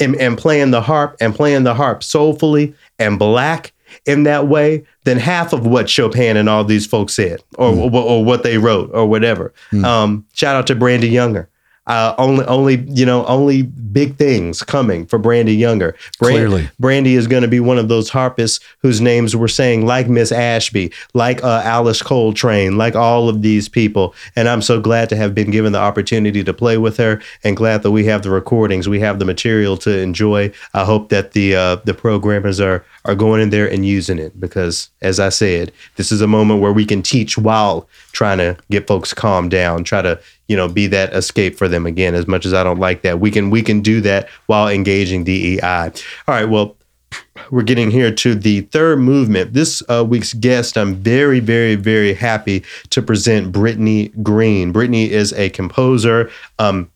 and, 0.00 0.16
and 0.16 0.36
playing 0.36 0.70
the 0.70 0.80
harp 0.80 1.16
and 1.20 1.34
playing 1.34 1.64
the 1.64 1.74
harp 1.74 2.02
soulfully 2.02 2.74
and 2.98 3.18
black 3.18 3.72
in 4.04 4.24
that 4.24 4.48
way 4.48 4.84
than 5.04 5.18
half 5.18 5.52
of 5.52 5.66
what 5.66 5.88
Chopin 5.88 6.36
and 6.36 6.48
all 6.48 6.64
these 6.64 6.86
folks 6.86 7.14
said 7.14 7.42
or, 7.56 7.72
mm. 7.72 7.92
or, 7.92 8.02
or 8.02 8.24
what 8.24 8.42
they 8.42 8.58
wrote 8.58 8.90
or 8.92 9.06
whatever. 9.06 9.52
Mm. 9.72 9.84
Um, 9.84 10.26
shout 10.34 10.56
out 10.56 10.66
to 10.66 10.74
Brandee 10.74 11.08
Younger. 11.08 11.48
Uh, 11.88 12.14
only, 12.18 12.44
only, 12.44 12.76
you 12.88 13.04
know, 13.06 13.24
only 13.26 13.62
big 13.62 14.16
things 14.16 14.62
coming 14.62 15.06
for 15.06 15.18
Brandee 15.18 15.54
Younger. 15.54 15.96
Brand, 16.18 16.36
Clearly, 16.36 16.70
Brandee 16.78 17.14
is 17.14 17.26
going 17.26 17.42
to 17.42 17.48
be 17.48 17.60
one 17.60 17.78
of 17.78 17.88
those 17.88 18.10
harpists 18.10 18.60
whose 18.80 19.00
names 19.00 19.34
we're 19.34 19.48
saying, 19.48 19.86
like 19.86 20.08
Miss 20.08 20.30
Ashby, 20.30 20.92
like 21.14 21.42
uh, 21.42 21.62
Alice 21.64 22.02
Coltrane, 22.02 22.76
like 22.76 22.94
all 22.94 23.28
of 23.28 23.42
these 23.42 23.68
people. 23.68 24.14
And 24.36 24.48
I'm 24.48 24.62
so 24.62 24.80
glad 24.80 25.08
to 25.08 25.16
have 25.16 25.34
been 25.34 25.50
given 25.50 25.72
the 25.72 25.78
opportunity 25.78 26.44
to 26.44 26.52
play 26.52 26.76
with 26.76 26.98
her, 26.98 27.22
and 27.42 27.56
glad 27.56 27.82
that 27.82 27.90
we 27.90 28.04
have 28.04 28.22
the 28.22 28.30
recordings, 28.30 28.88
we 28.88 29.00
have 29.00 29.18
the 29.18 29.24
material 29.24 29.76
to 29.78 29.98
enjoy. 29.98 30.52
I 30.74 30.84
hope 30.84 31.08
that 31.08 31.32
the 31.32 31.56
uh, 31.56 31.76
the 31.84 31.94
programmers 31.94 32.60
are 32.60 32.84
are 33.04 33.14
going 33.14 33.40
in 33.40 33.50
there 33.50 33.70
and 33.70 33.86
using 33.86 34.18
it 34.18 34.38
because, 34.38 34.90
as 35.00 35.18
I 35.18 35.30
said, 35.30 35.72
this 35.96 36.12
is 36.12 36.20
a 36.20 36.26
moment 36.26 36.60
where 36.60 36.72
we 36.72 36.84
can 36.84 37.02
teach 37.02 37.38
while 37.38 37.88
trying 38.12 38.38
to 38.38 38.56
get 38.70 38.86
folks 38.86 39.14
calmed 39.14 39.50
down, 39.50 39.84
try 39.84 40.02
to 40.02 40.20
you 40.48 40.56
know 40.56 40.68
be 40.68 40.86
that 40.88 41.14
escape 41.14 41.56
for 41.56 41.68
them 41.68 41.86
again. 41.86 42.14
As 42.14 42.26
much 42.26 42.44
as 42.44 42.54
I 42.54 42.64
don't 42.64 42.80
like 42.80 43.02
that, 43.02 43.20
we 43.20 43.30
can 43.30 43.50
we 43.50 43.62
can 43.62 43.80
do 43.80 44.00
that 44.00 44.28
while 44.46 44.68
engaging 44.68 45.24
DEI. 45.24 45.60
All 45.62 45.92
right, 46.28 46.46
well. 46.46 46.74
We're 47.50 47.62
getting 47.62 47.90
here 47.90 48.12
to 48.12 48.34
the 48.34 48.62
third 48.62 48.98
movement. 48.98 49.54
This 49.54 49.82
uh, 49.88 50.04
week's 50.06 50.34
guest, 50.34 50.76
I'm 50.76 50.96
very, 50.96 51.40
very, 51.40 51.74
very 51.74 52.12
happy 52.12 52.64
to 52.90 53.00
present 53.00 53.50
Brittany 53.50 54.08
Green. 54.22 54.72
Brittany 54.72 55.10
is 55.10 55.32
a 55.32 55.48
composer, 55.48 56.30
um, 56.58 56.90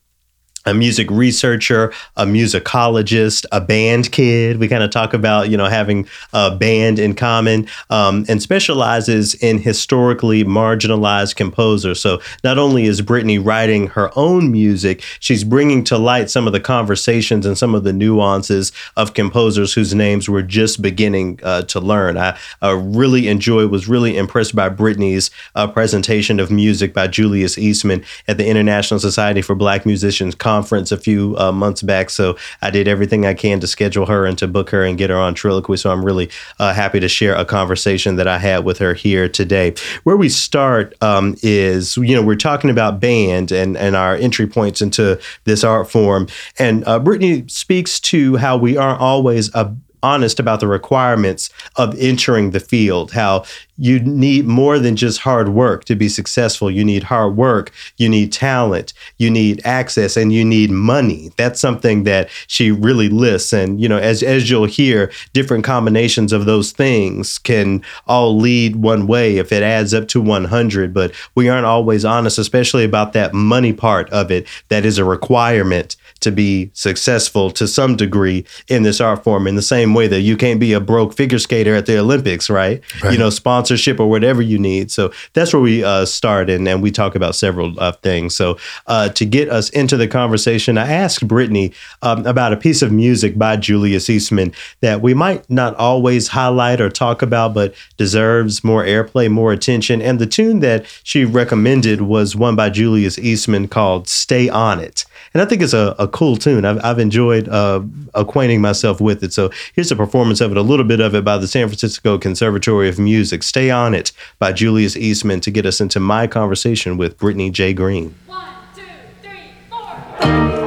a 0.65 0.73
music 0.73 1.09
researcher, 1.11 1.93
a 2.15 2.25
musicologist, 2.25 3.45
a 3.51 3.59
band 3.59 4.11
kid. 4.11 4.59
We 4.59 4.67
kind 4.67 4.83
of 4.83 4.91
talk 4.91 5.13
about, 5.13 5.49
you 5.49 5.57
know, 5.57 5.65
having 5.65 6.07
a 6.31 6.55
band 6.55 6.99
in 6.99 7.15
common 7.15 7.67
um, 7.89 8.25
and 8.29 8.41
specializes 8.41 9.35
in 9.35 9.59
historically 9.59 10.43
marginalized 10.43 11.35
composers. 11.35 11.99
So 11.99 12.21
not 12.43 12.57
only 12.57 12.85
is 12.85 13.01
Brittany 13.01 13.39
writing 13.39 13.87
her 13.87 14.09
own 14.17 14.51
music, 14.51 15.03
she's 15.19 15.43
bringing 15.43 15.83
to 15.85 15.97
light 15.97 16.29
some 16.29 16.47
of 16.47 16.53
the 16.53 16.59
conversations 16.59 17.45
and 17.45 17.57
some 17.57 17.75
of 17.75 17.83
the 17.83 17.93
nuances 17.93 18.71
of 18.95 19.13
composers 19.13 19.73
whose 19.73 19.93
names 19.93 20.29
we're 20.29 20.41
just 20.41 20.81
beginning 20.81 21.39
uh, 21.43 21.63
to 21.63 21.79
learn. 21.79 22.17
I 22.17 22.37
uh, 22.61 22.75
really 22.75 23.27
enjoyed, 23.27 23.69
was 23.69 23.87
really 23.87 24.15
impressed 24.17 24.55
by 24.55 24.69
Brittany's 24.69 25.29
uh, 25.55 25.67
presentation 25.67 26.39
of 26.39 26.51
music 26.51 26.93
by 26.93 27.07
Julius 27.07 27.57
Eastman 27.57 28.03
at 28.27 28.37
the 28.37 28.47
International 28.47 28.99
Society 28.99 29.41
for 29.41 29.55
Black 29.55 29.85
Musicians 29.85 30.35
conference 30.35 30.52
a 30.91 30.97
few 30.97 31.35
uh, 31.37 31.51
months 31.51 31.81
back. 31.81 32.09
So 32.09 32.37
I 32.61 32.69
did 32.69 32.87
everything 32.87 33.25
I 33.25 33.33
can 33.33 33.59
to 33.59 33.67
schedule 33.67 34.05
her 34.05 34.25
and 34.25 34.37
to 34.37 34.47
book 34.47 34.69
her 34.69 34.83
and 34.83 34.97
get 34.97 35.09
her 35.09 35.17
on 35.17 35.35
Trilloquy. 35.35 35.79
So 35.79 35.91
I'm 35.91 36.05
really 36.05 36.29
uh, 36.59 36.73
happy 36.73 36.99
to 36.99 37.09
share 37.09 37.35
a 37.35 37.45
conversation 37.45 38.15
that 38.17 38.27
I 38.27 38.37
had 38.37 38.65
with 38.65 38.77
her 38.79 38.93
here 38.93 39.27
today. 39.29 39.73
Where 40.03 40.17
we 40.17 40.29
start 40.29 40.95
um, 41.01 41.35
is, 41.41 41.97
you 41.97 42.15
know, 42.15 42.21
we're 42.21 42.35
talking 42.35 42.69
about 42.69 42.99
band 42.99 43.51
and, 43.51 43.77
and 43.77 43.95
our 43.95 44.15
entry 44.15 44.47
points 44.47 44.81
into 44.81 45.19
this 45.45 45.63
art 45.63 45.89
form. 45.89 46.27
And 46.59 46.83
uh, 46.87 46.99
Brittany 46.99 47.45
speaks 47.47 47.99
to 48.01 48.37
how 48.37 48.57
we 48.57 48.77
aren't 48.77 49.01
always 49.01 49.53
a 49.55 49.75
honest 50.03 50.39
about 50.39 50.59
the 50.59 50.67
requirements 50.67 51.49
of 51.77 51.97
entering 51.97 52.51
the 52.51 52.59
field, 52.59 53.11
how 53.13 53.43
you 53.77 53.99
need 53.99 54.45
more 54.45 54.77
than 54.77 54.95
just 54.95 55.21
hard 55.21 55.49
work 55.49 55.85
to 55.85 55.95
be 55.95 56.07
successful. 56.07 56.69
You 56.69 56.83
need 56.85 57.03
hard 57.03 57.35
work, 57.35 57.71
you 57.97 58.07
need 58.07 58.31
talent, 58.31 58.93
you 59.17 59.31
need 59.31 59.61
access, 59.65 60.15
and 60.15 60.31
you 60.31 60.45
need 60.45 60.69
money. 60.69 61.31
That's 61.37 61.59
something 61.59 62.03
that 62.03 62.29
she 62.47 62.69
really 62.69 63.09
lists. 63.09 63.51
And, 63.51 63.81
you 63.81 63.89
know, 63.89 63.97
as, 63.97 64.21
as 64.21 64.49
you'll 64.49 64.65
hear, 64.65 65.11
different 65.33 65.63
combinations 65.63 66.31
of 66.31 66.45
those 66.45 66.71
things 66.71 67.39
can 67.39 67.83
all 68.05 68.37
lead 68.37 68.75
one 68.75 69.07
way 69.07 69.37
if 69.37 69.51
it 69.51 69.63
adds 69.63 69.93
up 69.93 70.07
to 70.09 70.21
100. 70.21 70.93
But 70.93 71.13
we 71.33 71.49
aren't 71.49 71.65
always 71.65 72.05
honest, 72.05 72.37
especially 72.37 72.83
about 72.83 73.13
that 73.13 73.33
money 73.33 73.73
part 73.73 74.09
of 74.11 74.29
it 74.29 74.47
that 74.69 74.85
is 74.85 74.99
a 74.99 75.05
requirement 75.05 75.95
to 76.23 76.31
be 76.31 76.71
successful 76.73 77.51
to 77.51 77.67
some 77.67 77.95
degree 77.95 78.45
in 78.67 78.83
this 78.83 78.99
art 78.99 79.23
form 79.23 79.47
in 79.47 79.55
the 79.55 79.61
same 79.61 79.93
way 79.93 80.07
that 80.07 80.21
you 80.21 80.35
can't 80.35 80.59
be 80.59 80.73
a 80.73 80.79
broke 80.79 81.13
figure 81.13 81.39
skater 81.39 81.75
at 81.75 81.85
the 81.85 81.97
Olympics, 81.99 82.49
right? 82.49 82.81
right. 83.03 83.13
You 83.13 83.19
know, 83.19 83.29
sponsorship 83.29 83.99
or 83.99 84.09
whatever 84.09 84.41
you 84.41 84.57
need. 84.57 84.91
So 84.91 85.11
that's 85.33 85.53
where 85.53 85.61
we 85.61 85.83
uh, 85.83 86.05
start 86.05 86.49
and, 86.49 86.67
and 86.67 86.81
we 86.81 86.91
talk 86.91 87.15
about 87.15 87.35
several 87.35 87.79
uh, 87.79 87.91
things. 87.91 88.35
So 88.35 88.57
uh, 88.87 89.09
to 89.09 89.25
get 89.25 89.49
us 89.49 89.69
into 89.69 89.97
the 89.97 90.07
conversation, 90.07 90.77
I 90.77 90.91
asked 90.91 91.27
Brittany 91.27 91.73
um, 92.01 92.25
about 92.25 92.53
a 92.53 92.57
piece 92.57 92.81
of 92.81 92.91
music 92.91 93.37
by 93.37 93.57
Julius 93.57 94.09
Eastman 94.09 94.53
that 94.81 95.01
we 95.01 95.13
might 95.13 95.49
not 95.49 95.75
always 95.75 96.29
highlight 96.29 96.81
or 96.81 96.89
talk 96.89 97.21
about, 97.21 97.53
but 97.53 97.73
deserves 97.97 98.63
more 98.63 98.83
airplay, 98.83 99.29
more 99.29 99.51
attention. 99.51 100.01
And 100.01 100.19
the 100.19 100.25
tune 100.25 100.59
that 100.59 100.85
she 101.03 101.25
recommended 101.25 102.01
was 102.01 102.35
one 102.35 102.55
by 102.55 102.69
Julius 102.69 103.19
Eastman 103.19 103.67
called 103.67 104.07
Stay 104.07 104.49
On 104.49 104.79
It. 104.79 105.05
And 105.33 105.41
I 105.41 105.45
think 105.45 105.61
it's 105.61 105.73
a, 105.73 105.95
a 105.97 106.07
cool 106.13 106.37
tune. 106.37 106.63
I've, 106.63 106.79
I've 106.85 106.99
enjoyed 106.99 107.49
uh, 107.49 107.81
acquainting 108.13 108.61
myself 108.61 109.01
with 109.01 109.23
it. 109.23 109.33
So 109.33 109.49
here's 109.73 109.91
a 109.91 109.95
performance 109.95 110.39
of 110.39 110.51
it, 110.51 110.57
a 110.57 110.61
little 110.61 110.85
bit 110.85 111.01
of 111.01 111.13
it 111.13 111.25
by 111.25 111.37
the 111.37 111.47
San 111.47 111.67
Francisco 111.67 112.17
Conservatory 112.17 112.87
of 112.87 112.97
Music. 112.97 113.43
Stay 113.43 113.69
On 113.69 113.93
It 113.93 114.13
by 114.39 114.53
Julius 114.53 114.95
Eastman 114.95 115.41
to 115.41 115.51
get 115.51 115.65
us 115.65 115.81
into 115.81 115.99
my 115.99 116.27
conversation 116.27 116.95
with 116.95 117.17
Brittany 117.17 117.49
J. 117.49 117.73
Green. 117.73 118.15
One, 118.27 118.47
two, 118.75 118.83
three, 119.21 119.51
four. 119.69 120.62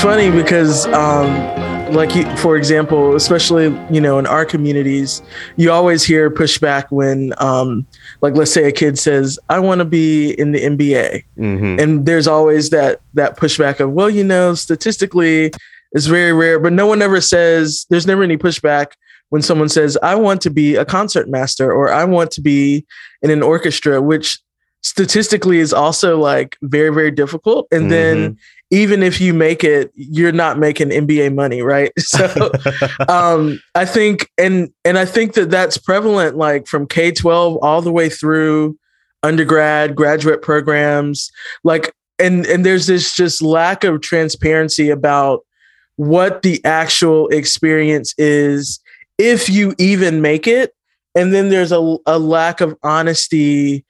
It's 0.00 0.06
funny 0.06 0.30
because 0.30 0.86
um, 0.94 1.28
like 1.92 2.10
for 2.38 2.56
example 2.56 3.14
especially 3.16 3.64
you 3.94 4.00
know 4.00 4.18
in 4.18 4.26
our 4.26 4.46
communities 4.46 5.20
you 5.56 5.70
always 5.70 6.02
hear 6.02 6.30
pushback 6.30 6.86
when 6.88 7.34
um, 7.36 7.86
like 8.22 8.34
let's 8.34 8.50
say 8.50 8.64
a 8.64 8.72
kid 8.72 8.98
says 8.98 9.38
i 9.50 9.58
want 9.58 9.78
to 9.78 9.84
be 9.84 10.30
in 10.40 10.52
the 10.52 10.60
nba 10.60 11.22
mm-hmm. 11.36 11.78
and 11.78 12.06
there's 12.06 12.26
always 12.26 12.70
that 12.70 13.02
that 13.12 13.36
pushback 13.36 13.78
of 13.78 13.92
well 13.92 14.08
you 14.08 14.24
know 14.24 14.54
statistically 14.54 15.52
it's 15.92 16.06
very 16.06 16.32
rare 16.32 16.58
but 16.58 16.72
no 16.72 16.86
one 16.86 17.02
ever 17.02 17.20
says 17.20 17.84
there's 17.90 18.06
never 18.06 18.22
any 18.22 18.38
pushback 18.38 18.92
when 19.28 19.42
someone 19.42 19.68
says 19.68 19.98
i 20.02 20.14
want 20.14 20.40
to 20.40 20.48
be 20.48 20.76
a 20.76 20.84
concert 20.86 21.28
master 21.28 21.70
or 21.70 21.92
i 21.92 22.04
want 22.04 22.30
to 22.30 22.40
be 22.40 22.86
in 23.20 23.30
an 23.30 23.42
orchestra 23.42 24.00
which 24.00 24.38
statistically 24.82 25.58
is 25.58 25.74
also 25.74 26.16
like 26.16 26.56
very 26.62 26.88
very 26.88 27.10
difficult 27.10 27.68
and 27.70 27.82
mm-hmm. 27.82 27.90
then 27.90 28.38
even 28.70 29.02
if 29.02 29.20
you 29.20 29.34
make 29.34 29.64
it, 29.64 29.90
you're 29.94 30.32
not 30.32 30.58
making 30.58 30.90
NBA 30.90 31.34
money, 31.34 31.62
right? 31.62 31.92
So, 32.00 32.50
um, 33.08 33.60
I 33.74 33.84
think, 33.84 34.30
and 34.38 34.72
and 34.84 34.98
I 34.98 35.04
think 35.04 35.34
that 35.34 35.50
that's 35.50 35.76
prevalent, 35.76 36.36
like 36.36 36.66
from 36.66 36.86
K 36.86 37.12
twelve 37.12 37.58
all 37.62 37.82
the 37.82 37.92
way 37.92 38.08
through 38.08 38.78
undergrad, 39.22 39.94
graduate 39.94 40.42
programs, 40.42 41.30
like, 41.62 41.92
and 42.18 42.46
and 42.46 42.64
there's 42.64 42.86
this 42.86 43.14
just 43.14 43.42
lack 43.42 43.84
of 43.84 44.00
transparency 44.00 44.90
about 44.90 45.44
what 45.96 46.42
the 46.42 46.64
actual 46.64 47.28
experience 47.28 48.14
is 48.16 48.80
if 49.18 49.50
you 49.50 49.74
even 49.78 50.22
make 50.22 50.46
it, 50.46 50.74
and 51.14 51.34
then 51.34 51.50
there's 51.50 51.72
a, 51.72 51.96
a 52.06 52.18
lack 52.18 52.60
of 52.60 52.76
honesty 52.82 53.84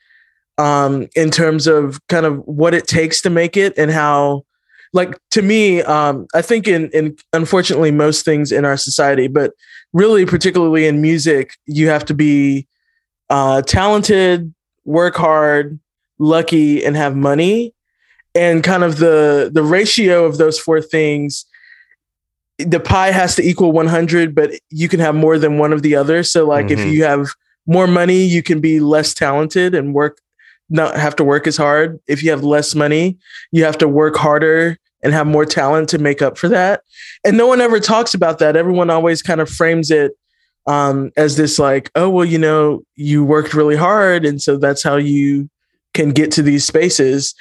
um, 0.58 1.08
in 1.14 1.30
terms 1.30 1.66
of 1.66 2.00
kind 2.08 2.26
of 2.26 2.38
what 2.46 2.74
it 2.74 2.86
takes 2.86 3.22
to 3.22 3.30
make 3.30 3.56
it 3.56 3.72
and 3.78 3.90
how 3.90 4.44
like 4.92 5.18
to 5.30 5.42
me, 5.42 5.82
um, 5.82 6.26
I 6.34 6.42
think 6.42 6.66
in 6.66 6.90
in 6.90 7.16
unfortunately 7.32 7.90
most 7.90 8.24
things 8.24 8.50
in 8.50 8.64
our 8.64 8.76
society, 8.76 9.28
but 9.28 9.52
really 9.92 10.26
particularly 10.26 10.86
in 10.86 11.00
music, 11.00 11.56
you 11.66 11.88
have 11.88 12.04
to 12.06 12.14
be 12.14 12.66
uh, 13.28 13.62
talented, 13.62 14.52
work 14.84 15.16
hard, 15.16 15.78
lucky, 16.18 16.84
and 16.84 16.96
have 16.96 17.16
money. 17.16 17.74
And 18.34 18.62
kind 18.62 18.84
of 18.84 18.98
the 18.98 19.50
the 19.52 19.62
ratio 19.62 20.24
of 20.24 20.38
those 20.38 20.58
four 20.58 20.80
things, 20.80 21.44
the 22.58 22.80
pie 22.80 23.10
has 23.10 23.36
to 23.36 23.42
equal 23.42 23.72
100, 23.72 24.34
but 24.34 24.52
you 24.70 24.88
can 24.88 25.00
have 25.00 25.14
more 25.14 25.38
than 25.38 25.58
one 25.58 25.72
of 25.72 25.82
the 25.82 25.96
other. 25.96 26.22
So 26.22 26.46
like 26.46 26.66
mm-hmm. 26.66 26.80
if 26.80 26.92
you 26.92 27.04
have 27.04 27.28
more 27.66 27.86
money, 27.86 28.22
you 28.22 28.42
can 28.42 28.60
be 28.60 28.80
less 28.80 29.14
talented 29.14 29.74
and 29.74 29.94
work 29.94 30.20
not 30.70 30.96
have 30.96 31.16
to 31.16 31.24
work 31.24 31.46
as 31.46 31.56
hard. 31.56 31.98
If 32.06 32.22
you 32.22 32.30
have 32.30 32.44
less 32.44 32.74
money, 32.74 33.18
you 33.52 33.64
have 33.64 33.78
to 33.78 33.88
work 33.88 34.16
harder 34.16 34.78
and 35.02 35.12
have 35.12 35.26
more 35.26 35.44
talent 35.44 35.88
to 35.90 35.98
make 35.98 36.22
up 36.22 36.38
for 36.38 36.48
that. 36.48 36.82
And 37.24 37.36
no 37.36 37.46
one 37.46 37.60
ever 37.60 37.80
talks 37.80 38.14
about 38.14 38.38
that. 38.38 38.56
Everyone 38.56 38.90
always 38.90 39.22
kind 39.22 39.40
of 39.40 39.48
frames 39.48 39.90
it 39.90 40.12
um, 40.66 41.10
as 41.16 41.36
this 41.36 41.58
like, 41.58 41.90
oh, 41.94 42.08
well, 42.08 42.24
you 42.24 42.38
know, 42.38 42.82
you 42.96 43.24
worked 43.24 43.54
really 43.54 43.76
hard. 43.76 44.24
And 44.24 44.40
so 44.40 44.56
that's 44.56 44.82
how 44.82 44.96
you 44.96 45.48
can 45.94 46.10
get 46.10 46.30
to 46.32 46.42
these 46.42 46.64
spaces. 46.64 47.34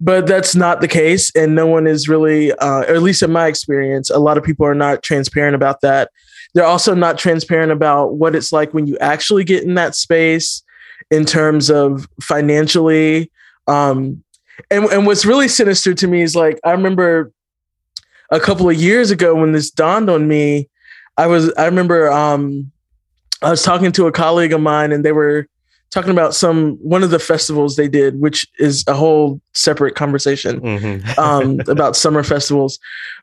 But 0.00 0.26
that's 0.26 0.54
not 0.54 0.80
the 0.80 0.88
case. 0.88 1.32
And 1.34 1.54
no 1.54 1.66
one 1.66 1.86
is 1.86 2.08
really, 2.08 2.52
uh, 2.52 2.82
or 2.82 2.94
at 2.94 3.02
least 3.02 3.22
in 3.22 3.32
my 3.32 3.46
experience, 3.46 4.10
a 4.10 4.18
lot 4.18 4.38
of 4.38 4.44
people 4.44 4.64
are 4.64 4.74
not 4.74 5.02
transparent 5.02 5.56
about 5.56 5.80
that. 5.80 6.10
They're 6.54 6.64
also 6.64 6.94
not 6.94 7.18
transparent 7.18 7.72
about 7.72 8.14
what 8.14 8.36
it's 8.36 8.52
like 8.52 8.72
when 8.72 8.86
you 8.86 8.96
actually 8.98 9.44
get 9.44 9.64
in 9.64 9.74
that 9.74 9.94
space 9.94 10.62
in 11.10 11.24
terms 11.24 11.70
of 11.70 12.08
financially. 12.20 13.30
Um, 13.66 14.22
and 14.70 14.84
and 14.86 15.06
what's 15.06 15.24
really 15.24 15.48
sinister 15.48 15.94
to 15.94 16.06
me 16.06 16.22
is 16.22 16.34
like 16.34 16.58
I 16.64 16.72
remember 16.72 17.32
a 18.30 18.40
couple 18.40 18.68
of 18.68 18.76
years 18.76 19.10
ago 19.10 19.34
when 19.34 19.52
this 19.52 19.70
dawned 19.70 20.10
on 20.10 20.28
me. 20.28 20.68
I 21.16 21.26
was 21.26 21.52
I 21.54 21.64
remember 21.66 22.10
um, 22.10 22.70
I 23.42 23.50
was 23.50 23.62
talking 23.62 23.92
to 23.92 24.06
a 24.06 24.12
colleague 24.12 24.52
of 24.52 24.60
mine 24.60 24.92
and 24.92 25.04
they 25.04 25.12
were 25.12 25.48
talking 25.90 26.10
about 26.10 26.34
some 26.34 26.76
one 26.76 27.02
of 27.02 27.10
the 27.10 27.18
festivals 27.18 27.76
they 27.76 27.88
did, 27.88 28.20
which 28.20 28.46
is 28.58 28.84
a 28.86 28.94
whole 28.94 29.40
separate 29.54 29.94
conversation 29.94 30.60
mm-hmm. 30.60 31.20
um, 31.20 31.60
about 31.68 31.96
summer 31.96 32.22
festivals. 32.22 32.78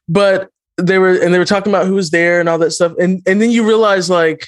But 0.10 0.49
they 0.77 0.97
were 0.97 1.14
and 1.14 1.34
they 1.34 1.39
were 1.39 1.45
talking 1.45 1.72
about 1.72 1.85
who 1.85 1.95
was 1.95 2.10
there 2.10 2.39
and 2.39 2.49
all 2.49 2.57
that 2.60 2.72
stuff. 2.72 2.93
And 2.99 3.22
and 3.26 3.41
then 3.41 3.52
you 3.52 3.65
realize 3.65 4.10
like 4.10 4.47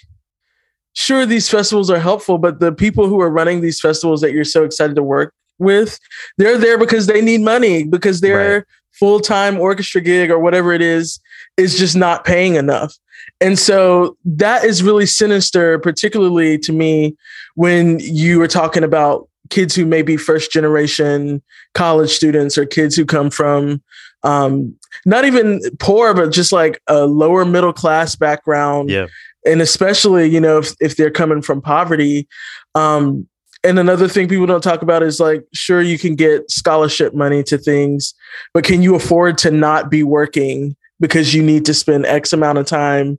sure 0.97 1.27
these 1.27 1.47
festivals 1.47 1.91
are 1.91 1.99
helpful 1.99 2.39
but 2.39 2.59
the 2.59 2.71
people 2.71 3.07
who 3.07 3.21
are 3.21 3.29
running 3.29 3.61
these 3.61 3.79
festivals 3.79 4.19
that 4.19 4.31
you're 4.31 4.43
so 4.43 4.63
excited 4.63 4.95
to 4.95 5.03
work 5.03 5.31
with 5.59 5.99
they're 6.39 6.57
there 6.57 6.77
because 6.77 7.05
they 7.05 7.21
need 7.21 7.41
money 7.41 7.83
because 7.83 8.19
their 8.19 8.55
right. 8.55 8.63
full-time 8.93 9.59
orchestra 9.59 10.01
gig 10.01 10.31
or 10.31 10.39
whatever 10.39 10.73
it 10.73 10.81
is 10.81 11.19
is 11.55 11.77
just 11.77 11.95
not 11.95 12.23
paying 12.23 12.55
enough. 12.55 12.95
And 13.41 13.57
so 13.57 14.17
that 14.25 14.63
is 14.63 14.81
really 14.81 15.05
sinister 15.05 15.77
particularly 15.77 16.57
to 16.59 16.73
me 16.73 17.15
when 17.53 17.99
you 17.99 18.39
were 18.39 18.47
talking 18.47 18.83
about 18.83 19.29
kids 19.51 19.75
who 19.75 19.85
may 19.85 20.01
be 20.01 20.17
first 20.17 20.51
generation 20.51 21.43
college 21.75 22.09
students 22.09 22.57
or 22.57 22.65
kids 22.65 22.95
who 22.95 23.05
come 23.05 23.29
from 23.29 23.83
um, 24.23 24.75
not 25.05 25.25
even 25.25 25.61
poor 25.77 26.15
but 26.15 26.31
just 26.31 26.51
like 26.51 26.81
a 26.87 27.05
lower 27.05 27.45
middle 27.45 27.73
class 27.73 28.15
background. 28.15 28.89
Yeah 28.89 29.05
and 29.47 29.61
especially 29.61 30.27
you 30.27 30.39
know 30.39 30.59
if, 30.59 30.73
if 30.79 30.95
they're 30.95 31.11
coming 31.11 31.41
from 31.41 31.61
poverty 31.61 32.27
um, 32.75 33.27
and 33.63 33.79
another 33.79 34.07
thing 34.07 34.27
people 34.27 34.45
don't 34.45 34.63
talk 34.63 34.81
about 34.81 35.01
is 35.01 35.19
like 35.19 35.43
sure 35.53 35.81
you 35.81 35.97
can 35.97 36.15
get 36.15 36.49
scholarship 36.51 37.13
money 37.13 37.43
to 37.43 37.57
things 37.57 38.13
but 38.53 38.63
can 38.63 38.81
you 38.81 38.95
afford 38.95 39.37
to 39.37 39.51
not 39.51 39.89
be 39.89 40.03
working 40.03 40.75
because 40.99 41.33
you 41.33 41.41
need 41.41 41.65
to 41.65 41.73
spend 41.73 42.05
x 42.05 42.33
amount 42.33 42.57
of 42.57 42.65
time 42.65 43.17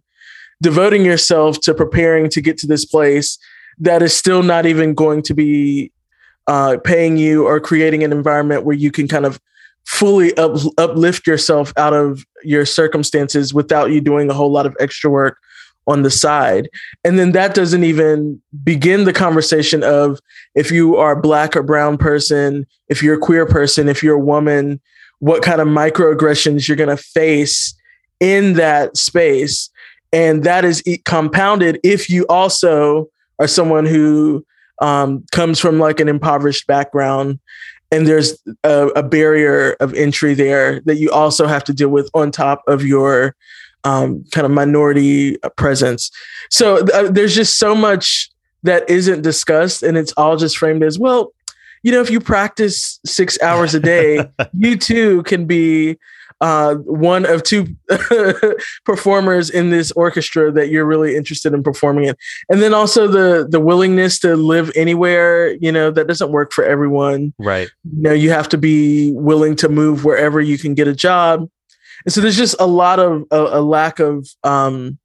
devoting 0.60 1.04
yourself 1.04 1.60
to 1.60 1.74
preparing 1.74 2.28
to 2.28 2.40
get 2.40 2.58
to 2.58 2.66
this 2.66 2.84
place 2.84 3.38
that 3.78 4.02
is 4.02 4.14
still 4.14 4.42
not 4.42 4.66
even 4.66 4.94
going 4.94 5.22
to 5.22 5.34
be 5.34 5.92
uh, 6.48 6.78
paying 6.82 7.16
you 7.16 7.46
or 7.46 7.60
creating 7.60 8.02
an 8.02 8.10
environment 8.10 8.64
where 8.64 8.74
you 8.74 8.90
can 8.90 9.06
kind 9.06 9.26
of 9.26 9.38
fully 9.86 10.36
up, 10.36 10.56
uplift 10.76 11.26
yourself 11.26 11.72
out 11.76 11.94
of 11.94 12.24
your 12.42 12.66
circumstances 12.66 13.54
without 13.54 13.90
you 13.90 14.00
doing 14.00 14.28
a 14.30 14.34
whole 14.34 14.50
lot 14.50 14.66
of 14.66 14.76
extra 14.80 15.10
work 15.10 15.38
on 15.88 16.02
the 16.02 16.10
side. 16.10 16.68
And 17.04 17.18
then 17.18 17.32
that 17.32 17.54
doesn't 17.54 17.82
even 17.82 18.40
begin 18.62 19.04
the 19.04 19.12
conversation 19.12 19.82
of 19.82 20.20
if 20.54 20.70
you 20.70 20.96
are 20.96 21.12
a 21.12 21.20
black 21.20 21.56
or 21.56 21.62
brown 21.62 21.98
person, 21.98 22.66
if 22.88 23.02
you're 23.02 23.16
a 23.16 23.20
queer 23.20 23.46
person, 23.46 23.88
if 23.88 24.02
you're 24.02 24.16
a 24.16 24.20
woman, 24.20 24.80
what 25.18 25.42
kind 25.42 25.60
of 25.60 25.66
microaggressions 25.66 26.68
you're 26.68 26.76
going 26.76 26.94
to 26.94 27.02
face 27.02 27.74
in 28.20 28.52
that 28.54 28.96
space. 28.96 29.70
And 30.12 30.44
that 30.44 30.64
is 30.64 30.82
compounded 31.04 31.80
if 31.82 32.08
you 32.08 32.26
also 32.28 33.08
are 33.38 33.48
someone 33.48 33.86
who 33.86 34.44
um, 34.80 35.24
comes 35.32 35.58
from 35.58 35.78
like 35.78 36.00
an 36.00 36.08
impoverished 36.08 36.66
background 36.66 37.40
and 37.90 38.06
there's 38.06 38.38
a, 38.64 38.88
a, 38.88 39.02
barrier 39.02 39.72
of 39.80 39.94
entry 39.94 40.34
there 40.34 40.80
that 40.80 40.96
you 40.96 41.10
also 41.10 41.46
have 41.46 41.64
to 41.64 41.72
deal 41.72 41.88
with 41.88 42.10
on 42.14 42.30
top 42.30 42.62
of 42.66 42.84
your 42.84 43.34
um, 43.84 44.24
kind 44.32 44.44
of 44.44 44.50
minority 44.50 45.36
presence. 45.56 46.10
So 46.50 46.78
uh, 46.94 47.10
there's 47.10 47.34
just 47.34 47.58
so 47.58 47.74
much 47.74 48.30
that 48.64 48.88
isn't 48.90 49.22
discussed 49.22 49.82
and 49.82 49.96
it's 49.96 50.12
all 50.12 50.36
just 50.36 50.58
framed 50.58 50.82
as 50.82 50.98
well 50.98 51.32
you 51.82 51.92
know 51.92 52.00
if 52.00 52.10
you 52.10 52.20
practice 52.20 53.00
six 53.06 53.40
hours 53.40 53.74
a 53.74 53.80
day 53.80 54.28
you 54.52 54.76
too 54.76 55.22
can 55.24 55.46
be 55.46 55.96
uh, 56.40 56.76
one 56.76 57.26
of 57.26 57.42
two 57.42 57.66
performers 58.84 59.50
in 59.50 59.70
this 59.70 59.90
orchestra 59.92 60.52
that 60.52 60.68
you're 60.68 60.84
really 60.84 61.16
interested 61.16 61.52
in 61.52 61.64
performing 61.64 62.04
in. 62.04 62.14
And 62.48 62.62
then 62.62 62.72
also 62.72 63.08
the 63.08 63.48
the 63.48 63.58
willingness 63.58 64.20
to 64.20 64.36
live 64.36 64.70
anywhere 64.76 65.50
you 65.60 65.72
know 65.72 65.90
that 65.90 66.06
doesn't 66.06 66.30
work 66.30 66.52
for 66.52 66.64
everyone. 66.64 67.34
Right. 67.38 67.68
You 67.92 68.02
know 68.02 68.12
you 68.12 68.30
have 68.30 68.48
to 68.50 68.58
be 68.58 69.12
willing 69.14 69.56
to 69.56 69.68
move 69.68 70.04
wherever 70.04 70.40
you 70.40 70.58
can 70.58 70.74
get 70.74 70.86
a 70.86 70.94
job 70.94 71.48
and 72.04 72.12
so 72.12 72.20
there's 72.20 72.36
just 72.36 72.56
a 72.58 72.66
lot 72.66 72.98
of 72.98 73.24
a, 73.30 73.58
a 73.58 73.62
lack 73.62 73.98
of 73.98 74.28
um 74.44 74.98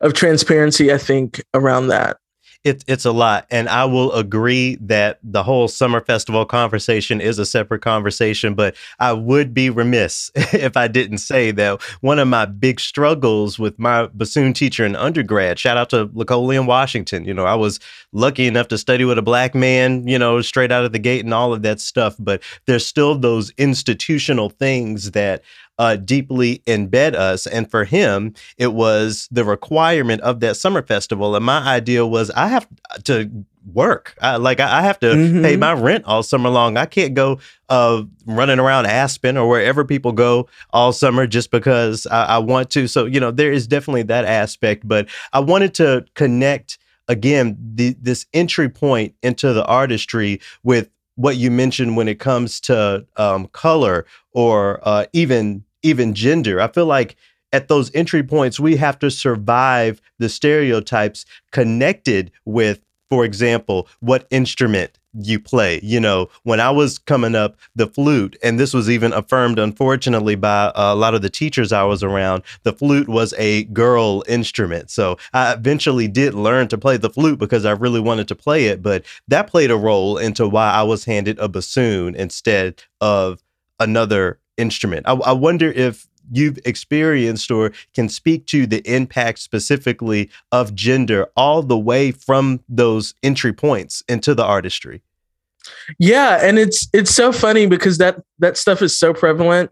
of 0.00 0.14
transparency 0.14 0.92
i 0.92 0.98
think 0.98 1.42
around 1.54 1.88
that 1.88 2.16
it's 2.64 2.84
it's 2.86 3.04
a 3.04 3.10
lot, 3.10 3.46
and 3.50 3.68
I 3.68 3.84
will 3.86 4.12
agree 4.12 4.76
that 4.82 5.18
the 5.24 5.42
whole 5.42 5.66
summer 5.66 6.00
festival 6.00 6.44
conversation 6.44 7.20
is 7.20 7.38
a 7.40 7.46
separate 7.46 7.82
conversation. 7.82 8.54
But 8.54 8.76
I 9.00 9.12
would 9.12 9.52
be 9.52 9.68
remiss 9.68 10.30
if 10.34 10.76
I 10.76 10.86
didn't 10.86 11.18
say 11.18 11.50
that 11.50 11.82
one 12.02 12.20
of 12.20 12.28
my 12.28 12.46
big 12.46 12.78
struggles 12.78 13.58
with 13.58 13.78
my 13.80 14.06
bassoon 14.14 14.52
teacher 14.52 14.86
in 14.86 14.94
undergrad. 14.94 15.58
Shout 15.58 15.76
out 15.76 15.90
to 15.90 16.06
Lecolion 16.08 16.66
Washington. 16.66 17.24
You 17.24 17.34
know, 17.34 17.46
I 17.46 17.56
was 17.56 17.80
lucky 18.12 18.46
enough 18.46 18.68
to 18.68 18.78
study 18.78 19.04
with 19.04 19.18
a 19.18 19.22
black 19.22 19.56
man. 19.56 20.06
You 20.06 20.18
know, 20.18 20.40
straight 20.40 20.70
out 20.70 20.84
of 20.84 20.92
the 20.92 21.00
gate 21.00 21.24
and 21.24 21.34
all 21.34 21.52
of 21.52 21.62
that 21.62 21.80
stuff. 21.80 22.14
But 22.20 22.42
there's 22.66 22.86
still 22.86 23.16
those 23.16 23.50
institutional 23.58 24.50
things 24.50 25.10
that 25.12 25.42
uh, 25.78 25.96
deeply 25.96 26.62
embed 26.66 27.14
us. 27.14 27.46
And 27.46 27.70
for 27.70 27.84
him, 27.84 28.34
it 28.56 28.72
was 28.72 29.28
the 29.30 29.44
requirement 29.44 30.20
of 30.22 30.40
that 30.40 30.56
summer 30.56 30.82
festival. 30.82 31.34
And 31.34 31.44
my 31.44 31.60
idea 31.60 32.06
was 32.06 32.30
I 32.30 32.48
have 32.48 32.66
to 33.04 33.30
work. 33.72 34.14
I, 34.20 34.36
like 34.36 34.60
I 34.60 34.82
have 34.82 34.98
to 35.00 35.06
mm-hmm. 35.06 35.42
pay 35.42 35.56
my 35.56 35.72
rent 35.72 36.04
all 36.04 36.22
summer 36.22 36.48
long. 36.48 36.76
I 36.76 36.86
can't 36.86 37.14
go 37.14 37.38
uh, 37.68 38.02
running 38.26 38.58
around 38.58 38.86
Aspen 38.86 39.36
or 39.36 39.48
wherever 39.48 39.84
people 39.84 40.12
go 40.12 40.48
all 40.70 40.92
summer 40.92 41.26
just 41.26 41.50
because 41.50 42.06
I, 42.06 42.24
I 42.24 42.38
want 42.38 42.70
to. 42.70 42.86
So 42.88 43.04
you 43.04 43.20
know, 43.20 43.30
there 43.30 43.52
is 43.52 43.66
definitely 43.66 44.02
that 44.04 44.24
aspect. 44.24 44.86
But 44.86 45.08
I 45.32 45.40
wanted 45.40 45.74
to 45.74 46.04
connect 46.14 46.78
again 47.08 47.56
the, 47.74 47.96
this 48.00 48.26
entry 48.32 48.68
point 48.68 49.14
into 49.22 49.52
the 49.52 49.64
artistry 49.66 50.40
with 50.62 50.88
what 51.16 51.36
you 51.36 51.50
mentioned 51.50 51.96
when 51.96 52.08
it 52.08 52.18
comes 52.18 52.60
to 52.60 53.06
um, 53.16 53.46
color 53.48 54.06
or 54.32 54.80
uh, 54.82 55.06
even 55.12 55.64
even 55.82 56.14
gender. 56.14 56.60
I 56.60 56.68
feel 56.68 56.86
like 56.86 57.16
at 57.52 57.68
those 57.68 57.94
entry 57.94 58.22
points, 58.22 58.58
we 58.58 58.76
have 58.76 58.98
to 59.00 59.10
survive 59.10 60.00
the 60.18 60.28
stereotypes 60.28 61.26
connected 61.50 62.32
with, 62.44 62.80
for 63.12 63.26
example, 63.26 63.88
what 64.00 64.26
instrument 64.30 64.98
you 65.12 65.38
play. 65.38 65.78
You 65.82 66.00
know, 66.00 66.30
when 66.44 66.60
I 66.60 66.70
was 66.70 66.98
coming 66.98 67.34
up, 67.34 67.58
the 67.76 67.86
flute, 67.86 68.38
and 68.42 68.58
this 68.58 68.72
was 68.72 68.88
even 68.88 69.12
affirmed, 69.12 69.58
unfortunately, 69.58 70.34
by 70.34 70.72
a 70.74 70.94
lot 70.94 71.12
of 71.12 71.20
the 71.20 71.28
teachers 71.28 71.72
I 71.72 71.82
was 71.82 72.02
around, 72.02 72.42
the 72.62 72.72
flute 72.72 73.10
was 73.10 73.34
a 73.36 73.64
girl 73.64 74.24
instrument. 74.26 74.90
So 74.90 75.18
I 75.34 75.52
eventually 75.52 76.08
did 76.08 76.32
learn 76.32 76.68
to 76.68 76.78
play 76.78 76.96
the 76.96 77.10
flute 77.10 77.38
because 77.38 77.66
I 77.66 77.72
really 77.72 78.00
wanted 78.00 78.28
to 78.28 78.34
play 78.34 78.64
it, 78.64 78.82
but 78.82 79.04
that 79.28 79.46
played 79.46 79.70
a 79.70 79.76
role 79.76 80.16
into 80.16 80.48
why 80.48 80.70
I 80.70 80.82
was 80.82 81.04
handed 81.04 81.38
a 81.38 81.50
bassoon 81.50 82.14
instead 82.14 82.82
of 83.02 83.42
another 83.78 84.38
instrument. 84.56 85.06
I, 85.06 85.12
I 85.12 85.32
wonder 85.32 85.70
if 85.70 86.08
you've 86.30 86.58
experienced 86.64 87.50
or 87.50 87.72
can 87.94 88.08
speak 88.08 88.46
to 88.46 88.66
the 88.66 88.80
impact 88.90 89.38
specifically 89.38 90.30
of 90.50 90.74
gender 90.74 91.28
all 91.36 91.62
the 91.62 91.78
way 91.78 92.12
from 92.12 92.60
those 92.68 93.14
entry 93.22 93.52
points 93.52 94.02
into 94.08 94.34
the 94.34 94.44
artistry? 94.44 95.02
Yeah 95.98 96.38
and 96.42 96.58
it's 96.58 96.88
it's 96.92 97.14
so 97.14 97.32
funny 97.32 97.66
because 97.66 97.98
that 97.98 98.20
that 98.40 98.56
stuff 98.56 98.82
is 98.82 98.98
so 98.98 99.14
prevalent 99.14 99.70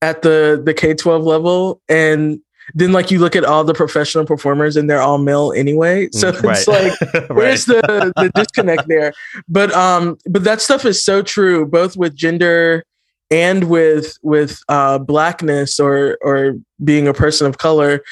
at 0.00 0.22
the 0.22 0.62
the 0.64 0.72
k-12 0.72 1.24
level 1.24 1.80
and 1.88 2.40
then 2.74 2.92
like 2.92 3.10
you 3.10 3.18
look 3.18 3.36
at 3.36 3.44
all 3.44 3.64
the 3.64 3.74
professional 3.74 4.24
performers 4.24 4.76
and 4.76 4.88
they're 4.88 5.02
all 5.02 5.18
male 5.18 5.52
anyway 5.54 6.08
so 6.12 6.32
mm, 6.32 6.50
it's 6.50 6.68
like 6.68 7.30
where's 7.30 7.66
the 7.66 8.12
the 8.16 8.30
disconnect 8.34 8.88
there? 8.88 9.12
But 9.48 9.72
um 9.72 10.16
but 10.28 10.44
that 10.44 10.60
stuff 10.60 10.84
is 10.84 11.02
so 11.02 11.22
true 11.22 11.66
both 11.66 11.96
with 11.96 12.14
gender 12.14 12.84
and 13.30 13.64
with 13.64 14.16
with 14.22 14.60
uh, 14.68 14.98
blackness 14.98 15.80
or 15.80 16.18
or 16.22 16.54
being 16.82 17.08
a 17.08 17.14
person 17.14 17.46
of 17.46 17.58
color. 17.58 18.02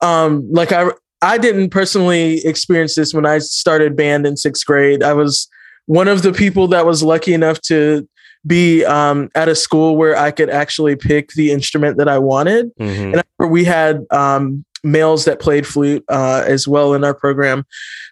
Um, 0.00 0.50
like 0.50 0.72
I 0.72 0.90
I 1.22 1.38
didn't 1.38 1.70
personally 1.70 2.44
experience 2.44 2.94
this 2.94 3.12
when 3.12 3.26
I 3.26 3.38
started 3.38 3.96
band 3.96 4.26
in 4.26 4.36
sixth 4.36 4.64
grade. 4.64 5.02
I 5.02 5.12
was 5.12 5.48
one 5.86 6.08
of 6.08 6.22
the 6.22 6.32
people 6.32 6.68
that 6.68 6.86
was 6.86 7.02
lucky 7.02 7.34
enough 7.34 7.60
to 7.62 8.08
be 8.46 8.84
um, 8.84 9.30
at 9.34 9.48
a 9.48 9.54
school 9.54 9.96
where 9.96 10.16
I 10.16 10.30
could 10.30 10.50
actually 10.50 10.96
pick 10.96 11.30
the 11.32 11.50
instrument 11.50 11.96
that 11.98 12.08
I 12.08 12.18
wanted. 12.18 12.70
Mm-hmm. 12.76 13.20
And 13.40 13.50
we 13.50 13.64
had 13.64 14.06
um, 14.10 14.64
males 14.84 15.24
that 15.24 15.40
played 15.40 15.66
flute 15.66 16.04
uh, 16.08 16.44
as 16.46 16.68
well 16.68 16.94
in 16.94 17.04
our 17.04 17.14
program. 17.14 17.66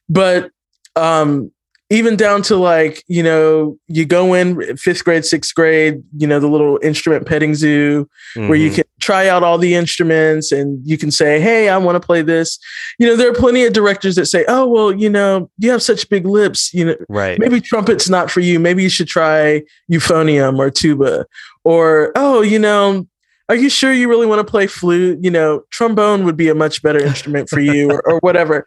But 0.09 0.51
um, 0.97 1.53
even 1.89 2.17
down 2.17 2.43
to 2.43 2.57
like 2.57 3.05
you 3.07 3.23
know 3.23 3.79
you 3.87 4.05
go 4.05 4.35
in 4.35 4.77
fifth 4.77 5.05
grade 5.05 5.25
sixth 5.25 5.55
grade 5.55 6.03
you 6.17 6.27
know 6.27 6.41
the 6.41 6.49
little 6.49 6.79
instrument 6.83 7.27
petting 7.27 7.55
zoo 7.55 8.09
mm-hmm. 8.37 8.49
where 8.49 8.59
you 8.59 8.69
mm-hmm. 8.69 8.77
can 8.77 8.85
try 9.01 9.29
out 9.29 9.43
all 9.43 9.57
the 9.57 9.75
instruments 9.75 10.51
and 10.51 10.85
you 10.85 10.99
can 10.99 11.11
say 11.11 11.41
hey 11.41 11.69
i 11.69 11.77
want 11.77 12.01
to 12.01 12.05
play 12.05 12.23
this 12.23 12.59
you 12.99 13.07
know 13.07 13.15
there 13.15 13.31
are 13.31 13.35
plenty 13.35 13.65
of 13.65 13.73
directors 13.73 14.17
that 14.17 14.27
say 14.27 14.45
oh 14.49 14.67
well 14.67 14.93
you 14.93 15.09
know 15.09 15.49
you 15.59 15.71
have 15.71 15.83
such 15.83 16.09
big 16.09 16.27
lips 16.27 16.75
you 16.75 16.85
know 16.85 16.97
right 17.09 17.39
maybe 17.39 17.61
trumpet's 17.61 18.09
not 18.09 18.31
for 18.31 18.41
you 18.41 18.59
maybe 18.59 18.83
you 18.83 18.89
should 18.89 19.09
try 19.09 19.63
euphonium 19.91 20.59
or 20.59 20.71
tuba 20.71 21.25
or 21.65 22.13
oh 22.17 22.43
you 22.43 22.59
know 22.59 23.07
are 23.49 23.55
you 23.55 23.71
sure 23.71 23.93
you 23.93 24.09
really 24.09 24.27
want 24.27 24.45
to 24.45 24.51
play 24.51 24.67
flute? 24.67 25.23
You 25.23 25.31
know, 25.31 25.63
trombone 25.71 26.25
would 26.25 26.37
be 26.37 26.49
a 26.49 26.55
much 26.57 26.83
better 26.83 26.99
instrument 26.99 27.49
for 27.49 27.61
you, 27.61 27.89
or, 27.93 28.03
or 28.05 28.19
whatever 28.19 28.67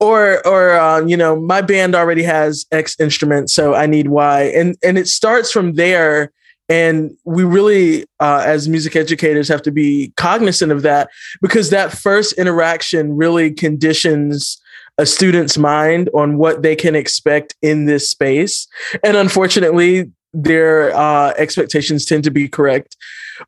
or 0.00 0.46
or 0.46 0.78
um, 0.78 1.08
you 1.08 1.16
know 1.16 1.40
my 1.40 1.60
band 1.60 1.94
already 1.94 2.22
has 2.22 2.66
x 2.72 2.98
instrument 2.98 3.50
so 3.50 3.74
i 3.74 3.86
need 3.86 4.08
y. 4.08 4.42
And 4.54 4.76
and 4.82 4.98
it 4.98 5.08
starts 5.08 5.50
from 5.50 5.74
there 5.74 6.32
and 6.68 7.16
we 7.24 7.44
really 7.44 8.04
uh, 8.20 8.42
as 8.44 8.68
music 8.68 8.96
educators 8.96 9.48
have 9.48 9.62
to 9.62 9.70
be 9.70 10.12
cognizant 10.16 10.72
of 10.72 10.82
that 10.82 11.10
because 11.42 11.70
that 11.70 11.92
first 11.92 12.32
interaction 12.34 13.16
really 13.16 13.50
conditions 13.50 14.60
a 14.96 15.04
student's 15.04 15.58
mind 15.58 16.08
on 16.14 16.38
what 16.38 16.62
they 16.62 16.76
can 16.76 16.94
expect 16.94 17.56
in 17.62 17.86
this 17.86 18.10
space. 18.10 18.66
And 19.02 19.16
unfortunately 19.16 20.10
their 20.32 20.94
uh, 20.96 21.32
expectations 21.36 22.04
tend 22.04 22.24
to 22.24 22.30
be 22.30 22.48
correct. 22.48 22.96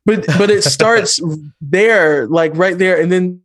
But 0.05 0.25
but 0.37 0.49
it 0.49 0.63
starts 0.63 1.19
there 1.61 2.27
like 2.27 2.55
right 2.55 2.77
there 2.77 2.99
and 2.99 3.11
then 3.11 3.41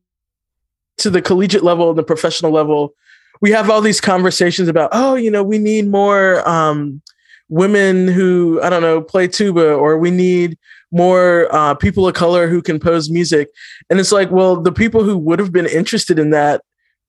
to 0.98 1.10
the 1.10 1.22
collegiate 1.22 1.64
level 1.64 1.90
and 1.90 1.98
the 1.98 2.02
professional 2.02 2.52
level, 2.52 2.94
we 3.40 3.50
have 3.50 3.70
all 3.70 3.80
these 3.80 4.00
conversations 4.00 4.68
about, 4.68 4.90
oh, 4.92 5.14
you 5.14 5.30
know, 5.30 5.42
we 5.42 5.58
need 5.58 5.88
more 5.88 6.46
um, 6.48 7.02
women 7.48 8.08
who, 8.08 8.60
I 8.62 8.70
don't 8.70 8.82
know, 8.82 9.00
play 9.00 9.28
tuba, 9.28 9.74
or 9.74 9.98
we 9.98 10.10
need 10.10 10.56
more 10.92 11.48
uh, 11.50 11.74
people 11.74 12.06
of 12.06 12.14
color 12.14 12.48
who 12.48 12.62
compose 12.62 13.10
music. 13.10 13.48
And 13.90 13.98
it's 13.98 14.12
like, 14.12 14.30
well, 14.30 14.60
the 14.60 14.72
people 14.72 15.02
who 15.02 15.18
would 15.18 15.38
have 15.38 15.52
been 15.52 15.66
interested 15.66 16.18
in 16.18 16.30
that 16.30 16.62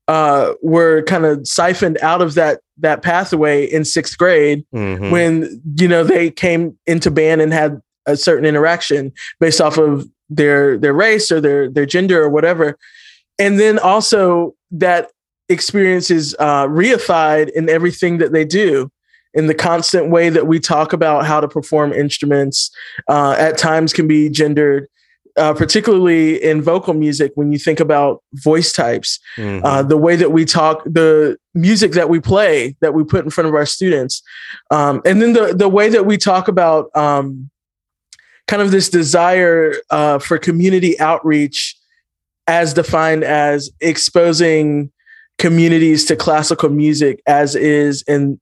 uh, 0.07 0.53
were 0.61 1.03
kind 1.03 1.25
of 1.25 1.47
siphoned 1.47 1.97
out 2.01 2.21
of 2.21 2.33
that 2.33 2.61
that 2.77 3.03
pathway 3.03 3.65
in 3.65 3.85
sixth 3.85 4.17
grade 4.17 4.65
mm-hmm. 4.73 5.11
when 5.11 5.61
you 5.79 5.87
know 5.87 6.03
they 6.03 6.29
came 6.29 6.77
into 6.85 7.09
band 7.09 7.41
and 7.41 7.53
had 7.53 7.81
a 8.05 8.17
certain 8.17 8.45
interaction 8.45 9.13
based 9.39 9.61
off 9.61 9.77
of 9.77 10.09
their 10.29 10.77
their 10.77 10.93
race 10.93 11.31
or 11.31 11.39
their 11.39 11.69
their 11.69 11.85
gender 11.85 12.21
or 12.21 12.29
whatever 12.29 12.77
and 13.39 13.59
then 13.59 13.79
also 13.79 14.55
that 14.71 15.11
experience 15.49 16.09
is 16.09 16.35
uh, 16.39 16.67
reified 16.67 17.49
in 17.51 17.69
everything 17.69 18.17
that 18.19 18.31
they 18.31 18.45
do 18.45 18.91
in 19.33 19.47
the 19.47 19.53
constant 19.53 20.09
way 20.09 20.29
that 20.29 20.47
we 20.47 20.59
talk 20.59 20.93
about 20.93 21.25
how 21.25 21.39
to 21.39 21.47
perform 21.47 21.91
instruments 21.91 22.71
uh, 23.09 23.35
at 23.37 23.57
times 23.57 23.93
can 23.93 24.07
be 24.07 24.29
gendered 24.29 24.87
uh, 25.35 25.53
particularly 25.53 26.41
in 26.43 26.61
vocal 26.61 26.93
music 26.93 27.31
when 27.33 27.51
you 27.51 27.57
think 27.57 27.79
about 27.79 28.21
voice 28.33 28.71
types 28.71 29.19
mm-hmm. 29.35 29.65
uh, 29.65 29.81
the 29.81 29.97
way 29.97 30.15
that 30.15 30.31
we 30.31 30.45
talk 30.45 30.83
the 30.83 31.35
music 31.55 31.93
that 31.93 32.09
we 32.09 32.19
play 32.19 32.75
that 32.81 32.93
we 32.93 33.03
put 33.03 33.23
in 33.23 33.31
front 33.31 33.47
of 33.47 33.55
our 33.55 33.65
students 33.65 34.21
um, 34.69 35.01
and 35.05 35.21
then 35.21 35.33
the, 35.33 35.53
the 35.53 35.69
way 35.69 35.89
that 35.89 36.05
we 36.05 36.17
talk 36.17 36.47
about 36.47 36.95
um, 36.95 37.49
kind 38.47 38.61
of 38.61 38.71
this 38.71 38.89
desire 38.89 39.73
uh, 39.89 40.19
for 40.19 40.37
community 40.37 40.99
outreach 40.99 41.75
as 42.47 42.73
defined 42.73 43.23
as 43.23 43.69
exposing 43.81 44.91
communities 45.37 46.05
to 46.05 46.15
classical 46.15 46.69
music 46.69 47.21
as 47.25 47.55
is 47.55 48.03
and 48.07 48.39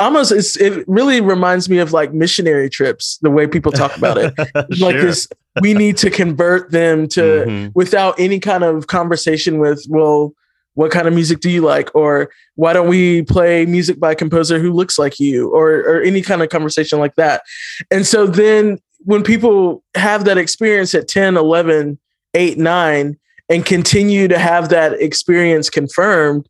almost 0.00 0.32
it 0.32 0.84
really 0.88 1.20
reminds 1.20 1.68
me 1.68 1.78
of 1.78 1.92
like 1.92 2.12
missionary 2.12 2.68
trips 2.68 3.18
the 3.22 3.30
way 3.30 3.46
people 3.46 3.70
talk 3.70 3.96
about 3.96 4.18
it 4.18 4.34
sure. 4.72 4.92
like 4.92 4.96
this 4.96 5.28
we 5.60 5.74
need 5.74 5.96
to 5.96 6.10
convert 6.10 6.70
them 6.72 7.06
to 7.06 7.20
mm-hmm. 7.20 7.68
without 7.74 8.18
any 8.18 8.40
kind 8.40 8.64
of 8.64 8.86
conversation 8.88 9.58
with 9.58 9.84
well 9.88 10.34
what 10.74 10.90
kind 10.90 11.06
of 11.06 11.14
music 11.14 11.40
do 11.40 11.50
you 11.50 11.60
like 11.60 11.94
or 11.94 12.30
why 12.56 12.72
don't 12.72 12.88
we 12.88 13.22
play 13.22 13.64
music 13.66 14.00
by 14.00 14.12
a 14.12 14.16
composer 14.16 14.58
who 14.58 14.72
looks 14.72 14.98
like 14.98 15.20
you 15.20 15.48
or 15.50 15.70
or 15.80 16.02
any 16.02 16.22
kind 16.22 16.42
of 16.42 16.48
conversation 16.48 16.98
like 16.98 17.14
that 17.14 17.42
and 17.90 18.06
so 18.06 18.26
then 18.26 18.78
when 19.04 19.22
people 19.22 19.82
have 19.94 20.24
that 20.24 20.38
experience 20.38 20.94
at 20.94 21.06
10 21.06 21.36
11 21.36 21.98
8 22.34 22.58
9 22.58 23.18
and 23.52 23.66
continue 23.66 24.28
to 24.28 24.38
have 24.38 24.70
that 24.70 24.94
experience 24.94 25.68
confirmed 25.68 26.48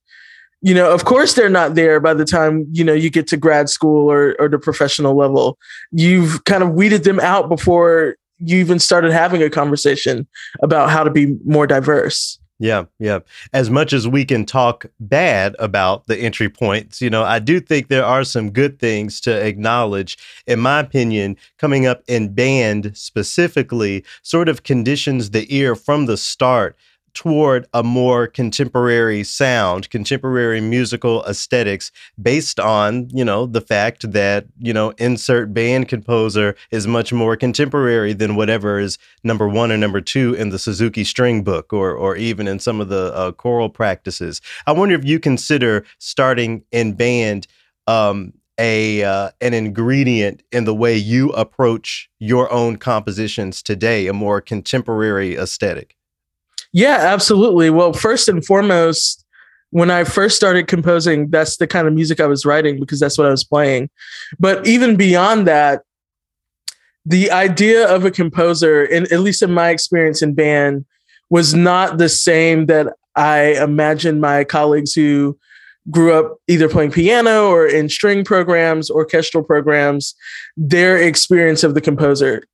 you 0.60 0.74
know 0.74 0.92
of 0.92 1.04
course 1.04 1.34
they're 1.34 1.48
not 1.48 1.74
there 1.74 1.98
by 2.00 2.14
the 2.14 2.24
time 2.24 2.66
you 2.70 2.84
know 2.84 2.92
you 2.92 3.10
get 3.10 3.26
to 3.26 3.36
grad 3.36 3.68
school 3.68 4.10
or 4.10 4.36
or 4.38 4.48
the 4.48 4.58
professional 4.58 5.16
level 5.16 5.58
you've 5.90 6.44
kind 6.44 6.62
of 6.62 6.70
weeded 6.70 7.04
them 7.04 7.20
out 7.20 7.48
before 7.48 8.16
you 8.38 8.58
even 8.58 8.78
started 8.78 9.12
having 9.12 9.42
a 9.42 9.50
conversation 9.50 10.26
about 10.62 10.90
how 10.90 11.02
to 11.02 11.10
be 11.10 11.36
more 11.44 11.66
diverse 11.66 12.38
yeah, 12.62 12.84
yeah. 13.00 13.18
As 13.52 13.70
much 13.70 13.92
as 13.92 14.06
we 14.06 14.24
can 14.24 14.46
talk 14.46 14.86
bad 15.00 15.56
about 15.58 16.06
the 16.06 16.16
entry 16.16 16.48
points, 16.48 17.02
you 17.02 17.10
know, 17.10 17.24
I 17.24 17.40
do 17.40 17.58
think 17.58 17.88
there 17.88 18.04
are 18.04 18.22
some 18.22 18.52
good 18.52 18.78
things 18.78 19.20
to 19.22 19.32
acknowledge. 19.32 20.16
In 20.46 20.60
my 20.60 20.78
opinion, 20.78 21.36
coming 21.58 21.86
up 21.86 22.04
in 22.06 22.34
band 22.34 22.96
specifically 22.96 24.04
sort 24.22 24.48
of 24.48 24.62
conditions 24.62 25.30
the 25.30 25.52
ear 25.52 25.74
from 25.74 26.06
the 26.06 26.16
start 26.16 26.76
toward 27.14 27.66
a 27.74 27.82
more 27.82 28.26
contemporary 28.26 29.22
sound, 29.22 29.90
contemporary 29.90 30.60
musical 30.60 31.24
aesthetics 31.24 31.92
based 32.20 32.58
on, 32.58 33.08
you 33.12 33.24
know, 33.24 33.46
the 33.46 33.60
fact 33.60 34.10
that, 34.12 34.46
you 34.58 34.72
know, 34.72 34.90
insert 34.98 35.52
band 35.52 35.88
composer 35.88 36.56
is 36.70 36.86
much 36.86 37.12
more 37.12 37.36
contemporary 37.36 38.12
than 38.12 38.36
whatever 38.36 38.78
is 38.78 38.98
number 39.24 39.48
1 39.48 39.70
or 39.70 39.76
number 39.76 40.00
2 40.00 40.34
in 40.34 40.50
the 40.50 40.58
Suzuki 40.58 41.04
string 41.04 41.42
book 41.44 41.72
or 41.72 41.92
or 41.94 42.16
even 42.16 42.48
in 42.48 42.58
some 42.58 42.80
of 42.80 42.88
the 42.88 43.14
uh, 43.14 43.32
choral 43.32 43.68
practices. 43.68 44.40
I 44.66 44.72
wonder 44.72 44.94
if 44.94 45.04
you 45.04 45.18
consider 45.18 45.84
starting 45.98 46.64
in 46.72 46.94
band 46.94 47.46
um, 47.86 48.32
a 48.58 49.02
uh, 49.02 49.30
an 49.40 49.54
ingredient 49.54 50.42
in 50.52 50.64
the 50.64 50.74
way 50.74 50.96
you 50.96 51.30
approach 51.30 52.10
your 52.18 52.52
own 52.52 52.76
compositions 52.76 53.62
today, 53.62 54.06
a 54.06 54.12
more 54.12 54.40
contemporary 54.40 55.36
aesthetic. 55.36 55.96
Yeah, 56.72 56.98
absolutely. 57.00 57.70
Well, 57.70 57.92
first 57.92 58.28
and 58.28 58.44
foremost, 58.44 59.24
when 59.70 59.90
I 59.90 60.04
first 60.04 60.36
started 60.36 60.68
composing, 60.68 61.30
that's 61.30 61.56
the 61.56 61.66
kind 61.66 61.86
of 61.86 61.94
music 61.94 62.20
I 62.20 62.26
was 62.26 62.44
writing 62.44 62.78
because 62.78 63.00
that's 63.00 63.16
what 63.16 63.26
I 63.26 63.30
was 63.30 63.44
playing. 63.44 63.90
But 64.38 64.66
even 64.66 64.96
beyond 64.96 65.46
that, 65.46 65.82
the 67.04 67.30
idea 67.30 67.88
of 67.88 68.04
a 68.04 68.10
composer, 68.10 68.84
in, 68.84 69.04
at 69.12 69.20
least 69.20 69.42
in 69.42 69.52
my 69.52 69.70
experience 69.70 70.22
in 70.22 70.34
band, 70.34 70.84
was 71.30 71.54
not 71.54 71.98
the 71.98 72.08
same 72.08 72.66
that 72.66 72.88
I 73.16 73.54
imagined 73.62 74.20
my 74.20 74.44
colleagues 74.44 74.92
who 74.92 75.38
grew 75.90 76.12
up 76.12 76.36
either 76.48 76.68
playing 76.68 76.92
piano 76.92 77.48
or 77.48 77.66
in 77.66 77.88
string 77.88 78.24
programs, 78.24 78.90
orchestral 78.90 79.42
programs, 79.42 80.14
their 80.56 80.96
experience 80.96 81.64
of 81.64 81.74
the 81.74 81.80
composer. 81.80 82.44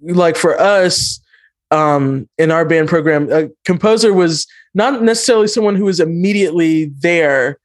Like 0.00 0.36
for 0.36 0.58
us, 0.58 1.20
um, 1.70 2.28
in 2.38 2.50
our 2.50 2.64
band 2.64 2.88
program, 2.88 3.30
a 3.32 3.48
composer 3.64 4.12
was 4.12 4.46
not 4.74 5.02
necessarily 5.02 5.48
someone 5.48 5.76
who 5.76 5.84
was 5.84 6.00
immediately 6.00 6.86
there. 6.98 7.58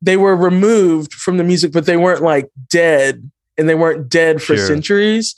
They 0.00 0.16
were 0.16 0.36
removed 0.36 1.12
from 1.12 1.36
the 1.36 1.44
music, 1.44 1.72
but 1.72 1.86
they 1.86 1.96
weren't 1.96 2.22
like 2.22 2.50
dead 2.68 3.30
and 3.58 3.68
they 3.68 3.74
weren't 3.74 4.08
dead 4.08 4.42
for 4.42 4.56
sure. 4.56 4.66
centuries. 4.66 5.34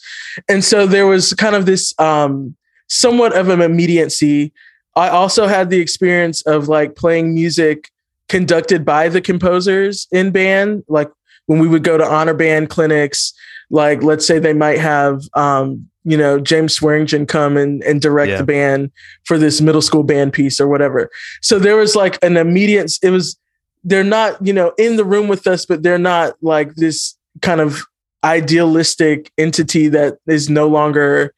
And 0.49 0.65
so 0.65 0.87
there 0.87 1.07
was 1.07 1.35
kind 1.35 1.55
of 1.55 1.67
this 1.67 1.95
um, 1.99 2.57
somewhat 2.89 3.37
of 3.37 3.49
an 3.49 3.61
immediacy. 3.61 4.53
I 4.97 5.09
also 5.09 5.47
had 5.47 5.71
the 5.71 5.81
experience 5.81 6.43
of 6.43 6.69
like 6.69 6.97
playing 6.97 7.35
music 7.35 7.91
conducted 8.29 8.85
by 8.85 9.09
the 9.09 9.21
composers 9.21 10.07
in 10.13 10.31
band, 10.31 10.85
like 10.89 11.11
when 11.47 11.59
we 11.59 11.69
would 11.69 11.85
go 11.85 11.99
to 11.99 12.05
honor 12.05 12.35
band 12.35 12.71
clinics, 12.71 13.35
like 13.71 14.03
let's 14.03 14.27
say 14.27 14.39
they 14.39 14.53
might 14.53 14.79
have 14.79 15.23
um, 15.35 15.89
you 16.05 16.17
know, 16.17 16.39
James 16.39 16.75
Swearingen 16.75 17.27
come 17.27 17.57
and, 17.57 17.83
and 17.83 18.01
direct 18.01 18.31
yeah. 18.31 18.39
the 18.39 18.45
band 18.45 18.91
for 19.25 19.39
this 19.39 19.61
middle 19.61 19.83
school 19.83 20.03
band 20.03 20.33
piece 20.33 20.61
or 20.61 20.69
whatever. 20.69 21.11
So 21.41 21.59
there 21.59 21.77
was 21.77 21.97
like 21.97 22.23
an 22.23 22.37
immediate, 22.37 22.93
it 23.03 23.11
was, 23.11 23.39
they're 23.83 24.05
not, 24.05 24.45
you 24.47 24.53
know, 24.53 24.73
in 24.79 24.97
the 24.97 25.05
room 25.05 25.29
with 25.29 25.47
us, 25.47 25.65
but 25.65 25.83
they're 25.83 25.99
not 25.99 26.35
like 26.43 26.75
this 26.75 27.17
kind 27.41 27.61
of 27.61 27.83
idealistic 28.23 29.33
entity 29.39 29.89
that 29.89 30.19
is 30.27 30.49
no 30.49 30.69
longer 30.69 31.35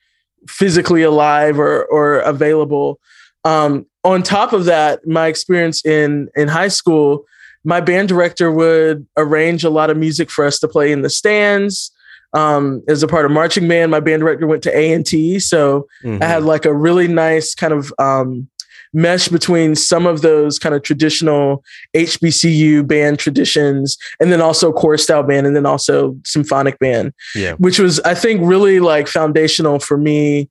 physically 0.48 1.02
alive 1.02 1.58
or, 1.58 1.84
or 1.84 2.18
available. 2.20 3.00
Um, 3.44 3.86
on 4.04 4.22
top 4.22 4.52
of 4.52 4.64
that, 4.64 5.06
my 5.06 5.28
experience 5.28 5.84
in, 5.84 6.28
in 6.36 6.48
high 6.48 6.68
school, 6.68 7.24
my 7.64 7.80
band 7.80 8.08
director 8.08 8.50
would 8.50 9.06
arrange 9.16 9.64
a 9.64 9.70
lot 9.70 9.90
of 9.90 9.96
music 9.96 10.30
for 10.30 10.44
us 10.44 10.58
to 10.60 10.68
play 10.68 10.90
in 10.92 11.02
the 11.02 11.10
stands 11.10 11.92
um, 12.36 12.82
as 12.86 13.02
a 13.02 13.08
part 13.08 13.24
of 13.24 13.30
marching 13.30 13.66
band. 13.66 13.90
My 13.90 14.00
band 14.00 14.20
director 14.20 14.46
went 14.46 14.62
to 14.64 14.76
A 14.76 14.92
and 14.92 15.04
T, 15.04 15.40
so 15.40 15.88
mm-hmm. 16.04 16.22
I 16.22 16.26
had 16.26 16.42
like 16.42 16.66
a 16.66 16.74
really 16.74 17.08
nice 17.08 17.54
kind 17.54 17.72
of 17.72 17.92
um, 17.98 18.48
mesh 18.92 19.28
between 19.28 19.74
some 19.74 20.06
of 20.06 20.20
those 20.20 20.58
kind 20.58 20.74
of 20.74 20.82
traditional 20.82 21.64
HBCU 21.96 22.86
band 22.86 23.18
traditions, 23.18 23.96
and 24.20 24.30
then 24.30 24.42
also 24.42 24.70
chorus 24.70 25.02
style 25.02 25.22
band, 25.22 25.46
and 25.46 25.56
then 25.56 25.64
also 25.64 26.14
symphonic 26.24 26.78
band, 26.78 27.14
yeah. 27.34 27.54
which 27.54 27.78
was 27.78 28.00
I 28.00 28.14
think 28.14 28.42
really 28.44 28.80
like 28.80 29.08
foundational 29.08 29.78
for 29.80 29.96
me. 29.96 30.50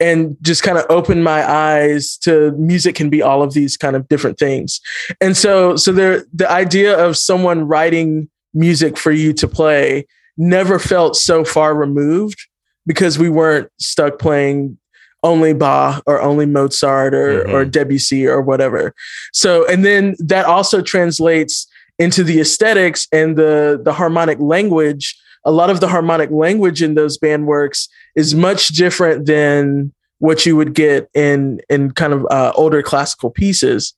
And 0.00 0.36
just 0.42 0.64
kind 0.64 0.78
of 0.78 0.84
opened 0.88 1.22
my 1.22 1.48
eyes 1.48 2.16
to 2.22 2.50
music 2.52 2.96
can 2.96 3.08
be 3.08 3.22
all 3.22 3.40
of 3.40 3.54
these 3.54 3.76
kind 3.76 3.94
of 3.94 4.08
different 4.08 4.36
things. 4.36 4.80
And 5.20 5.36
so, 5.36 5.76
so 5.76 5.92
there, 5.92 6.24
the 6.34 6.50
idea 6.50 6.98
of 6.98 7.16
someone 7.16 7.68
writing 7.68 8.28
music 8.52 8.98
for 8.98 9.12
you 9.12 9.32
to 9.34 9.46
play 9.46 10.06
never 10.42 10.78
felt 10.78 11.16
so 11.16 11.44
far 11.44 11.74
removed 11.74 12.46
because 12.84 13.18
we 13.18 13.28
weren't 13.28 13.70
stuck 13.78 14.18
playing 14.18 14.76
only 15.22 15.52
Bach 15.52 16.02
or 16.04 16.20
only 16.20 16.46
Mozart 16.46 17.14
or, 17.14 17.44
mm-hmm. 17.44 17.54
or 17.54 17.64
Debussy 17.64 18.26
or 18.26 18.42
whatever. 18.42 18.92
So, 19.32 19.66
and 19.68 19.84
then 19.84 20.16
that 20.18 20.46
also 20.46 20.82
translates 20.82 21.68
into 21.98 22.24
the 22.24 22.40
aesthetics 22.40 23.06
and 23.12 23.36
the, 23.36 23.80
the 23.82 23.92
harmonic 23.92 24.40
language. 24.40 25.16
A 25.44 25.52
lot 25.52 25.70
of 25.70 25.78
the 25.78 25.86
harmonic 25.86 26.30
language 26.30 26.82
in 26.82 26.94
those 26.94 27.18
band 27.18 27.46
works 27.46 27.88
is 28.16 28.34
much 28.34 28.68
different 28.68 29.26
than 29.26 29.92
what 30.18 30.44
you 30.44 30.56
would 30.56 30.74
get 30.74 31.08
in, 31.14 31.60
in 31.68 31.92
kind 31.92 32.12
of 32.12 32.26
uh, 32.30 32.52
older 32.56 32.82
classical 32.82 33.30
pieces. 33.30 33.94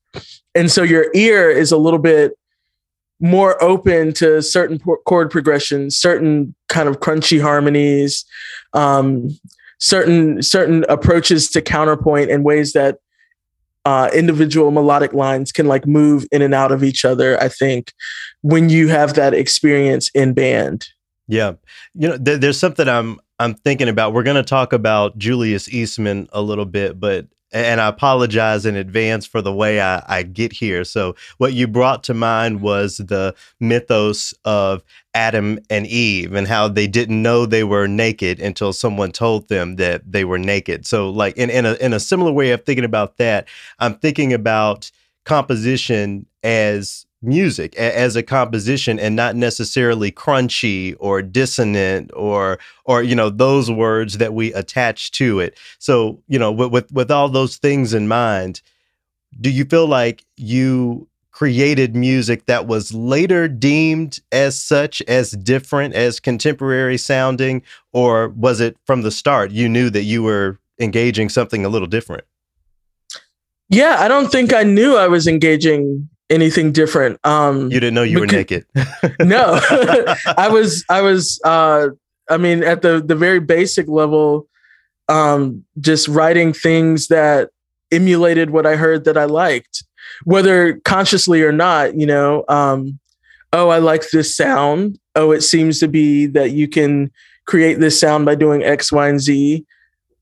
And 0.55 0.71
so 0.71 0.83
your 0.83 1.07
ear 1.15 1.51
is 1.51 1.73
a 1.73 1.79
little 1.79 1.99
bit 1.99 2.33
more 3.24 3.60
open 3.62 4.12
to 4.12 4.42
certain 4.42 4.78
chord 5.06 5.30
progressions, 5.30 5.96
certain 5.96 6.55
kind 6.68 6.90
of 6.90 7.01
crunchy 7.01 7.40
harmonies, 7.40 8.22
um, 8.74 9.30
certain 9.78 10.42
certain 10.42 10.84
approaches 10.90 11.48
to 11.48 11.62
counterpoint 11.62 12.30
and 12.30 12.44
ways 12.44 12.74
that 12.74 12.98
uh, 13.86 14.10
individual 14.12 14.70
melodic 14.70 15.14
lines 15.14 15.52
can 15.52 15.66
like 15.66 15.86
move 15.86 16.26
in 16.32 16.42
and 16.42 16.52
out 16.52 16.70
of 16.70 16.84
each 16.84 17.02
other. 17.02 17.40
I 17.42 17.48
think 17.48 17.94
when 18.42 18.68
you 18.68 18.88
have 18.88 19.14
that 19.14 19.32
experience 19.32 20.10
in 20.14 20.34
band. 20.34 20.86
Yeah, 21.26 21.55
you 21.94 22.09
know, 22.09 22.18
th- 22.18 22.40
there's 22.40 22.59
something 22.59 22.86
I'm 22.86 23.18
I'm 23.38 23.55
thinking 23.55 23.88
about. 23.88 24.12
We're 24.12 24.22
going 24.22 24.36
to 24.36 24.42
talk 24.42 24.74
about 24.74 25.16
Julius 25.16 25.66
Eastman 25.72 26.28
a 26.34 26.42
little 26.42 26.66
bit, 26.66 27.01
but 27.01 27.26
and 27.55 27.81
I 27.81 27.86
apologize 27.86 28.66
in 28.66 28.74
advance 28.74 29.26
for 29.26 29.40
the 29.40 29.52
way 29.52 29.81
I, 29.81 30.02
I, 30.09 30.22
get 30.24 30.52
here. 30.52 30.85
So, 30.85 31.14
what 31.39 31.52
you 31.52 31.68
brought 31.68 32.02
to 32.05 32.14
mind 32.14 32.60
was 32.60 32.97
the 32.97 33.35
mythos 33.60 34.35
of 34.44 34.82
Adam 35.14 35.60
and 35.70 35.86
Eve 35.86 36.35
and 36.35 36.48
how 36.48 36.66
they 36.66 36.89
didn't 36.89 37.22
know 37.22 37.47
they 37.47 37.62
were 37.62 37.86
naked 37.86 38.40
until 38.40 38.72
someone 38.72 39.12
told 39.12 39.48
them 39.48 39.76
that 39.76 40.02
they 40.10 40.24
were 40.24 40.39
naked. 40.39 40.85
So, 40.85 41.09
like 41.10 41.36
in, 41.36 41.48
in 41.48 41.64
a 41.64 41.74
in 41.74 41.93
a 41.93 42.01
similar 42.01 42.32
way 42.32 42.51
of 42.51 42.64
thinking 42.64 42.85
about 42.85 43.18
that, 43.18 43.47
I'm 43.78 43.94
thinking 43.94 44.32
about 44.32 44.90
composition 45.24 46.26
as 46.43 47.06
music 47.24 47.74
as 47.76 48.16
a 48.16 48.22
composition 48.22 48.98
and 48.98 49.16
not 49.16 49.36
necessarily 49.36 50.12
crunchy 50.12 50.94
or 50.98 51.22
dissonant 51.22 52.10
or 52.14 52.59
or 52.84 53.02
you 53.02 53.14
know 53.14 53.30
those 53.30 53.70
words 53.70 54.18
that 54.18 54.34
we 54.34 54.52
attach 54.55 55.10
to 55.12 55.40
it. 55.40 55.59
So 55.78 56.22
you 56.28 56.38
know 56.38 56.52
with 56.52 56.70
with, 56.70 56.92
with 56.92 57.10
all 57.10 57.28
those 57.28 57.56
things 57.56 57.94
in 57.94 58.09
mind 58.09 58.60
do 59.40 59.51
you 59.51 59.64
feel 59.64 59.86
like 59.86 60.24
you 60.36 61.09
created 61.30 61.96
music 61.96 62.46
that 62.46 62.66
was 62.66 62.94
later 62.94 63.48
deemed 63.48 64.20
as 64.30 64.60
such 64.60 65.02
as 65.02 65.32
different 65.32 65.94
as 65.94 66.20
contemporary 66.20 66.96
sounding 66.96 67.60
or 67.92 68.28
was 68.30 68.60
it 68.60 68.76
from 68.86 69.02
the 69.02 69.10
start 69.10 69.51
you 69.51 69.68
knew 69.68 69.90
that 69.90 70.05
you 70.05 70.22
were 70.22 70.59
engaging 70.78 71.28
something 71.28 71.64
a 71.64 71.68
little 71.68 71.88
different? 71.88 72.24
Yeah 73.68 73.96
i 73.98 74.06
don't 74.06 74.30
think 74.30 74.52
i 74.52 74.62
knew 74.62 74.96
i 74.96 75.09
was 75.09 75.26
engaging 75.26 76.09
anything 76.35 76.73
different. 76.73 77.24
Um, 77.24 77.70
you 77.70 77.81
didn't 77.81 77.94
know 77.94 78.02
you 78.02 78.20
because, 78.20 78.32
were 78.32 78.36
naked. 78.36 78.66
no, 79.20 79.59
I 80.36 80.48
was. 80.51 80.85
I 80.89 81.01
was. 81.01 81.40
Uh, 81.44 81.89
I 82.28 82.36
mean, 82.36 82.62
at 82.62 82.82
the 82.82 83.01
the 83.01 83.15
very 83.15 83.40
basic 83.40 83.89
level, 83.89 84.48
um, 85.09 85.65
just 85.81 86.09
writing 86.09 86.52
things 86.52 87.09
that 87.09 87.51
emulated 87.93 88.51
what 88.51 88.66
I 88.66 88.77
heard 88.77 89.05
that 89.05 89.16
I 89.16 89.24
liked. 89.24 89.85
whether 90.24 90.81
consciously 90.85 91.43
or 91.43 91.52
not, 91.52 91.94
you 91.94 92.06
know, 92.06 92.44
um, 92.48 92.98
oh, 93.52 93.69
I 93.69 93.78
like 93.78 94.11
this 94.11 94.36
sound. 94.36 94.98
Oh, 95.15 95.32
it 95.32 95.43
seems 95.43 95.81
to 95.81 95.89
be 95.89 96.27
that 96.27 96.51
you 96.51 96.69
can 96.69 97.11
create 97.47 97.78
this 97.81 97.98
sound 97.98 98.24
by 98.24 98.35
doing 98.35 98.62
X, 98.62 98.93
Y, 98.93 99.09
and 99.09 99.20
Z. 99.20 99.65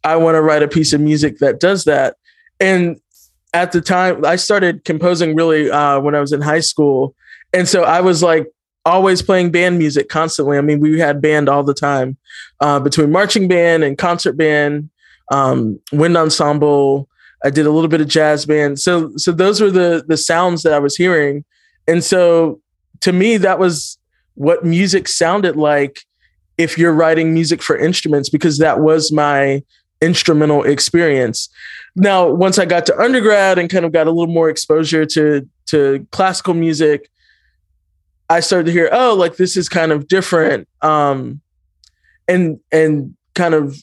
I 0.04 0.16
want 0.16 0.34
to 0.36 0.42
write 0.42 0.62
a 0.62 0.68
piece 0.68 0.92
of 0.92 1.00
music 1.00 1.38
that 1.38 1.60
does 1.60 1.84
that. 1.84 2.16
And 2.60 3.00
at 3.52 3.72
the 3.72 3.80
time, 3.80 4.24
I 4.24 4.36
started 4.36 4.84
composing 4.84 5.34
really 5.34 5.70
uh, 5.70 6.00
when 6.00 6.14
I 6.14 6.20
was 6.20 6.32
in 6.32 6.40
high 6.40 6.60
school. 6.60 7.14
And 7.52 7.68
so 7.68 7.82
I 7.82 8.00
was 8.00 8.22
like 8.22 8.46
always 8.84 9.22
playing 9.22 9.50
band 9.50 9.78
music 9.78 10.08
constantly. 10.08 10.58
I 10.58 10.60
mean, 10.60 10.80
we 10.80 10.98
had 10.98 11.20
band 11.20 11.48
all 11.48 11.62
the 11.62 11.74
time 11.74 12.16
uh, 12.60 12.80
between 12.80 13.12
marching 13.12 13.48
band 13.48 13.84
and 13.84 13.98
concert 13.98 14.36
band, 14.36 14.90
um, 15.30 15.78
wind 15.92 16.16
ensemble. 16.16 17.08
I 17.44 17.50
did 17.50 17.66
a 17.66 17.70
little 17.70 17.88
bit 17.88 18.00
of 18.00 18.08
jazz 18.08 18.46
band. 18.46 18.80
So, 18.80 19.12
so 19.16 19.32
those 19.32 19.60
were 19.60 19.70
the 19.70 20.04
the 20.06 20.16
sounds 20.16 20.62
that 20.62 20.72
I 20.72 20.78
was 20.78 20.96
hearing. 20.96 21.44
And 21.88 22.02
so, 22.02 22.60
to 23.00 23.12
me, 23.12 23.36
that 23.38 23.58
was 23.58 23.98
what 24.34 24.64
music 24.64 25.08
sounded 25.08 25.56
like 25.56 26.04
if 26.56 26.78
you're 26.78 26.92
writing 26.92 27.34
music 27.34 27.60
for 27.60 27.76
instruments, 27.76 28.28
because 28.28 28.58
that 28.58 28.80
was 28.80 29.10
my 29.10 29.62
instrumental 30.02 30.64
experience. 30.64 31.48
Now, 31.94 32.28
once 32.28 32.58
I 32.58 32.64
got 32.64 32.84
to 32.86 32.98
undergrad 32.98 33.58
and 33.58 33.70
kind 33.70 33.84
of 33.84 33.92
got 33.92 34.06
a 34.06 34.10
little 34.10 34.32
more 34.32 34.50
exposure 34.50 35.06
to 35.06 35.48
to 35.66 36.06
classical 36.10 36.54
music, 36.54 37.08
I 38.28 38.40
started 38.40 38.66
to 38.66 38.72
hear, 38.72 38.90
oh, 38.92 39.14
like 39.14 39.36
this 39.36 39.56
is 39.56 39.68
kind 39.68 39.92
of 39.92 40.08
different. 40.08 40.68
Um, 40.82 41.40
and 42.28 42.58
and 42.70 43.16
kind 43.34 43.54
of 43.54 43.76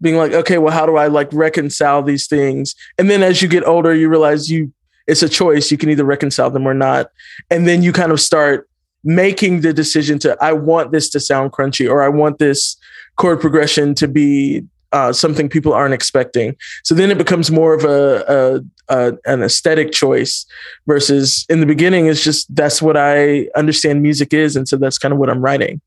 being 0.00 0.16
like, 0.16 0.32
okay, 0.32 0.58
well, 0.58 0.72
how 0.72 0.84
do 0.84 0.96
I 0.96 1.06
like 1.06 1.28
reconcile 1.32 2.02
these 2.02 2.26
things? 2.26 2.74
And 2.98 3.08
then 3.08 3.22
as 3.22 3.40
you 3.40 3.48
get 3.48 3.66
older, 3.66 3.94
you 3.94 4.08
realize 4.08 4.50
you 4.50 4.72
it's 5.06 5.22
a 5.22 5.28
choice. 5.28 5.70
You 5.70 5.78
can 5.78 5.90
either 5.90 6.04
reconcile 6.04 6.50
them 6.50 6.66
or 6.66 6.74
not. 6.74 7.10
And 7.50 7.68
then 7.68 7.82
you 7.82 7.92
kind 7.92 8.10
of 8.10 8.20
start 8.20 8.68
making 9.04 9.60
the 9.60 9.72
decision 9.72 10.18
to 10.18 10.36
I 10.40 10.52
want 10.52 10.92
this 10.92 11.10
to 11.10 11.20
sound 11.20 11.52
crunchy 11.52 11.88
or 11.88 12.02
I 12.02 12.08
want 12.08 12.38
this 12.38 12.76
chord 13.16 13.40
progression 13.40 13.94
to 13.96 14.08
be 14.08 14.64
uh, 14.94 15.12
something 15.12 15.48
people 15.48 15.74
aren't 15.74 15.92
expecting. 15.92 16.56
So 16.84 16.94
then 16.94 17.10
it 17.10 17.18
becomes 17.18 17.50
more 17.50 17.74
of 17.74 17.84
a, 17.84 18.62
a, 18.88 18.96
a, 18.96 19.18
an 19.26 19.42
aesthetic 19.42 19.90
choice 19.90 20.46
versus 20.86 21.44
in 21.48 21.58
the 21.58 21.66
beginning 21.66 22.06
it's 22.06 22.22
just 22.22 22.54
that's 22.54 22.80
what 22.80 22.96
I 22.96 23.48
understand 23.56 24.02
music 24.02 24.32
is, 24.32 24.54
and 24.54 24.68
so 24.68 24.76
that's 24.76 24.96
kind 24.96 25.12
of 25.12 25.18
what 25.18 25.28
I'm 25.28 25.42
writing. 25.42 25.80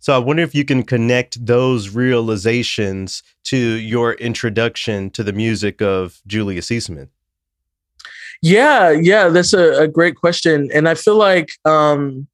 So 0.00 0.14
I 0.14 0.18
wonder 0.18 0.42
if 0.42 0.54
you 0.54 0.64
can 0.64 0.82
connect 0.82 1.44
those 1.46 1.90
realizations 1.90 3.22
to 3.44 3.56
your 3.56 4.14
introduction 4.14 5.10
to 5.10 5.22
the 5.22 5.32
music 5.32 5.80
of 5.80 6.20
Julius 6.26 6.70
Eastman. 6.72 7.10
Yeah, 8.42 8.90
yeah, 8.90 9.28
that's 9.28 9.52
a, 9.52 9.82
a 9.82 9.86
great 9.86 10.16
question, 10.16 10.70
and 10.74 10.88
I 10.88 10.94
feel 10.94 11.16
like 11.16 11.52
um, 11.64 12.26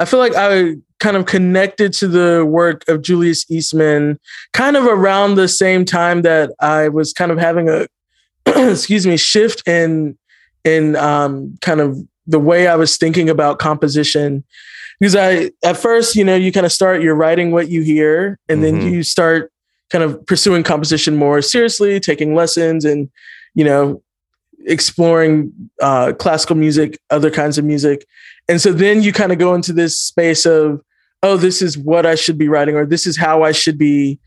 I 0.00 0.04
feel 0.04 0.20
like 0.20 0.34
I 0.34 0.76
kind 1.00 1.16
of 1.16 1.26
connected 1.26 1.92
to 1.94 2.08
the 2.08 2.44
work 2.44 2.86
of 2.88 3.02
Julius 3.02 3.48
Eastman 3.50 4.18
kind 4.52 4.76
of 4.76 4.84
around 4.84 5.34
the 5.34 5.48
same 5.48 5.84
time 5.84 6.22
that 6.22 6.50
I 6.60 6.88
was 6.88 7.12
kind 7.12 7.30
of 7.30 7.38
having 7.38 7.68
a 7.68 7.86
excuse 8.46 9.06
me 9.06 9.16
shift 9.16 9.66
in 9.66 10.16
in 10.64 10.96
um, 10.96 11.56
kind 11.60 11.80
of 11.80 11.98
the 12.26 12.38
way 12.38 12.66
I 12.66 12.76
was 12.76 12.96
thinking 12.96 13.30
about 13.30 13.58
composition 13.58 14.44
because 15.00 15.16
I 15.16 15.50
at 15.64 15.76
first 15.76 16.16
you 16.16 16.24
know 16.24 16.36
you 16.36 16.52
kind 16.52 16.66
of 16.66 16.72
start 16.72 17.02
you're 17.02 17.14
writing 17.14 17.50
what 17.50 17.68
you 17.68 17.82
hear 17.82 18.38
and 18.48 18.62
mm-hmm. 18.62 18.80
then 18.80 18.92
you 18.92 19.02
start 19.02 19.52
kind 19.90 20.04
of 20.04 20.24
pursuing 20.26 20.62
composition 20.62 21.16
more 21.16 21.40
seriously 21.40 21.98
taking 22.00 22.34
lessons 22.34 22.84
and 22.84 23.08
you 23.54 23.64
know 23.64 24.02
exploring 24.66 25.52
uh, 25.80 26.12
classical 26.18 26.56
music 26.56 26.98
other 27.10 27.30
kinds 27.30 27.56
of 27.58 27.64
music 27.64 28.06
and 28.48 28.60
so 28.60 28.72
then 28.72 29.02
you 29.02 29.12
kind 29.12 29.32
of 29.32 29.38
go 29.38 29.54
into 29.54 29.72
this 29.72 29.98
space 29.98 30.46
of 30.46 30.82
oh, 31.22 31.36
this 31.36 31.62
is 31.62 31.76
what 31.76 32.06
I 32.06 32.14
should 32.14 32.38
be 32.38 32.48
writing, 32.48 32.76
or 32.76 32.86
this 32.86 33.06
is 33.06 33.16
how 33.16 33.42
I 33.42 33.52
should 33.52 33.76
be 33.78 34.18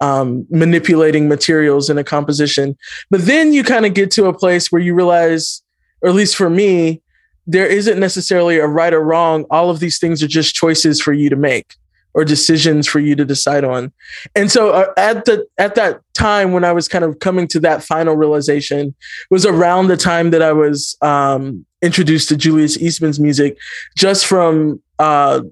um, 0.00 0.46
manipulating 0.50 1.28
materials 1.28 1.90
in 1.90 1.98
a 1.98 2.04
composition. 2.04 2.76
But 3.10 3.26
then 3.26 3.52
you 3.52 3.64
kind 3.64 3.84
of 3.84 3.94
get 3.94 4.10
to 4.12 4.26
a 4.26 4.32
place 4.32 4.72
where 4.72 4.80
you 4.80 4.94
realize, 4.94 5.62
or 6.00 6.08
at 6.08 6.14
least 6.14 6.36
for 6.36 6.48
me, 6.48 7.02
there 7.46 7.66
isn't 7.66 7.98
necessarily 7.98 8.58
a 8.58 8.66
right 8.66 8.92
or 8.92 9.02
wrong. 9.02 9.44
All 9.50 9.70
of 9.70 9.80
these 9.80 9.98
things 9.98 10.22
are 10.22 10.28
just 10.28 10.54
choices 10.54 11.00
for 11.00 11.12
you 11.12 11.28
to 11.30 11.36
make 11.36 11.76
or 12.14 12.24
decisions 12.24 12.86
for 12.86 13.00
you 13.00 13.14
to 13.14 13.24
decide 13.24 13.64
on. 13.64 13.92
And 14.34 14.50
so 14.50 14.70
uh, 14.70 14.92
at 14.96 15.24
the 15.24 15.46
at 15.58 15.74
that 15.76 16.00
time 16.14 16.52
when 16.52 16.64
I 16.64 16.72
was 16.72 16.88
kind 16.88 17.04
of 17.04 17.18
coming 17.20 17.46
to 17.48 17.60
that 17.60 17.84
final 17.84 18.16
realization 18.16 18.94
was 19.30 19.46
around 19.46 19.88
the 19.88 19.96
time 19.96 20.30
that 20.30 20.42
I 20.42 20.52
was 20.52 20.96
um, 21.00 21.64
introduced 21.82 22.28
to 22.30 22.36
Julius 22.36 22.76
Eastman's 22.78 23.20
music, 23.20 23.56
just 23.96 24.26
from 24.26 24.82
uh, 24.98 25.42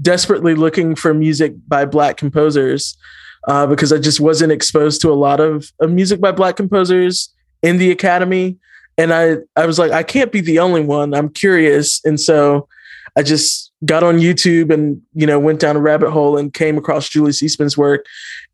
desperately 0.00 0.54
looking 0.54 0.94
for 0.94 1.14
music 1.14 1.54
by 1.66 1.84
black 1.84 2.16
composers 2.16 2.96
uh, 3.46 3.66
because 3.66 3.92
I 3.92 3.98
just 3.98 4.20
wasn't 4.20 4.52
exposed 4.52 5.00
to 5.02 5.10
a 5.10 5.14
lot 5.14 5.40
of, 5.40 5.70
of 5.80 5.90
music 5.90 6.20
by 6.20 6.32
black 6.32 6.56
composers 6.56 7.32
in 7.62 7.78
the 7.78 7.90
academy. 7.90 8.56
And 8.98 9.12
I, 9.12 9.36
I 9.56 9.66
was 9.66 9.78
like, 9.78 9.92
I 9.92 10.02
can't 10.02 10.32
be 10.32 10.40
the 10.40 10.58
only 10.58 10.82
one. 10.82 11.14
I'm 11.14 11.28
curious. 11.28 12.00
And 12.04 12.18
so 12.18 12.68
I 13.16 13.22
just 13.22 13.72
got 13.84 14.02
on 14.02 14.18
YouTube 14.18 14.72
and, 14.72 15.00
you 15.14 15.26
know, 15.26 15.38
went 15.38 15.60
down 15.60 15.76
a 15.76 15.80
rabbit 15.80 16.10
hole 16.10 16.36
and 16.36 16.52
came 16.52 16.76
across 16.76 17.08
Julius 17.08 17.42
Eastman's 17.42 17.76
work 17.76 18.04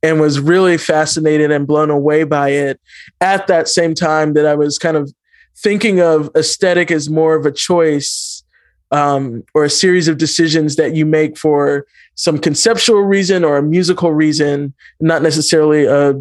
and 0.02 0.20
was 0.20 0.38
really 0.38 0.78
fascinated 0.78 1.50
and 1.50 1.66
blown 1.66 1.90
away 1.90 2.24
by 2.24 2.50
it 2.50 2.80
at 3.20 3.46
that 3.48 3.68
same 3.68 3.94
time 3.94 4.34
that 4.34 4.46
I 4.46 4.54
was 4.54 4.78
kind 4.78 4.96
of 4.96 5.12
thinking 5.56 6.00
of 6.00 6.30
aesthetic 6.36 6.90
as 6.90 7.10
more 7.10 7.34
of 7.34 7.44
a 7.44 7.52
choice 7.52 8.44
um, 8.92 9.42
or 9.54 9.64
a 9.64 9.70
series 9.70 10.06
of 10.06 10.18
decisions 10.18 10.76
that 10.76 10.94
you 10.94 11.06
make 11.06 11.36
for 11.36 11.86
some 12.14 12.38
conceptual 12.38 13.02
reason 13.02 13.42
or 13.42 13.56
a 13.56 13.62
musical 13.62 14.12
reason, 14.12 14.74
not 15.00 15.22
necessarily 15.22 15.86
a, 15.86 16.14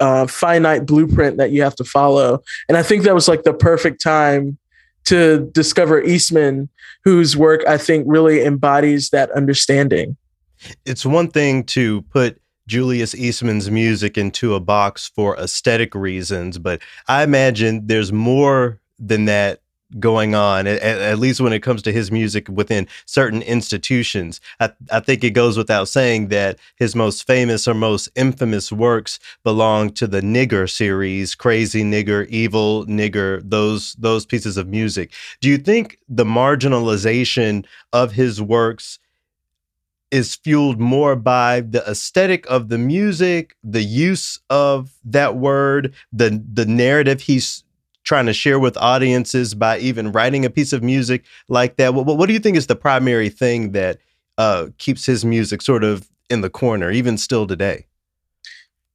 a 0.00 0.28
finite 0.28 0.86
blueprint 0.86 1.36
that 1.38 1.50
you 1.50 1.62
have 1.62 1.74
to 1.76 1.84
follow. 1.84 2.42
And 2.68 2.78
I 2.78 2.82
think 2.82 3.02
that 3.02 3.14
was 3.14 3.28
like 3.28 3.42
the 3.42 3.52
perfect 3.52 4.00
time 4.00 4.58
to 5.04 5.50
discover 5.52 6.02
Eastman, 6.02 6.68
whose 7.04 7.36
work 7.36 7.66
I 7.66 7.78
think 7.78 8.06
really 8.08 8.44
embodies 8.44 9.10
that 9.10 9.30
understanding. 9.32 10.16
It's 10.86 11.04
one 11.04 11.28
thing 11.28 11.64
to 11.64 12.02
put 12.02 12.40
Julius 12.66 13.14
Eastman's 13.14 13.70
music 13.70 14.16
into 14.16 14.54
a 14.54 14.60
box 14.60 15.10
for 15.14 15.36
aesthetic 15.36 15.94
reasons, 15.94 16.58
but 16.58 16.80
I 17.08 17.22
imagine 17.22 17.86
there's 17.86 18.12
more 18.12 18.80
than 18.98 19.26
that 19.26 19.60
going 19.98 20.34
on, 20.34 20.66
at, 20.66 20.80
at, 20.82 21.18
least 21.18 21.40
when 21.40 21.52
it 21.52 21.62
comes 21.62 21.82
to 21.82 21.92
his 21.92 22.10
music 22.10 22.48
within 22.48 22.86
certain 23.06 23.42
institutions. 23.42 24.40
I, 24.60 24.72
I 24.90 25.00
think 25.00 25.24
it 25.24 25.30
goes 25.30 25.56
without 25.56 25.88
saying 25.88 26.28
that 26.28 26.58
his 26.76 26.94
most 26.94 27.26
famous 27.26 27.68
or 27.68 27.74
most 27.74 28.08
infamous 28.14 28.72
works 28.72 29.18
belong 29.42 29.90
to 29.90 30.06
the 30.06 30.20
Nigger 30.20 30.68
series, 30.68 31.34
Crazy 31.34 31.82
Nigger, 31.82 32.26
Evil 32.28 32.86
Nigger, 32.86 33.42
those 33.48 33.94
those 33.94 34.26
pieces 34.26 34.56
of 34.56 34.68
music. 34.68 35.12
Do 35.40 35.48
you 35.48 35.58
think 35.58 35.98
the 36.08 36.24
marginalization 36.24 37.64
of 37.92 38.12
his 38.12 38.40
works 38.40 38.98
is 40.14 40.36
fueled 40.36 40.78
more 40.78 41.16
by 41.16 41.60
the 41.60 41.82
aesthetic 41.90 42.46
of 42.48 42.68
the 42.68 42.78
music, 42.78 43.56
the 43.64 43.82
use 43.82 44.38
of 44.48 44.92
that 45.04 45.34
word, 45.34 45.92
the 46.12 46.40
the 46.52 46.66
narrative 46.66 47.22
he's 47.22 47.63
trying 48.04 48.26
to 48.26 48.32
share 48.32 48.58
with 48.58 48.76
audiences 48.76 49.54
by 49.54 49.78
even 49.78 50.12
writing 50.12 50.44
a 50.44 50.50
piece 50.50 50.72
of 50.72 50.82
music 50.82 51.24
like 51.48 51.76
that? 51.76 51.94
What, 51.94 52.06
what 52.06 52.26
do 52.26 52.32
you 52.32 52.38
think 52.38 52.56
is 52.56 52.66
the 52.66 52.76
primary 52.76 53.28
thing 53.28 53.72
that 53.72 53.98
uh, 54.38 54.68
keeps 54.78 55.06
his 55.06 55.24
music 55.24 55.62
sort 55.62 55.84
of 55.84 56.08
in 56.30 56.40
the 56.40 56.50
corner, 56.50 56.90
even 56.90 57.18
still 57.18 57.46
today? 57.46 57.86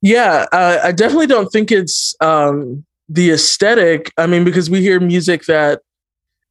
Yeah, 0.01 0.45
uh, 0.51 0.79
I 0.83 0.91
definitely 0.91 1.27
don't 1.27 1.49
think 1.49 1.71
it's 1.71 2.15
um, 2.21 2.85
the 3.09 3.31
aesthetic. 3.31 4.13
I 4.17 4.27
mean, 4.27 4.43
because 4.43 4.69
we 4.69 4.81
hear 4.81 4.99
music 4.99 5.45
that 5.45 5.81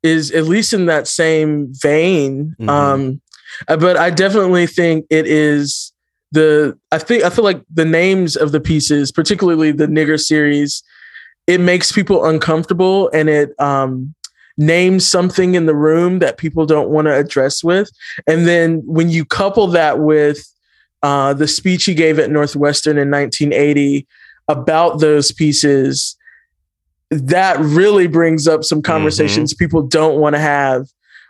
is 0.02 0.30
at 0.32 0.44
least 0.44 0.72
in 0.72 0.86
that 0.86 1.08
same 1.08 1.72
vein. 1.72 2.54
Mm-hmm. 2.60 2.68
Um, 2.68 3.20
uh, 3.66 3.76
but 3.76 3.96
I 3.96 4.10
definitely 4.10 4.66
think 4.66 5.06
it 5.10 5.26
is 5.26 5.92
the. 6.30 6.78
I 6.92 6.98
think 6.98 7.24
I 7.24 7.30
feel 7.30 7.44
like 7.44 7.62
the 7.72 7.86
names 7.86 8.36
of 8.36 8.52
the 8.52 8.60
pieces, 8.60 9.10
particularly 9.10 9.72
the 9.72 9.86
Nigger 9.86 10.20
series, 10.20 10.82
it 11.48 11.60
makes 11.60 11.90
people 11.90 12.26
uncomfortable 12.26 13.10
and 13.12 13.28
it 13.28 13.58
um, 13.58 14.14
names 14.58 15.10
something 15.10 15.54
in 15.54 15.64
the 15.64 15.74
room 15.74 16.18
that 16.18 16.36
people 16.36 16.66
don't 16.66 16.90
want 16.90 17.06
to 17.06 17.14
address 17.14 17.64
with. 17.64 17.90
And 18.26 18.46
then 18.46 18.82
when 18.84 19.08
you 19.08 19.24
couple 19.24 19.66
that 19.68 19.98
with 19.98 20.46
uh, 21.02 21.32
the 21.32 21.48
speech 21.48 21.86
he 21.86 21.94
gave 21.94 22.18
at 22.18 22.30
Northwestern 22.30 22.98
in 22.98 23.10
1980 23.10 24.06
about 24.46 25.00
those 25.00 25.32
pieces, 25.32 26.16
that 27.10 27.58
really 27.58 28.06
brings 28.06 28.46
up 28.46 28.62
some 28.62 28.78
mm-hmm. 28.78 28.92
conversations 28.92 29.54
mm-hmm. 29.54 29.64
people 29.64 29.82
don't 29.82 30.20
want 30.20 30.34
to 30.34 30.40
have. 30.40 30.86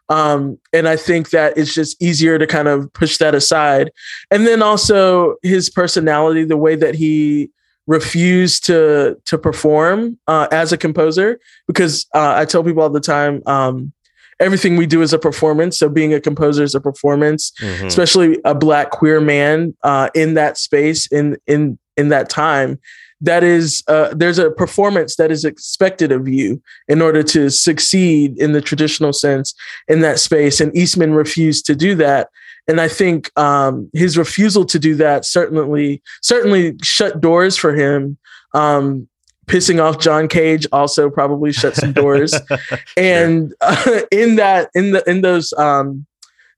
Um, 0.08 0.58
and 0.72 0.88
I 0.88 0.96
think 0.96 1.30
that 1.30 1.56
it's 1.56 1.74
just 1.74 2.02
easier 2.02 2.38
to 2.38 2.46
kind 2.46 2.66
of 2.66 2.92
push 2.92 3.18
that 3.18 3.36
aside. 3.36 3.92
And 4.32 4.48
then 4.48 4.62
also 4.62 5.36
his 5.44 5.70
personality, 5.70 6.42
the 6.44 6.56
way 6.56 6.74
that 6.74 6.96
he 6.96 7.50
refuse 7.88 8.60
to 8.60 9.16
to 9.24 9.38
perform 9.38 10.18
uh, 10.28 10.46
as 10.52 10.72
a 10.72 10.76
composer 10.76 11.40
because 11.66 12.06
uh, 12.14 12.34
I 12.36 12.44
tell 12.44 12.62
people 12.62 12.82
all 12.82 12.90
the 12.90 13.00
time 13.00 13.42
um, 13.46 13.92
everything 14.38 14.76
we 14.76 14.86
do 14.86 15.02
is 15.02 15.12
a 15.12 15.18
performance. 15.18 15.78
So 15.78 15.88
being 15.88 16.14
a 16.14 16.20
composer 16.20 16.62
is 16.62 16.74
a 16.74 16.80
performance, 16.80 17.50
mm-hmm. 17.60 17.86
especially 17.86 18.38
a 18.44 18.54
black 18.54 18.90
queer 18.90 19.20
man 19.20 19.74
uh, 19.82 20.10
in 20.14 20.34
that 20.34 20.58
space 20.58 21.08
in 21.08 21.38
in 21.46 21.78
in 21.96 22.10
that 22.10 22.28
time. 22.28 22.78
That 23.20 23.42
is, 23.42 23.82
uh, 23.88 24.14
there's 24.14 24.38
a 24.38 24.52
performance 24.52 25.16
that 25.16 25.32
is 25.32 25.44
expected 25.44 26.12
of 26.12 26.28
you 26.28 26.62
in 26.86 27.02
order 27.02 27.24
to 27.24 27.50
succeed 27.50 28.38
in 28.38 28.52
the 28.52 28.60
traditional 28.60 29.12
sense 29.12 29.54
in 29.88 30.02
that 30.02 30.20
space. 30.20 30.60
And 30.60 30.76
Eastman 30.76 31.14
refused 31.14 31.66
to 31.66 31.74
do 31.74 31.96
that 31.96 32.28
and 32.68 32.80
I 32.80 32.88
think 32.88 33.36
um, 33.38 33.90
his 33.94 34.18
refusal 34.18 34.64
to 34.66 34.78
do 34.78 34.94
that 34.96 35.24
certainly 35.24 36.02
certainly 36.22 36.76
shut 36.82 37.20
doors 37.20 37.56
for 37.56 37.74
him. 37.74 38.18
Um, 38.54 39.08
pissing 39.46 39.82
off 39.82 39.98
John 39.98 40.28
Cage 40.28 40.66
also 40.70 41.08
probably 41.08 41.52
shut 41.52 41.74
some 41.74 41.92
doors, 41.92 42.34
and 42.96 43.54
uh, 43.62 44.02
in 44.12 44.36
that 44.36 44.70
in 44.74 44.92
the 44.92 45.02
in 45.10 45.22
those 45.22 45.52
um, 45.54 46.06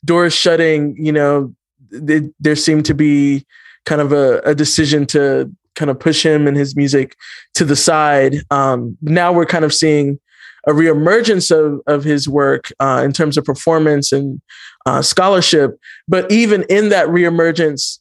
doors 0.05 0.35
shutting, 0.35 0.97
you 0.99 1.13
know, 1.13 1.55
they, 1.91 2.29
there 2.41 2.57
seemed 2.57 2.85
to 2.87 2.95
be 2.95 3.47
kind 3.87 4.01
of 4.01 4.13
a, 4.13 4.41
a, 4.41 4.55
decision 4.55 5.07
to 5.07 5.51
kind 5.75 5.91
of 5.91 5.99
push 5.99 6.25
him 6.25 6.47
and 6.47 6.57
his 6.57 6.77
music 6.77 7.17
to 7.55 7.65
the 7.65 7.77
side. 7.77 8.37
Um, 8.51 8.99
now 9.01 9.33
we're 9.33 9.47
kind 9.47 9.65
of 9.65 9.73
seeing 9.73 10.21
a 10.67 10.73
reemergence 10.73 11.51
of, 11.51 11.81
of 11.87 12.05
his 12.05 12.29
work 12.29 12.73
uh, 12.81 13.03
in 13.05 13.13
terms 13.13 13.37
of 13.37 13.45
performance 13.45 14.13
and 14.13 14.41
uh, 14.87 15.03
scholarship. 15.03 15.79
But 16.09 16.31
even 16.31 16.65
in 16.69 16.91
that 16.91 17.09
reemergence, 17.09 17.99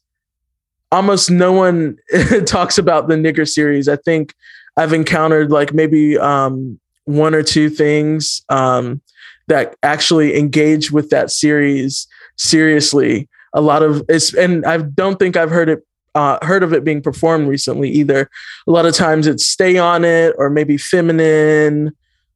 almost 0.92 1.30
no 1.30 1.52
one 1.52 1.96
talks 2.46 2.78
about 2.78 3.08
the 3.08 3.14
nigger 3.14 3.48
series. 3.48 3.88
I 3.88 3.96
think 3.96 4.34
I've 4.76 4.92
encountered 4.92 5.50
like 5.50 5.72
maybe 5.72 6.18
um, 6.18 6.78
one 7.04 7.34
or 7.34 7.42
two 7.42 7.70
things 7.70 8.42
um, 8.48 9.00
that 9.48 9.76
actually 9.82 10.38
engage 10.38 10.90
with 10.90 11.10
that 11.10 11.30
series 11.30 12.06
seriously. 12.36 13.28
A 13.52 13.60
lot 13.60 13.82
of 13.82 14.02
it's, 14.08 14.32
and 14.34 14.64
I 14.64 14.78
don't 14.78 15.18
think 15.18 15.36
I've 15.36 15.50
heard 15.50 15.68
it 15.68 15.84
uh, 16.14 16.38
heard 16.42 16.62
of 16.62 16.72
it 16.72 16.84
being 16.84 17.02
performed 17.02 17.48
recently 17.48 17.88
either. 17.88 18.28
A 18.66 18.70
lot 18.70 18.86
of 18.86 18.94
times 18.94 19.26
it's 19.26 19.46
Stay 19.46 19.78
on 19.78 20.04
It 20.04 20.34
or 20.38 20.50
maybe 20.50 20.76
Feminine, 20.76 21.92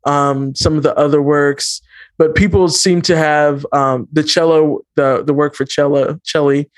um, 0.07 0.55
some 0.55 0.77
of 0.77 0.83
the 0.83 0.97
other 0.97 1.23
works 1.23 1.81
but 2.19 2.35
people 2.35 2.69
seem 2.69 3.03
to 3.03 3.17
have 3.17 3.67
um, 3.73 4.09
the 4.13 4.23
cello, 4.23 4.81
the 4.95 5.23
the 5.25 5.35
work 5.35 5.55
for 5.55 5.65
cello, 5.65 6.15
celli. 6.25 6.69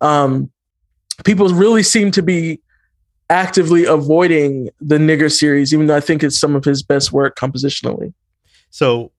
Um, 0.00 0.50
people 1.24 1.48
really 1.48 1.82
seem 1.82 2.10
to 2.12 2.22
be 2.22 2.60
actively 3.28 3.84
avoiding 3.84 4.70
the 4.80 4.96
nigger 4.96 5.30
series, 5.30 5.74
even 5.74 5.86
though 5.86 5.96
I 5.96 6.00
think 6.00 6.22
it's 6.22 6.38
some 6.38 6.54
of 6.54 6.64
his 6.64 6.82
best 6.82 7.12
work 7.12 7.36
compositionally. 7.36 8.14
So, 8.70 9.12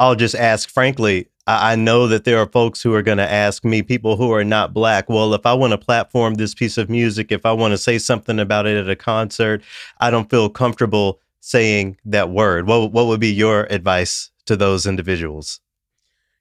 I'll 0.00 0.16
just 0.16 0.34
ask 0.34 0.68
frankly. 0.68 1.28
I 1.44 1.74
know 1.74 2.06
that 2.06 2.22
there 2.22 2.38
are 2.38 2.46
folks 2.46 2.80
who 2.80 2.94
are 2.94 3.02
going 3.02 3.18
to 3.18 3.28
ask 3.28 3.64
me, 3.64 3.82
people 3.82 4.16
who 4.16 4.32
are 4.32 4.44
not 4.44 4.72
black, 4.72 5.08
well, 5.08 5.34
if 5.34 5.44
I 5.44 5.52
want 5.54 5.72
to 5.72 5.76
platform 5.76 6.34
this 6.34 6.54
piece 6.54 6.78
of 6.78 6.88
music, 6.88 7.32
if 7.32 7.44
I 7.44 7.50
want 7.50 7.72
to 7.72 7.78
say 7.78 7.98
something 7.98 8.38
about 8.38 8.68
it 8.68 8.76
at 8.76 8.88
a 8.88 8.94
concert, 8.94 9.60
I 9.98 10.12
don't 10.12 10.30
feel 10.30 10.48
comfortable 10.48 11.18
saying 11.42 11.98
that 12.06 12.30
word. 12.30 12.66
What 12.66 12.92
what 12.92 13.06
would 13.06 13.20
be 13.20 13.32
your 13.32 13.66
advice 13.68 14.30
to 14.46 14.56
those 14.56 14.86
individuals? 14.86 15.60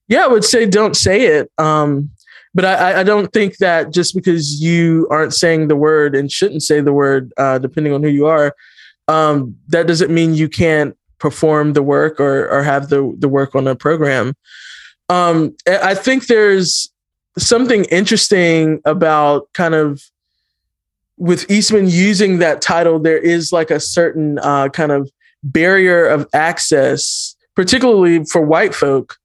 Yeah, 0.07 0.23
I 0.23 0.28
would 0.28 0.45
say 0.45 0.65
don't 0.65 0.95
say 0.95 1.26
it. 1.26 1.52
Um, 1.57 2.11
but 2.53 2.65
I, 2.65 2.99
I, 2.99 3.03
don't 3.03 3.32
think 3.32 3.57
that 3.57 3.94
just 3.94 4.14
because 4.14 4.61
you 4.61 5.07
aren't 5.10 5.34
saying 5.34 5.69
the 5.69 5.76
word 5.76 6.15
and 6.15 6.30
shouldn't 6.30 6.64
say 6.64 6.82
the 6.82 6.91
word, 6.91 7.32
uh, 7.38 7.60
depending 7.60 7.94
on 7.94 8.03
who 8.03 8.10
you 8.10 8.26
are, 8.26 8.53
um, 9.07 9.56
that 9.69 9.88
doesn't 9.88 10.14
mean 10.14 10.34
you 10.34 10.49
can't 10.49 10.98
perform 11.18 11.73
the 11.73 11.84
work 11.84 12.19
or 12.19 12.49
or 12.49 12.61
have 12.64 12.90
the 12.90 13.15
the 13.19 13.30
work 13.30 13.56
on 13.56 13.68
a 13.68 13.76
program. 13.76 14.34
Um, 15.10 15.56
I 15.68 15.95
think 15.95 16.28
there's 16.28 16.91
something 17.38 17.86
interesting 17.86 18.82
about 18.86 19.48
kind 19.53 19.76
of 19.76 20.03
with 21.22 21.49
Eastman 21.52 21.88
using 21.88 22.39
that 22.39 22.61
title. 22.61 22.99
There 22.99 23.18
is 23.18 23.53
like 23.53 23.72
a 23.72 23.80
certain 23.80 24.39
uh, 24.39 24.69
kind 24.69 24.91
of 24.91 25.10
barrier 25.43 26.06
of 26.06 26.27
access 26.34 27.35
particularly 27.56 28.23
for 28.26 28.41
white 28.41 28.73
folk, 28.73 29.18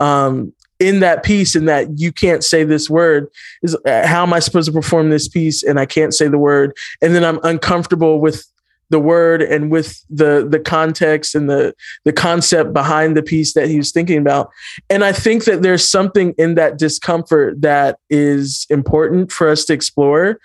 um, 0.00 0.52
in 0.78 1.00
that 1.00 1.22
piece, 1.22 1.54
in 1.54 1.66
that 1.66 1.98
you 1.98 2.10
can't 2.10 2.42
say 2.42 2.64
this 2.64 2.90
word, 2.90 3.28
is 3.62 3.76
uh, 3.86 4.06
how 4.06 4.22
am 4.22 4.32
I 4.32 4.40
supposed 4.40 4.66
to 4.66 4.72
perform 4.72 5.10
this 5.10 5.28
piece 5.28 5.62
and 5.62 5.78
I 5.78 5.86
can't 5.86 6.14
say 6.14 6.26
the 6.26 6.38
word, 6.38 6.76
and 7.00 7.14
then 7.14 7.24
I'm 7.24 7.38
uncomfortable 7.44 8.20
with 8.20 8.44
the 8.90 8.98
word 8.98 9.40
and 9.42 9.70
with 9.70 10.04
the 10.10 10.46
the 10.48 10.58
context 10.58 11.34
and 11.34 11.48
the 11.48 11.74
the 12.04 12.12
concept 12.12 12.72
behind 12.72 13.16
the 13.16 13.22
piece 13.22 13.54
that 13.54 13.68
he 13.68 13.78
was 13.78 13.90
thinking 13.90 14.18
about 14.18 14.50
and 14.90 15.02
i 15.02 15.10
think 15.10 15.44
that 15.44 15.62
there's 15.62 15.88
something 15.88 16.34
in 16.36 16.56
that 16.56 16.76
discomfort 16.76 17.58
that 17.62 17.98
is 18.10 18.66
important 18.68 19.32
for 19.32 19.48
us 19.48 19.64
to 19.64 19.72
explore 19.72 20.38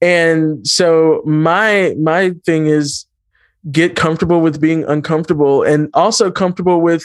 and 0.00 0.66
so 0.66 1.22
my 1.24 1.94
my 1.98 2.30
thing 2.44 2.66
is 2.66 3.06
get 3.70 3.96
comfortable 3.96 4.40
with 4.40 4.60
being 4.60 4.84
uncomfortable 4.84 5.62
and 5.62 5.88
also 5.94 6.30
comfortable 6.30 6.80
with 6.80 7.04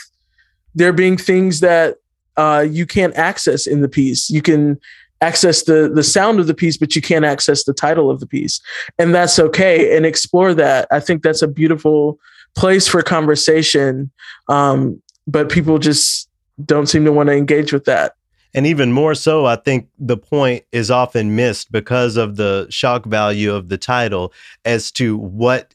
there 0.76 0.94
being 0.94 1.18
things 1.18 1.60
that 1.60 1.98
uh, 2.38 2.66
you 2.68 2.86
can't 2.86 3.16
access 3.16 3.68
in 3.68 3.82
the 3.82 3.90
piece. 3.90 4.30
You 4.30 4.42
can 4.42 4.80
access 5.22 5.64
the 5.64 5.92
the 5.94 6.04
sound 6.04 6.40
of 6.40 6.48
the 6.48 6.54
piece, 6.54 6.78
but 6.78 6.96
you 6.96 7.02
can't 7.02 7.26
access 7.26 7.64
the 7.64 7.74
title 7.74 8.10
of 8.10 8.20
the 8.20 8.28
piece, 8.28 8.60
and 8.98 9.14
that's 9.14 9.40
okay. 9.40 9.96
And 9.96 10.06
explore 10.06 10.54
that. 10.54 10.88
I 10.92 11.00
think 11.00 11.24
that's 11.24 11.42
a 11.42 11.48
beautiful 11.48 12.20
place 12.56 12.88
for 12.88 13.02
conversation. 13.02 14.12
Um, 14.48 15.02
but 15.28 15.50
people 15.50 15.78
just 15.78 16.30
don't 16.66 16.88
seem 16.88 17.06
to 17.06 17.12
want 17.12 17.28
to 17.28 17.34
engage 17.34 17.72
with 17.72 17.86
that. 17.86 18.14
And 18.54 18.68
even 18.68 18.92
more 18.92 19.16
so, 19.16 19.46
I 19.46 19.56
think 19.56 19.88
the 19.98 20.18
point 20.18 20.66
is 20.72 20.92
often 20.92 21.36
missed 21.36 21.72
because 21.72 22.18
of 22.18 22.36
the 22.36 22.68
shock 22.70 23.06
value 23.06 23.54
of 23.54 23.70
the 23.70 23.78
title 23.78 24.34
as 24.66 24.92
to 24.94 25.18
what 25.18 25.74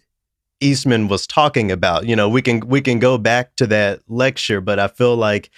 Eastman 0.61 1.09
was 1.09 1.27
talking 1.27 1.70
about. 1.70 2.07
You 2.07 2.16
know, 2.16 2.28
we 2.28 2.43
can 2.43 2.61
we 2.61 2.81
can 2.81 2.98
go 2.98 3.19
back 3.19 3.57
to 3.57 3.66
that 3.69 4.01
lecture, 4.09 4.61
but 4.61 4.78
I 4.78 4.89
feel 4.89 5.16
like 5.16 5.51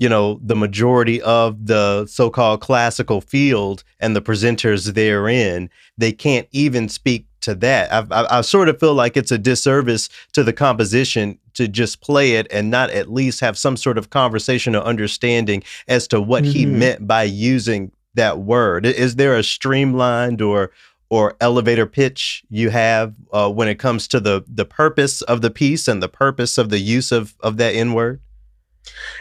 you 0.00 0.08
know 0.08 0.40
the 0.42 0.56
majority 0.56 1.20
of 1.22 1.66
the 1.66 2.06
so-called 2.06 2.60
classical 2.60 3.20
field 3.20 3.84
and 4.00 4.16
the 4.16 4.22
presenters 4.22 4.94
therein 4.94 5.70
they 5.98 6.10
can't 6.10 6.48
even 6.50 6.88
speak 6.88 7.26
to 7.40 7.54
that 7.54 7.92
I, 7.92 8.22
I, 8.22 8.38
I, 8.38 8.40
sort 8.40 8.68
of 8.68 8.80
feel 8.80 8.94
like 8.94 9.16
it's 9.16 9.30
a 9.30 9.38
disservice 9.38 10.08
to 10.32 10.42
the 10.42 10.52
composition 10.52 11.38
to 11.54 11.68
just 11.68 12.00
play 12.00 12.32
it 12.32 12.46
and 12.50 12.70
not 12.70 12.90
at 12.90 13.12
least 13.12 13.40
have 13.40 13.56
some 13.56 13.76
sort 13.76 13.98
of 13.98 14.10
conversation 14.10 14.74
or 14.74 14.82
understanding 14.82 15.62
as 15.86 16.08
to 16.08 16.20
what 16.20 16.42
mm-hmm. 16.44 16.52
he 16.52 16.66
meant 16.66 17.06
by 17.06 17.22
using 17.22 17.92
that 18.14 18.40
word 18.40 18.86
is 18.86 19.16
there 19.16 19.36
a 19.36 19.44
streamlined 19.44 20.40
or 20.40 20.70
or 21.10 21.36
elevator 21.40 21.86
pitch 21.86 22.42
you 22.48 22.70
have 22.70 23.14
uh, 23.32 23.50
when 23.50 23.68
it 23.68 23.78
comes 23.78 24.08
to 24.08 24.20
the 24.20 24.42
the 24.48 24.64
purpose 24.64 25.20
of 25.22 25.42
the 25.42 25.50
piece 25.50 25.88
and 25.88 26.02
the 26.02 26.08
purpose 26.08 26.56
of 26.56 26.70
the 26.70 26.78
use 26.78 27.12
of 27.12 27.34
of 27.40 27.58
that 27.58 27.74
N 27.74 27.92
word? 27.92 28.20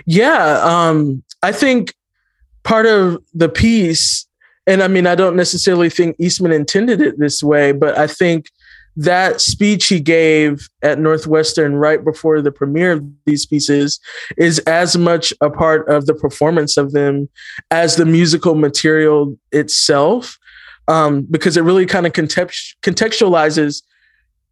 Yeah, 0.06 0.62
um, 0.64 1.24
I 1.44 1.52
think 1.52 1.94
part 2.64 2.86
of 2.86 3.24
the 3.34 3.50
piece, 3.50 4.28
and 4.68 4.84
I 4.84 4.88
mean, 4.88 5.08
I 5.08 5.16
don't 5.16 5.36
necessarily 5.36 5.90
think 5.90 6.16
Eastman 6.20 6.52
intended 6.52 7.02
it 7.02 7.20
this 7.20 7.42
way, 7.42 7.72
but 7.72 7.98
I 7.98 8.08
think 8.08 8.50
that 8.96 9.40
speech 9.40 9.88
he 9.88 10.00
gave 10.00 10.68
at 10.82 11.00
Northwestern 11.00 11.76
right 11.76 12.04
before 12.04 12.42
the 12.42 12.52
premiere 12.52 12.94
of 12.94 13.06
these 13.26 13.46
pieces 13.46 14.00
is 14.38 14.60
as 14.60 14.98
much 14.98 15.34
a 15.40 15.50
part 15.50 15.88
of 15.88 16.06
the 16.06 16.14
performance 16.14 16.76
of 16.76 16.92
them 16.92 17.30
as 17.72 17.96
the 17.96 18.06
musical 18.06 18.56
material 18.56 19.38
itself 19.54 20.38
um, 20.90 21.26
because 21.30 21.56
it 21.56 21.62
really 21.62 21.86
kind 21.86 22.08
of 22.08 22.14
context- 22.14 22.76
contextualizes 22.82 23.84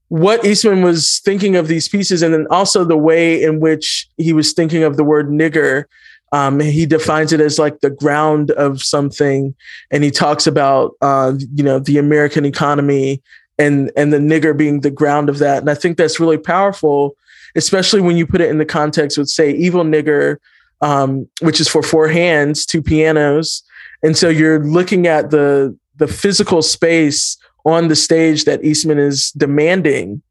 what 0.10 0.46
Eastman 0.46 0.84
was 0.84 1.20
thinking 1.20 1.56
of 1.56 1.68
these 1.68 1.90
pieces, 1.90 2.22
and 2.22 2.34
then 2.34 2.48
also 2.50 2.84
the 2.84 2.98
way 2.98 3.42
in 3.42 3.60
which 3.60 4.08
he 4.18 4.34
was 4.34 4.54
thinking 4.54 4.84
of 4.84 4.98
the 4.98 5.04
word 5.04 5.30
nigger. 5.30 5.86
Um, 6.34 6.60
he 6.60 6.86
defines 6.86 7.32
it 7.32 7.40
as 7.40 7.58
like 7.58 7.80
the 7.80 7.90
ground 7.90 8.52
of 8.52 8.82
something, 8.82 9.56
and 9.92 10.04
he 10.04 10.12
talks 10.12 10.48
about 10.48 10.94
uh, 11.02 11.34
you 11.54 11.64
know 11.64 11.80
the 11.80 11.98
American 11.98 12.46
economy 12.46 13.22
and 13.58 13.92
and 13.96 14.14
the 14.14 14.18
nigger 14.18 14.56
being 14.56 14.82
the 14.82 14.92
ground 14.92 15.30
of 15.30 15.40
that. 15.40 15.60
And 15.60 15.70
I 15.70 15.74
think 15.74 15.98
that's 15.98 16.20
really 16.20 16.38
powerful, 16.38 17.16
especially 17.56 18.02
when 18.02 18.18
you 18.18 18.26
put 18.26 18.42
it 18.42 18.50
in 18.50 18.58
the 18.58 18.66
context 18.66 19.18
with 19.18 19.30
say 19.30 19.52
evil 19.52 19.84
nigger, 19.84 20.38
um, 20.82 21.28
which 21.42 21.60
is 21.60 21.68
for 21.68 21.84
four 21.84 22.08
hands, 22.08 22.66
two 22.66 22.82
pianos, 22.82 23.64
and 24.04 24.18
so 24.18 24.30
you're 24.30 24.64
looking 24.64 25.08
at 25.08 25.32
the 25.32 25.78
the 25.98 26.08
physical 26.08 26.62
space 26.62 27.38
on 27.68 27.89
the 27.89 27.95
stage 27.95 28.45
that 28.45 28.64
Eastman 28.64 28.98
is 28.98 29.31
demanding 29.31 30.23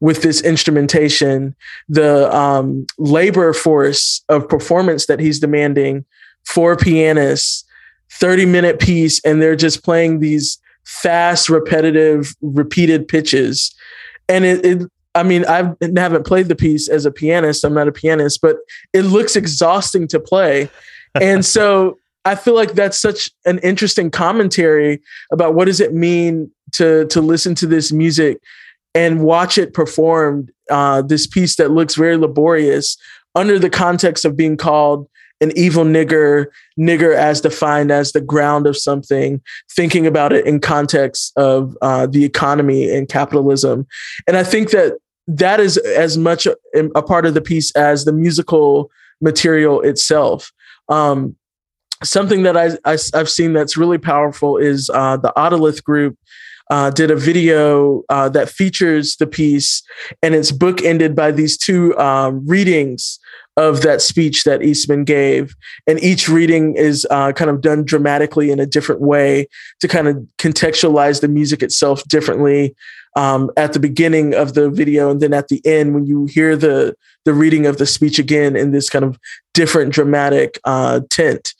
with 0.00 0.22
this 0.22 0.40
instrumentation, 0.40 1.54
the 1.88 2.34
um, 2.34 2.86
labor 2.96 3.52
force 3.52 4.22
of 4.28 4.48
performance 4.48 5.06
that 5.06 5.18
he's 5.18 5.40
demanding 5.40 6.04
for 6.44 6.76
pianists, 6.76 7.64
30 8.12 8.46
minute 8.46 8.78
piece, 8.78 9.20
and 9.24 9.42
they're 9.42 9.56
just 9.56 9.82
playing 9.82 10.20
these 10.20 10.58
fast, 10.84 11.50
repetitive, 11.50 12.34
repeated 12.40 13.08
pitches. 13.08 13.74
And 14.28 14.44
it, 14.44 14.64
it 14.64 14.90
I 15.16 15.24
mean, 15.24 15.44
I 15.46 15.74
haven't 15.96 16.26
played 16.26 16.46
the 16.46 16.54
piece 16.54 16.88
as 16.88 17.04
a 17.04 17.10
pianist. 17.10 17.64
I'm 17.64 17.74
not 17.74 17.88
a 17.88 17.92
pianist, 17.92 18.40
but 18.42 18.58
it 18.92 19.02
looks 19.02 19.34
exhausting 19.34 20.08
to 20.08 20.20
play. 20.20 20.70
And 21.18 21.46
so 21.46 21.96
I 22.26 22.34
feel 22.34 22.54
like 22.54 22.72
that's 22.72 23.00
such 23.00 23.30
an 23.46 23.58
interesting 23.60 24.10
commentary 24.10 25.00
about 25.32 25.54
what 25.54 25.64
does 25.64 25.80
it 25.80 25.94
mean 25.94 26.50
to 26.72 27.06
to 27.06 27.20
listen 27.20 27.54
to 27.56 27.66
this 27.66 27.92
music 27.92 28.40
and 28.94 29.22
watch 29.22 29.58
it 29.58 29.74
performed. 29.74 30.50
Uh, 30.70 31.00
this 31.02 31.26
piece 31.26 31.56
that 31.56 31.70
looks 31.70 31.94
very 31.94 32.16
laborious 32.16 32.96
under 33.34 33.58
the 33.58 33.70
context 33.70 34.24
of 34.24 34.36
being 34.36 34.56
called 34.56 35.08
an 35.40 35.52
evil 35.56 35.84
nigger, 35.84 36.46
nigger 36.80 37.14
as 37.14 37.40
defined 37.40 37.90
as 37.90 38.12
the 38.12 38.20
ground 38.20 38.66
of 38.66 38.76
something, 38.76 39.40
thinking 39.70 40.06
about 40.06 40.32
it 40.32 40.46
in 40.46 40.60
context 40.60 41.32
of 41.36 41.76
uh, 41.82 42.06
the 42.06 42.24
economy 42.24 42.90
and 42.90 43.08
capitalism. 43.08 43.86
And 44.26 44.36
I 44.36 44.42
think 44.42 44.70
that 44.70 44.94
that 45.28 45.60
is 45.60 45.76
as 45.76 46.16
much 46.16 46.46
a, 46.46 46.56
a 46.94 47.02
part 47.02 47.26
of 47.26 47.34
the 47.34 47.40
piece 47.40 47.74
as 47.76 48.04
the 48.04 48.12
musical 48.12 48.90
material 49.20 49.80
itself. 49.82 50.52
Um, 50.88 51.36
something 52.02 52.42
that 52.44 52.56
I, 52.56 52.78
I, 52.84 52.96
have 53.14 53.28
seen 53.28 53.52
that's 53.52 53.76
really 53.76 53.98
powerful 53.98 54.56
is 54.56 54.90
uh, 54.92 55.16
the 55.16 55.32
Otolith 55.36 55.82
group 55.82 56.16
uh, 56.70 56.90
did 56.90 57.10
a 57.10 57.16
video 57.16 58.02
uh, 58.08 58.28
that 58.30 58.48
features 58.48 59.16
the 59.16 59.26
piece, 59.26 59.82
and 60.22 60.34
it's 60.34 60.52
bookended 60.52 61.14
by 61.14 61.30
these 61.30 61.56
two 61.56 61.96
um, 61.98 62.46
readings 62.46 63.18
of 63.56 63.80
that 63.82 64.02
speech 64.02 64.44
that 64.44 64.62
Eastman 64.62 65.04
gave. 65.04 65.56
And 65.86 66.02
each 66.02 66.28
reading 66.28 66.76
is 66.76 67.06
uh, 67.10 67.32
kind 67.32 67.50
of 67.50 67.62
done 67.62 67.84
dramatically 67.84 68.50
in 68.50 68.60
a 68.60 68.66
different 68.66 69.00
way 69.00 69.48
to 69.80 69.88
kind 69.88 70.08
of 70.08 70.16
contextualize 70.38 71.20
the 71.20 71.28
music 71.28 71.62
itself 71.62 72.04
differently. 72.04 72.74
Um, 73.16 73.50
at 73.56 73.72
the 73.72 73.80
beginning 73.80 74.34
of 74.34 74.52
the 74.52 74.68
video, 74.68 75.10
and 75.10 75.22
then 75.22 75.32
at 75.32 75.48
the 75.48 75.64
end, 75.64 75.94
when 75.94 76.04
you 76.04 76.26
hear 76.26 76.54
the 76.54 76.94
the 77.24 77.32
reading 77.32 77.64
of 77.64 77.78
the 77.78 77.86
speech 77.86 78.18
again 78.18 78.54
in 78.56 78.72
this 78.72 78.90
kind 78.90 79.06
of 79.06 79.18
different 79.54 79.94
dramatic 79.94 80.60
uh, 80.64 81.00
tint, 81.08 81.54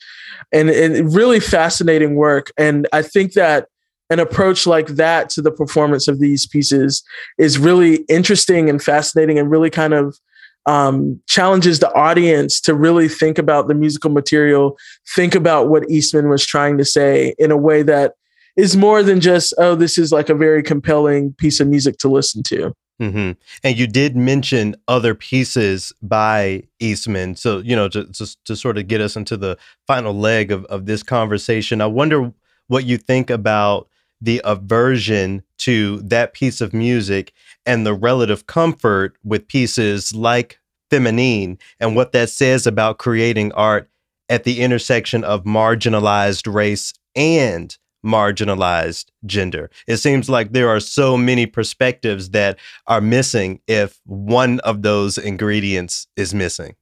and, 0.51 0.69
and 0.69 1.15
really 1.15 1.39
fascinating 1.39 2.15
work. 2.15 2.51
And 2.57 2.87
I 2.93 3.01
think 3.01 3.33
that 3.33 3.69
an 4.09 4.19
approach 4.19 4.65
like 4.65 4.87
that 4.87 5.29
to 5.31 5.41
the 5.41 5.51
performance 5.51 6.07
of 6.07 6.19
these 6.19 6.47
pieces 6.47 7.03
is 7.37 7.57
really 7.57 7.97
interesting 8.09 8.69
and 8.69 8.81
fascinating 8.81 9.37
and 9.37 9.51
really 9.51 9.69
kind 9.69 9.93
of 9.93 10.17
um, 10.65 11.21
challenges 11.27 11.79
the 11.79 11.91
audience 11.93 12.59
to 12.61 12.73
really 12.73 13.07
think 13.07 13.37
about 13.37 13.67
the 13.67 13.73
musical 13.73 14.11
material, 14.11 14.77
think 15.15 15.33
about 15.33 15.69
what 15.69 15.89
Eastman 15.89 16.29
was 16.29 16.45
trying 16.45 16.77
to 16.77 16.85
say 16.85 17.33
in 17.39 17.51
a 17.51 17.57
way 17.57 17.83
that 17.83 18.13
is 18.57 18.75
more 18.75 19.01
than 19.01 19.21
just, 19.21 19.53
oh, 19.57 19.75
this 19.75 19.97
is 19.97 20.11
like 20.11 20.29
a 20.29 20.35
very 20.35 20.61
compelling 20.61 21.33
piece 21.33 21.59
of 21.59 21.67
music 21.67 21.97
to 21.99 22.09
listen 22.09 22.43
to. 22.43 22.73
Mm-hmm. 22.99 23.31
And 23.63 23.77
you 23.77 23.85
did 23.85 24.17
mention 24.17 24.75
other 24.87 25.13
pieces 25.13 25.93
by 26.01 26.63
Eastman. 26.79 27.35
So, 27.35 27.59
you 27.59 27.75
know, 27.75 27.87
to, 27.89 28.05
to, 28.05 28.35
to, 28.45 28.55
sort 28.55 28.79
of 28.79 28.87
get 28.87 29.01
us 29.01 29.15
into 29.15 29.37
the 29.37 29.57
final 29.85 30.15
leg 30.15 30.51
of, 30.51 30.65
of 30.65 30.87
this 30.87 31.03
conversation, 31.03 31.79
I 31.79 31.85
wonder 31.85 32.33
what 32.67 32.85
you 32.85 32.97
think 32.97 33.29
about 33.29 33.87
the 34.21 34.41
aversion 34.43 35.43
to 35.59 36.01
that 36.01 36.33
piece 36.33 36.61
of 36.61 36.73
music 36.73 37.33
and 37.65 37.85
the 37.85 37.93
relative 37.93 38.47
comfort 38.47 39.15
with 39.23 39.47
pieces 39.47 40.13
like 40.13 40.59
Feminine 40.89 41.57
and 41.79 41.95
what 41.95 42.13
that 42.13 42.29
says 42.29 42.65
about 42.65 42.97
creating 42.97 43.51
art 43.53 43.89
at 44.29 44.43
the 44.43 44.61
intersection 44.61 45.23
of 45.23 45.43
marginalized 45.43 46.51
race 46.51 46.93
and 47.15 47.77
marginalized 48.05 49.05
gender. 49.25 49.69
It 49.87 49.97
seems 49.97 50.29
like 50.29 50.51
there 50.51 50.69
are 50.69 50.79
so 50.79 51.17
many 51.17 51.45
perspectives 51.45 52.29
that 52.29 52.57
are 52.87 53.01
missing 53.01 53.59
if 53.67 53.99
one 54.05 54.59
of 54.61 54.81
those 54.81 55.17
ingredients 55.17 56.07
is 56.15 56.33
missing. 56.33 56.75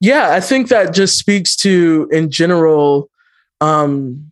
Yeah, 0.00 0.32
I 0.32 0.40
think 0.40 0.68
that 0.68 0.92
just 0.92 1.18
speaks 1.18 1.56
to, 1.56 2.08
in 2.12 2.30
general, 2.30 3.10
um, 3.60 4.30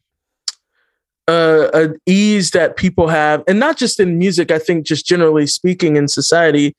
uh, 1.29 1.69
an 1.73 1.99
ease 2.07 2.51
that 2.51 2.77
people 2.77 3.09
have, 3.09 3.43
and 3.49 3.59
not 3.59 3.77
just 3.77 4.01
in 4.01 4.19
music. 4.19 4.51
I 4.51 4.59
think 4.59 4.87
just 4.87 5.07
generally 5.07 5.47
speaking 5.47 5.97
in 5.97 6.09
society, 6.09 6.77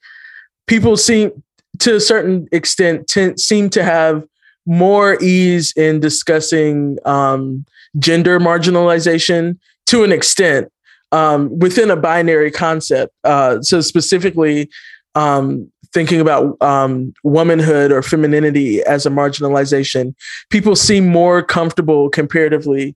people 0.66 0.96
seem, 0.96 1.42
to 1.80 1.96
a 1.96 2.00
certain 2.00 2.48
extent, 2.52 3.08
t- 3.08 3.36
seem 3.36 3.70
to 3.70 3.82
have 3.82 4.24
more 4.66 5.16
ease 5.22 5.72
in 5.76 6.00
discussing 6.00 6.98
um, 7.04 7.64
gender 7.98 8.38
marginalization 8.40 9.58
to 9.86 10.02
an 10.02 10.12
extent 10.12 10.68
um, 11.12 11.56
within 11.58 11.90
a 11.90 11.96
binary 11.96 12.50
concept. 12.50 13.12
Uh, 13.24 13.60
so 13.62 13.80
specifically, 13.80 14.68
um, 15.14 15.70
thinking 15.94 16.20
about 16.20 16.60
um, 16.60 17.14
womanhood 17.22 17.90
or 17.90 18.02
femininity 18.02 18.82
as 18.82 19.06
a 19.06 19.10
marginalization, 19.10 20.14
people 20.50 20.76
seem 20.76 21.06
more 21.06 21.42
comfortable 21.42 22.10
comparatively 22.10 22.94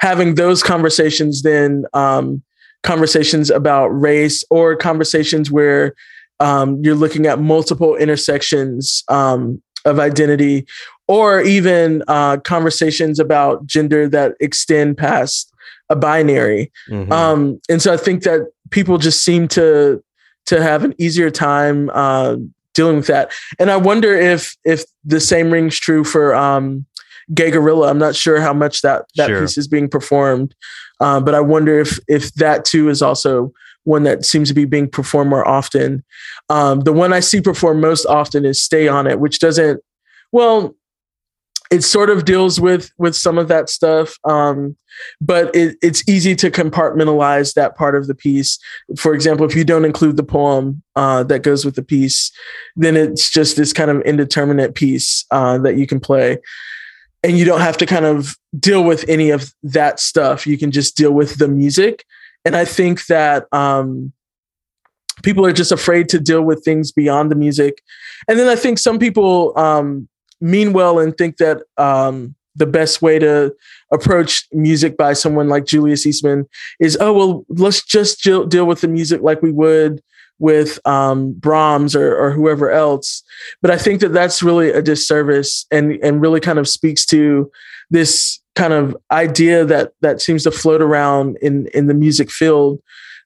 having 0.00 0.34
those 0.34 0.62
conversations 0.62 1.42
than 1.42 1.84
um, 1.92 2.42
conversations 2.82 3.50
about 3.50 3.88
race 3.88 4.42
or 4.50 4.74
conversations 4.74 5.50
where 5.50 5.94
um, 6.40 6.80
you're 6.82 6.94
looking 6.94 7.26
at 7.26 7.38
multiple 7.38 7.94
intersections 7.96 9.04
um, 9.08 9.62
of 9.84 9.98
identity 9.98 10.66
or 11.06 11.40
even 11.42 12.02
uh, 12.08 12.38
conversations 12.38 13.18
about 13.18 13.66
gender 13.66 14.08
that 14.08 14.34
extend 14.40 14.96
past 14.96 15.52
a 15.90 15.96
binary. 15.96 16.72
Mm-hmm. 16.88 17.12
Um, 17.12 17.60
and 17.68 17.82
so 17.82 17.92
I 17.92 17.96
think 17.96 18.22
that 18.22 18.48
people 18.70 18.96
just 18.96 19.24
seem 19.24 19.48
to 19.48 20.02
to 20.46 20.62
have 20.62 20.84
an 20.84 20.94
easier 20.98 21.30
time 21.30 21.90
uh, 21.92 22.36
dealing 22.74 22.96
with 22.96 23.08
that. 23.08 23.32
And 23.58 23.70
I 23.70 23.76
wonder 23.76 24.16
if 24.16 24.56
if 24.64 24.84
the 25.04 25.20
same 25.20 25.50
rings 25.50 25.78
true 25.78 26.04
for 26.04 26.34
um, 26.34 26.86
Gay 27.34 27.50
Guerrilla. 27.50 27.88
I'm 27.88 27.98
not 27.98 28.16
sure 28.16 28.40
how 28.40 28.52
much 28.52 28.82
that 28.82 29.06
that 29.16 29.28
sure. 29.28 29.40
piece 29.40 29.58
is 29.58 29.68
being 29.68 29.88
performed, 29.88 30.54
uh, 31.00 31.20
but 31.20 31.34
I 31.34 31.40
wonder 31.40 31.78
if 31.78 31.98
if 32.08 32.32
that 32.34 32.64
too 32.64 32.88
is 32.88 33.02
also 33.02 33.52
one 33.84 34.02
that 34.02 34.24
seems 34.24 34.48
to 34.48 34.54
be 34.54 34.64
being 34.64 34.88
performed 34.88 35.30
more 35.30 35.46
often. 35.46 36.04
Um, 36.48 36.80
the 36.80 36.92
one 36.92 37.12
I 37.12 37.20
see 37.20 37.40
performed 37.40 37.80
most 37.80 38.06
often 38.06 38.44
is 38.44 38.62
"Stay 38.62 38.88
on 38.88 39.06
It," 39.06 39.20
which 39.20 39.38
doesn't 39.38 39.80
well 40.32 40.74
it 41.70 41.82
sort 41.82 42.10
of 42.10 42.24
deals 42.24 42.60
with 42.60 42.90
with 42.98 43.14
some 43.14 43.38
of 43.38 43.48
that 43.48 43.70
stuff 43.70 44.18
um, 44.24 44.76
but 45.20 45.54
it, 45.54 45.76
it's 45.80 46.06
easy 46.08 46.34
to 46.34 46.50
compartmentalize 46.50 47.54
that 47.54 47.76
part 47.76 47.94
of 47.94 48.06
the 48.06 48.14
piece 48.14 48.58
for 48.98 49.14
example 49.14 49.46
if 49.46 49.54
you 49.54 49.64
don't 49.64 49.84
include 49.84 50.16
the 50.16 50.24
poem 50.24 50.82
uh, 50.96 51.22
that 51.22 51.42
goes 51.42 51.64
with 51.64 51.76
the 51.76 51.82
piece 51.82 52.32
then 52.76 52.96
it's 52.96 53.30
just 53.30 53.56
this 53.56 53.72
kind 53.72 53.90
of 53.90 54.00
indeterminate 54.02 54.74
piece 54.74 55.24
uh, 55.30 55.58
that 55.58 55.76
you 55.76 55.86
can 55.86 56.00
play 56.00 56.38
and 57.22 57.38
you 57.38 57.44
don't 57.44 57.60
have 57.60 57.76
to 57.78 57.86
kind 57.86 58.04
of 58.04 58.36
deal 58.58 58.82
with 58.82 59.04
any 59.08 59.30
of 59.30 59.52
that 59.62 60.00
stuff. 60.00 60.46
You 60.46 60.56
can 60.56 60.70
just 60.70 60.96
deal 60.96 61.12
with 61.12 61.36
the 61.36 61.48
music. 61.48 62.04
And 62.44 62.56
i 62.56 62.64
think 62.64 63.06
that 63.06 63.46
um, 63.52 64.12
people 65.22 65.44
are 65.44 65.52
just 65.52 65.72
afraid 65.72 66.08
to 66.08 66.18
deal 66.18 66.42
with 66.42 66.64
things 66.64 66.92
beyond 66.92 67.30
the 67.30 67.36
music. 67.36 67.82
And 68.28 68.38
then 68.38 68.48
i 68.48 68.56
think 68.56 68.78
some 68.78 68.98
people 68.98 69.52
um, 69.58 70.08
mean 70.40 70.72
well 70.72 70.98
and 70.98 71.16
think 71.16 71.36
that 71.36 71.62
um, 71.76 72.34
the 72.56 72.66
best 72.66 73.02
way 73.02 73.18
to 73.18 73.54
approach 73.92 74.46
music 74.52 74.96
by 74.96 75.12
someone 75.12 75.48
like 75.48 75.66
Julius 75.66 76.06
Eastman 76.06 76.48
is, 76.78 76.96
oh, 77.00 77.12
well, 77.12 77.44
let's 77.48 77.84
just 77.84 78.22
deal 78.22 78.64
with 78.64 78.80
the 78.80 78.88
music 78.88 79.22
like 79.22 79.42
we 79.42 79.52
would 79.52 80.02
with 80.40 80.84
um, 80.86 81.32
Brahms 81.34 81.94
or, 81.94 82.16
or 82.16 82.32
whoever 82.32 82.70
else. 82.70 83.22
But 83.62 83.70
I 83.70 83.78
think 83.78 84.00
that 84.00 84.12
that's 84.12 84.42
really 84.42 84.70
a 84.70 84.82
disservice 84.82 85.66
and, 85.70 85.92
and 86.02 86.20
really 86.20 86.40
kind 86.40 86.58
of 86.58 86.68
speaks 86.68 87.06
to 87.06 87.50
this 87.90 88.40
kind 88.56 88.72
of 88.72 88.96
idea 89.10 89.64
that 89.64 89.92
that 90.00 90.20
seems 90.20 90.42
to 90.44 90.50
float 90.50 90.82
around 90.82 91.36
in, 91.40 91.68
in 91.68 91.86
the 91.86 91.94
music 91.94 92.30
field 92.30 92.80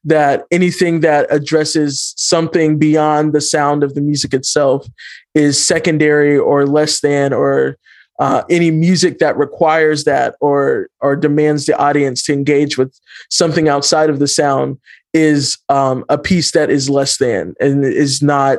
that 0.04 0.44
anything 0.50 1.00
that 1.00 1.26
addresses 1.30 2.12
something 2.18 2.78
beyond 2.78 3.32
the 3.32 3.40
sound 3.40 3.82
of 3.82 3.94
the 3.94 4.02
music 4.02 4.34
itself 4.34 4.86
is 5.34 5.64
secondary 5.64 6.36
or 6.36 6.66
less 6.66 7.00
than 7.00 7.32
or 7.32 7.78
uh, 8.20 8.42
any 8.48 8.70
music 8.70 9.18
that 9.18 9.36
requires 9.36 10.04
that 10.04 10.36
or 10.40 10.88
or 11.00 11.16
demands 11.16 11.66
the 11.66 11.76
audience 11.76 12.22
to 12.22 12.32
engage 12.32 12.78
with 12.78 12.96
something 13.30 13.68
outside 13.68 14.08
of 14.08 14.18
the 14.18 14.28
sound 14.28 14.78
is 15.14 15.56
um, 15.68 16.04
a 16.08 16.18
piece 16.18 16.50
that 16.52 16.68
is 16.68 16.90
less 16.90 17.16
than 17.16 17.54
and 17.60 17.84
is 17.84 18.20
not 18.20 18.58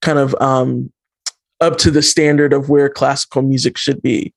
kind 0.00 0.18
of 0.18 0.34
um, 0.40 0.90
up 1.60 1.76
to 1.76 1.90
the 1.90 2.02
standard 2.02 2.52
of 2.52 2.70
where 2.70 2.88
classical 2.88 3.42
music 3.42 3.76
should 3.76 4.00
be. 4.00 4.32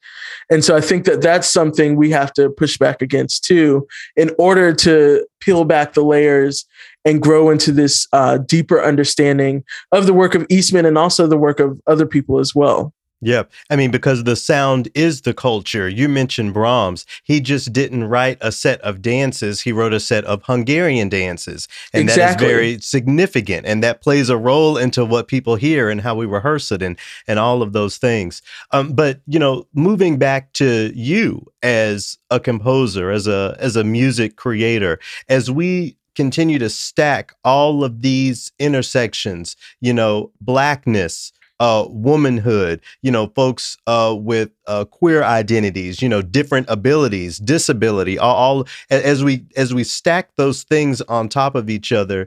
And 0.52 0.64
so 0.64 0.76
I 0.76 0.82
think 0.82 1.06
that 1.06 1.22
that's 1.22 1.48
something 1.48 1.96
we 1.96 2.10
have 2.12 2.34
to 2.34 2.50
push 2.50 2.78
back 2.78 3.02
against 3.02 3.46
too, 3.46 3.88
in 4.18 4.32
order 4.38 4.74
to 4.76 5.26
peel 5.40 5.64
back 5.64 5.94
the 5.94 6.04
layers 6.04 6.66
and 7.06 7.22
grow 7.22 7.50
into 7.50 7.72
this 7.72 8.08
uh, 8.12 8.40
deeper 8.40 8.82
understanding 8.82 9.64
of 9.92 10.06
the 10.06 10.14
work 10.14 10.36
of 10.36 10.46
Eastman 10.50 10.86
and 10.86 10.98
also 10.98 11.28
the 11.28 11.38
work 11.38 11.60
of 11.60 11.80
other 11.88 12.06
people 12.06 12.40
as 12.40 12.54
well. 12.54 12.94
Yeah. 13.24 13.44
I 13.70 13.76
mean, 13.76 13.90
because 13.92 14.24
the 14.24 14.36
sound 14.36 14.90
is 14.94 15.22
the 15.22 15.34
culture. 15.34 15.88
You 15.88 16.10
mentioned 16.10 16.54
Brahms. 16.54 17.06
He 17.24 17.40
just 17.40 17.72
didn't 17.72 18.04
write 18.04 18.38
a 18.42 18.52
set 18.52 18.82
of 18.82 19.02
dances, 19.02 19.62
he 19.62 19.72
wrote 19.72 19.94
a 19.94 20.00
set 20.00 20.26
of 20.26 20.44
Hungarian 20.44 21.10
dances. 21.10 21.68
And 21.94 22.04
exactly. 22.04 22.46
that 22.46 22.52
is 22.52 22.56
very 22.56 22.80
significant. 22.80 23.66
And 23.66 23.84
that 23.84 24.02
plays 24.02 24.30
a 24.30 24.38
role 24.38 24.78
into 24.78 25.06
what 25.06 25.28
people 25.28 25.56
hear 25.56 25.90
and 25.90 26.02
how 26.02 26.16
we 26.16 26.26
rehearse 26.26 26.72
it 26.72 26.82
and, 26.82 26.98
and 27.28 27.40
all 27.40 27.62
of 27.62 27.74
those 27.74 27.98
things. 27.98 28.42
Um, 28.72 28.94
but, 28.94 29.22
you 29.26 29.40
know, 29.40 29.68
moving 29.74 30.18
back 30.18 30.52
to 30.54 30.92
you 30.94 31.46
as 31.62 32.18
a 32.30 32.40
composer, 32.40 33.12
as 33.12 33.28
a 33.28 33.56
as 33.60 33.76
a 33.76 33.84
music 33.84 34.36
creator, 34.36 35.00
as 35.30 35.50
we 35.50 35.98
continue 36.16 36.60
to 36.60 36.70
stack 36.70 37.34
all 37.44 37.84
of 37.84 38.02
these 38.02 38.52
intersections, 38.60 39.56
you 39.82 39.94
know, 39.94 40.32
blackness, 40.42 41.32
uh, 41.60 41.86
womanhood, 41.90 42.82
you 43.02 43.12
know, 43.12 43.28
folks 43.28 43.78
uh, 43.88 44.16
with 44.18 44.52
uh, 44.68 44.86
queer 44.86 45.24
identities, 45.24 46.02
you 46.02 46.10
know, 46.10 46.22
different 46.22 46.68
abilities, 46.70 47.38
disability, 47.38 48.18
all, 48.18 48.36
all 48.36 48.68
as 48.90 49.24
we 49.24 49.46
as 49.56 49.74
we 49.74 49.84
stack 49.84 50.36
those 50.36 50.64
things 50.64 51.02
on 51.02 51.30
top 51.30 51.56
of 51.56 51.70
each 51.70 51.92
other, 51.92 52.26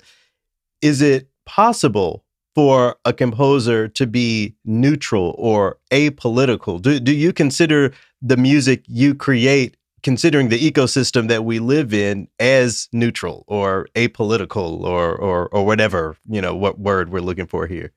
is 0.80 1.02
it 1.02 1.28
possible 1.44 2.24
for 2.54 2.96
a 3.04 3.12
composer 3.12 3.86
to 3.88 4.06
be 4.06 4.54
neutral 4.64 5.34
or 5.38 5.78
apolitical? 5.90 6.80
Do 6.80 6.98
do 7.00 7.14
you 7.14 7.32
consider 7.32 7.92
the 8.22 8.36
music 8.36 8.84
you 8.86 9.14
create 9.14 9.76
considering 10.02 10.48
the 10.50 10.70
ecosystem 10.70 11.28
that 11.28 11.44
we 11.44 11.58
live 11.58 11.92
in 11.92 12.28
as 12.38 12.88
neutral 12.92 13.44
or 13.48 13.88
apolitical 13.96 14.80
or 14.82 15.16
or 15.16 15.48
or 15.48 15.66
whatever, 15.66 16.16
you 16.28 16.40
know, 16.40 16.54
what 16.54 16.78
word 16.78 17.10
we're 17.10 17.20
looking 17.20 17.46
for 17.46 17.66
here? 17.66 17.92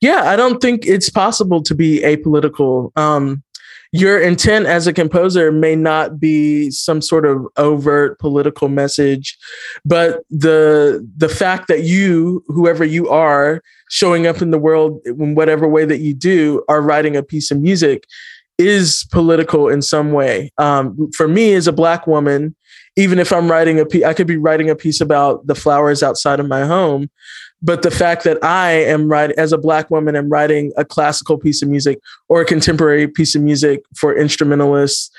Yeah, 0.00 0.22
I 0.24 0.36
don't 0.36 0.60
think 0.60 0.86
it's 0.86 1.10
possible 1.10 1.62
to 1.62 1.74
be 1.74 2.00
apolitical. 2.00 2.96
Um, 2.98 3.42
your 3.92 4.20
intent 4.20 4.66
as 4.66 4.86
a 4.86 4.92
composer 4.92 5.50
may 5.52 5.76
not 5.76 6.18
be 6.20 6.70
some 6.70 7.00
sort 7.00 7.24
of 7.24 7.46
overt 7.56 8.18
political 8.18 8.68
message, 8.68 9.38
but 9.84 10.22
the 10.28 11.06
the 11.16 11.28
fact 11.28 11.68
that 11.68 11.84
you, 11.84 12.44
whoever 12.48 12.84
you 12.84 13.08
are, 13.08 13.62
showing 13.88 14.26
up 14.26 14.42
in 14.42 14.50
the 14.50 14.58
world 14.58 15.00
in 15.06 15.34
whatever 15.34 15.68
way 15.68 15.84
that 15.84 16.00
you 16.00 16.14
do, 16.14 16.62
are 16.68 16.82
writing 16.82 17.16
a 17.16 17.22
piece 17.22 17.50
of 17.50 17.60
music 17.60 18.04
is 18.58 19.06
political 19.12 19.68
in 19.68 19.82
some 19.82 20.12
way. 20.12 20.50
Um, 20.58 21.10
for 21.12 21.28
me, 21.28 21.54
as 21.54 21.66
a 21.66 21.72
black 21.72 22.06
woman, 22.06 22.56
even 22.96 23.18
if 23.18 23.32
I'm 23.32 23.50
writing 23.50 23.78
a 23.78 23.86
piece, 23.86 24.04
I 24.04 24.14
could 24.14 24.26
be 24.26 24.38
writing 24.38 24.70
a 24.70 24.76
piece 24.76 25.00
about 25.00 25.46
the 25.46 25.54
flowers 25.54 26.02
outside 26.02 26.40
of 26.40 26.48
my 26.48 26.64
home. 26.64 27.10
But 27.62 27.82
the 27.82 27.90
fact 27.90 28.24
that 28.24 28.42
I 28.44 28.70
am 28.70 29.08
writing 29.08 29.38
as 29.38 29.52
a 29.52 29.58
black 29.58 29.90
woman, 29.90 30.14
I'm 30.14 30.28
writing 30.28 30.72
a 30.76 30.84
classical 30.84 31.38
piece 31.38 31.62
of 31.62 31.68
music 31.68 32.00
or 32.28 32.40
a 32.40 32.44
contemporary 32.44 33.08
piece 33.08 33.34
of 33.34 33.42
music 33.42 33.82
for 33.96 34.16
instrumentalists 34.16 35.10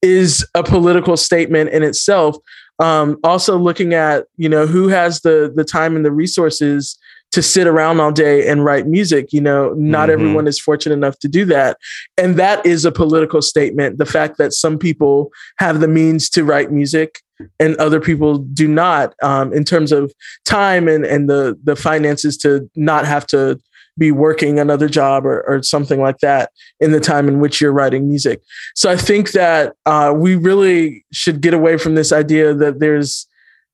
is 0.00 0.46
a 0.54 0.62
political 0.62 1.16
statement 1.16 1.70
in 1.70 1.82
itself. 1.82 2.36
Um, 2.78 3.18
also 3.22 3.58
looking 3.58 3.94
at, 3.94 4.26
you 4.36 4.48
know, 4.48 4.66
who 4.66 4.88
has 4.88 5.20
the 5.20 5.52
the 5.54 5.64
time 5.64 5.94
and 5.94 6.04
the 6.04 6.10
resources 6.10 6.98
to 7.32 7.42
sit 7.42 7.66
around 7.66 8.00
all 8.00 8.12
day 8.12 8.46
and 8.46 8.64
write 8.64 8.86
music. 8.86 9.32
You 9.32 9.40
know, 9.40 9.74
not 9.74 10.08
mm-hmm. 10.08 10.12
everyone 10.12 10.46
is 10.46 10.58
fortunate 10.58 10.94
enough 10.94 11.18
to 11.20 11.28
do 11.28 11.44
that. 11.46 11.76
And 12.16 12.36
that 12.36 12.64
is 12.64 12.84
a 12.84 12.92
political 12.92 13.42
statement. 13.42 13.98
The 13.98 14.06
fact 14.06 14.38
that 14.38 14.52
some 14.52 14.78
people 14.78 15.30
have 15.58 15.80
the 15.80 15.88
means 15.88 16.28
to 16.30 16.44
write 16.44 16.72
music 16.72 17.20
and 17.58 17.76
other 17.76 18.00
people 18.00 18.38
do 18.38 18.68
not, 18.68 19.14
um, 19.22 19.52
in 19.52 19.64
terms 19.64 19.92
of 19.92 20.12
time 20.44 20.88
and, 20.88 21.04
and 21.04 21.28
the, 21.28 21.58
the 21.64 21.76
finances 21.76 22.36
to 22.38 22.70
not 22.76 23.06
have 23.06 23.26
to 23.28 23.60
be 23.98 24.10
working 24.10 24.58
another 24.58 24.88
job 24.88 25.26
or, 25.26 25.42
or 25.42 25.62
something 25.62 26.00
like 26.00 26.18
that 26.18 26.50
in 26.80 26.92
the 26.92 27.00
time 27.00 27.28
in 27.28 27.40
which 27.40 27.60
you're 27.60 27.72
writing 27.72 28.08
music. 28.08 28.40
So 28.74 28.90
I 28.90 28.96
think 28.96 29.32
that 29.32 29.74
uh, 29.84 30.14
we 30.16 30.34
really 30.34 31.04
should 31.12 31.40
get 31.40 31.52
away 31.52 31.76
from 31.76 31.94
this 31.94 32.12
idea 32.12 32.54
that 32.54 32.80
there's 32.80 33.26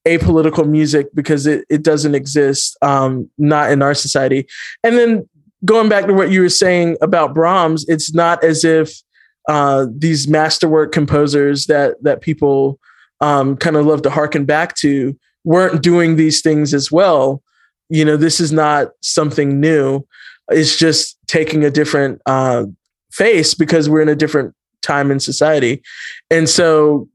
apolitical 0.06 0.68
music 0.68 1.06
because 1.14 1.46
it, 1.46 1.64
it 1.68 1.82
doesn't 1.82 2.14
exist, 2.14 2.76
um, 2.82 3.30
not 3.38 3.70
in 3.70 3.82
our 3.82 3.94
society. 3.94 4.48
And 4.82 4.96
then 4.96 5.28
going 5.64 5.88
back 5.88 6.06
to 6.06 6.14
what 6.14 6.30
you 6.30 6.42
were 6.42 6.48
saying 6.48 6.96
about 7.00 7.34
Brahms, 7.34 7.84
it's 7.88 8.12
not 8.12 8.42
as 8.42 8.64
if 8.64 9.00
uh, 9.48 9.86
these 9.90 10.28
masterwork 10.28 10.92
composers 10.92 11.66
that 11.66 12.02
that 12.02 12.20
people 12.20 12.78
um, 13.20 13.56
kind 13.56 13.76
of 13.76 13.86
love 13.86 14.02
to 14.02 14.10
harken 14.10 14.44
back 14.44 14.74
to 14.76 15.18
weren't 15.44 15.82
doing 15.82 16.16
these 16.16 16.40
things 16.40 16.74
as 16.74 16.90
well. 16.92 17.42
You 17.88 18.04
know, 18.04 18.16
this 18.16 18.40
is 18.40 18.52
not 18.52 18.88
something 19.00 19.60
new. 19.60 20.06
It's 20.50 20.76
just 20.78 21.18
taking 21.26 21.64
a 21.64 21.70
different 21.70 22.20
uh, 22.26 22.64
face 23.10 23.54
because 23.54 23.88
we're 23.88 24.02
in 24.02 24.08
a 24.08 24.16
different 24.16 24.54
time 24.82 25.10
in 25.10 25.20
society. 25.20 25.82
And 26.30 26.48
so 26.48 27.08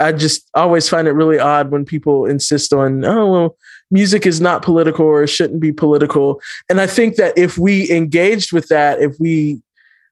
I 0.00 0.12
just 0.12 0.48
always 0.54 0.88
find 0.88 1.06
it 1.06 1.12
really 1.12 1.38
odd 1.38 1.70
when 1.70 1.84
people 1.84 2.26
insist 2.26 2.72
on, 2.72 3.04
oh, 3.04 3.30
well, 3.30 3.56
music 3.90 4.26
is 4.26 4.40
not 4.40 4.62
political 4.62 5.06
or 5.06 5.26
shouldn't 5.26 5.60
be 5.60 5.72
political. 5.72 6.40
And 6.68 6.80
I 6.80 6.86
think 6.86 7.16
that 7.16 7.36
if 7.38 7.56
we 7.58 7.90
engaged 7.90 8.52
with 8.52 8.68
that, 8.68 9.00
if 9.00 9.14
we 9.20 9.62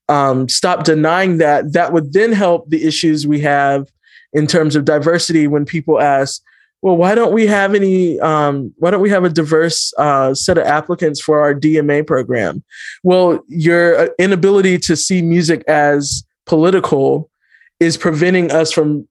um, 0.08 0.48
stop 0.48 0.84
denying 0.84 1.38
that, 1.38 1.72
that 1.72 1.92
would 1.92 2.12
then 2.12 2.32
help 2.32 2.68
the 2.68 2.84
issues 2.84 3.26
we 3.26 3.40
have 3.40 3.88
in 4.32 4.46
terms 4.46 4.76
of 4.76 4.84
diversity 4.84 5.46
when 5.46 5.64
people 5.64 6.00
ask, 6.00 6.42
well, 6.82 6.96
why 6.96 7.14
don't 7.14 7.32
we 7.32 7.46
have 7.46 7.74
any? 7.74 8.18
Um, 8.18 8.74
why 8.78 8.90
don't 8.90 9.00
we 9.00 9.10
have 9.10 9.22
a 9.22 9.28
diverse 9.28 9.92
uh, 9.98 10.34
set 10.34 10.58
of 10.58 10.66
applicants 10.66 11.20
for 11.20 11.40
our 11.40 11.54
DMA 11.54 12.04
program? 12.04 12.64
Well, 13.04 13.44
your 13.46 13.98
uh, 13.98 14.08
inability 14.18 14.78
to 14.80 14.96
see 14.96 15.22
music 15.22 15.62
as 15.68 16.24
political 16.44 17.30
is 17.78 17.96
preventing 17.96 18.50
us 18.50 18.72
from 18.72 19.06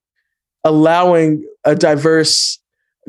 allowing 0.65 1.47
a 1.63 1.73
diverse 1.73 2.59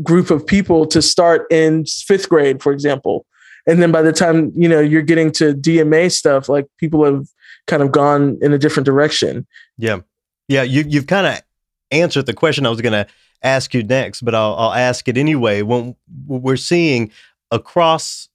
group 0.03 0.31
of 0.31 0.47
people 0.47 0.87
to 0.87 1.03
start 1.03 1.47
in 1.51 1.85
fifth 1.85 2.29
grade, 2.29 2.63
for 2.63 2.73
example. 2.73 3.27
And 3.67 3.83
then 3.83 3.93
by 3.93 4.03
the 4.03 4.13
time, 4.13 4.53
you 4.57 4.69
know, 4.69 4.81
you're 4.81 5.03
getting 5.03 5.31
to 5.33 5.55
DMA 5.55 6.11
stuff, 6.11 6.49
like 6.49 6.67
people 6.79 7.05
have 7.05 7.27
kind 7.67 7.83
of 7.83 7.93
gone 7.93 8.39
in 8.43 8.53
a 8.53 8.59
different 8.59 8.87
direction. 8.87 9.47
Yeah. 9.77 10.01
Yeah. 10.49 10.63
You, 10.63 10.85
you've 10.87 11.07
kind 11.07 11.27
of 11.27 11.43
answered 11.93 12.27
the 12.27 12.35
question 12.35 12.66
I 12.66 12.70
was 12.70 12.81
going 12.81 12.93
to 12.93 13.06
ask 13.43 13.74
you 13.74 13.82
next, 13.82 14.23
but 14.23 14.35
I'll, 14.35 14.55
I'll 14.55 14.74
ask 14.74 15.09
it 15.09 15.16
anyway. 15.16 15.62
When 15.62 15.94
we're 16.27 16.56
seeing 16.56 17.10
across 17.51 18.28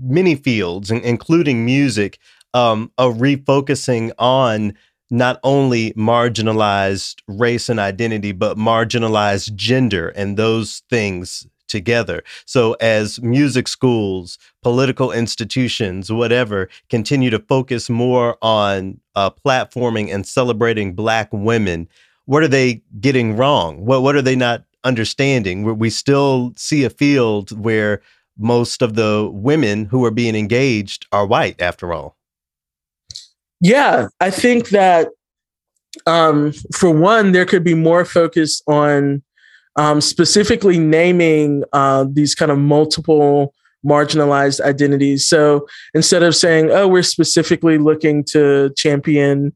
many 0.00 0.34
fields, 0.34 0.90
including 0.90 1.64
music, 1.64 2.18
um, 2.54 2.90
a 2.98 3.04
refocusing 3.04 4.12
on 4.18 4.74
not 5.10 5.40
only 5.42 5.92
marginalized 5.92 7.16
race 7.26 7.68
and 7.68 7.80
identity, 7.80 8.32
but 8.32 8.56
marginalized 8.56 9.54
gender 9.54 10.08
and 10.10 10.36
those 10.36 10.82
things 10.88 11.46
together. 11.70 12.22
So, 12.46 12.74
as 12.74 13.20
music 13.22 13.68
schools, 13.68 14.38
political 14.62 15.12
institutions, 15.12 16.10
whatever, 16.12 16.68
continue 16.88 17.30
to 17.30 17.38
focus 17.38 17.88
more 17.88 18.36
on 18.42 19.00
uh, 19.14 19.30
platforming 19.30 20.12
and 20.12 20.26
celebrating 20.26 20.94
Black 20.94 21.28
women, 21.32 21.88
what 22.30 22.44
are 22.44 22.48
they 22.48 22.80
getting 23.00 23.36
wrong? 23.36 23.84
What 23.84 24.02
what 24.02 24.14
are 24.14 24.22
they 24.22 24.36
not 24.36 24.62
understanding? 24.84 25.64
We 25.76 25.90
still 25.90 26.52
see 26.56 26.84
a 26.84 26.90
field 26.90 27.50
where 27.60 28.02
most 28.38 28.82
of 28.82 28.94
the 28.94 29.28
women 29.32 29.86
who 29.86 30.04
are 30.04 30.12
being 30.12 30.36
engaged 30.36 31.06
are 31.10 31.26
white, 31.26 31.60
after 31.60 31.92
all. 31.92 32.16
Yeah, 33.60 34.06
I 34.20 34.30
think 34.30 34.68
that 34.68 35.08
um, 36.06 36.52
for 36.72 36.92
one, 36.92 37.32
there 37.32 37.44
could 37.44 37.64
be 37.64 37.74
more 37.74 38.04
focus 38.04 38.62
on 38.68 39.24
um, 39.74 40.00
specifically 40.00 40.78
naming 40.78 41.64
uh, 41.72 42.04
these 42.08 42.36
kind 42.36 42.52
of 42.52 42.58
multiple 42.58 43.52
marginalized 43.84 44.60
identities. 44.60 45.26
So 45.26 45.66
instead 45.94 46.22
of 46.22 46.36
saying, 46.36 46.70
oh, 46.70 46.86
we're 46.86 47.02
specifically 47.02 47.76
looking 47.76 48.22
to 48.26 48.70
champion 48.76 49.52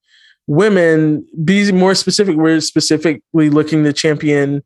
women, 0.46 1.26
be 1.44 1.72
more 1.72 1.94
specific. 1.94 2.36
We're 2.36 2.60
specifically 2.60 3.50
looking 3.50 3.84
to 3.84 3.92
champion 3.92 4.62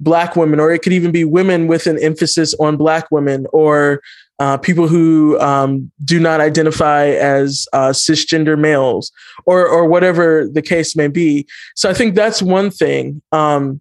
Black 0.00 0.36
women, 0.36 0.60
or 0.60 0.72
it 0.72 0.82
could 0.82 0.92
even 0.92 1.12
be 1.12 1.24
women 1.24 1.68
with 1.68 1.86
an 1.86 1.98
emphasis 1.98 2.54
on 2.54 2.76
Black 2.76 3.10
women, 3.10 3.46
or 3.52 4.02
uh, 4.40 4.56
people 4.58 4.88
who 4.88 5.38
um, 5.40 5.90
do 6.04 6.18
not 6.18 6.40
identify 6.40 7.06
as 7.06 7.66
uh, 7.72 7.90
cisgender 7.90 8.58
males, 8.58 9.12
or 9.46 9.66
or 9.66 9.86
whatever 9.86 10.48
the 10.52 10.62
case 10.62 10.96
may 10.96 11.08
be. 11.08 11.46
So 11.76 11.88
I 11.88 11.94
think 11.94 12.14
that's 12.14 12.42
one 12.42 12.70
thing. 12.70 13.22
Um, 13.30 13.80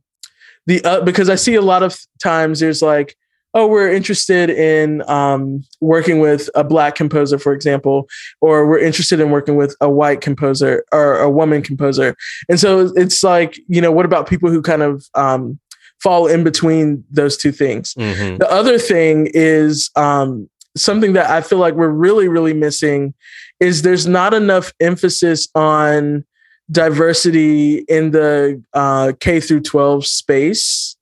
the 0.68 0.84
uh, 0.86 1.02
because 1.02 1.30
I 1.30 1.36
see 1.36 1.56
a 1.56 1.61
lot 1.61 1.84
of 1.84 1.99
times 2.22 2.60
there's 2.60 2.82
like, 2.82 3.18
oh, 3.54 3.68
we're 3.68 3.92
interested 3.92 4.50
in 4.50 5.08
um, 5.10 5.64
working 5.80 6.20
with 6.20 6.50
a 6.56 6.64
black 6.64 6.96
composer, 6.96 7.38
for 7.38 7.54
example, 7.54 8.08
or 8.42 8.68
we're 8.68 8.80
interested 8.80 9.20
in 9.20 9.30
working 9.30 9.56
with 9.56 9.76
a 9.80 9.90
white 9.90 10.22
composer 10.22 10.84
or 10.92 11.20
a 11.20 11.30
woman 11.30 11.62
composer, 11.62 12.16
and 12.50 12.60
so 12.60 12.92
it's 12.96 13.24
like, 13.24 13.60
you 13.68 13.82
know, 13.82 13.92
what 13.92 14.06
about 14.06 14.28
people 14.28 14.50
who 14.50 14.62
kind 14.62 14.82
of 14.82 15.06
um, 15.16 15.60
fall 16.04 16.28
in 16.28 16.44
between 16.44 17.04
those 17.10 17.38
two 17.38 17.54
things. 17.54 17.94
Mm-hmm. 17.94 18.38
The 18.38 18.52
other 18.52 18.78
thing 18.78 19.30
is 19.34 19.90
um, 19.96 20.50
something 20.76 21.14
that 21.14 21.30
I 21.30 21.40
feel 21.40 21.60
like 21.60 21.76
we're 21.76 21.88
really, 21.88 22.28
really 22.28 22.54
missing 22.54 23.14
is 23.62 23.82
there's 23.82 24.06
not 24.06 24.34
enough 24.34 24.74
emphasis 24.82 25.48
on 25.56 26.26
diversity 26.70 27.80
in 27.88 28.12
the 28.12 28.62
uh, 28.74 29.14
K 29.20 29.40
through 29.40 29.62
12 29.62 30.06
space 30.06 30.98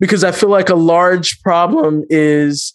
because 0.00 0.24
I 0.24 0.32
feel 0.32 0.48
like 0.48 0.68
a 0.68 0.74
large 0.74 1.40
problem 1.42 2.04
is 2.10 2.74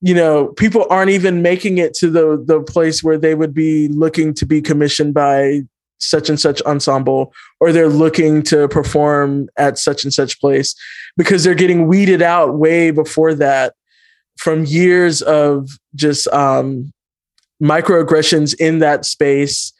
you 0.00 0.14
know 0.14 0.48
people 0.48 0.86
aren't 0.90 1.10
even 1.10 1.42
making 1.42 1.78
it 1.78 1.94
to 1.94 2.10
the 2.10 2.42
the 2.44 2.60
place 2.62 3.02
where 3.02 3.18
they 3.18 3.34
would 3.34 3.54
be 3.54 3.88
looking 3.88 4.34
to 4.34 4.46
be 4.46 4.60
commissioned 4.60 5.14
by 5.14 5.62
such 5.98 6.28
and 6.28 6.38
such 6.38 6.60
ensemble 6.62 7.32
or 7.58 7.72
they're 7.72 7.88
looking 7.88 8.42
to 8.42 8.68
perform 8.68 9.48
at 9.56 9.78
such 9.78 10.04
and 10.04 10.12
such 10.12 10.38
place 10.40 10.74
because 11.16 11.42
they're 11.42 11.54
getting 11.54 11.86
weeded 11.86 12.20
out 12.20 12.58
way 12.58 12.90
before 12.90 13.34
that 13.34 13.74
from 14.36 14.64
years 14.64 15.22
of 15.22 15.70
just 15.94 16.28
um, 16.28 16.92
microaggressions 17.62 18.54
in 18.58 18.78
that 18.80 19.04
space, 19.04 19.72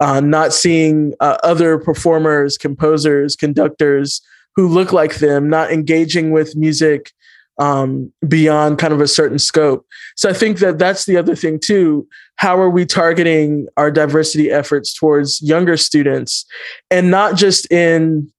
uh, 0.00 0.20
not 0.20 0.52
seeing 0.52 1.14
uh, 1.20 1.36
other 1.42 1.78
performers, 1.78 2.56
composers, 2.56 3.36
conductors 3.36 4.20
who 4.58 4.66
look 4.66 4.92
like 4.92 5.18
them, 5.18 5.48
not 5.48 5.70
engaging 5.70 6.32
with 6.32 6.56
music 6.56 7.12
um, 7.60 8.12
beyond 8.26 8.76
kind 8.76 8.92
of 8.92 9.00
a 9.00 9.06
certain 9.06 9.38
scope. 9.38 9.86
So 10.16 10.28
I 10.28 10.32
think 10.32 10.58
that 10.58 10.80
that's 10.80 11.06
the 11.06 11.16
other 11.16 11.36
thing 11.36 11.60
too. 11.60 12.08
How 12.34 12.58
are 12.58 12.68
we 12.68 12.84
targeting 12.84 13.68
our 13.76 13.92
diversity 13.92 14.50
efforts 14.50 14.92
towards 14.92 15.40
younger 15.40 15.76
students, 15.76 16.44
and 16.90 17.08
not 17.08 17.36
just 17.36 17.70
in 17.70 18.32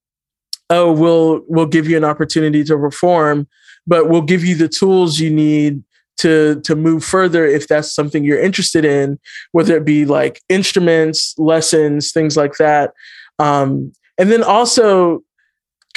oh 0.70 0.91
we'll 0.91 1.41
we'll 1.48 1.66
give 1.66 1.88
you 1.88 1.96
an 1.96 2.04
opportunity 2.04 2.66
to 2.66 2.78
perform, 2.78 3.48
but 3.88 4.10
we'll 4.10 4.22
give 4.22 4.44
you 4.44 4.56
the 4.56 4.68
tools 4.68 5.22
you 5.22 5.30
need 5.30 5.82
to 6.18 6.60
to 6.66 6.76
move 6.76 7.06
further 7.06 7.46
if 7.46 7.70
that's 7.70 7.96
something 7.96 8.26
you're 8.26 8.41
interested 8.41 8.84
in, 8.84 9.18
whether 9.54 9.78
it 9.78 9.86
be 9.86 10.04
like 10.04 10.41
instruments, 10.50 11.34
lessons, 11.38 12.12
things 12.12 12.36
like 12.36 12.58
that. 12.58 12.91
Um, 13.40 13.94
and 14.18 14.30
then 14.30 14.44
also 14.44 15.24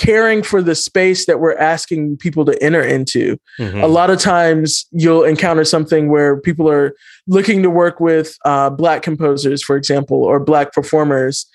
caring 0.03 0.43
for 0.43 0.61
the 0.61 0.75
space 0.75 1.27
that 1.27 1.39
we're 1.39 1.57
asking 1.57 2.17
people 2.17 2.45
to 2.45 2.61
enter 2.61 2.83
into. 2.83 3.39
Mm-hmm. 3.59 3.79
A 3.79 3.87
lot 3.87 4.11
of 4.11 4.19
times 4.19 4.85
you'll 4.91 5.23
encounter 5.23 5.65
something 5.65 6.11
where 6.11 6.41
people 6.41 6.69
are 6.69 6.93
looking 7.29 7.63
to 7.63 7.71
work 7.71 8.01
with 8.01 8.37
uh, 8.45 8.69
Black 8.69 9.03
composers, 9.03 9.63
for 9.63 9.77
example, 9.77 10.25
or 10.25 10.41
Black 10.41 10.73
performers. 10.73 11.47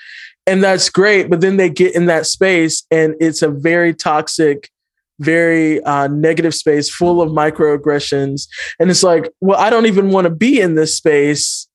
And 0.46 0.64
that's 0.64 0.90
great. 0.90 1.30
But 1.30 1.42
then 1.42 1.58
they 1.58 1.70
get 1.70 1.94
in 1.94 2.06
that 2.06 2.26
space 2.26 2.86
and 2.90 3.16
it's 3.20 3.42
a 3.42 3.50
very 3.50 3.94
toxic 3.94 4.70
very 5.20 5.84
uh, 5.84 6.08
negative 6.08 6.54
space 6.54 6.92
full 6.92 7.24
of 7.24 7.32
microaggressions. 7.32 8.48
And 8.80 8.92
it's 8.92 9.02
like, 9.02 9.32
well, 9.42 9.60
I 9.60 9.72
don't 9.72 9.88
even 9.88 10.12
want 10.12 10.26
to 10.26 10.30
be 10.30 10.62
in 10.62 10.76
this 10.76 10.96
space. 10.96 11.67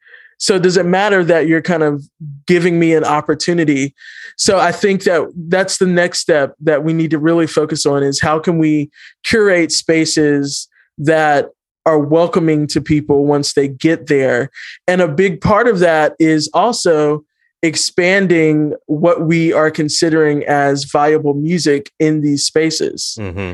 So 0.42 0.58
does 0.58 0.76
it 0.76 0.86
matter 0.86 1.22
that 1.22 1.46
you're 1.46 1.62
kind 1.62 1.84
of 1.84 2.02
giving 2.48 2.80
me 2.80 2.94
an 2.94 3.04
opportunity? 3.04 3.94
So 4.36 4.58
I 4.58 4.72
think 4.72 5.04
that 5.04 5.32
that's 5.36 5.78
the 5.78 5.86
next 5.86 6.18
step 6.18 6.56
that 6.58 6.82
we 6.82 6.92
need 6.92 7.12
to 7.12 7.18
really 7.20 7.46
focus 7.46 7.86
on 7.86 8.02
is 8.02 8.20
how 8.20 8.40
can 8.40 8.58
we 8.58 8.90
curate 9.22 9.70
spaces 9.70 10.68
that 10.98 11.50
are 11.86 12.00
welcoming 12.00 12.66
to 12.66 12.80
people 12.80 13.24
once 13.24 13.54
they 13.54 13.68
get 13.68 14.08
there. 14.08 14.50
And 14.88 15.00
a 15.00 15.06
big 15.06 15.40
part 15.40 15.68
of 15.68 15.78
that 15.78 16.16
is 16.18 16.50
also 16.52 17.24
expanding 17.62 18.74
what 18.86 19.22
we 19.22 19.52
are 19.52 19.70
considering 19.70 20.44
as 20.46 20.82
viable 20.82 21.34
music 21.34 21.92
in 22.00 22.20
these 22.20 22.44
spaces 22.44 23.16
mm-hmm. 23.20 23.52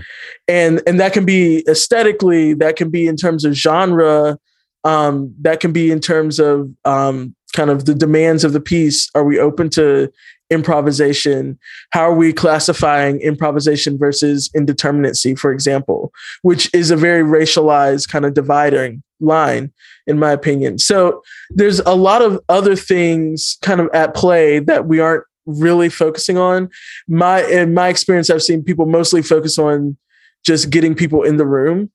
and 0.48 0.81
and 0.86 0.98
that 0.98 1.12
can 1.12 1.27
be 1.27 1.62
aesthetically 1.69 2.55
that 2.55 2.74
can 2.74 2.89
be 2.89 3.06
in 3.06 3.16
terms 3.16 3.44
of 3.44 3.52
genre 3.52 4.39
um, 4.84 5.34
that 5.40 5.60
can 5.60 5.72
be 5.72 5.90
in 5.90 6.00
terms 6.00 6.38
of 6.38 6.70
um, 6.84 7.34
kind 7.55 7.70
of 7.70 7.84
the 7.84 7.94
demands 7.94 8.44
of 8.44 8.52
the 8.52 8.60
piece. 8.60 9.10
Are 9.14 9.24
we 9.24 9.38
open 9.38 9.70
to 9.70 10.12
improvisation? 10.50 11.59
How 11.90 12.02
are 12.02 12.14
we 12.14 12.32
classifying 12.32 13.20
improvisation 13.20 13.98
versus 13.98 14.48
indeterminacy 14.56 15.38
for 15.38 15.52
example 15.52 16.12
which 16.42 16.72
is 16.74 16.90
a 16.90 16.96
very 16.96 17.22
racialized 17.22 18.09
kind 18.09 18.24
of 18.24 18.34
dividing 18.34 19.02
line 19.20 19.72
in 20.06 20.18
my 20.18 20.32
opinion. 20.32 20.78
So 20.78 21.22
there's 21.50 21.80
a 21.80 21.94
lot 21.94 22.22
of 22.22 22.40
other 22.48 22.74
things 22.76 23.59
kind 23.62 23.80
of 23.80 23.88
at 23.92 24.14
play 24.14 24.59
that 24.60 24.86
we 24.86 25.00
aren't 25.00 25.24
really 25.44 25.88
focusing 25.88 26.38
on. 26.38 26.70
My 27.09 27.44
in 27.44 27.74
my 27.74 27.88
experience 27.88 28.30
i've 28.30 28.42
seen 28.42 28.62
people 28.62 28.86
mostly 28.86 29.22
focus 29.22 29.59
on 29.59 29.96
just 30.44 30.70
getting 30.70 30.94
people 30.94 31.22
in 31.22 31.36
the 31.36 31.46
room 31.46 31.90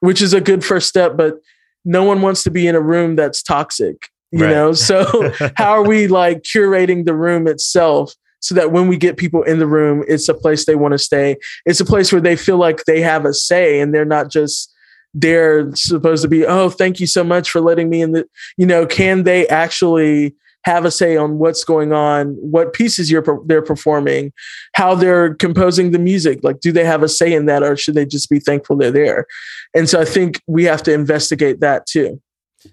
which 0.00 0.20
is 0.20 0.32
a 0.34 0.40
good 0.40 0.64
first 0.64 0.88
step 0.88 1.16
but 1.16 1.36
no 1.84 2.04
one 2.04 2.22
wants 2.22 2.42
to 2.44 2.50
be 2.50 2.66
in 2.66 2.74
a 2.74 2.80
room 2.80 3.16
that's 3.16 3.42
toxic 3.42 4.08
you 4.32 4.44
right. 4.44 4.50
know? 4.50 4.72
So 4.82 5.32
how 5.56 5.72
are 5.72 5.86
we 5.86 6.08
like 6.08 6.42
curating 6.42 7.04
the 7.04 7.14
room 7.14 7.46
itself 7.46 8.14
so 8.40 8.54
that 8.56 8.72
when 8.72 8.88
we 8.88 8.96
get 8.96 9.16
people 9.16 9.44
in 9.44 9.60
the 9.60 9.66
room 9.68 10.04
it's 10.08 10.28
a 10.28 10.34
place 10.34 10.64
they 10.64 10.74
want 10.74 10.92
to 10.92 10.98
stay? 10.98 11.36
It's 11.64 11.80
a 11.80 11.84
place 11.84 12.10
where 12.10 12.20
they 12.20 12.36
feel 12.36 12.56
like 12.56 12.84
they 12.84 13.00
have 13.02 13.24
a 13.24 13.34
say 13.34 13.78
and 13.78 13.94
they're 13.94 14.04
not 14.04 14.30
just 14.30 14.72
they're 15.14 15.70
supposed 15.74 16.22
to 16.22 16.28
be 16.28 16.46
oh 16.46 16.70
thank 16.70 16.98
you 16.98 17.06
so 17.06 17.22
much 17.22 17.50
for 17.50 17.60
letting 17.60 17.90
me 17.90 18.00
in 18.00 18.12
the 18.12 18.26
you 18.56 18.64
know 18.64 18.86
can 18.86 19.24
they 19.24 19.46
actually 19.48 20.34
have 20.64 20.86
a 20.86 20.90
say 20.90 21.18
on 21.18 21.38
what's 21.38 21.64
going 21.64 21.92
on 21.92 22.28
what 22.40 22.72
pieces 22.72 23.10
you're 23.10 23.24
they're 23.44 23.60
performing 23.60 24.32
how 24.74 24.94
they're 24.94 25.34
composing 25.34 25.90
the 25.90 25.98
music? 25.98 26.40
Like 26.42 26.60
do 26.60 26.72
they 26.72 26.84
have 26.84 27.02
a 27.02 27.08
say 27.08 27.34
in 27.34 27.44
that 27.46 27.62
or 27.62 27.76
should 27.76 27.94
they 27.94 28.06
just 28.06 28.30
be 28.30 28.40
thankful 28.40 28.76
they're 28.76 28.90
there 28.90 29.26
and 29.74 29.88
so 29.88 30.00
i 30.00 30.04
think 30.04 30.40
we 30.46 30.64
have 30.64 30.82
to 30.82 30.92
investigate 30.92 31.60
that 31.60 31.86
too. 31.86 32.20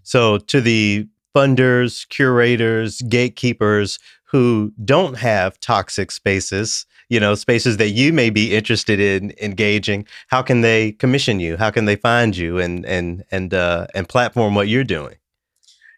So 0.04 0.38
to 0.38 0.62
the 0.62 1.08
funders 1.36 2.08
curators 2.10 3.02
gatekeepers 3.04 4.00
who 4.26 4.72
don't 4.84 5.18
have 5.18 5.60
toxic 5.60 6.12
spaces 6.12 6.86
you 7.10 7.20
know 7.20 7.36
spaces 7.36 7.78
that 7.78 7.90
you 7.90 8.14
may 8.14 8.30
be 8.30 8.56
interested 8.56 9.00
in 9.00 9.34
engaging 9.42 10.06
how 10.28 10.42
can 10.42 10.62
they 10.62 10.94
commission 10.94 11.40
you? 11.40 11.58
How 11.58 11.72
can 11.72 11.86
they 11.86 11.96
find 11.96 12.38
you 12.38 12.60
and 12.60 12.86
and 12.86 13.24
and 13.32 13.54
uh 13.54 13.88
and 13.94 14.08
platform 14.08 14.56
what 14.56 14.68
you're 14.68 14.84
doing? 14.84 15.16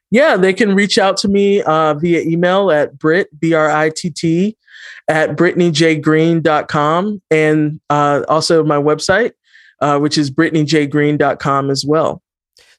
Yeah 0.10 0.38
they 0.38 0.54
can 0.54 0.74
reach 0.74 0.98
out 0.98 1.18
to 1.18 1.28
me 1.28 1.62
uh 1.62 1.94
via 1.96 2.22
email 2.22 2.72
at 2.72 2.98
brit 2.98 3.28
b-r-i-t-t 3.40 4.58
at 5.08 5.36
brittanyjgreen.com 5.36 7.22
and 7.30 7.80
uh 7.90 8.24
also 8.28 8.64
my 8.64 8.78
website 8.78 9.32
uh 9.82 10.00
which 10.00 10.18
is 10.18 10.32
brittanyjgreen.com 10.32 11.70
as 11.70 11.86
well. 11.86 12.22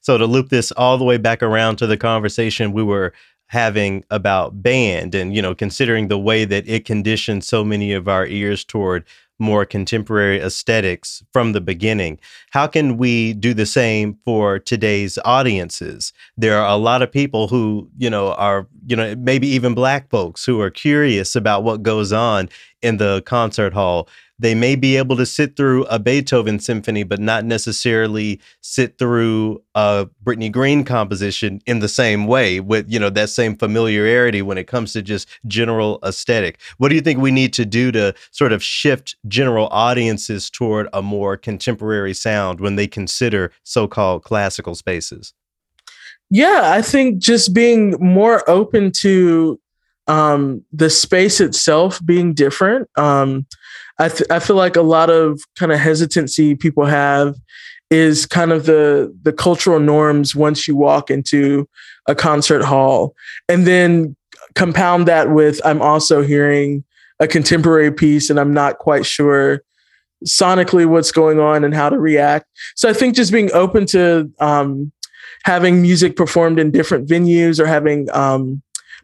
So 0.01 0.17
to 0.17 0.25
loop 0.25 0.49
this 0.49 0.71
all 0.73 0.97
the 0.97 1.05
way 1.05 1.17
back 1.17 1.41
around 1.41 1.77
to 1.77 1.87
the 1.87 1.97
conversation 1.97 2.73
we 2.73 2.83
were 2.83 3.13
having 3.47 4.03
about 4.09 4.63
band 4.63 5.13
and 5.13 5.35
you 5.35 5.41
know 5.41 5.53
considering 5.53 6.07
the 6.07 6.17
way 6.17 6.43
that 6.43 6.67
it 6.67 6.85
conditioned 6.85 7.43
so 7.43 7.63
many 7.63 7.93
of 7.93 8.07
our 8.07 8.25
ears 8.25 8.63
toward 8.63 9.05
more 9.39 9.65
contemporary 9.65 10.39
aesthetics 10.39 11.23
from 11.31 11.51
the 11.51 11.61
beginning 11.61 12.19
how 12.51 12.65
can 12.65 12.97
we 12.97 13.33
do 13.33 13.53
the 13.53 13.65
same 13.65 14.17
for 14.25 14.59
today's 14.59 15.17
audiences? 15.25 16.13
There 16.37 16.57
are 16.57 16.69
a 16.69 16.77
lot 16.77 17.01
of 17.01 17.11
people 17.11 17.47
who 17.47 17.89
you 17.97 18.09
know 18.09 18.33
are 18.33 18.67
you 18.87 18.95
know 18.95 19.15
maybe 19.15 19.47
even 19.47 19.73
black 19.73 20.09
folks 20.09 20.45
who 20.45 20.59
are 20.61 20.71
curious 20.71 21.35
about 21.35 21.63
what 21.63 21.83
goes 21.83 22.11
on 22.11 22.49
in 22.81 22.97
the 22.97 23.21
concert 23.25 23.73
hall 23.73 24.07
they 24.43 24.53
may 24.53 24.75
be 24.75 24.97
able 24.97 25.15
to 25.15 25.25
sit 25.25 25.55
through 25.55 25.85
a 25.85 25.97
Beethoven 25.97 26.59
symphony, 26.59 27.03
but 27.03 27.21
not 27.21 27.45
necessarily 27.45 28.41
sit 28.59 28.97
through 28.97 29.63
a 29.73 30.09
Brittany 30.21 30.49
Green 30.49 30.83
composition 30.83 31.61
in 31.65 31.79
the 31.79 31.87
same 31.87 32.27
way 32.27 32.59
with, 32.59 32.91
you 32.91 32.99
know, 32.99 33.09
that 33.09 33.29
same 33.29 33.55
familiarity 33.55 34.41
when 34.41 34.57
it 34.57 34.67
comes 34.67 34.91
to 34.91 35.01
just 35.01 35.29
general 35.47 35.97
aesthetic. 36.03 36.59
What 36.77 36.89
do 36.89 36.95
you 36.95 37.01
think 37.01 37.21
we 37.21 37.31
need 37.31 37.53
to 37.53 37.63
do 37.63 37.89
to 37.93 38.13
sort 38.31 38.51
of 38.51 38.61
shift 38.61 39.15
general 39.29 39.69
audiences 39.71 40.49
toward 40.49 40.89
a 40.91 41.01
more 41.01 41.37
contemporary 41.37 42.13
sound 42.13 42.59
when 42.59 42.75
they 42.75 42.85
consider 42.85 43.49
so-called 43.63 44.23
classical 44.23 44.75
spaces? 44.75 45.33
Yeah, 46.29 46.63
I 46.65 46.81
think 46.81 47.19
just 47.19 47.53
being 47.53 47.91
more 47.97 48.47
open 48.49 48.91
to 49.03 49.57
um, 50.07 50.65
the 50.73 50.89
space 50.89 51.39
itself 51.39 52.05
being 52.05 52.33
different. 52.33 52.89
Um, 52.97 53.45
I, 53.99 54.09
th- 54.09 54.29
I 54.29 54.39
feel 54.39 54.55
like 54.55 54.75
a 54.75 54.81
lot 54.81 55.09
of 55.09 55.41
kind 55.57 55.71
of 55.71 55.79
hesitancy 55.79 56.55
people 56.55 56.85
have 56.85 57.35
is 57.91 58.25
kind 58.25 58.51
of 58.51 58.65
the 58.65 59.15
the 59.21 59.33
cultural 59.33 59.79
norms 59.79 60.35
once 60.35 60.67
you 60.67 60.75
walk 60.75 61.11
into 61.11 61.67
a 62.07 62.15
concert 62.15 62.63
hall. 62.63 63.13
And 63.47 63.67
then 63.67 64.15
compound 64.55 65.07
that 65.07 65.31
with 65.31 65.59
i'm 65.65 65.81
also 65.81 66.21
hearing 66.21 66.83
a 67.19 67.27
contemporary 67.27 67.91
piece 67.91 68.29
and 68.29 68.39
i'm 68.39 68.53
not 68.53 68.77
quite 68.77 69.05
sure 69.05 69.63
sonically 70.25 70.85
what's 70.85 71.11
going 71.11 71.37
on 71.37 71.65
and 71.65 71.73
how 71.73 71.89
to 71.89 71.99
react. 71.99 72.45
So 72.75 72.89
i 72.89 72.93
think 72.93 73.15
just 73.15 73.31
being 73.31 73.51
open 73.53 73.85
to 73.87 74.31
um, 74.39 74.91
having 75.43 75.81
music 75.81 76.15
performed 76.15 76.59
in 76.59 76.71
different 76.71 77.07
venues 77.07 77.59
or 77.59 77.65
having 77.65 78.09
um, 78.11 78.61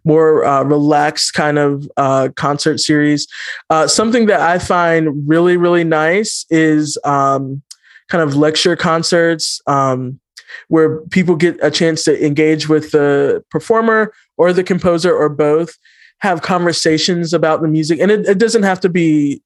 more 0.09 0.43
uh, 0.43 0.63
relaxed 0.63 1.33
kind 1.33 1.57
of 1.57 1.89
uh, 1.95 2.29
concert 2.35 2.79
series. 2.79 3.27
Uh, 3.69 3.85
something 3.87 4.25
that 4.25 4.41
I 4.41 4.57
find 4.57 5.29
really, 5.29 5.55
really 5.55 5.83
nice 5.83 6.45
is 6.49 6.97
um, 7.05 7.61
kind 8.09 8.23
of 8.23 8.35
lecture 8.35 8.75
concerts. 8.75 9.61
Um, 9.67 10.19
where 10.67 11.01
people 11.11 11.35
get 11.35 11.55
a 11.61 11.69
chance 11.69 12.03
to 12.03 12.25
engage 12.25 12.67
with 12.67 12.89
the 12.89 13.43
performer 13.51 14.11
or 14.35 14.51
the 14.51 14.63
composer 14.63 15.15
or 15.15 15.29
both, 15.29 15.77
have 16.21 16.41
conversations 16.41 17.33
about 17.33 17.61
the 17.61 17.67
music. 17.67 17.99
And 17.99 18.09
it, 18.09 18.27
it 18.27 18.39
doesn't 18.39 18.63
have 18.63 18.79
to 18.81 18.89
be 18.89 19.43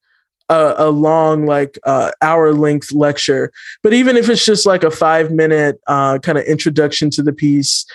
a, 0.54 0.76
a 0.78 0.90
long, 0.90 1.46
like 1.46 1.80
uh, 1.86 2.12
hour 2.22 2.54
length 2.54 2.92
lecture, 2.92 3.52
but 3.82 3.94
even 3.94 4.16
if 4.16 4.30
it's 4.30 4.46
just 4.46 4.66
like 4.66 4.84
a 4.84 4.92
five 4.92 5.32
minute 5.32 5.80
uh, 5.88 6.20
kind 6.20 6.38
of 6.38 6.44
introduction 6.46 7.10
to 7.12 7.24
the 7.24 7.34
piece, 7.34 7.86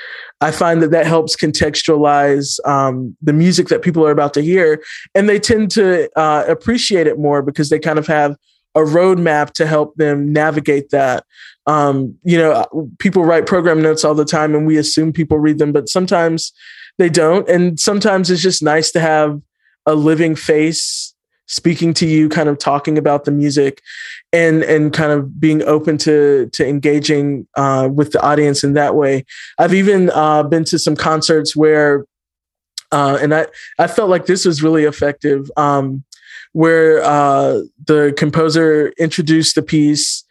I 0.40 0.50
find 0.50 0.82
that 0.82 0.90
that 0.90 1.06
helps 1.06 1.36
contextualize 1.36 2.58
um, 2.66 3.16
the 3.22 3.32
music 3.32 3.68
that 3.68 3.82
people 3.82 4.04
are 4.06 4.10
about 4.10 4.34
to 4.34 4.42
hear. 4.42 4.82
And 5.14 5.28
they 5.28 5.38
tend 5.38 5.70
to 5.72 6.10
uh, 6.18 6.44
appreciate 6.48 7.06
it 7.06 7.18
more 7.18 7.42
because 7.42 7.70
they 7.70 7.78
kind 7.78 7.98
of 7.98 8.06
have 8.06 8.36
a 8.74 8.80
roadmap 8.80 9.52
to 9.52 9.66
help 9.66 9.94
them 9.96 10.32
navigate 10.32 10.90
that. 10.90 11.24
Um, 11.66 12.16
you 12.22 12.38
know, 12.38 12.90
people 12.98 13.24
write 13.24 13.46
program 13.46 13.82
notes 13.82 14.04
all 14.04 14.14
the 14.14 14.24
time 14.24 14.54
and 14.54 14.66
we 14.66 14.78
assume 14.78 15.12
people 15.12 15.38
read 15.38 15.58
them, 15.58 15.72
but 15.72 15.88
sometimes 15.88 16.52
they 16.98 17.08
don't. 17.08 17.48
And 17.48 17.78
sometimes 17.78 18.30
it's 18.30 18.42
just 18.42 18.62
nice 18.62 18.90
to 18.92 19.00
have 19.00 19.40
a 19.86 19.94
living 19.94 20.34
face 20.34 21.14
speaking 21.48 21.92
to 21.94 22.06
you, 22.06 22.28
kind 22.28 22.48
of 22.48 22.58
talking 22.58 22.96
about 22.96 23.24
the 23.24 23.32
music 23.32 23.82
and 24.32 24.62
and 24.62 24.92
kind 24.92 25.10
of 25.10 25.40
being 25.40 25.62
open 25.64 25.98
to 25.98 26.48
to 26.52 26.66
engaging 26.66 27.46
uh, 27.56 27.88
with 27.92 28.12
the 28.12 28.22
audience 28.22 28.62
in 28.62 28.74
that 28.74 28.94
way. 28.94 29.24
I've 29.58 29.74
even 29.74 30.10
uh, 30.10 30.44
been 30.44 30.64
to 30.64 30.78
some 30.78 30.94
concerts 30.94 31.56
where 31.56 32.06
uh, 32.92 33.18
and 33.20 33.34
I, 33.34 33.46
I 33.78 33.86
felt 33.86 34.08
like 34.08 34.26
this 34.26 34.44
was 34.44 34.62
really 34.62 34.84
effective. 34.84 35.50
Um, 35.56 36.04
where 36.52 37.02
uh, 37.04 37.60
the 37.86 38.14
composer 38.16 38.88
introduced 38.98 39.54
the 39.54 39.62
piece, 39.62 40.24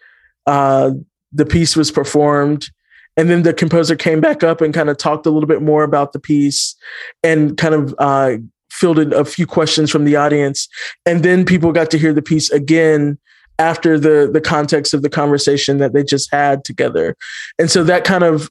uh, 0.47 0.91
the 1.31 1.45
piece 1.45 1.75
was 1.75 1.91
performed, 1.91 2.69
and 3.15 3.29
then 3.29 3.43
the 3.43 3.53
composer 3.53 3.95
came 3.95 4.19
back 4.19 4.43
up 4.43 4.61
and 4.61 4.73
kind 4.73 4.89
of 4.89 4.97
talked 4.97 5.25
a 5.25 5.29
little 5.29 5.47
bit 5.47 5.61
more 5.61 5.83
about 5.83 6.13
the 6.13 6.19
piece 6.19 6.75
and 7.23 7.57
kind 7.57 7.75
of 7.75 7.95
uh, 7.99 8.37
fielded 8.77 9.13
a 9.13 9.25
few 9.25 9.47
questions 9.47 9.91
from 9.91 10.05
the 10.05 10.15
audience, 10.15 10.67
and 11.05 11.23
then 11.23 11.45
people 11.45 11.71
got 11.71 11.91
to 11.91 11.97
hear 11.97 12.13
the 12.13 12.21
piece 12.21 12.49
again 12.51 13.17
after 13.59 13.99
the 13.99 14.29
the 14.31 14.41
context 14.41 14.93
of 14.93 15.01
the 15.01 15.09
conversation 15.09 15.79
that 15.79 15.93
they 15.93 16.03
just 16.03 16.31
had 16.31 16.63
together, 16.63 17.15
and 17.59 17.71
so 17.71 17.83
that 17.83 18.03
kind 18.03 18.23
of 18.23 18.49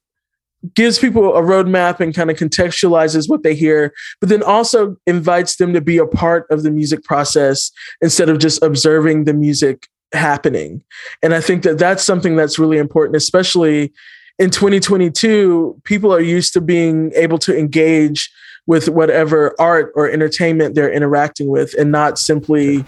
gives 0.74 0.98
people 0.98 1.36
a 1.36 1.43
roadmap 1.43 2.01
and 2.01 2.15
kind 2.15 2.31
of 2.31 2.36
contextualizes 2.36 3.28
what 3.28 3.43
they 3.43 3.55
hear, 3.55 3.93
but 4.20 4.28
then 4.28 4.43
also 4.43 4.97
invites 5.07 5.57
them 5.57 5.73
to 5.73 5.81
be 5.81 5.98
a 5.98 6.07
part 6.07 6.47
of 6.51 6.62
the 6.62 6.70
music 6.70 7.05
process 7.05 7.70
instead 8.01 8.28
of 8.28 8.39
just 8.39 8.62
observing 8.62 9.24
the 9.24 9.35
music 9.35 9.86
happening. 10.12 10.82
And 11.23 11.35
I 11.35 11.40
think 11.40 11.62
that 11.62 11.78
that's 11.78 12.03
something 12.03 12.36
that's 12.36 12.59
really 12.59 12.78
important, 12.78 13.16
especially 13.16 13.93
in 14.39 14.51
2022. 14.51 15.81
People 15.85 16.12
are 16.12 16.20
used 16.20 16.53
to 16.55 16.61
being 16.61 17.12
able 17.15 17.39
to 17.39 17.57
engage 17.57 18.31
with 18.66 18.88
whatever 18.88 19.55
art 19.59 19.93
or 19.94 20.10
entertainment 20.10 20.74
they're 20.74 20.93
interacting 20.93 21.48
with 21.48 21.74
and 21.78 21.93
not 21.93 22.18
simply 22.18 22.84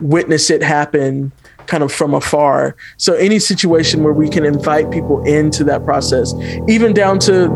witness 0.00 0.50
it 0.50 0.62
happen 0.62 1.32
kind 1.66 1.82
of 1.82 1.92
from 1.92 2.14
afar. 2.14 2.74
So 2.96 3.14
any 3.14 3.38
situation 3.38 4.02
where 4.02 4.12
we 4.12 4.28
can 4.28 4.44
invite 4.44 4.90
people 4.90 5.22
into 5.24 5.64
that 5.64 5.84
process, 5.84 6.34
even 6.66 6.94
down 6.94 7.18
to 7.20 7.52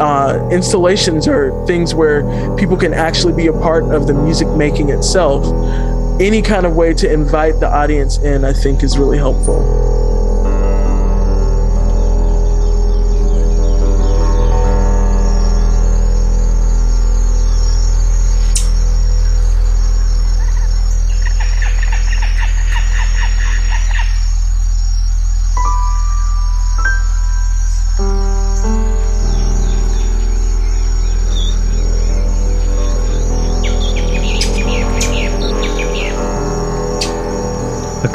uh, 0.00 0.48
installations 0.52 1.26
or 1.26 1.66
things 1.66 1.94
where 1.94 2.22
people 2.56 2.76
can 2.76 2.94
actually 2.94 3.32
be 3.32 3.48
a 3.48 3.52
part 3.52 3.84
of 3.84 4.06
the 4.06 4.14
music 4.14 4.48
making 4.50 4.90
itself, 4.90 5.44
any 6.20 6.42
kind 6.42 6.64
of 6.64 6.76
way 6.76 6.94
to 6.94 7.12
invite 7.12 7.58
the 7.60 7.68
audience 7.68 8.18
in, 8.18 8.44
I 8.44 8.52
think 8.52 8.82
is 8.82 8.96
really 8.98 9.18
helpful. 9.18 10.05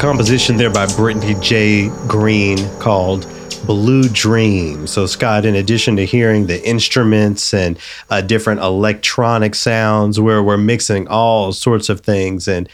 Composition 0.02 0.58
there 0.58 0.72
by 0.72 0.88
Brittany 0.96 1.36
J. 1.42 1.90
Green 2.08 2.58
called 2.80 3.28
Blue 3.68 4.10
Dream. 4.10 4.88
So, 4.88 5.06
Scott, 5.06 5.46
in 5.46 5.54
addition 5.54 5.96
to 5.98 6.08
hearing 6.08 6.48
the 6.48 6.60
instruments 6.68 7.54
and 7.54 7.78
uh, 8.10 8.22
different 8.22 8.62
electronic 8.62 9.54
sounds, 9.54 10.20
where 10.20 10.42
we're 10.42 10.58
mixing 10.58 11.08
all 11.08 11.54
sorts 11.54 11.88
of 11.88 12.02
things, 12.02 12.48
and 12.48 12.68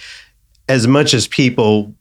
as 0.70 0.88
much 0.88 1.14
as 1.14 1.28
people 1.28 1.94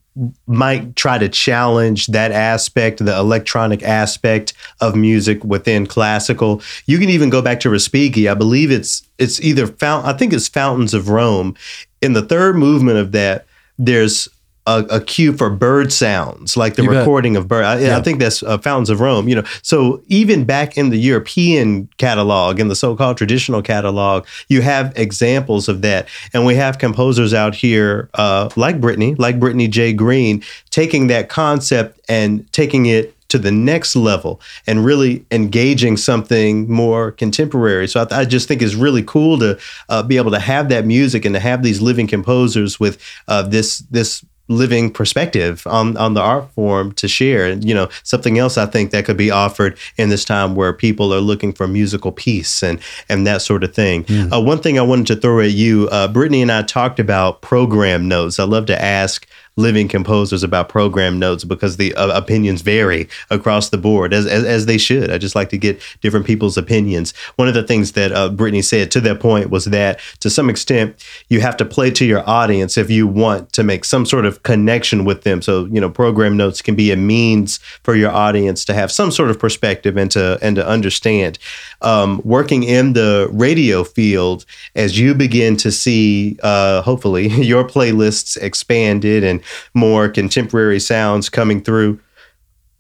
might 0.47 0.95
try 0.95 1.19
to 1.19 1.29
challenge 1.29 2.07
that 2.07 2.31
aspect, 2.31 3.05
the 3.05 3.19
electronic 3.19 3.83
aspect 3.83 4.53
of 4.81 4.95
music 4.95 5.43
within 5.43 5.89
classical. 5.89 6.63
You 6.87 7.01
can 7.01 7.11
even 7.11 7.31
go 7.31 7.43
back 7.43 7.59
to 7.61 7.69
Respighi. 7.69 8.31
I 8.31 8.35
believe 8.35 8.71
it's 8.71 9.03
it's 9.19 9.41
either 9.41 9.67
fount. 9.67 10.07
I 10.07 10.13
think 10.13 10.33
it's 10.33 10.47
Fountains 10.47 10.95
of 10.95 11.09
Rome. 11.09 11.57
In 12.01 12.13
the 12.13 12.23
third 12.23 12.55
movement 12.55 12.99
of 12.99 13.11
that, 13.11 13.45
there's 13.77 14.29
a, 14.67 14.85
a, 14.91 15.01
cue 15.01 15.33
for 15.33 15.49
bird 15.49 15.93
sounds, 15.93 16.57
like 16.57 16.75
the 16.75 16.83
you 16.83 16.91
recording 16.91 17.35
bet. 17.35 17.43
of 17.43 17.49
bird. 17.49 17.65
I, 17.65 17.79
yeah. 17.79 17.99
I 17.99 18.03
think 18.03 18.19
that's 18.19 18.43
uh, 18.43 18.59
Fountains 18.59 18.91
of 18.91 19.01
Rome. 19.01 19.29
You 19.29 19.37
know, 19.37 19.45
so 19.63 20.03
even 20.09 20.45
back 20.45 20.77
in 20.77 20.91
the 20.91 20.97
European 20.97 21.89
catalog, 21.99 22.59
in 22.59 22.69
the 22.69 22.77
so-called 22.77 23.17
traditional 23.17 23.63
catalog, 23.63 24.27
you 24.49 24.63
have 24.63 24.93
examples 24.97 25.69
of 25.69 25.83
that, 25.83 26.09
and 26.33 26.45
we 26.45 26.57
have 26.57 26.79
composers 26.79 27.33
out 27.33 27.55
here 27.55 28.11
uh, 28.15 28.49
like 28.57 28.81
Brittany, 28.81 29.15
like 29.15 29.39
Brittany 29.39 29.69
J. 29.69 29.93
Green, 29.93 30.43
taking 30.71 31.07
that 31.07 31.29
concept 31.29 32.01
and 32.09 32.51
taking 32.53 32.87
it 32.87 33.17
to 33.29 33.39
the 33.39 33.51
next 33.51 33.97
level 33.97 34.41
and 34.67 34.85
really 34.85 35.25
engaging 35.31 35.97
something 35.97 36.71
more 36.71 37.13
contemporary. 37.13 37.89
So 37.89 38.07
I, 38.11 38.21
I 38.21 38.25
just 38.25 38.47
think 38.47 38.63
it's 38.63 38.75
really 38.75 39.03
cool 39.03 39.39
to 39.41 39.59
uh, 39.89 40.03
be 40.03 40.17
able 40.17 40.31
to 40.31 40.39
have 40.39 40.69
that 40.69 40.87
music 40.87 41.25
and 41.25 41.35
to 41.35 41.41
have 41.41 41.63
these 41.63 41.81
living 41.81 42.07
composers 42.07 42.79
with 42.79 43.03
uh, 43.29 43.43
this 43.43 43.79
this 43.91 44.25
living 44.49 44.91
perspective 44.91 45.67
on, 45.67 45.97
on 45.97 46.15
the 46.15 46.21
art 46.21 46.51
form 46.53 46.93
to 46.93 47.09
share. 47.09 47.47
And, 47.47 47.65
you 47.65 47.75
know, 47.75 47.89
something 48.03 48.39
else 48.39 48.57
I 48.57 48.67
think 48.67 48.91
that 48.91 49.05
could 49.05 49.17
be 49.17 49.31
offered 49.31 49.77
in 49.97 50.09
this 50.09 50.25
time 50.25 50.55
where 50.55 50.73
people 50.73 51.13
are 51.13 51.21
looking 51.21 51.53
for 51.53 51.67
musical 51.67 52.13
peace 52.13 52.63
and, 52.63 52.81
and 53.09 53.27
that 53.27 53.43
sort 53.43 53.65
of 53.65 53.75
thing. 53.75 54.05
Mm. 54.05 54.33
Uh, 54.33 54.41
one 54.41 54.59
thing 54.59 54.79
I 54.79 54.83
wanted 54.83 55.09
to 55.09 55.17
throw 55.17 55.41
at 55.41 55.51
you, 55.53 55.89
uh, 55.91 56.09
Brittany 56.09 56.43
and 56.43 56.53
I 56.53 56.63
talked 56.63 57.01
about 57.01 57.43
program 57.43 58.09
notes. 58.09 58.39
I 58.39 58.45
love 58.45 58.67
to 58.67 58.81
ask 58.81 59.27
living 59.57 59.89
composers 59.89 60.43
about 60.43 60.69
program 60.69 61.19
notes 61.19 61.43
because 61.45 61.79
the 61.79 61.95
uh, 61.95 62.17
opinions 62.17 62.61
vary 62.61 63.09
across 63.31 63.71
the 63.71 63.79
board 63.79 64.13
as, 64.13 64.27
as, 64.27 64.45
as 64.45 64.67
they 64.67 64.77
should. 64.77 65.11
I 65.11 65.17
just 65.17 65.35
like 65.35 65.49
to 65.51 65.59
get 65.59 65.81
different 66.03 66.27
people's 66.27 66.59
opinions. 66.59 67.15
One 67.37 67.49
of 67.49 67.55
the 67.55 67.63
things 67.63 67.93
that 67.93 68.13
uh, 68.13 68.29
Brittany 68.29 68.61
said 68.61 68.91
to 68.93 69.01
that 69.03 69.19
point 69.19 69.49
was 69.49 69.65
that 69.67 69.99
to 70.21 70.29
some 70.29 70.51
extent 70.51 71.03
you 71.29 71.41
have 71.41 71.57
to 71.57 71.65
play 71.65 71.91
to 71.93 72.05
your 72.05 72.29
audience 72.29 72.77
if 72.77 72.91
you 72.91 73.07
want 73.07 73.53
to 73.55 73.63
make 73.63 73.85
some 73.85 74.05
sort 74.05 74.27
of 74.27 74.43
connection 74.43 75.05
with 75.05 75.23
them. 75.23 75.41
So 75.41 75.65
you 75.67 75.81
know 75.81 75.91
program 75.91 76.37
notes 76.37 76.61
can 76.61 76.75
be 76.75 76.91
a 76.91 76.97
means 76.97 77.59
for 77.83 77.95
your 77.95 78.11
audience 78.11 78.65
to 78.67 78.75
have 78.75 78.93
some 78.93 79.11
sort 79.11 79.31
of 79.31 79.39
perspective 79.39 79.97
and 79.97 80.11
to 80.11 80.39
and 80.43 80.57
to 80.57 80.67
understand. 80.67 81.39
Um, 81.81 82.21
working 82.25 82.63
in 82.63 82.93
the 82.93 83.29
radio 83.33 83.85
field 83.85 84.45
as 84.75 84.99
you 84.99 85.15
begin 85.15 85.57
to 85.59 85.73
see 85.73 86.39
uh, 86.43 86.83
hopefully 86.83 87.29
your 87.43 87.65
playlists 87.65 88.37
expanded 88.37 89.25
and 89.25 89.43
more 89.75 90.09
contemporary 90.09 90.81
sounds 90.81 91.29
coming 91.29 91.63
through. 91.63 92.01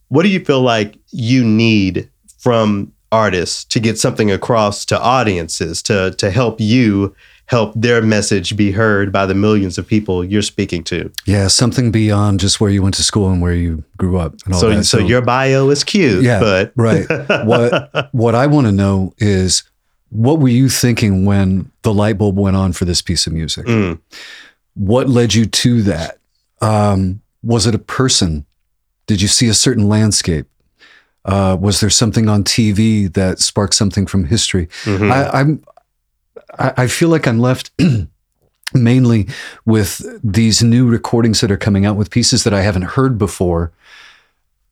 What 0.08 0.22
do 0.22 0.28
you 0.28 0.44
feel 0.44 0.60
like 0.60 0.98
you 1.10 1.44
need 1.44 2.08
from 2.38 2.92
artists 3.12 3.64
to 3.64 3.80
get 3.80 3.98
something 3.98 4.30
across 4.30 4.84
to 4.84 5.00
audiences 5.00 5.82
to 5.82 6.12
to 6.12 6.30
help 6.30 6.60
you 6.60 7.14
help 7.46 7.72
their 7.76 8.02
message 8.02 8.56
be 8.56 8.72
heard 8.72 9.12
by 9.12 9.24
the 9.24 9.34
millions 9.34 9.78
of 9.78 9.86
people 9.86 10.24
you're 10.24 10.42
speaking 10.42 10.82
to. 10.82 11.10
Yeah, 11.26 11.46
something 11.46 11.92
beyond 11.92 12.40
just 12.40 12.60
where 12.60 12.70
you 12.70 12.82
went 12.82 12.96
to 12.96 13.04
school 13.04 13.30
and 13.30 13.40
where 13.40 13.54
you 13.54 13.84
grew 13.96 14.18
up. 14.18 14.34
so, 14.52 14.72
so, 14.72 14.82
so 14.82 14.98
your 14.98 15.22
bio 15.22 15.70
is 15.70 15.84
cute. 15.84 16.24
Yeah, 16.24 16.40
but 16.40 16.72
right. 16.76 17.06
What 17.46 18.08
what 18.12 18.34
I 18.34 18.46
want 18.46 18.66
to 18.66 18.72
know 18.72 19.14
is 19.18 19.62
what 20.10 20.40
were 20.40 20.48
you 20.48 20.68
thinking 20.68 21.24
when 21.24 21.70
the 21.82 21.94
light 21.94 22.18
bulb 22.18 22.36
went 22.36 22.56
on 22.56 22.72
for 22.72 22.84
this 22.84 23.02
piece 23.02 23.26
of 23.26 23.32
music? 23.32 23.66
Mm. 23.66 24.00
What 24.74 25.08
led 25.08 25.34
you 25.34 25.46
to 25.46 25.82
that? 25.82 26.18
Um, 26.60 27.22
was 27.42 27.66
it 27.66 27.74
a 27.74 27.78
person? 27.78 28.46
Did 29.06 29.22
you 29.22 29.28
see 29.28 29.48
a 29.48 29.54
certain 29.54 29.88
landscape? 29.88 30.46
Uh, 31.24 31.56
was 31.60 31.80
there 31.80 31.90
something 31.90 32.28
on 32.28 32.44
TV 32.44 33.12
that 33.12 33.40
sparked 33.40 33.74
something 33.74 34.06
from 34.06 34.24
history? 34.24 34.68
Mm-hmm. 34.84 35.10
I, 35.10 35.30
I'm, 35.30 35.64
I 36.58 36.86
feel 36.86 37.08
like 37.08 37.26
I'm 37.26 37.40
left 37.40 37.70
mainly 38.74 39.28
with 39.64 40.04
these 40.22 40.62
new 40.62 40.88
recordings 40.88 41.40
that 41.40 41.50
are 41.50 41.56
coming 41.56 41.84
out 41.84 41.96
with 41.96 42.10
pieces 42.10 42.44
that 42.44 42.54
I 42.54 42.62
haven't 42.62 42.82
heard 42.82 43.18
before. 43.18 43.72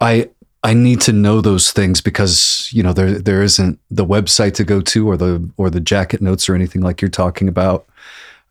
I 0.01 0.31
I 0.63 0.73
need 0.73 1.03
to 1.03 1.13
know 1.13 1.41
those 1.41 1.73
things 1.73 2.01
because 2.01 2.71
you 2.73 2.83
know 2.83 2.93
there 2.93 3.19
there 3.19 3.43
isn't 3.43 3.79
the 3.91 4.07
website 4.07 4.55
to 4.55 4.65
go 4.65 4.81
to 4.81 5.09
or 5.09 5.17
the 5.17 5.49
or 5.57 5.71
the 5.71 5.81
jacket 5.81 6.23
notes 6.23 6.49
or 6.49 6.55
anything 6.55 6.81
like 6.81 7.03
you're 7.03 7.11
talking 7.11 7.49
about 7.49 7.87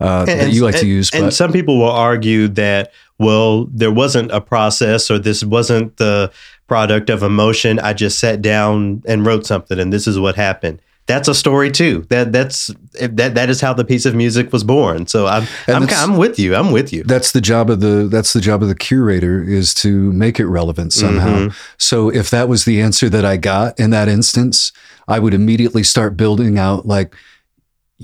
uh, 0.03 0.25
And- 0.27 0.39
that 0.41 0.51
you 0.53 0.63
like 0.63 0.75
and- 0.75 0.81
to 0.81 0.88
use. 0.88 1.09
And 1.13 1.25
But 1.25 1.34
some 1.34 1.51
people 1.51 1.77
will 1.80 1.91
argue 1.91 2.47
that, 2.49 2.91
well, 3.19 3.65
there 3.73 3.91
wasn't 3.91 4.31
a 4.31 4.41
process 4.41 5.09
or 5.09 5.17
this 5.19 5.43
wasn't 5.43 5.97
the 5.97 6.31
product 6.67 7.09
of 7.09 7.23
emotion. 7.23 7.80
I 7.80 7.93
just 7.93 8.19
sat 8.19 8.41
down 8.41 9.01
and 9.05 9.25
wrote 9.25 9.45
something 9.45 9.80
and 9.80 9.91
this 9.93 10.07
is 10.07 10.19
what 10.19 10.35
happened. 10.35 10.80
That's 11.05 11.27
a 11.27 11.35
story 11.35 11.69
too. 11.69 12.05
That 12.07 12.31
that's 12.31 12.71
that 12.97 13.35
that 13.35 13.49
is 13.49 13.59
how 13.59 13.73
the 13.73 13.84
piece 13.84 14.05
of 14.05 14.15
music 14.15 14.53
was 14.53 14.63
born. 14.63 15.05
So 15.07 15.27
I'm 15.27 15.45
I'm, 15.67 15.85
I'm 15.89 16.15
with 16.15 16.39
you. 16.39 16.55
I'm 16.55 16.71
with 16.71 16.93
you. 16.93 17.03
that's 17.03 17.34
the 17.34 17.41
job 17.41 17.69
of 17.69 17.81
the 17.81 18.07
that's 18.09 18.31
the 18.31 18.39
job 18.39 18.63
of 18.63 18.69
the 18.69 18.75
curator 18.75 19.43
is 19.43 19.73
to 19.75 20.13
make 20.13 20.39
it 20.39 20.45
relevant 20.47 20.93
somehow. 20.93 21.35
Mm-hmm. 21.35 21.55
So 21.77 22.07
if 22.09 22.30
that 22.30 22.47
was 22.47 22.63
the 22.63 22.80
answer 22.80 23.09
that 23.09 23.25
I 23.25 23.35
got 23.35 23.77
in 23.77 23.89
that 23.89 24.07
instance, 24.07 24.71
I 25.05 25.19
would 25.19 25.34
immediately 25.34 25.84
start 25.84 26.15
building 26.15 26.57
out 26.57 26.85
like, 26.85 27.13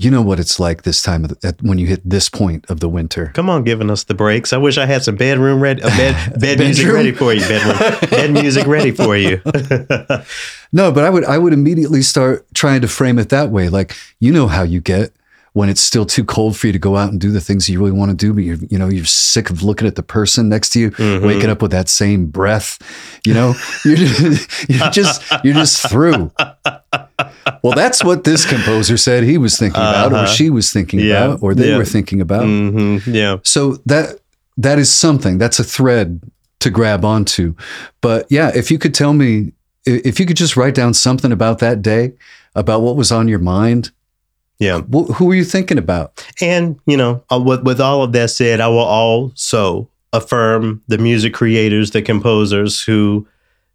you 0.02 0.10
know 0.10 0.22
what 0.22 0.40
it's 0.40 0.58
like 0.58 0.82
this 0.82 1.02
time 1.02 1.24
of 1.24 1.30
the, 1.40 1.48
at, 1.48 1.62
when 1.62 1.76
you 1.78 1.86
hit 1.86 2.00
this 2.08 2.28
point 2.28 2.64
of 2.70 2.80
the 2.80 2.88
winter. 2.88 3.30
Come 3.34 3.50
on, 3.50 3.64
giving 3.64 3.90
us 3.90 4.04
the 4.04 4.14
breaks. 4.14 4.52
I 4.52 4.56
wish 4.56 4.78
I 4.78 4.86
had 4.86 5.02
some 5.02 5.16
bedroom 5.16 5.60
ready, 5.60 5.82
uh, 5.82 5.88
bed 5.88 6.14
bed 6.40 6.58
music 6.58 6.86
ready 6.90 7.12
for 7.12 7.32
you. 7.34 7.40
Bedroom 7.40 8.10
bed 8.10 8.30
music 8.32 8.66
ready 8.66 8.90
for 8.92 9.16
you. 9.16 9.40
No, 10.72 10.92
but 10.92 11.04
I 11.04 11.10
would 11.10 11.24
I 11.24 11.36
would 11.36 11.52
immediately 11.52 12.00
start 12.00 12.46
trying 12.54 12.80
to 12.82 12.88
frame 12.88 13.18
it 13.18 13.28
that 13.30 13.50
way. 13.50 13.68
Like 13.68 13.96
you 14.20 14.32
know 14.32 14.46
how 14.46 14.62
you 14.62 14.80
get 14.80 15.12
when 15.52 15.68
it's 15.68 15.80
still 15.80 16.06
too 16.06 16.22
cold 16.24 16.56
for 16.56 16.68
you 16.68 16.72
to 16.72 16.78
go 16.78 16.96
out 16.96 17.10
and 17.10 17.20
do 17.20 17.32
the 17.32 17.40
things 17.40 17.68
you 17.68 17.80
really 17.80 17.90
want 17.90 18.12
to 18.12 18.16
do, 18.16 18.32
but 18.32 18.44
you're 18.44 18.58
you 18.70 18.78
know 18.78 18.88
you're 18.88 19.04
sick 19.04 19.50
of 19.50 19.64
looking 19.64 19.88
at 19.88 19.96
the 19.96 20.02
person 20.04 20.48
next 20.48 20.70
to 20.70 20.78
you, 20.80 20.90
Mm-hmm. 20.92 21.26
waking 21.26 21.50
up 21.50 21.60
with 21.60 21.72
that 21.72 21.88
same 21.88 22.26
breath. 22.26 22.78
You 23.26 23.34
know, 23.34 23.54
you're 23.84 23.96
just, 23.96 24.68
you're 24.70 24.90
just 24.90 25.22
you're 25.42 25.54
just 25.54 25.88
through. 25.88 26.30
Well, 27.62 27.74
that's 27.74 28.02
what 28.02 28.24
this 28.24 28.44
composer 28.46 28.96
said 28.96 29.22
he 29.22 29.38
was 29.38 29.56
thinking 29.58 29.80
about, 29.80 30.12
or 30.12 30.16
Uh-huh. 30.16 30.26
she 30.26 30.50
was 30.50 30.72
thinking 30.72 31.00
Yeah, 31.00 31.24
about, 31.24 31.42
or 31.42 31.54
they 31.54 31.68
yeah. 31.70 31.76
were 31.76 31.84
thinking 31.84 32.20
about. 32.20 32.44
hmm 32.44 32.98
Yeah. 33.06 33.36
So 33.44 33.78
that 33.86 34.18
that 34.56 34.78
is 34.78 34.90
something. 34.92 35.38
That's 35.38 35.58
a 35.58 35.64
thread 35.64 36.20
to 36.60 36.70
grab 36.70 37.04
onto. 37.04 37.54
But 38.00 38.26
yeah, 38.30 38.50
if 38.54 38.70
you 38.70 38.78
could 38.78 38.94
tell 38.94 39.12
me, 39.12 39.52
if 39.86 40.18
you 40.20 40.26
could 40.26 40.36
just 40.36 40.56
write 40.56 40.74
down 40.74 40.94
something 40.94 41.32
about 41.32 41.58
that 41.60 41.80
day, 41.82 42.12
about 42.54 42.82
what 42.82 42.96
was 42.96 43.10
on 43.12 43.28
your 43.28 43.38
mind, 43.38 43.90
Yeah. 44.58 44.80
wh- 44.92 45.10
who 45.14 45.26
were 45.26 45.34
you 45.36 45.44
thinking 45.44 45.78
about? 45.78 46.26
And 46.40 46.76
you 46.86 46.96
know, 46.96 47.22
uh, 47.32 47.38
with 47.38 47.62
with 47.62 47.80
all 47.80 48.02
of 48.02 48.12
that 48.12 48.30
said, 48.30 48.60
I 48.60 48.66
will 48.68 48.78
also 48.80 49.88
affirm 50.12 50.82
the 50.88 50.98
music 50.98 51.32
creators, 51.34 51.92
the 51.92 52.02
composers 52.02 52.82
who 52.82 53.26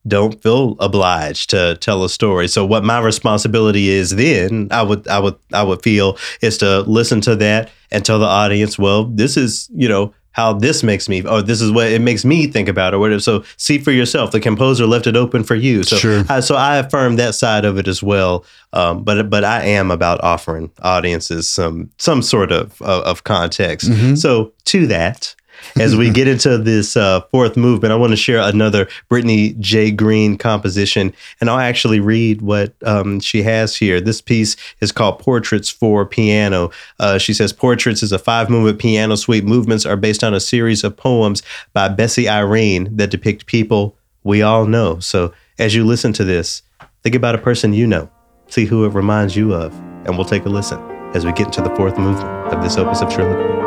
don't 0.07 0.41
feel 0.44 0.76
obliged 0.80 1.49
to 1.52 1.76
tell 1.82 2.03
a 2.03 2.10
story. 2.10 2.48
So 2.48 2.65
what 2.65 2.84
my 2.84 2.99
responsibility 2.99 3.90
is 3.90 4.11
then, 4.11 4.68
I 4.72 4.84
would 4.84 5.07
I 5.07 5.19
would 5.19 5.36
I 5.53 5.64
would 5.64 5.82
feel 5.84 6.18
is 6.41 6.57
to 6.60 6.82
listen 6.82 7.22
to 7.22 7.36
that 7.38 7.69
and 7.91 8.03
tell 8.06 8.19
the 8.19 8.26
audience, 8.26 8.77
well, 8.77 9.06
this 9.06 9.38
is, 9.38 9.69
you 9.73 9.88
know, 9.90 10.14
how 10.32 10.52
this 10.52 10.84
makes 10.84 11.07
me 11.07 11.26
or 11.26 11.41
this 11.41 11.61
is 11.61 11.72
what 11.72 11.88
it 11.88 12.02
makes 12.02 12.26
me 12.26 12.45
think 12.45 12.68
about 12.68 12.94
or 12.94 12.99
whatever. 12.99 13.22
So 13.22 13.44
see 13.56 13.77
for 13.77 13.91
yourself. 13.91 14.32
The 14.32 14.41
composer 14.41 14.86
left 14.86 15.07
it 15.07 15.15
open 15.15 15.44
for 15.45 15.56
you. 15.56 15.84
So 15.84 15.95
Sure. 15.95 16.26
I, 16.27 16.41
so 16.41 16.56
I 16.56 16.76
affirm 16.77 17.15
that 17.15 17.36
side 17.36 17.64
of 17.64 17.77
it 17.77 17.88
as 17.88 18.03
well. 18.03 18.44
Um, 18.73 19.03
but 19.03 19.30
but 19.30 19.45
I 19.45 19.64
am 19.64 19.91
about 19.91 20.22
offering 20.23 20.72
audiences 20.82 21.49
some 21.49 21.90
some 21.98 22.22
sort 22.22 22.52
of 22.52 22.82
of, 22.82 23.03
of 23.03 23.23
context. 23.23 23.90
Mhm. 23.90 24.18
So 24.18 24.52
to 24.65 24.86
that, 24.88 25.36
as 25.80 25.96
we 25.96 26.10
get 26.10 26.28
into 26.28 26.58
this 26.58 26.96
uh, 26.96 27.22
fourth 27.32 27.58
movement, 27.58 27.92
I 27.92 27.96
want 27.96 28.12
to 28.12 28.18
share 28.18 28.40
another 28.40 28.88
Brittany 29.10 29.56
J. 29.60 29.92
Green 29.92 30.38
composition, 30.38 31.14
and 31.40 31.50
I'll 31.50 31.60
actually 31.60 32.00
read 32.00 32.42
what 32.42 32.74
um, 32.84 33.20
she 33.20 33.44
has 33.44 33.76
here. 33.76 34.00
This 34.00 34.22
piece 34.22 34.56
is 34.82 34.92
called 34.92 35.20
Portraits 35.20 35.70
for 35.70 36.06
Piano. 36.06 36.72
Uh, 37.00 37.18
she 37.18 37.34
says 37.34 37.54
Portraits 37.54 38.04
is 38.04 38.12
a 38.12 38.20
five 38.20 38.50
movement 38.50 38.80
piano 38.80 39.16
suite. 39.16 39.44
Movements 39.44 39.86
are 39.86 39.98
based 39.98 40.24
on 40.24 40.34
a 40.34 40.40
series 40.40 40.84
of 40.84 40.96
poems 40.96 41.42
by 41.74 41.90
Bessie 41.90 42.30
Irene 42.30 42.96
that 42.96 43.12
depict 43.12 43.46
people 43.46 43.96
we 44.24 44.42
all 44.42 44.66
know. 44.66 45.00
So 45.00 45.34
as 45.60 45.76
you 45.76 45.86
listen 45.86 46.12
to 46.14 46.24
this, 46.24 46.64
think 47.04 47.16
about 47.16 47.36
a 47.36 47.38
person 47.38 47.74
you 47.74 47.88
know, 47.88 48.10
see 48.48 48.66
who 48.66 48.86
it 48.86 48.90
reminds 48.90 49.36
you 49.36 49.54
of, 49.54 49.74
and 50.06 50.18
we'll 50.18 50.26
take 50.26 50.46
a 50.46 50.50
listen 50.50 50.80
as 51.14 51.26
we 51.26 51.32
get 51.32 51.48
into 51.48 51.62
the 51.62 51.74
fourth 51.76 51.98
movement 51.98 52.54
of 52.54 52.62
this 52.62 52.76
opus 52.78 53.02
of 53.02 53.14
trilogy. 53.14 53.65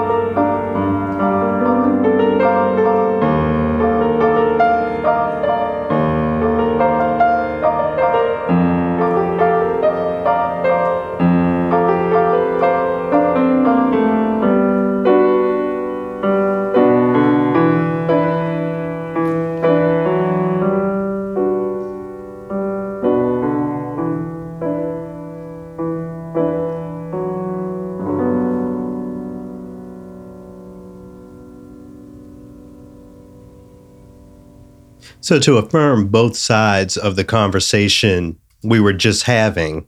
So, 35.20 35.38
to 35.40 35.58
affirm 35.58 36.08
both 36.08 36.36
sides 36.36 36.96
of 36.96 37.16
the 37.16 37.24
conversation 37.24 38.38
we 38.62 38.80
were 38.80 38.92
just 38.92 39.24
having, 39.24 39.86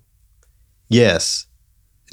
yes, 0.88 1.46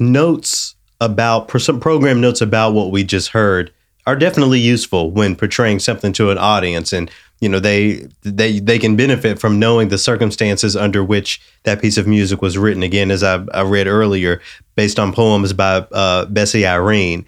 notes 0.00 0.74
about 1.00 1.50
some 1.60 1.80
program 1.80 2.20
notes 2.20 2.40
about 2.40 2.72
what 2.72 2.90
we 2.90 3.04
just 3.04 3.28
heard 3.28 3.72
are 4.06 4.16
definitely 4.16 4.58
useful 4.58 5.10
when 5.10 5.36
portraying 5.36 5.78
something 5.78 6.12
to 6.14 6.30
an 6.30 6.38
audience, 6.38 6.92
and 6.92 7.10
you 7.40 7.48
know 7.48 7.60
they 7.60 8.06
they 8.22 8.58
they 8.58 8.78
can 8.78 8.96
benefit 8.96 9.38
from 9.38 9.58
knowing 9.58 9.88
the 9.88 9.98
circumstances 9.98 10.74
under 10.74 11.04
which 11.04 11.40
that 11.64 11.80
piece 11.80 11.98
of 11.98 12.06
music 12.06 12.40
was 12.40 12.56
written. 12.58 12.82
Again, 12.82 13.10
as 13.10 13.22
I, 13.22 13.44
I 13.52 13.62
read 13.62 13.86
earlier, 13.86 14.40
based 14.76 14.98
on 14.98 15.12
poems 15.12 15.52
by 15.52 15.86
uh, 15.92 16.24
Bessie 16.26 16.66
Irene, 16.66 17.26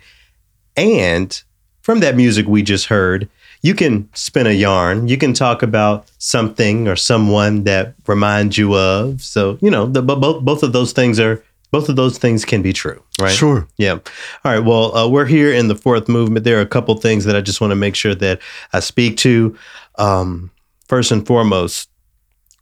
and 0.76 1.42
from 1.82 2.00
that 2.00 2.16
music 2.16 2.46
we 2.46 2.62
just 2.62 2.86
heard, 2.86 3.28
you 3.62 3.74
can 3.74 4.08
spin 4.14 4.46
a 4.46 4.52
yarn. 4.52 5.08
You 5.08 5.18
can 5.18 5.32
talk 5.32 5.62
about 5.62 6.10
something 6.18 6.88
or 6.88 6.96
someone 6.96 7.64
that 7.64 7.94
reminds 8.06 8.56
you 8.56 8.74
of. 8.76 9.22
So 9.22 9.58
you 9.60 9.70
know, 9.70 9.86
the, 9.86 10.02
both 10.02 10.44
both 10.44 10.62
of 10.62 10.72
those 10.72 10.92
things 10.92 11.20
are 11.20 11.42
both 11.70 11.88
of 11.88 11.96
those 11.96 12.18
things 12.18 12.44
can 12.44 12.62
be 12.62 12.72
true, 12.72 13.02
right? 13.20 13.32
Sure. 13.32 13.66
Yeah. 13.76 13.92
All 13.92 14.52
right. 14.52 14.58
Well, 14.58 14.96
uh, 14.96 15.08
we're 15.08 15.26
here 15.26 15.52
in 15.52 15.68
the 15.68 15.76
fourth 15.76 16.08
movement. 16.08 16.44
There 16.44 16.58
are 16.58 16.62
a 16.62 16.66
couple 16.66 16.94
things 16.96 17.24
that 17.24 17.36
I 17.36 17.40
just 17.40 17.60
want 17.60 17.70
to 17.70 17.76
make 17.76 17.94
sure 17.94 18.14
that 18.16 18.40
I 18.72 18.80
speak 18.80 19.16
to. 19.18 19.56
Um, 19.96 20.50
first 20.88 21.12
and 21.12 21.24
foremost, 21.24 21.88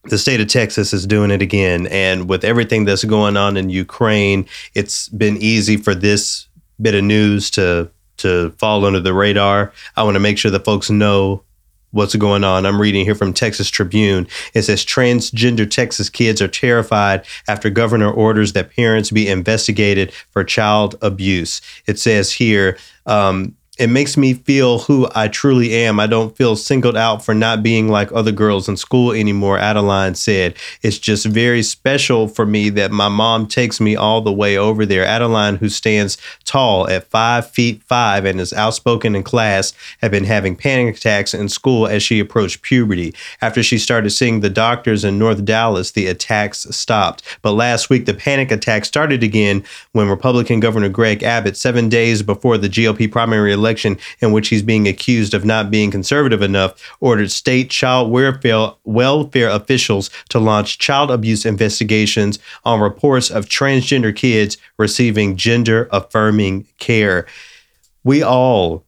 the 0.04 0.18
state 0.18 0.40
of 0.40 0.48
Texas 0.48 0.92
is 0.92 1.06
doing 1.06 1.30
it 1.30 1.40
again. 1.40 1.86
And 1.86 2.28
with 2.28 2.44
everything 2.44 2.84
that's 2.84 3.04
going 3.04 3.36
on 3.36 3.56
in 3.56 3.70
Ukraine, 3.70 4.46
it's 4.74 5.08
been 5.08 5.36
easy 5.38 5.76
for 5.76 5.94
this 5.94 6.46
bit 6.80 6.94
of 6.94 7.04
news 7.04 7.50
to 7.52 7.90
to 8.18 8.50
fall 8.52 8.84
under 8.84 9.00
the 9.00 9.14
radar. 9.14 9.72
I 9.96 10.02
want 10.02 10.14
to 10.14 10.20
make 10.20 10.38
sure 10.38 10.50
that 10.50 10.64
folks 10.64 10.90
know 10.90 11.42
what's 11.90 12.14
going 12.16 12.44
on. 12.44 12.66
I'm 12.66 12.80
reading 12.80 13.04
here 13.04 13.14
from 13.14 13.32
Texas 13.32 13.70
Tribune. 13.70 14.28
It 14.54 14.62
says 14.62 14.84
transgender 14.84 15.68
Texas 15.68 16.10
kids 16.10 16.42
are 16.42 16.48
terrified 16.48 17.24
after 17.46 17.70
governor 17.70 18.10
orders 18.10 18.52
that 18.52 18.74
parents 18.74 19.10
be 19.10 19.28
investigated 19.28 20.12
for 20.30 20.44
child 20.44 20.96
abuse. 21.00 21.60
It 21.86 21.98
says 21.98 22.32
here, 22.32 22.76
um, 23.06 23.54
it 23.78 23.88
makes 23.88 24.16
me 24.16 24.34
feel 24.34 24.80
who 24.80 25.08
I 25.14 25.28
truly 25.28 25.72
am. 25.72 26.00
I 26.00 26.08
don't 26.08 26.36
feel 26.36 26.56
singled 26.56 26.96
out 26.96 27.24
for 27.24 27.32
not 27.32 27.62
being 27.62 27.88
like 27.88 28.10
other 28.12 28.32
girls 28.32 28.68
in 28.68 28.76
school 28.76 29.12
anymore, 29.12 29.56
Adeline 29.56 30.16
said. 30.16 30.56
It's 30.82 30.98
just 30.98 31.26
very 31.26 31.62
special 31.62 32.26
for 32.26 32.44
me 32.44 32.70
that 32.70 32.90
my 32.90 33.08
mom 33.08 33.46
takes 33.46 33.80
me 33.80 33.94
all 33.94 34.20
the 34.20 34.32
way 34.32 34.58
over 34.58 34.84
there. 34.84 35.04
Adeline, 35.04 35.56
who 35.56 35.68
stands 35.68 36.18
tall 36.44 36.88
at 36.88 37.04
five 37.04 37.48
feet 37.50 37.80
five 37.84 38.24
and 38.24 38.40
is 38.40 38.52
outspoken 38.52 39.14
in 39.14 39.22
class, 39.22 39.72
had 40.00 40.10
been 40.10 40.24
having 40.24 40.56
panic 40.56 40.96
attacks 40.96 41.32
in 41.32 41.48
school 41.48 41.86
as 41.86 42.02
she 42.02 42.18
approached 42.18 42.62
puberty. 42.62 43.14
After 43.40 43.62
she 43.62 43.78
started 43.78 44.10
seeing 44.10 44.40
the 44.40 44.50
doctors 44.50 45.04
in 45.04 45.20
North 45.20 45.44
Dallas, 45.44 45.92
the 45.92 46.08
attacks 46.08 46.66
stopped. 46.74 47.22
But 47.42 47.52
last 47.52 47.90
week, 47.90 48.06
the 48.06 48.14
panic 48.14 48.50
attack 48.50 48.84
started 48.84 49.22
again 49.22 49.62
when 49.92 50.08
Republican 50.08 50.58
Governor 50.58 50.88
Greg 50.88 51.22
Abbott, 51.22 51.56
seven 51.56 51.88
days 51.88 52.22
before 52.22 52.58
the 52.58 52.68
GOP 52.68 53.10
primary 53.10 53.52
election, 53.52 53.67
in 54.20 54.32
which 54.32 54.48
he's 54.48 54.62
being 54.62 54.88
accused 54.88 55.34
of 55.34 55.44
not 55.44 55.70
being 55.70 55.90
conservative 55.90 56.42
enough, 56.42 56.74
ordered 57.00 57.30
state 57.30 57.70
child 57.70 58.10
welfare, 58.10 58.72
welfare 58.84 59.48
officials 59.50 60.10
to 60.28 60.38
launch 60.38 60.78
child 60.78 61.10
abuse 61.10 61.44
investigations 61.44 62.38
on 62.64 62.80
reports 62.80 63.30
of 63.30 63.46
transgender 63.46 64.14
kids 64.14 64.56
receiving 64.76 65.36
gender 65.36 65.88
affirming 65.92 66.66
care. 66.78 67.26
We 68.04 68.22
all 68.22 68.84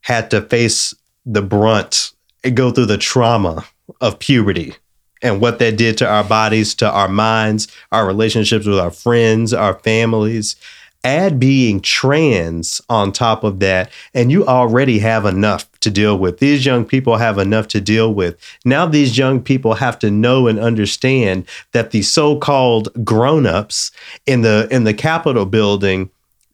had 0.00 0.30
to 0.30 0.42
face 0.42 0.94
the 1.24 1.42
brunt 1.42 2.12
and 2.44 2.56
go 2.56 2.70
through 2.70 2.86
the 2.86 2.98
trauma 2.98 3.64
of 4.00 4.18
puberty 4.18 4.74
and 5.22 5.40
what 5.40 5.58
that 5.58 5.76
did 5.76 5.98
to 5.98 6.08
our 6.08 6.24
bodies, 6.24 6.74
to 6.76 6.88
our 6.88 7.08
minds, 7.08 7.68
our 7.92 8.06
relationships 8.06 8.66
with 8.66 8.78
our 8.78 8.90
friends, 8.90 9.52
our 9.52 9.74
families. 9.80 10.56
Add 11.04 11.38
being 11.38 11.80
trans 11.80 12.80
on 12.88 13.12
top 13.12 13.44
of 13.44 13.60
that, 13.60 13.90
and 14.14 14.32
you 14.32 14.44
already 14.46 14.98
have 14.98 15.24
enough 15.24 15.70
to 15.80 15.90
deal 15.90 16.18
with. 16.18 16.38
These 16.38 16.66
young 16.66 16.84
people 16.84 17.16
have 17.16 17.38
enough 17.38 17.68
to 17.68 17.80
deal 17.80 18.12
with. 18.12 18.36
Now, 18.64 18.84
these 18.84 19.16
young 19.16 19.40
people 19.40 19.74
have 19.74 19.98
to 20.00 20.10
know 20.10 20.48
and 20.48 20.58
understand 20.58 21.46
that 21.72 21.92
the 21.92 22.02
so-called 22.02 23.04
grown-ups 23.04 23.92
in 24.26 24.42
the 24.42 24.66
in 24.70 24.84
the 24.84 24.94
Capitol 24.94 25.46
building 25.46 26.10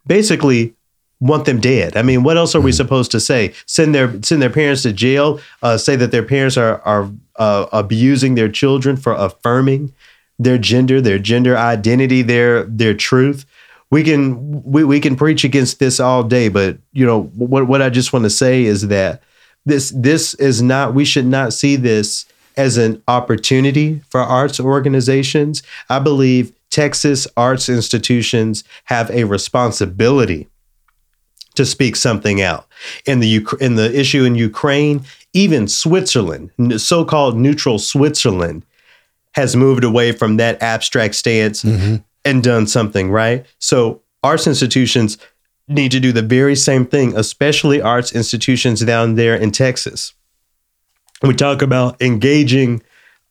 basically 0.06 0.74
want 1.20 1.46
them 1.46 1.58
dead. 1.58 1.96
I 1.96 2.02
mean, 2.02 2.22
what 2.22 2.36
else 2.36 2.54
are 2.54 2.60
we 2.60 2.72
supposed 2.72 3.10
to 3.12 3.20
say? 3.20 3.54
Send 3.64 3.94
their 3.94 4.22
send 4.22 4.42
their 4.42 4.50
parents 4.50 4.82
to 4.82 4.92
jail? 4.92 5.40
Uh, 5.62 5.78
say 5.78 5.96
that 5.96 6.10
their 6.10 6.22
parents 6.22 6.58
are 6.58 6.80
are 6.82 7.10
uh, 7.36 7.66
abusing 7.72 8.34
their 8.34 8.50
children 8.50 8.96
for 8.96 9.14
affirming 9.14 9.94
their 10.38 10.58
gender, 10.58 11.00
their 11.00 11.18
gender 11.18 11.56
identity, 11.56 12.20
their 12.20 12.64
their 12.64 12.94
truth. 12.94 13.46
We 13.90 14.02
can 14.02 14.62
we, 14.62 14.84
we 14.84 15.00
can 15.00 15.16
preach 15.16 15.44
against 15.44 15.78
this 15.78 16.00
all 16.00 16.24
day, 16.24 16.48
but 16.48 16.78
you 16.92 17.06
know 17.06 17.24
what 17.34 17.66
what 17.66 17.82
I 17.82 17.90
just 17.90 18.12
want 18.12 18.24
to 18.24 18.30
say 18.30 18.64
is 18.64 18.88
that 18.88 19.22
this 19.64 19.92
this 19.94 20.34
is 20.34 20.62
not 20.62 20.94
we 20.94 21.04
should 21.04 21.26
not 21.26 21.52
see 21.52 21.76
this 21.76 22.26
as 22.56 22.76
an 22.76 23.02
opportunity 23.08 24.00
for 24.08 24.20
arts 24.20 24.60
organizations. 24.60 25.62
I 25.88 25.98
believe 25.98 26.52
Texas 26.70 27.26
arts 27.36 27.68
institutions 27.68 28.64
have 28.84 29.10
a 29.10 29.24
responsibility 29.24 30.48
to 31.54 31.64
speak 31.64 31.96
something 31.96 32.42
out. 32.42 32.66
In 33.06 33.20
the 33.20 33.46
in 33.60 33.76
the 33.76 33.96
issue 33.98 34.24
in 34.24 34.34
Ukraine, 34.34 35.04
even 35.32 35.68
Switzerland, 35.68 36.50
so-called 36.80 37.36
neutral 37.36 37.78
Switzerland, 37.78 38.64
has 39.34 39.56
moved 39.56 39.84
away 39.84 40.12
from 40.12 40.36
that 40.36 40.60
abstract 40.62 41.14
stance 41.14 41.62
mm-hmm. 41.62 41.96
And 42.24 42.42
done 42.42 42.66
something 42.66 43.10
right. 43.10 43.46
So 43.58 44.02
arts 44.22 44.46
institutions 44.46 45.18
need 45.68 45.92
to 45.92 46.00
do 46.00 46.12
the 46.12 46.22
very 46.22 46.56
same 46.56 46.86
thing, 46.86 47.16
especially 47.16 47.80
arts 47.80 48.14
institutions 48.14 48.80
down 48.80 49.14
there 49.14 49.34
in 49.34 49.50
Texas. 49.50 50.14
We 51.22 51.34
talk 51.34 51.62
about 51.62 52.00
engaging 52.02 52.82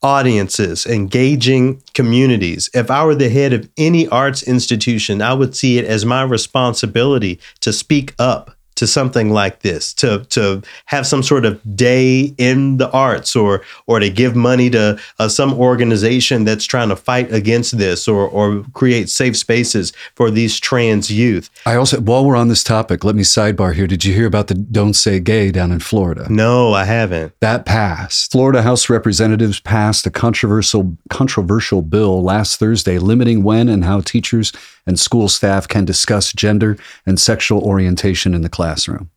audiences, 0.02 0.86
engaging 0.86 1.82
communities. 1.94 2.70
If 2.74 2.92
I 2.92 3.06
were 3.06 3.16
the 3.16 3.30
head 3.30 3.54
of 3.54 3.70
any 3.78 4.08
arts 4.08 4.44
institution, 4.44 5.22
I 5.22 5.34
would 5.34 5.56
see 5.56 5.78
it 5.78 5.86
as 5.86 6.06
my 6.06 6.24
responsibility 6.24 7.40
to 7.62 7.72
speak 7.72 8.14
up 8.20 8.53
to 8.76 8.88
something 8.88 9.32
like 9.32 9.62
this 9.62 9.94
to 9.94 10.26
to 10.30 10.62
have 10.86 11.06
some 11.06 11.24
sort 11.24 11.46
of 11.46 11.60
day 11.76 12.34
in 12.38 12.78
the 12.78 12.90
arts 12.92 13.36
or 13.36 13.62
or 13.88 14.00
to 14.00 14.10
give 14.10 14.36
money 14.36 14.70
to 14.70 15.00
uh, 15.20 15.28
some 15.28 15.54
organization 15.54 16.44
that's 16.44 16.66
trying 16.66 16.90
to 16.90 16.96
fight 16.96 17.32
against 17.32 17.78
this 17.78 18.08
or 18.08 18.28
or 18.28 18.64
create 18.74 19.10
safe 19.10 19.38
spaces 19.38 19.94
for 20.16 20.32
these 20.32 20.60
trans 20.60 21.12
youth. 21.12 21.50
I 21.66 21.76
also 21.76 22.00
while 22.02 22.26
we're 22.26 22.36
on 22.36 22.48
this 22.48 22.64
topic, 22.64 23.04
let 23.04 23.16
me 23.16 23.24
sidebar 23.24 23.74
here. 23.74 23.88
Did 23.88 24.06
you 24.06 24.14
hear 24.14 24.28
about 24.28 24.48
the 24.48 24.56
don't 24.56 24.94
say 24.94 25.20
gay 25.20 25.52
down 25.52 25.72
in 25.72 25.80
Florida? 25.80 26.28
No, 26.30 26.74
I 26.74 26.86
haven't. 26.86 27.34
That 27.40 27.66
passed. 27.66 28.32
Florida 28.32 28.62
House 28.62 28.90
representatives 28.90 29.60
passed 29.60 30.06
a 30.06 30.12
controversial 30.12 30.98
controversial 31.10 31.82
bill 31.82 32.24
last 32.24 32.60
Thursday 32.60 32.98
limiting 33.00 33.44
when 33.44 33.70
and 33.70 33.84
how 33.84 34.02
teachers 34.02 34.52
and 34.86 35.00
school 35.00 35.30
staff 35.30 35.68
can 35.68 35.86
discuss 35.86 36.34
gender 36.34 36.78
and 37.06 37.20
sexual 37.20 37.62
orientation 37.64 38.34
in 38.34 38.42
the 38.42 38.50
classroom. 38.64 39.10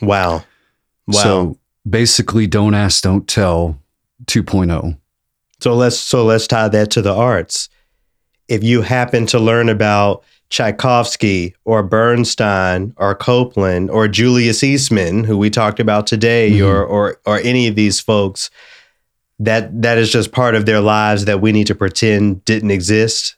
Wow. 0.00 0.44
Wow. 1.06 1.22
So 1.22 1.58
basically 1.88 2.46
don't 2.46 2.74
ask, 2.74 3.02
don't 3.02 3.28
tell 3.28 3.78
2.0. 4.24 4.98
So 5.60 5.74
let's 5.74 5.98
so 5.98 6.24
let's 6.24 6.46
tie 6.46 6.68
that 6.68 6.90
to 6.92 7.02
the 7.02 7.14
arts. 7.14 7.68
If 8.48 8.64
you 8.64 8.80
happen 8.80 9.26
to 9.26 9.38
learn 9.38 9.68
about 9.68 10.24
Tchaikovsky 10.48 11.54
or 11.66 11.82
Bernstein 11.82 12.94
or 12.96 13.14
Copland 13.14 13.90
or 13.90 14.08
Julius 14.08 14.62
Eastman, 14.62 15.24
who 15.24 15.36
we 15.36 15.50
talked 15.50 15.80
about 15.80 16.06
today, 16.06 16.52
mm-hmm. 16.52 16.66
or 16.66 16.82
or 16.84 17.20
or 17.26 17.38
any 17.40 17.66
of 17.66 17.74
these 17.74 18.00
folks, 18.00 18.50
that 19.38 19.82
that 19.82 19.98
is 19.98 20.10
just 20.10 20.32
part 20.32 20.54
of 20.54 20.64
their 20.64 20.80
lives 20.80 21.26
that 21.26 21.42
we 21.42 21.52
need 21.52 21.66
to 21.66 21.74
pretend 21.74 22.44
didn't 22.46 22.70
exist. 22.70 23.36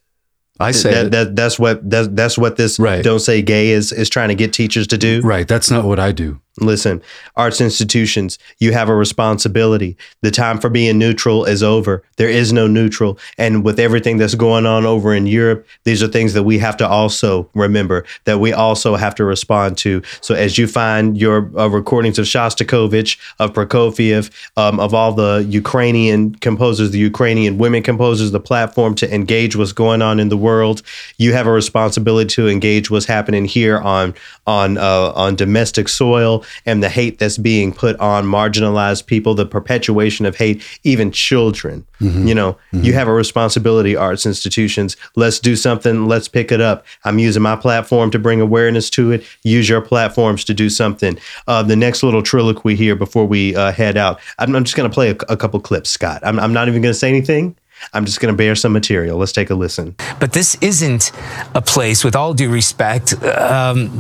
I 0.61 0.73
say 0.73 0.91
that, 0.93 1.11
that, 1.13 1.37
that's 1.37 1.59
what 1.59 1.89
that's, 1.89 2.09
that's 2.09 2.37
what 2.37 2.57
this 2.57 2.79
right. 2.79 3.03
don't 3.03 3.21
say 3.21 3.41
gay 3.43 3.71
is 3.71 3.93
is 3.93 4.11
trying 4.11 4.29
to 4.29 4.35
get 4.35 4.53
teachers 4.53 4.87
to 4.89 4.99
do. 4.99 5.21
Right. 5.23 5.49
That's 5.49 5.71
not 5.71 5.85
what 5.85 5.99
I 5.99 6.13
do. 6.13 6.41
Listen, 6.61 7.01
arts 7.37 7.61
institutions, 7.61 8.39
you 8.59 8.73
have 8.73 8.89
a 8.89 8.95
responsibility. 8.95 9.97
The 10.21 10.31
time 10.31 10.59
for 10.59 10.69
being 10.69 10.99
neutral 10.99 11.45
is 11.45 11.63
over. 11.63 12.03
There 12.17 12.29
is 12.29 12.53
no 12.53 12.67
neutral. 12.67 13.19
And 13.39 13.65
with 13.65 13.81
everything 13.81 14.19
that's 14.19 14.35
going 14.35 14.67
on 14.67 14.85
over 14.85 15.15
in 15.15 15.27
Europe, 15.27 15.67
these 15.85 16.03
are 16.03 16.09
things 16.09 16.35
that 16.35 16.43
we 16.43 16.59
have 16.59 16.77
to 16.79 16.89
also 16.89 17.49
remember, 17.55 18.05
that 18.25 18.41
we 18.41 18.53
also 18.53 18.97
have 18.97 19.15
to 19.17 19.25
respond 19.25 19.79
to. 19.79 20.03
So 20.21 20.35
as 20.35 20.59
you 20.59 20.67
find 20.67 21.17
your 21.17 21.51
uh, 21.59 21.69
recordings 21.69 22.19
of 22.19 22.27
Shostakovich, 22.27 23.19
of 23.39 23.53
Prokofiev, 23.53 24.31
um, 24.57 24.79
of 24.79 24.93
all 24.93 25.13
the 25.13 25.47
Ukrainian 25.49 26.35
composers, 26.37 26.91
the 26.91 26.99
Ukrainian 26.99 27.59
women 27.59 27.83
composers, 27.83 28.31
the 28.33 28.41
platform 28.41 28.95
to 28.97 29.15
engage 29.15 29.57
what's 29.57 29.73
going 29.73 30.03
on 30.03 30.21
in 30.21 30.29
the 30.29 30.37
world, 30.37 30.83
you 31.17 31.33
have 31.33 31.47
a 31.47 31.53
responsibility 31.53 32.29
to 32.35 32.49
engage 32.49 32.91
what's 32.91 33.07
happening 33.07 33.45
here 33.45 33.79
on 33.79 34.15
on 34.47 34.79
uh, 34.79 35.13
on 35.15 35.37
domestic 35.37 35.89
soil 35.89 36.45
and 36.67 36.83
the 36.83 36.89
hate 36.89 37.19
that's 37.19 37.39
being 37.39 37.73
put 37.73 37.99
on 38.01 38.25
marginalized 38.25 39.07
people, 39.07 39.35
the 39.35 39.47
perpetuation 39.47 40.27
of 40.27 40.37
hate, 40.37 40.63
even 40.85 41.11
children. 41.13 41.87
Mm-hmm. 42.01 42.27
You 42.27 42.35
know, 42.35 42.53
mm-hmm. 42.73 42.85
you 42.85 42.93
have 42.95 43.09
a 43.09 43.13
responsibility, 43.13 43.95
arts 43.97 44.27
institutions. 44.27 44.97
Let's 45.17 45.39
do 45.39 45.57
something. 45.57 46.07
Let's 46.07 46.29
pick 46.29 46.51
it 46.51 46.61
up. 46.61 46.85
I'm 47.05 47.19
using 47.19 47.43
my 47.43 47.57
platform 47.57 48.11
to 48.13 48.19
bring 48.19 48.41
awareness 48.41 48.91
to 48.91 49.13
it. 49.13 49.25
Use 49.43 49.69
your 49.69 49.81
platforms 49.81 50.45
to 50.45 50.55
do 50.55 50.71
something. 50.71 51.19
Uh, 51.47 51.63
the 51.63 51.77
next 51.77 52.03
little 52.03 52.23
triloquy 52.23 52.75
here 52.75 52.97
before 52.97 53.27
we 53.27 53.55
uh, 53.55 53.73
head 53.73 53.97
out, 53.97 54.21
I'm, 54.39 54.55
I'm 54.55 54.65
just 54.65 54.77
going 54.77 54.89
to 54.89 54.95
play 54.95 55.11
a, 55.11 55.17
a, 55.29 55.37
couple 55.37 55.61
clips, 55.61 55.91
Scott. 55.91 56.23
I'm, 56.25 56.39
I'm 56.39 56.53
not 56.53 56.69
even 56.69 56.83
going 56.83 56.93
to 56.93 56.99
say 56.99 57.09
anything. 57.09 57.57
I'm 57.93 58.05
just 58.05 58.21
going 58.21 58.33
to 58.33 58.37
bear 58.37 58.55
some 58.55 58.73
material. 58.73 59.19
Let's 59.19 59.33
take 59.33 59.51
a 59.51 59.55
listen. 59.55 59.97
But 60.19 60.33
this 60.33 60.57
isn't 60.61 61.13
a 61.55 61.63
place, 61.63 62.05
with 62.05 62.15
all 62.15 62.35
due 62.35 62.51
respect, 62.51 63.15
um, 63.23 63.99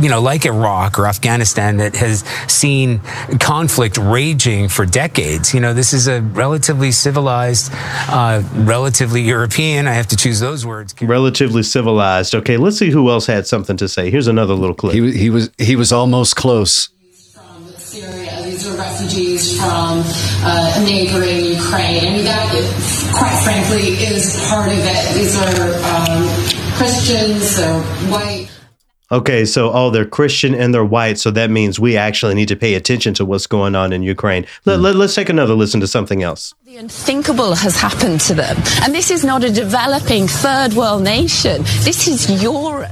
you 0.00 0.08
know, 0.08 0.20
like 0.20 0.44
Iraq 0.46 0.98
or 0.98 1.06
Afghanistan 1.06 1.76
that 1.78 1.96
has 1.96 2.24
seen 2.48 3.00
conflict 3.40 3.98
raging 3.98 4.68
for 4.68 4.86
decades. 4.86 5.54
You 5.54 5.60
know, 5.60 5.74
this 5.74 5.92
is 5.92 6.08
a 6.08 6.22
relatively 6.22 6.92
civilized, 6.92 7.72
uh, 8.08 8.42
relatively 8.54 9.22
European. 9.22 9.86
I 9.86 9.92
have 9.92 10.08
to 10.08 10.16
choose 10.16 10.40
those 10.40 10.64
words. 10.64 10.94
Relatively 11.00 11.62
civilized. 11.62 12.34
Okay, 12.34 12.56
let's 12.56 12.78
see 12.78 12.90
who 12.90 13.10
else 13.10 13.26
had 13.26 13.46
something 13.46 13.76
to 13.78 13.88
say. 13.88 14.10
Here's 14.10 14.28
another 14.28 14.54
little 14.54 14.76
clip. 14.76 14.94
He, 14.94 15.12
he 15.12 15.30
was 15.30 15.50
he 15.58 15.76
was 15.76 15.92
almost 15.92 16.36
close 16.36 16.90
Syria. 17.92 18.40
These 18.42 18.66
are 18.66 18.78
refugees 18.78 19.58
from 19.58 20.02
uh, 20.44 20.82
neighboring 20.82 21.44
Ukraine. 21.44 22.06
I 22.06 22.10
mean, 22.10 22.24
that, 22.24 22.48
quite 23.12 23.38
frankly, 23.44 23.94
is 24.04 24.44
part 24.48 24.68
of 24.68 24.78
it. 24.78 25.14
These 25.14 25.36
are 25.36 25.74
um, 25.94 26.28
Christians, 26.76 27.56
they're 27.56 27.82
white. 28.10 28.48
Okay, 29.10 29.44
so 29.44 29.70
oh, 29.72 29.90
they're 29.90 30.06
Christian 30.06 30.54
and 30.54 30.72
they're 30.72 30.84
white, 30.84 31.18
so 31.18 31.30
that 31.32 31.50
means 31.50 31.78
we 31.78 31.98
actually 31.98 32.34
need 32.34 32.48
to 32.48 32.56
pay 32.56 32.72
attention 32.74 33.12
to 33.14 33.26
what's 33.26 33.46
going 33.46 33.74
on 33.74 33.92
in 33.92 34.02
Ukraine. 34.02 34.46
Let, 34.64 34.78
mm. 34.78 34.82
let, 34.82 34.96
let's 34.96 35.14
take 35.14 35.28
another 35.28 35.54
listen 35.54 35.80
to 35.80 35.86
something 35.86 36.22
else. 36.22 36.54
The 36.64 36.78
unthinkable 36.78 37.54
has 37.56 37.76
happened 37.76 38.22
to 38.22 38.34
them, 38.34 38.56
and 38.82 38.94
this 38.94 39.10
is 39.10 39.22
not 39.22 39.44
a 39.44 39.50
developing 39.52 40.26
third 40.26 40.72
world 40.72 41.02
nation. 41.02 41.62
This 41.80 42.08
is 42.08 42.42
Europe. 42.42 42.90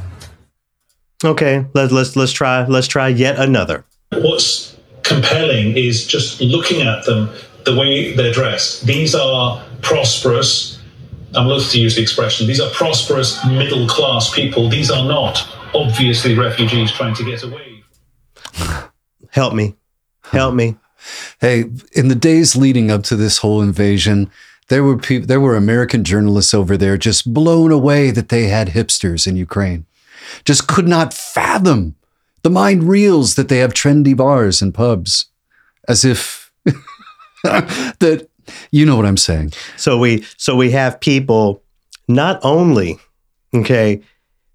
Okay, 1.25 1.65
let, 1.73 1.91
let's 1.91 2.17
let's 2.17 2.33
try 2.33 2.67
let's 2.67 2.87
try 2.87 3.09
yet 3.09 3.39
another. 3.39 3.87
What's 4.13 4.77
compelling 5.03 5.77
is 5.77 6.07
just 6.07 6.43
looking 6.43 6.83
at 6.83 7.07
them, 7.07 7.31
the 7.65 7.77
way 7.77 8.12
they're 8.15 8.32
dressed. 8.32 8.87
These 8.87 9.15
are 9.15 9.65
prosperous, 9.82 10.81
I'm 11.35 11.47
loath 11.47 11.70
to 11.73 11.81
use 11.81 11.97
the 11.97 12.03
expression, 12.03 12.47
these 12.47 12.61
are 12.61 12.70
prosperous 12.70 13.45
middle 13.47 13.87
class 13.87 14.32
people. 14.32 14.69
These 14.69 14.91
are 14.91 15.07
not 15.07 15.47
obviously 15.74 16.35
refugees 16.35 16.93
trying 16.93 17.15
to 17.15 17.24
get 17.24 17.43
away. 17.43 17.82
Help 19.31 19.55
me. 19.55 19.77
Help 20.24 20.55
me. 20.55 20.77
Hey, 21.41 21.65
in 21.93 22.09
the 22.09 22.15
days 22.15 22.57
leading 22.57 22.91
up 22.91 23.03
to 23.05 23.16
this 23.16 23.39
whole 23.39 23.62
invasion, 23.62 24.31
there 24.69 24.85
were 24.85 24.97
people, 24.97 25.27
there 25.27 25.41
were 25.41 25.57
American 25.57 26.05
journalists 26.05 26.55
over 26.55 26.77
there 26.77 26.97
just 26.97 27.32
blown 27.32 27.73
away 27.73 28.11
that 28.11 28.28
they 28.28 28.49
had 28.49 28.69
hipsters 28.69 29.27
in 29.27 29.37
Ukraine. 29.37 29.87
Just 30.45 30.69
could 30.69 30.87
not 30.87 31.12
fathom 31.15 31.97
the 32.43 32.51
mind 32.51 32.85
reels 32.85 33.35
that 33.35 33.49
they 33.49 33.59
have 33.59 33.74
trendy 33.74 34.16
bars 34.16 34.62
and 34.62 34.73
pubs, 34.73 35.27
as 35.89 36.05
if 36.05 36.53
that 37.45 38.29
you 38.71 38.87
know 38.87 38.97
what 38.97 39.07
I'm 39.07 39.17
saying. 39.17 39.53
So 39.77 39.99
we 39.99 40.27
so 40.37 40.57
we 40.57 40.71
have 40.73 41.01
people 41.01 41.62
not 42.09 42.41
only 42.43 42.99
okay 43.55 44.03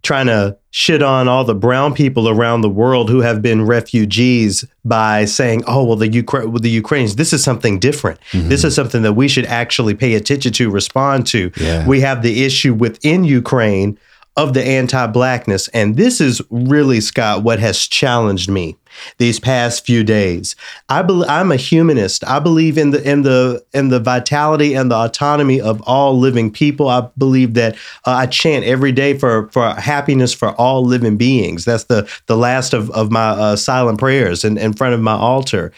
trying 0.06 0.28
to 0.28 0.56
shit 0.70 1.02
on 1.02 1.28
all 1.28 1.44
the 1.44 1.56
brown 1.56 1.94
people 1.94 2.30
around 2.30 2.62
the 2.62 2.70
world 2.70 3.10
who 3.10 3.22
have 3.22 3.42
been 3.42 3.66
refugees 3.66 4.64
by 4.86 5.26
saying, 5.26 5.64
"Oh, 5.68 5.84
well, 5.84 5.96
the 5.96 6.12
Ukraine, 6.12 6.52
well, 6.52 6.60
the 6.60 6.70
Ukrainians, 6.70 7.16
this 7.16 7.34
is 7.34 7.44
something 7.44 7.80
different. 7.80 8.20
Mm-hmm. 8.32 8.50
This 8.50 8.64
is 8.64 8.76
something 8.76 9.02
that 9.02 9.14
we 9.14 9.28
should 9.28 9.46
actually 9.46 9.96
pay 9.96 10.14
attention 10.14 10.54
to, 10.54 10.70
respond 10.70 11.26
to." 11.28 11.52
Yeah. 11.58 11.88
We 11.88 12.02
have 12.02 12.22
the 12.22 12.46
issue 12.46 12.74
within 12.74 13.24
Ukraine 13.24 13.98
of 14.38 14.54
the 14.54 14.64
anti-blackness, 14.64 15.70
and 15.70 15.96
this 15.96 16.22
is 16.22 16.42
really 16.50 17.02
Scott 17.02 17.44
what 17.44 17.60
has 17.60 17.88
challenged 17.88 18.50
me 18.50 18.78
these 19.18 19.40
past 19.40 19.86
few 19.86 20.04
days. 20.04 20.56
I 20.90 21.02
be- 21.02 21.26
I'm 21.28 21.52
a 21.52 21.56
humanist. 21.56 22.24
I 22.26 22.40
believe 22.40 22.78
in 22.78 22.92
the 22.92 23.10
in 23.10 23.22
the 23.22 23.64
in 23.74 23.90
the 23.90 24.00
vitality 24.00 24.74
and 24.74 24.92
the 24.92 24.96
autonomy 24.96 25.62
of 25.62 25.82
all 25.82 26.18
living 26.18 26.52
people. 26.52 26.90
I 26.90 27.10
believe 27.18 27.54
that 27.56 27.76
uh, 28.06 28.12
I 28.12 28.26
chant 28.28 28.66
every 28.66 28.92
day 28.92 29.18
for 29.18 29.50
for 29.50 29.70
happiness 29.76 30.34
for 30.34 30.54
all 30.54 30.84
living 30.84 31.18
beings. 31.18 31.66
That's 31.66 31.86
the 31.86 32.10
the 32.28 32.38
last 32.38 32.74
of 32.74 32.92
of 32.92 33.12
my 33.12 33.30
uh, 33.30 33.56
silent 33.56 34.00
prayers 34.00 34.44
in, 34.44 34.58
in 34.58 34.74
front 34.74 34.94
of 34.94 35.02
my 35.02 35.14
altar. 35.14 35.72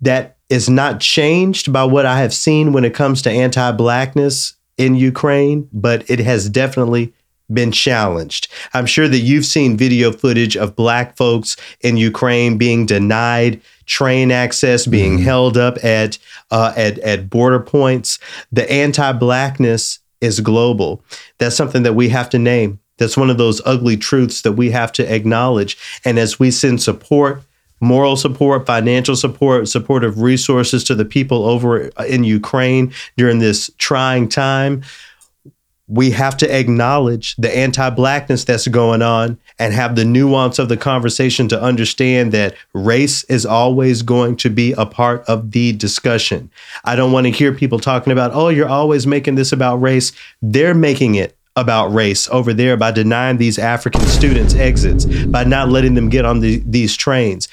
That 0.00 0.36
is 0.48 0.68
not 0.68 1.00
changed 1.00 1.72
by 1.72 1.84
what 1.84 2.06
I 2.06 2.18
have 2.20 2.34
seen 2.34 2.72
when 2.72 2.84
it 2.84 2.94
comes 2.94 3.22
to 3.22 3.30
anti-blackness 3.30 4.54
in 4.78 4.94
Ukraine, 4.94 5.68
but 5.72 6.08
it 6.10 6.18
has 6.20 6.48
definitely 6.48 7.12
been 7.52 7.72
challenged. 7.72 8.48
I'm 8.74 8.86
sure 8.86 9.08
that 9.08 9.18
you've 9.18 9.46
seen 9.46 9.76
video 9.76 10.12
footage 10.12 10.56
of 10.56 10.76
black 10.76 11.16
folks 11.16 11.56
in 11.80 11.96
Ukraine 11.96 12.58
being 12.58 12.86
denied 12.86 13.60
train 13.86 14.30
access, 14.30 14.86
being 14.86 15.14
mm-hmm. 15.14 15.24
held 15.24 15.56
up 15.56 15.82
at, 15.84 16.18
uh, 16.50 16.72
at 16.76 16.98
at 17.00 17.28
border 17.28 17.60
points. 17.60 18.18
The 18.52 18.70
anti-blackness 18.70 19.98
is 20.20 20.40
global. 20.40 21.02
That's 21.38 21.56
something 21.56 21.82
that 21.82 21.94
we 21.94 22.08
have 22.10 22.30
to 22.30 22.38
name. 22.38 22.78
That's 22.98 23.16
one 23.16 23.30
of 23.30 23.38
those 23.38 23.62
ugly 23.64 23.96
truths 23.96 24.42
that 24.42 24.52
we 24.52 24.70
have 24.70 24.92
to 24.92 25.14
acknowledge. 25.14 25.76
And 26.04 26.18
as 26.18 26.38
we 26.38 26.50
send 26.50 26.82
support, 26.82 27.42
moral 27.80 28.14
support, 28.16 28.66
financial 28.66 29.16
support, 29.16 29.68
supportive 29.68 30.20
resources 30.20 30.84
to 30.84 30.94
the 30.94 31.06
people 31.06 31.46
over 31.46 31.88
in 32.06 32.24
Ukraine 32.24 32.92
during 33.16 33.38
this 33.38 33.70
trying 33.78 34.28
time, 34.28 34.82
we 35.90 36.10
have 36.12 36.36
to 36.36 36.56
acknowledge 36.56 37.34
the 37.36 37.54
anti-blackness 37.54 38.44
that's 38.44 38.68
going 38.68 39.02
on 39.02 39.36
and 39.58 39.74
have 39.74 39.96
the 39.96 40.04
nuance 40.04 40.60
of 40.60 40.68
the 40.68 40.76
conversation 40.76 41.48
to 41.48 41.60
understand 41.60 42.30
that 42.30 42.54
race 42.72 43.24
is 43.24 43.44
always 43.44 44.02
going 44.02 44.36
to 44.36 44.48
be 44.48 44.72
a 44.74 44.86
part 44.86 45.24
of 45.24 45.50
the 45.50 45.72
discussion. 45.72 46.48
I 46.84 46.94
don't 46.94 47.10
want 47.10 47.26
to 47.26 47.32
hear 47.32 47.52
people 47.52 47.80
talking 47.80 48.12
about, 48.12 48.30
"Oh, 48.32 48.48
you're 48.48 48.68
always 48.68 49.06
making 49.06 49.34
this 49.34 49.50
about 49.50 49.76
race." 49.78 50.12
They're 50.40 50.74
making 50.74 51.16
it 51.16 51.36
about 51.56 51.92
race 51.92 52.28
over 52.30 52.54
there 52.54 52.76
by 52.76 52.92
denying 52.92 53.38
these 53.38 53.58
African 53.58 54.02
students 54.02 54.54
exits, 54.54 55.04
by 55.26 55.42
not 55.42 55.68
letting 55.68 55.94
them 55.94 56.08
get 56.08 56.24
on 56.24 56.38
the, 56.38 56.62
these 56.64 56.96
trains. 56.96 57.48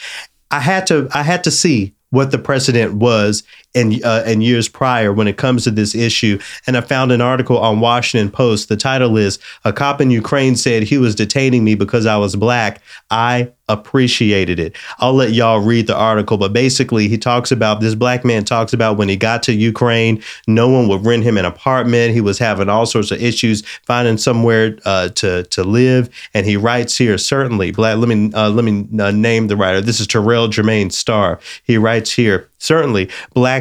I 0.52 0.60
had 0.60 0.86
to 0.88 1.10
I 1.12 1.24
had 1.24 1.44
to 1.46 1.52
see 1.52 1.94
what 2.10 2.32
the 2.32 2.38
precedent 2.38 2.94
was 2.94 3.44
in 3.78 4.04
uh, 4.04 4.24
in 4.26 4.42
years 4.42 4.68
prior 4.68 5.14
when 5.14 5.28
it 5.28 5.38
comes 5.38 5.64
to 5.64 5.72
this 5.72 5.94
issue. 5.94 6.40
And 6.66 6.76
I 6.76 6.82
found 6.82 7.12
an 7.12 7.22
article 7.22 7.58
on 7.60 7.80
Washington 7.80 8.32
Post. 8.32 8.70
The 8.70 8.78
title 8.78 9.18
is 9.18 9.40
"A 9.64 9.72
cop 9.72 10.02
in 10.02 10.10
Ukraine 10.10 10.56
said 10.56 10.84
he 10.84 10.98
was 10.98 11.16
detaining 11.16 11.64
me 11.64 11.76
because 11.76 12.06
I 12.06 12.18
was 12.18 12.36
black. 12.36 12.82
I 13.12 13.52
appreciated 13.70 14.60
it." 14.60 14.76
I'll 15.00 15.14
let 15.14 15.34
y'all 15.34 15.60
read 15.60 15.88
the 15.88 15.96
article, 15.96 16.38
but 16.38 16.54
basically, 16.54 17.08
he 17.08 17.18
talks 17.18 17.52
about 17.52 17.80
this 17.80 17.94
black 17.96 18.26
man 18.26 18.44
talks 18.44 18.74
about 18.74 18.98
when 18.98 19.10
he 19.10 19.16
got 19.16 19.44
to 19.44 19.54
Ukraine, 19.54 20.24
no 20.48 20.68
one 20.68 20.88
would 20.88 21.06
rent 21.06 21.24
him 21.24 21.38
an 21.38 21.46
apartment. 21.46 22.14
He 22.14 22.22
was 22.22 22.40
having 22.40 22.70
all 22.70 22.86
sorts 22.86 23.12
of 23.12 23.22
issues 23.22 23.66
finding 23.86 24.18
somewhere 24.18 24.78
uh, 24.86 25.10
to 25.10 25.44
to 25.44 25.64
live, 25.64 26.10
and 26.34 26.46
he 26.46 26.58
writes 26.58 26.98
here 26.98 27.18
certainly 27.18 27.72
black. 27.72 27.98
Let 27.98 28.10
me 28.10 28.34
uh, 28.34 28.50
let 28.50 28.66
me 28.66 28.88
uh, 29.00 29.12
name 29.12 29.48
the 29.48 29.58
writer. 29.58 29.82
This 29.82 30.00
is 30.00 30.08
Terrell 30.08 30.48
Jermaine 30.48 30.92
Starr. 30.92 31.40
He 31.64 31.78
writes 31.78 32.12
here 32.12 32.50
certainly 32.60 33.10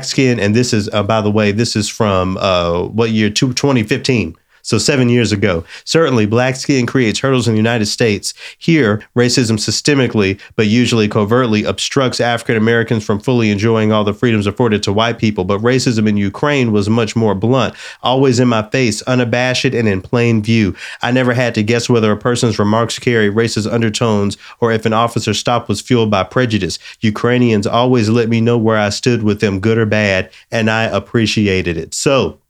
skin 0.07 0.39
and 0.41 0.55
this 0.55 0.73
is 0.73 0.89
uh, 0.93 1.03
by 1.03 1.21
the 1.21 1.31
way 1.31 1.53
this 1.53 1.77
is 1.77 1.89
from 1.89 2.37
uh, 2.39 2.83
what 2.83 3.11
year? 3.11 3.31
2015 3.31 4.37
so 4.67 4.79
seven 4.79 5.09
years 5.09 5.31
ago. 5.31 5.65
Certainly, 5.85 6.27
black 6.27 6.57
skin 6.57 6.87
creates 6.87 7.21
hurdles 7.21 7.47
in 7.47 7.55
the 7.55 7.59
United 7.59 7.87
States. 7.87 8.35
Here, 8.59 9.01
racism 9.15 9.59
systemically, 9.59 10.41
but 10.57 10.67
usually 10.67 11.09
covertly, 11.09 11.63
obstructs 11.63 12.21
African 12.21 12.57
Americans 12.57 13.05
from 13.05 13.21
fully 13.21 13.51
enjoying 13.51 13.93
all 13.93 14.03
the 14.03 14.13
freedoms 14.13 14.47
afforded 14.47 14.83
to 14.83 14.93
white 14.93 15.19
people. 15.19 15.45
But 15.45 15.61
racism 15.61 16.09
in 16.09 16.17
Ukraine 16.17 16.73
was 16.73 16.91
much 16.91 17.15
more 17.15 17.35
blunt, 17.37 17.75
always 18.03 18.41
in 18.41 18.49
my 18.49 18.69
face, 18.71 19.03
unabashed, 19.03 19.67
and 19.67 19.87
in 19.89 20.03
plain 20.03 20.43
view. 20.43 20.75
I 21.01 21.13
never 21.13 21.33
had 21.33 21.55
to 21.55 21.63
guess 21.63 21.89
whether 21.89 22.11
a 22.11 22.17
person's 22.17 22.59
remarks 22.59 22.99
carry 22.99 23.31
racist 23.31 23.73
undertones 23.73 24.37
or 24.59 24.73
if 24.73 24.85
an 24.85 24.93
officer's 24.93 25.39
stop 25.39 25.69
was 25.69 25.81
fueled 25.81 26.11
by 26.11 26.25
prejudice. 26.25 26.81
Ukrainians 27.03 27.69
always 27.69 28.09
let 28.09 28.29
me 28.29 28.41
know 28.41 28.59
where 28.59 28.79
I 28.79 28.89
stood 28.89 29.23
with 29.23 29.41
them, 29.41 29.61
good 29.61 29.79
or 29.79 29.87
bad, 29.87 30.31
and 30.51 30.69
I 30.69 30.85
appreciated 30.85 31.77
it. 31.77 31.95
So, 31.95 32.41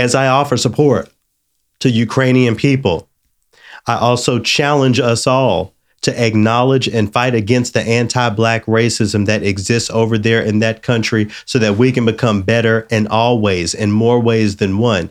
as 0.00 0.14
I 0.14 0.28
offer 0.28 0.56
support 0.56 1.10
to 1.80 1.90
Ukrainian 1.90 2.56
people, 2.56 3.08
I 3.86 3.96
also 3.96 4.38
challenge 4.38 4.98
us 4.98 5.26
all 5.26 5.74
to 6.00 6.26
acknowledge 6.26 6.88
and 6.88 7.12
fight 7.12 7.34
against 7.34 7.74
the 7.74 7.82
anti 7.82 8.30
Black 8.30 8.64
racism 8.64 9.26
that 9.26 9.42
exists 9.42 9.90
over 9.90 10.16
there 10.16 10.40
in 10.40 10.60
that 10.60 10.82
country 10.82 11.28
so 11.44 11.58
that 11.58 11.76
we 11.76 11.92
can 11.92 12.06
become 12.06 12.40
better 12.40 12.86
in 12.90 13.06
all 13.08 13.40
ways, 13.40 13.74
in 13.74 13.92
more 13.92 14.18
ways 14.18 14.56
than 14.56 14.78
one. 14.78 15.10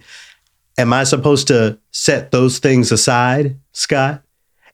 Am 0.80 0.91
I 0.91 1.03
supposed 1.03 1.48
to 1.49 1.78
set 1.91 2.32
those 2.32 2.57
things 2.57 2.91
aside, 2.91 3.60
Scott? 3.72 4.24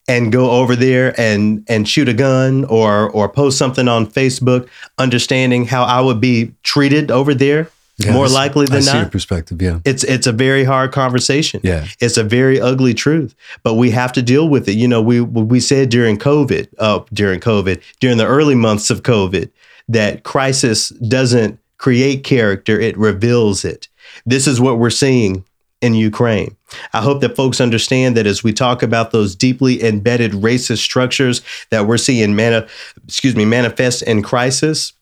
and 0.08 0.30
go 0.30 0.52
over 0.52 0.76
there 0.76 1.20
and 1.20 1.64
and 1.66 1.88
shoot 1.88 2.08
a 2.08 2.14
gun 2.14 2.64
or 2.66 3.10
or 3.10 3.28
post 3.28 3.58
something 3.58 3.88
on 3.88 4.06
Facebook 4.06 4.68
understanding 4.98 5.64
how 5.64 5.82
I 5.82 6.00
would 6.00 6.20
be 6.20 6.54
treated 6.62 7.10
over 7.10 7.34
there 7.34 7.68
yeah, 7.98 8.12
more 8.12 8.28
likely 8.28 8.66
than 8.66 8.86
I 8.88 9.02
not. 9.02 9.12
perspective, 9.12 9.62
yeah. 9.62 9.80
It's 9.84 10.04
it's 10.04 10.26
a 10.26 10.32
very 10.32 10.64
hard 10.64 10.92
conversation. 10.92 11.60
Yeah, 11.62 11.86
it's 11.98 12.18
a 12.18 12.24
very 12.24 12.60
ugly 12.60 12.92
truth, 12.92 13.34
but 13.62 13.74
we 13.74 13.90
have 13.90 14.12
to 14.14 14.22
deal 14.22 14.48
with 14.48 14.68
it. 14.68 14.74
You 14.74 14.86
know, 14.86 15.00
we 15.00 15.20
we 15.20 15.60
said 15.60 15.88
during 15.88 16.18
COVID, 16.18 16.68
uh, 16.78 17.00
during 17.12 17.40
COVID, 17.40 17.82
during 18.00 18.18
the 18.18 18.26
early 18.26 18.54
months 18.54 18.90
of 18.90 19.02
COVID, 19.02 19.50
that 19.88 20.24
crisis 20.24 20.90
doesn't 20.90 21.58
create 21.78 22.22
character; 22.22 22.78
it 22.78 22.98
reveals 22.98 23.64
it. 23.64 23.88
This 24.26 24.46
is 24.46 24.60
what 24.60 24.78
we're 24.78 24.90
seeing 24.90 25.44
in 25.80 25.94
Ukraine. 25.94 26.56
I 26.92 27.00
hope 27.00 27.20
that 27.20 27.36
folks 27.36 27.60
understand 27.60 28.16
that 28.16 28.26
as 28.26 28.42
we 28.42 28.52
talk 28.52 28.82
about 28.82 29.10
those 29.10 29.34
deeply 29.34 29.82
embedded 29.82 30.32
racist 30.32 30.78
structures 30.78 31.42
that 31.70 31.86
we're 31.86 31.98
seeing 31.98 32.34
mani- 32.34 32.66
excuse 33.04 33.36
me 33.36 33.44
manifest 33.44 34.02
in 34.02 34.22
crisis 34.22 34.92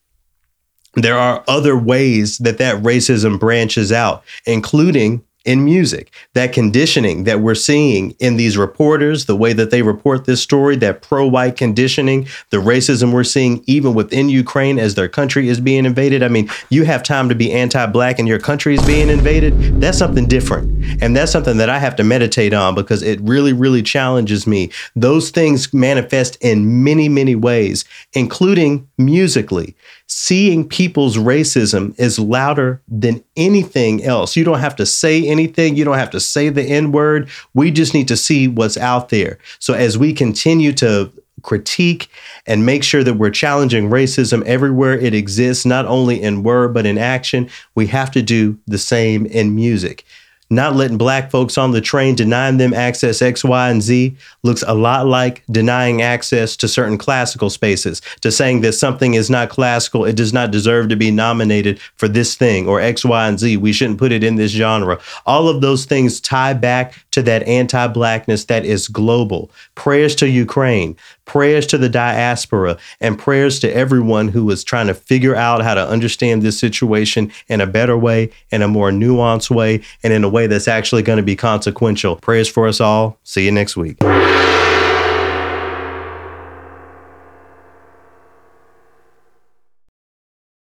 there 0.96 1.18
are 1.18 1.44
other 1.48 1.76
ways 1.76 2.38
that 2.38 2.58
that 2.58 2.82
racism 2.82 3.38
branches 3.38 3.92
out, 3.92 4.24
including 4.46 5.24
in 5.44 5.64
music. 5.64 6.10
That 6.32 6.52
conditioning 6.52 7.24
that 7.24 7.40
we're 7.40 7.54
seeing 7.54 8.12
in 8.12 8.36
these 8.36 8.56
reporters, 8.56 9.26
the 9.26 9.36
way 9.36 9.52
that 9.52 9.70
they 9.70 9.82
report 9.82 10.24
this 10.24 10.42
story, 10.42 10.76
that 10.76 11.02
pro 11.02 11.26
white 11.26 11.56
conditioning, 11.56 12.26
the 12.50 12.56
racism 12.56 13.12
we're 13.12 13.24
seeing 13.24 13.62
even 13.66 13.94
within 13.94 14.28
Ukraine 14.28 14.78
as 14.78 14.94
their 14.94 15.08
country 15.08 15.48
is 15.48 15.60
being 15.60 15.84
invaded. 15.84 16.22
I 16.22 16.28
mean, 16.28 16.48
you 16.70 16.84
have 16.84 17.02
time 17.02 17.28
to 17.28 17.34
be 17.34 17.52
anti 17.52 17.84
black 17.86 18.18
and 18.18 18.26
your 18.26 18.38
country 18.38 18.74
is 18.74 18.86
being 18.86 19.10
invaded. 19.10 19.80
That's 19.80 19.98
something 19.98 20.26
different. 20.26 21.02
And 21.02 21.14
that's 21.14 21.32
something 21.32 21.58
that 21.58 21.68
I 21.68 21.78
have 21.78 21.96
to 21.96 22.04
meditate 22.04 22.54
on 22.54 22.74
because 22.74 23.02
it 23.02 23.20
really, 23.20 23.52
really 23.52 23.82
challenges 23.82 24.46
me. 24.46 24.70
Those 24.96 25.30
things 25.30 25.72
manifest 25.74 26.38
in 26.40 26.82
many, 26.82 27.08
many 27.08 27.34
ways, 27.34 27.84
including 28.14 28.88
musically 28.96 29.76
seeing 30.06 30.68
people's 30.68 31.16
racism 31.16 31.98
is 31.98 32.18
louder 32.18 32.80
than 32.88 33.24
anything 33.36 34.04
else. 34.04 34.36
You 34.36 34.44
don't 34.44 34.60
have 34.60 34.76
to 34.76 34.86
say 34.86 35.26
anything, 35.26 35.76
you 35.76 35.84
don't 35.84 35.98
have 35.98 36.10
to 36.10 36.20
say 36.20 36.48
the 36.48 36.62
N 36.62 36.92
word. 36.92 37.28
We 37.54 37.70
just 37.70 37.94
need 37.94 38.08
to 38.08 38.16
see 38.16 38.48
what's 38.48 38.76
out 38.76 39.08
there. 39.08 39.38
So 39.58 39.74
as 39.74 39.96
we 39.96 40.12
continue 40.12 40.72
to 40.74 41.10
critique 41.42 42.08
and 42.46 42.64
make 42.64 42.82
sure 42.82 43.04
that 43.04 43.14
we're 43.14 43.30
challenging 43.30 43.90
racism 43.90 44.42
everywhere 44.44 44.98
it 44.98 45.14
exists, 45.14 45.64
not 45.66 45.86
only 45.86 46.20
in 46.20 46.42
word, 46.42 46.74
but 46.74 46.86
in 46.86 46.98
action, 46.98 47.48
we 47.74 47.86
have 47.88 48.10
to 48.12 48.22
do 48.22 48.58
the 48.66 48.78
same 48.78 49.26
in 49.26 49.54
music 49.54 50.04
not 50.50 50.76
letting 50.76 50.98
black 50.98 51.30
folks 51.30 51.56
on 51.58 51.72
the 51.72 51.80
train, 51.80 52.14
denying 52.14 52.58
them 52.58 52.74
access 52.74 53.22
X, 53.22 53.44
Y, 53.44 53.70
and 53.70 53.82
Z 53.82 54.16
looks 54.42 54.62
a 54.66 54.74
lot 54.74 55.06
like 55.06 55.44
denying 55.50 56.02
access 56.02 56.56
to 56.56 56.68
certain 56.68 56.98
classical 56.98 57.50
spaces, 57.50 58.02
to 58.20 58.30
saying 58.30 58.60
that 58.60 58.74
something 58.74 59.14
is 59.14 59.30
not 59.30 59.48
classical, 59.48 60.04
it 60.04 60.16
does 60.16 60.32
not 60.32 60.50
deserve 60.50 60.88
to 60.88 60.96
be 60.96 61.10
nominated 61.10 61.80
for 61.96 62.08
this 62.08 62.34
thing 62.34 62.66
or 62.66 62.80
X, 62.80 63.04
Y, 63.04 63.28
and 63.28 63.38
Z. 63.38 63.56
We 63.56 63.72
shouldn't 63.72 63.98
put 63.98 64.12
it 64.12 64.24
in 64.24 64.36
this 64.36 64.52
genre. 64.52 65.00
All 65.26 65.48
of 65.48 65.60
those 65.60 65.84
things 65.84 66.20
tie 66.20 66.54
back 66.54 67.03
to 67.14 67.22
that 67.22 67.42
anti 67.44 67.86
blackness 67.88 68.44
that 68.44 68.64
is 68.64 68.88
global. 68.88 69.50
Prayers 69.74 70.14
to 70.16 70.28
Ukraine, 70.28 70.96
prayers 71.24 71.66
to 71.68 71.78
the 71.78 71.88
diaspora, 71.88 72.76
and 73.00 73.18
prayers 73.18 73.58
to 73.60 73.74
everyone 73.74 74.28
who 74.28 74.50
is 74.50 74.62
trying 74.62 74.88
to 74.88 74.94
figure 74.94 75.34
out 75.34 75.62
how 75.62 75.74
to 75.74 75.88
understand 75.88 76.42
this 76.42 76.58
situation 76.58 77.32
in 77.48 77.60
a 77.60 77.66
better 77.66 77.96
way, 77.96 78.30
in 78.50 78.62
a 78.62 78.68
more 78.68 78.90
nuanced 78.90 79.50
way, 79.50 79.82
and 80.02 80.12
in 80.12 80.24
a 80.24 80.28
way 80.28 80.46
that's 80.46 80.68
actually 80.68 81.02
going 81.02 81.18
to 81.18 81.22
be 81.22 81.36
consequential. 81.36 82.16
Prayers 82.16 82.48
for 82.48 82.68
us 82.68 82.80
all. 82.80 83.18
See 83.24 83.44
you 83.44 83.52
next 83.52 83.76
week. 83.76 83.96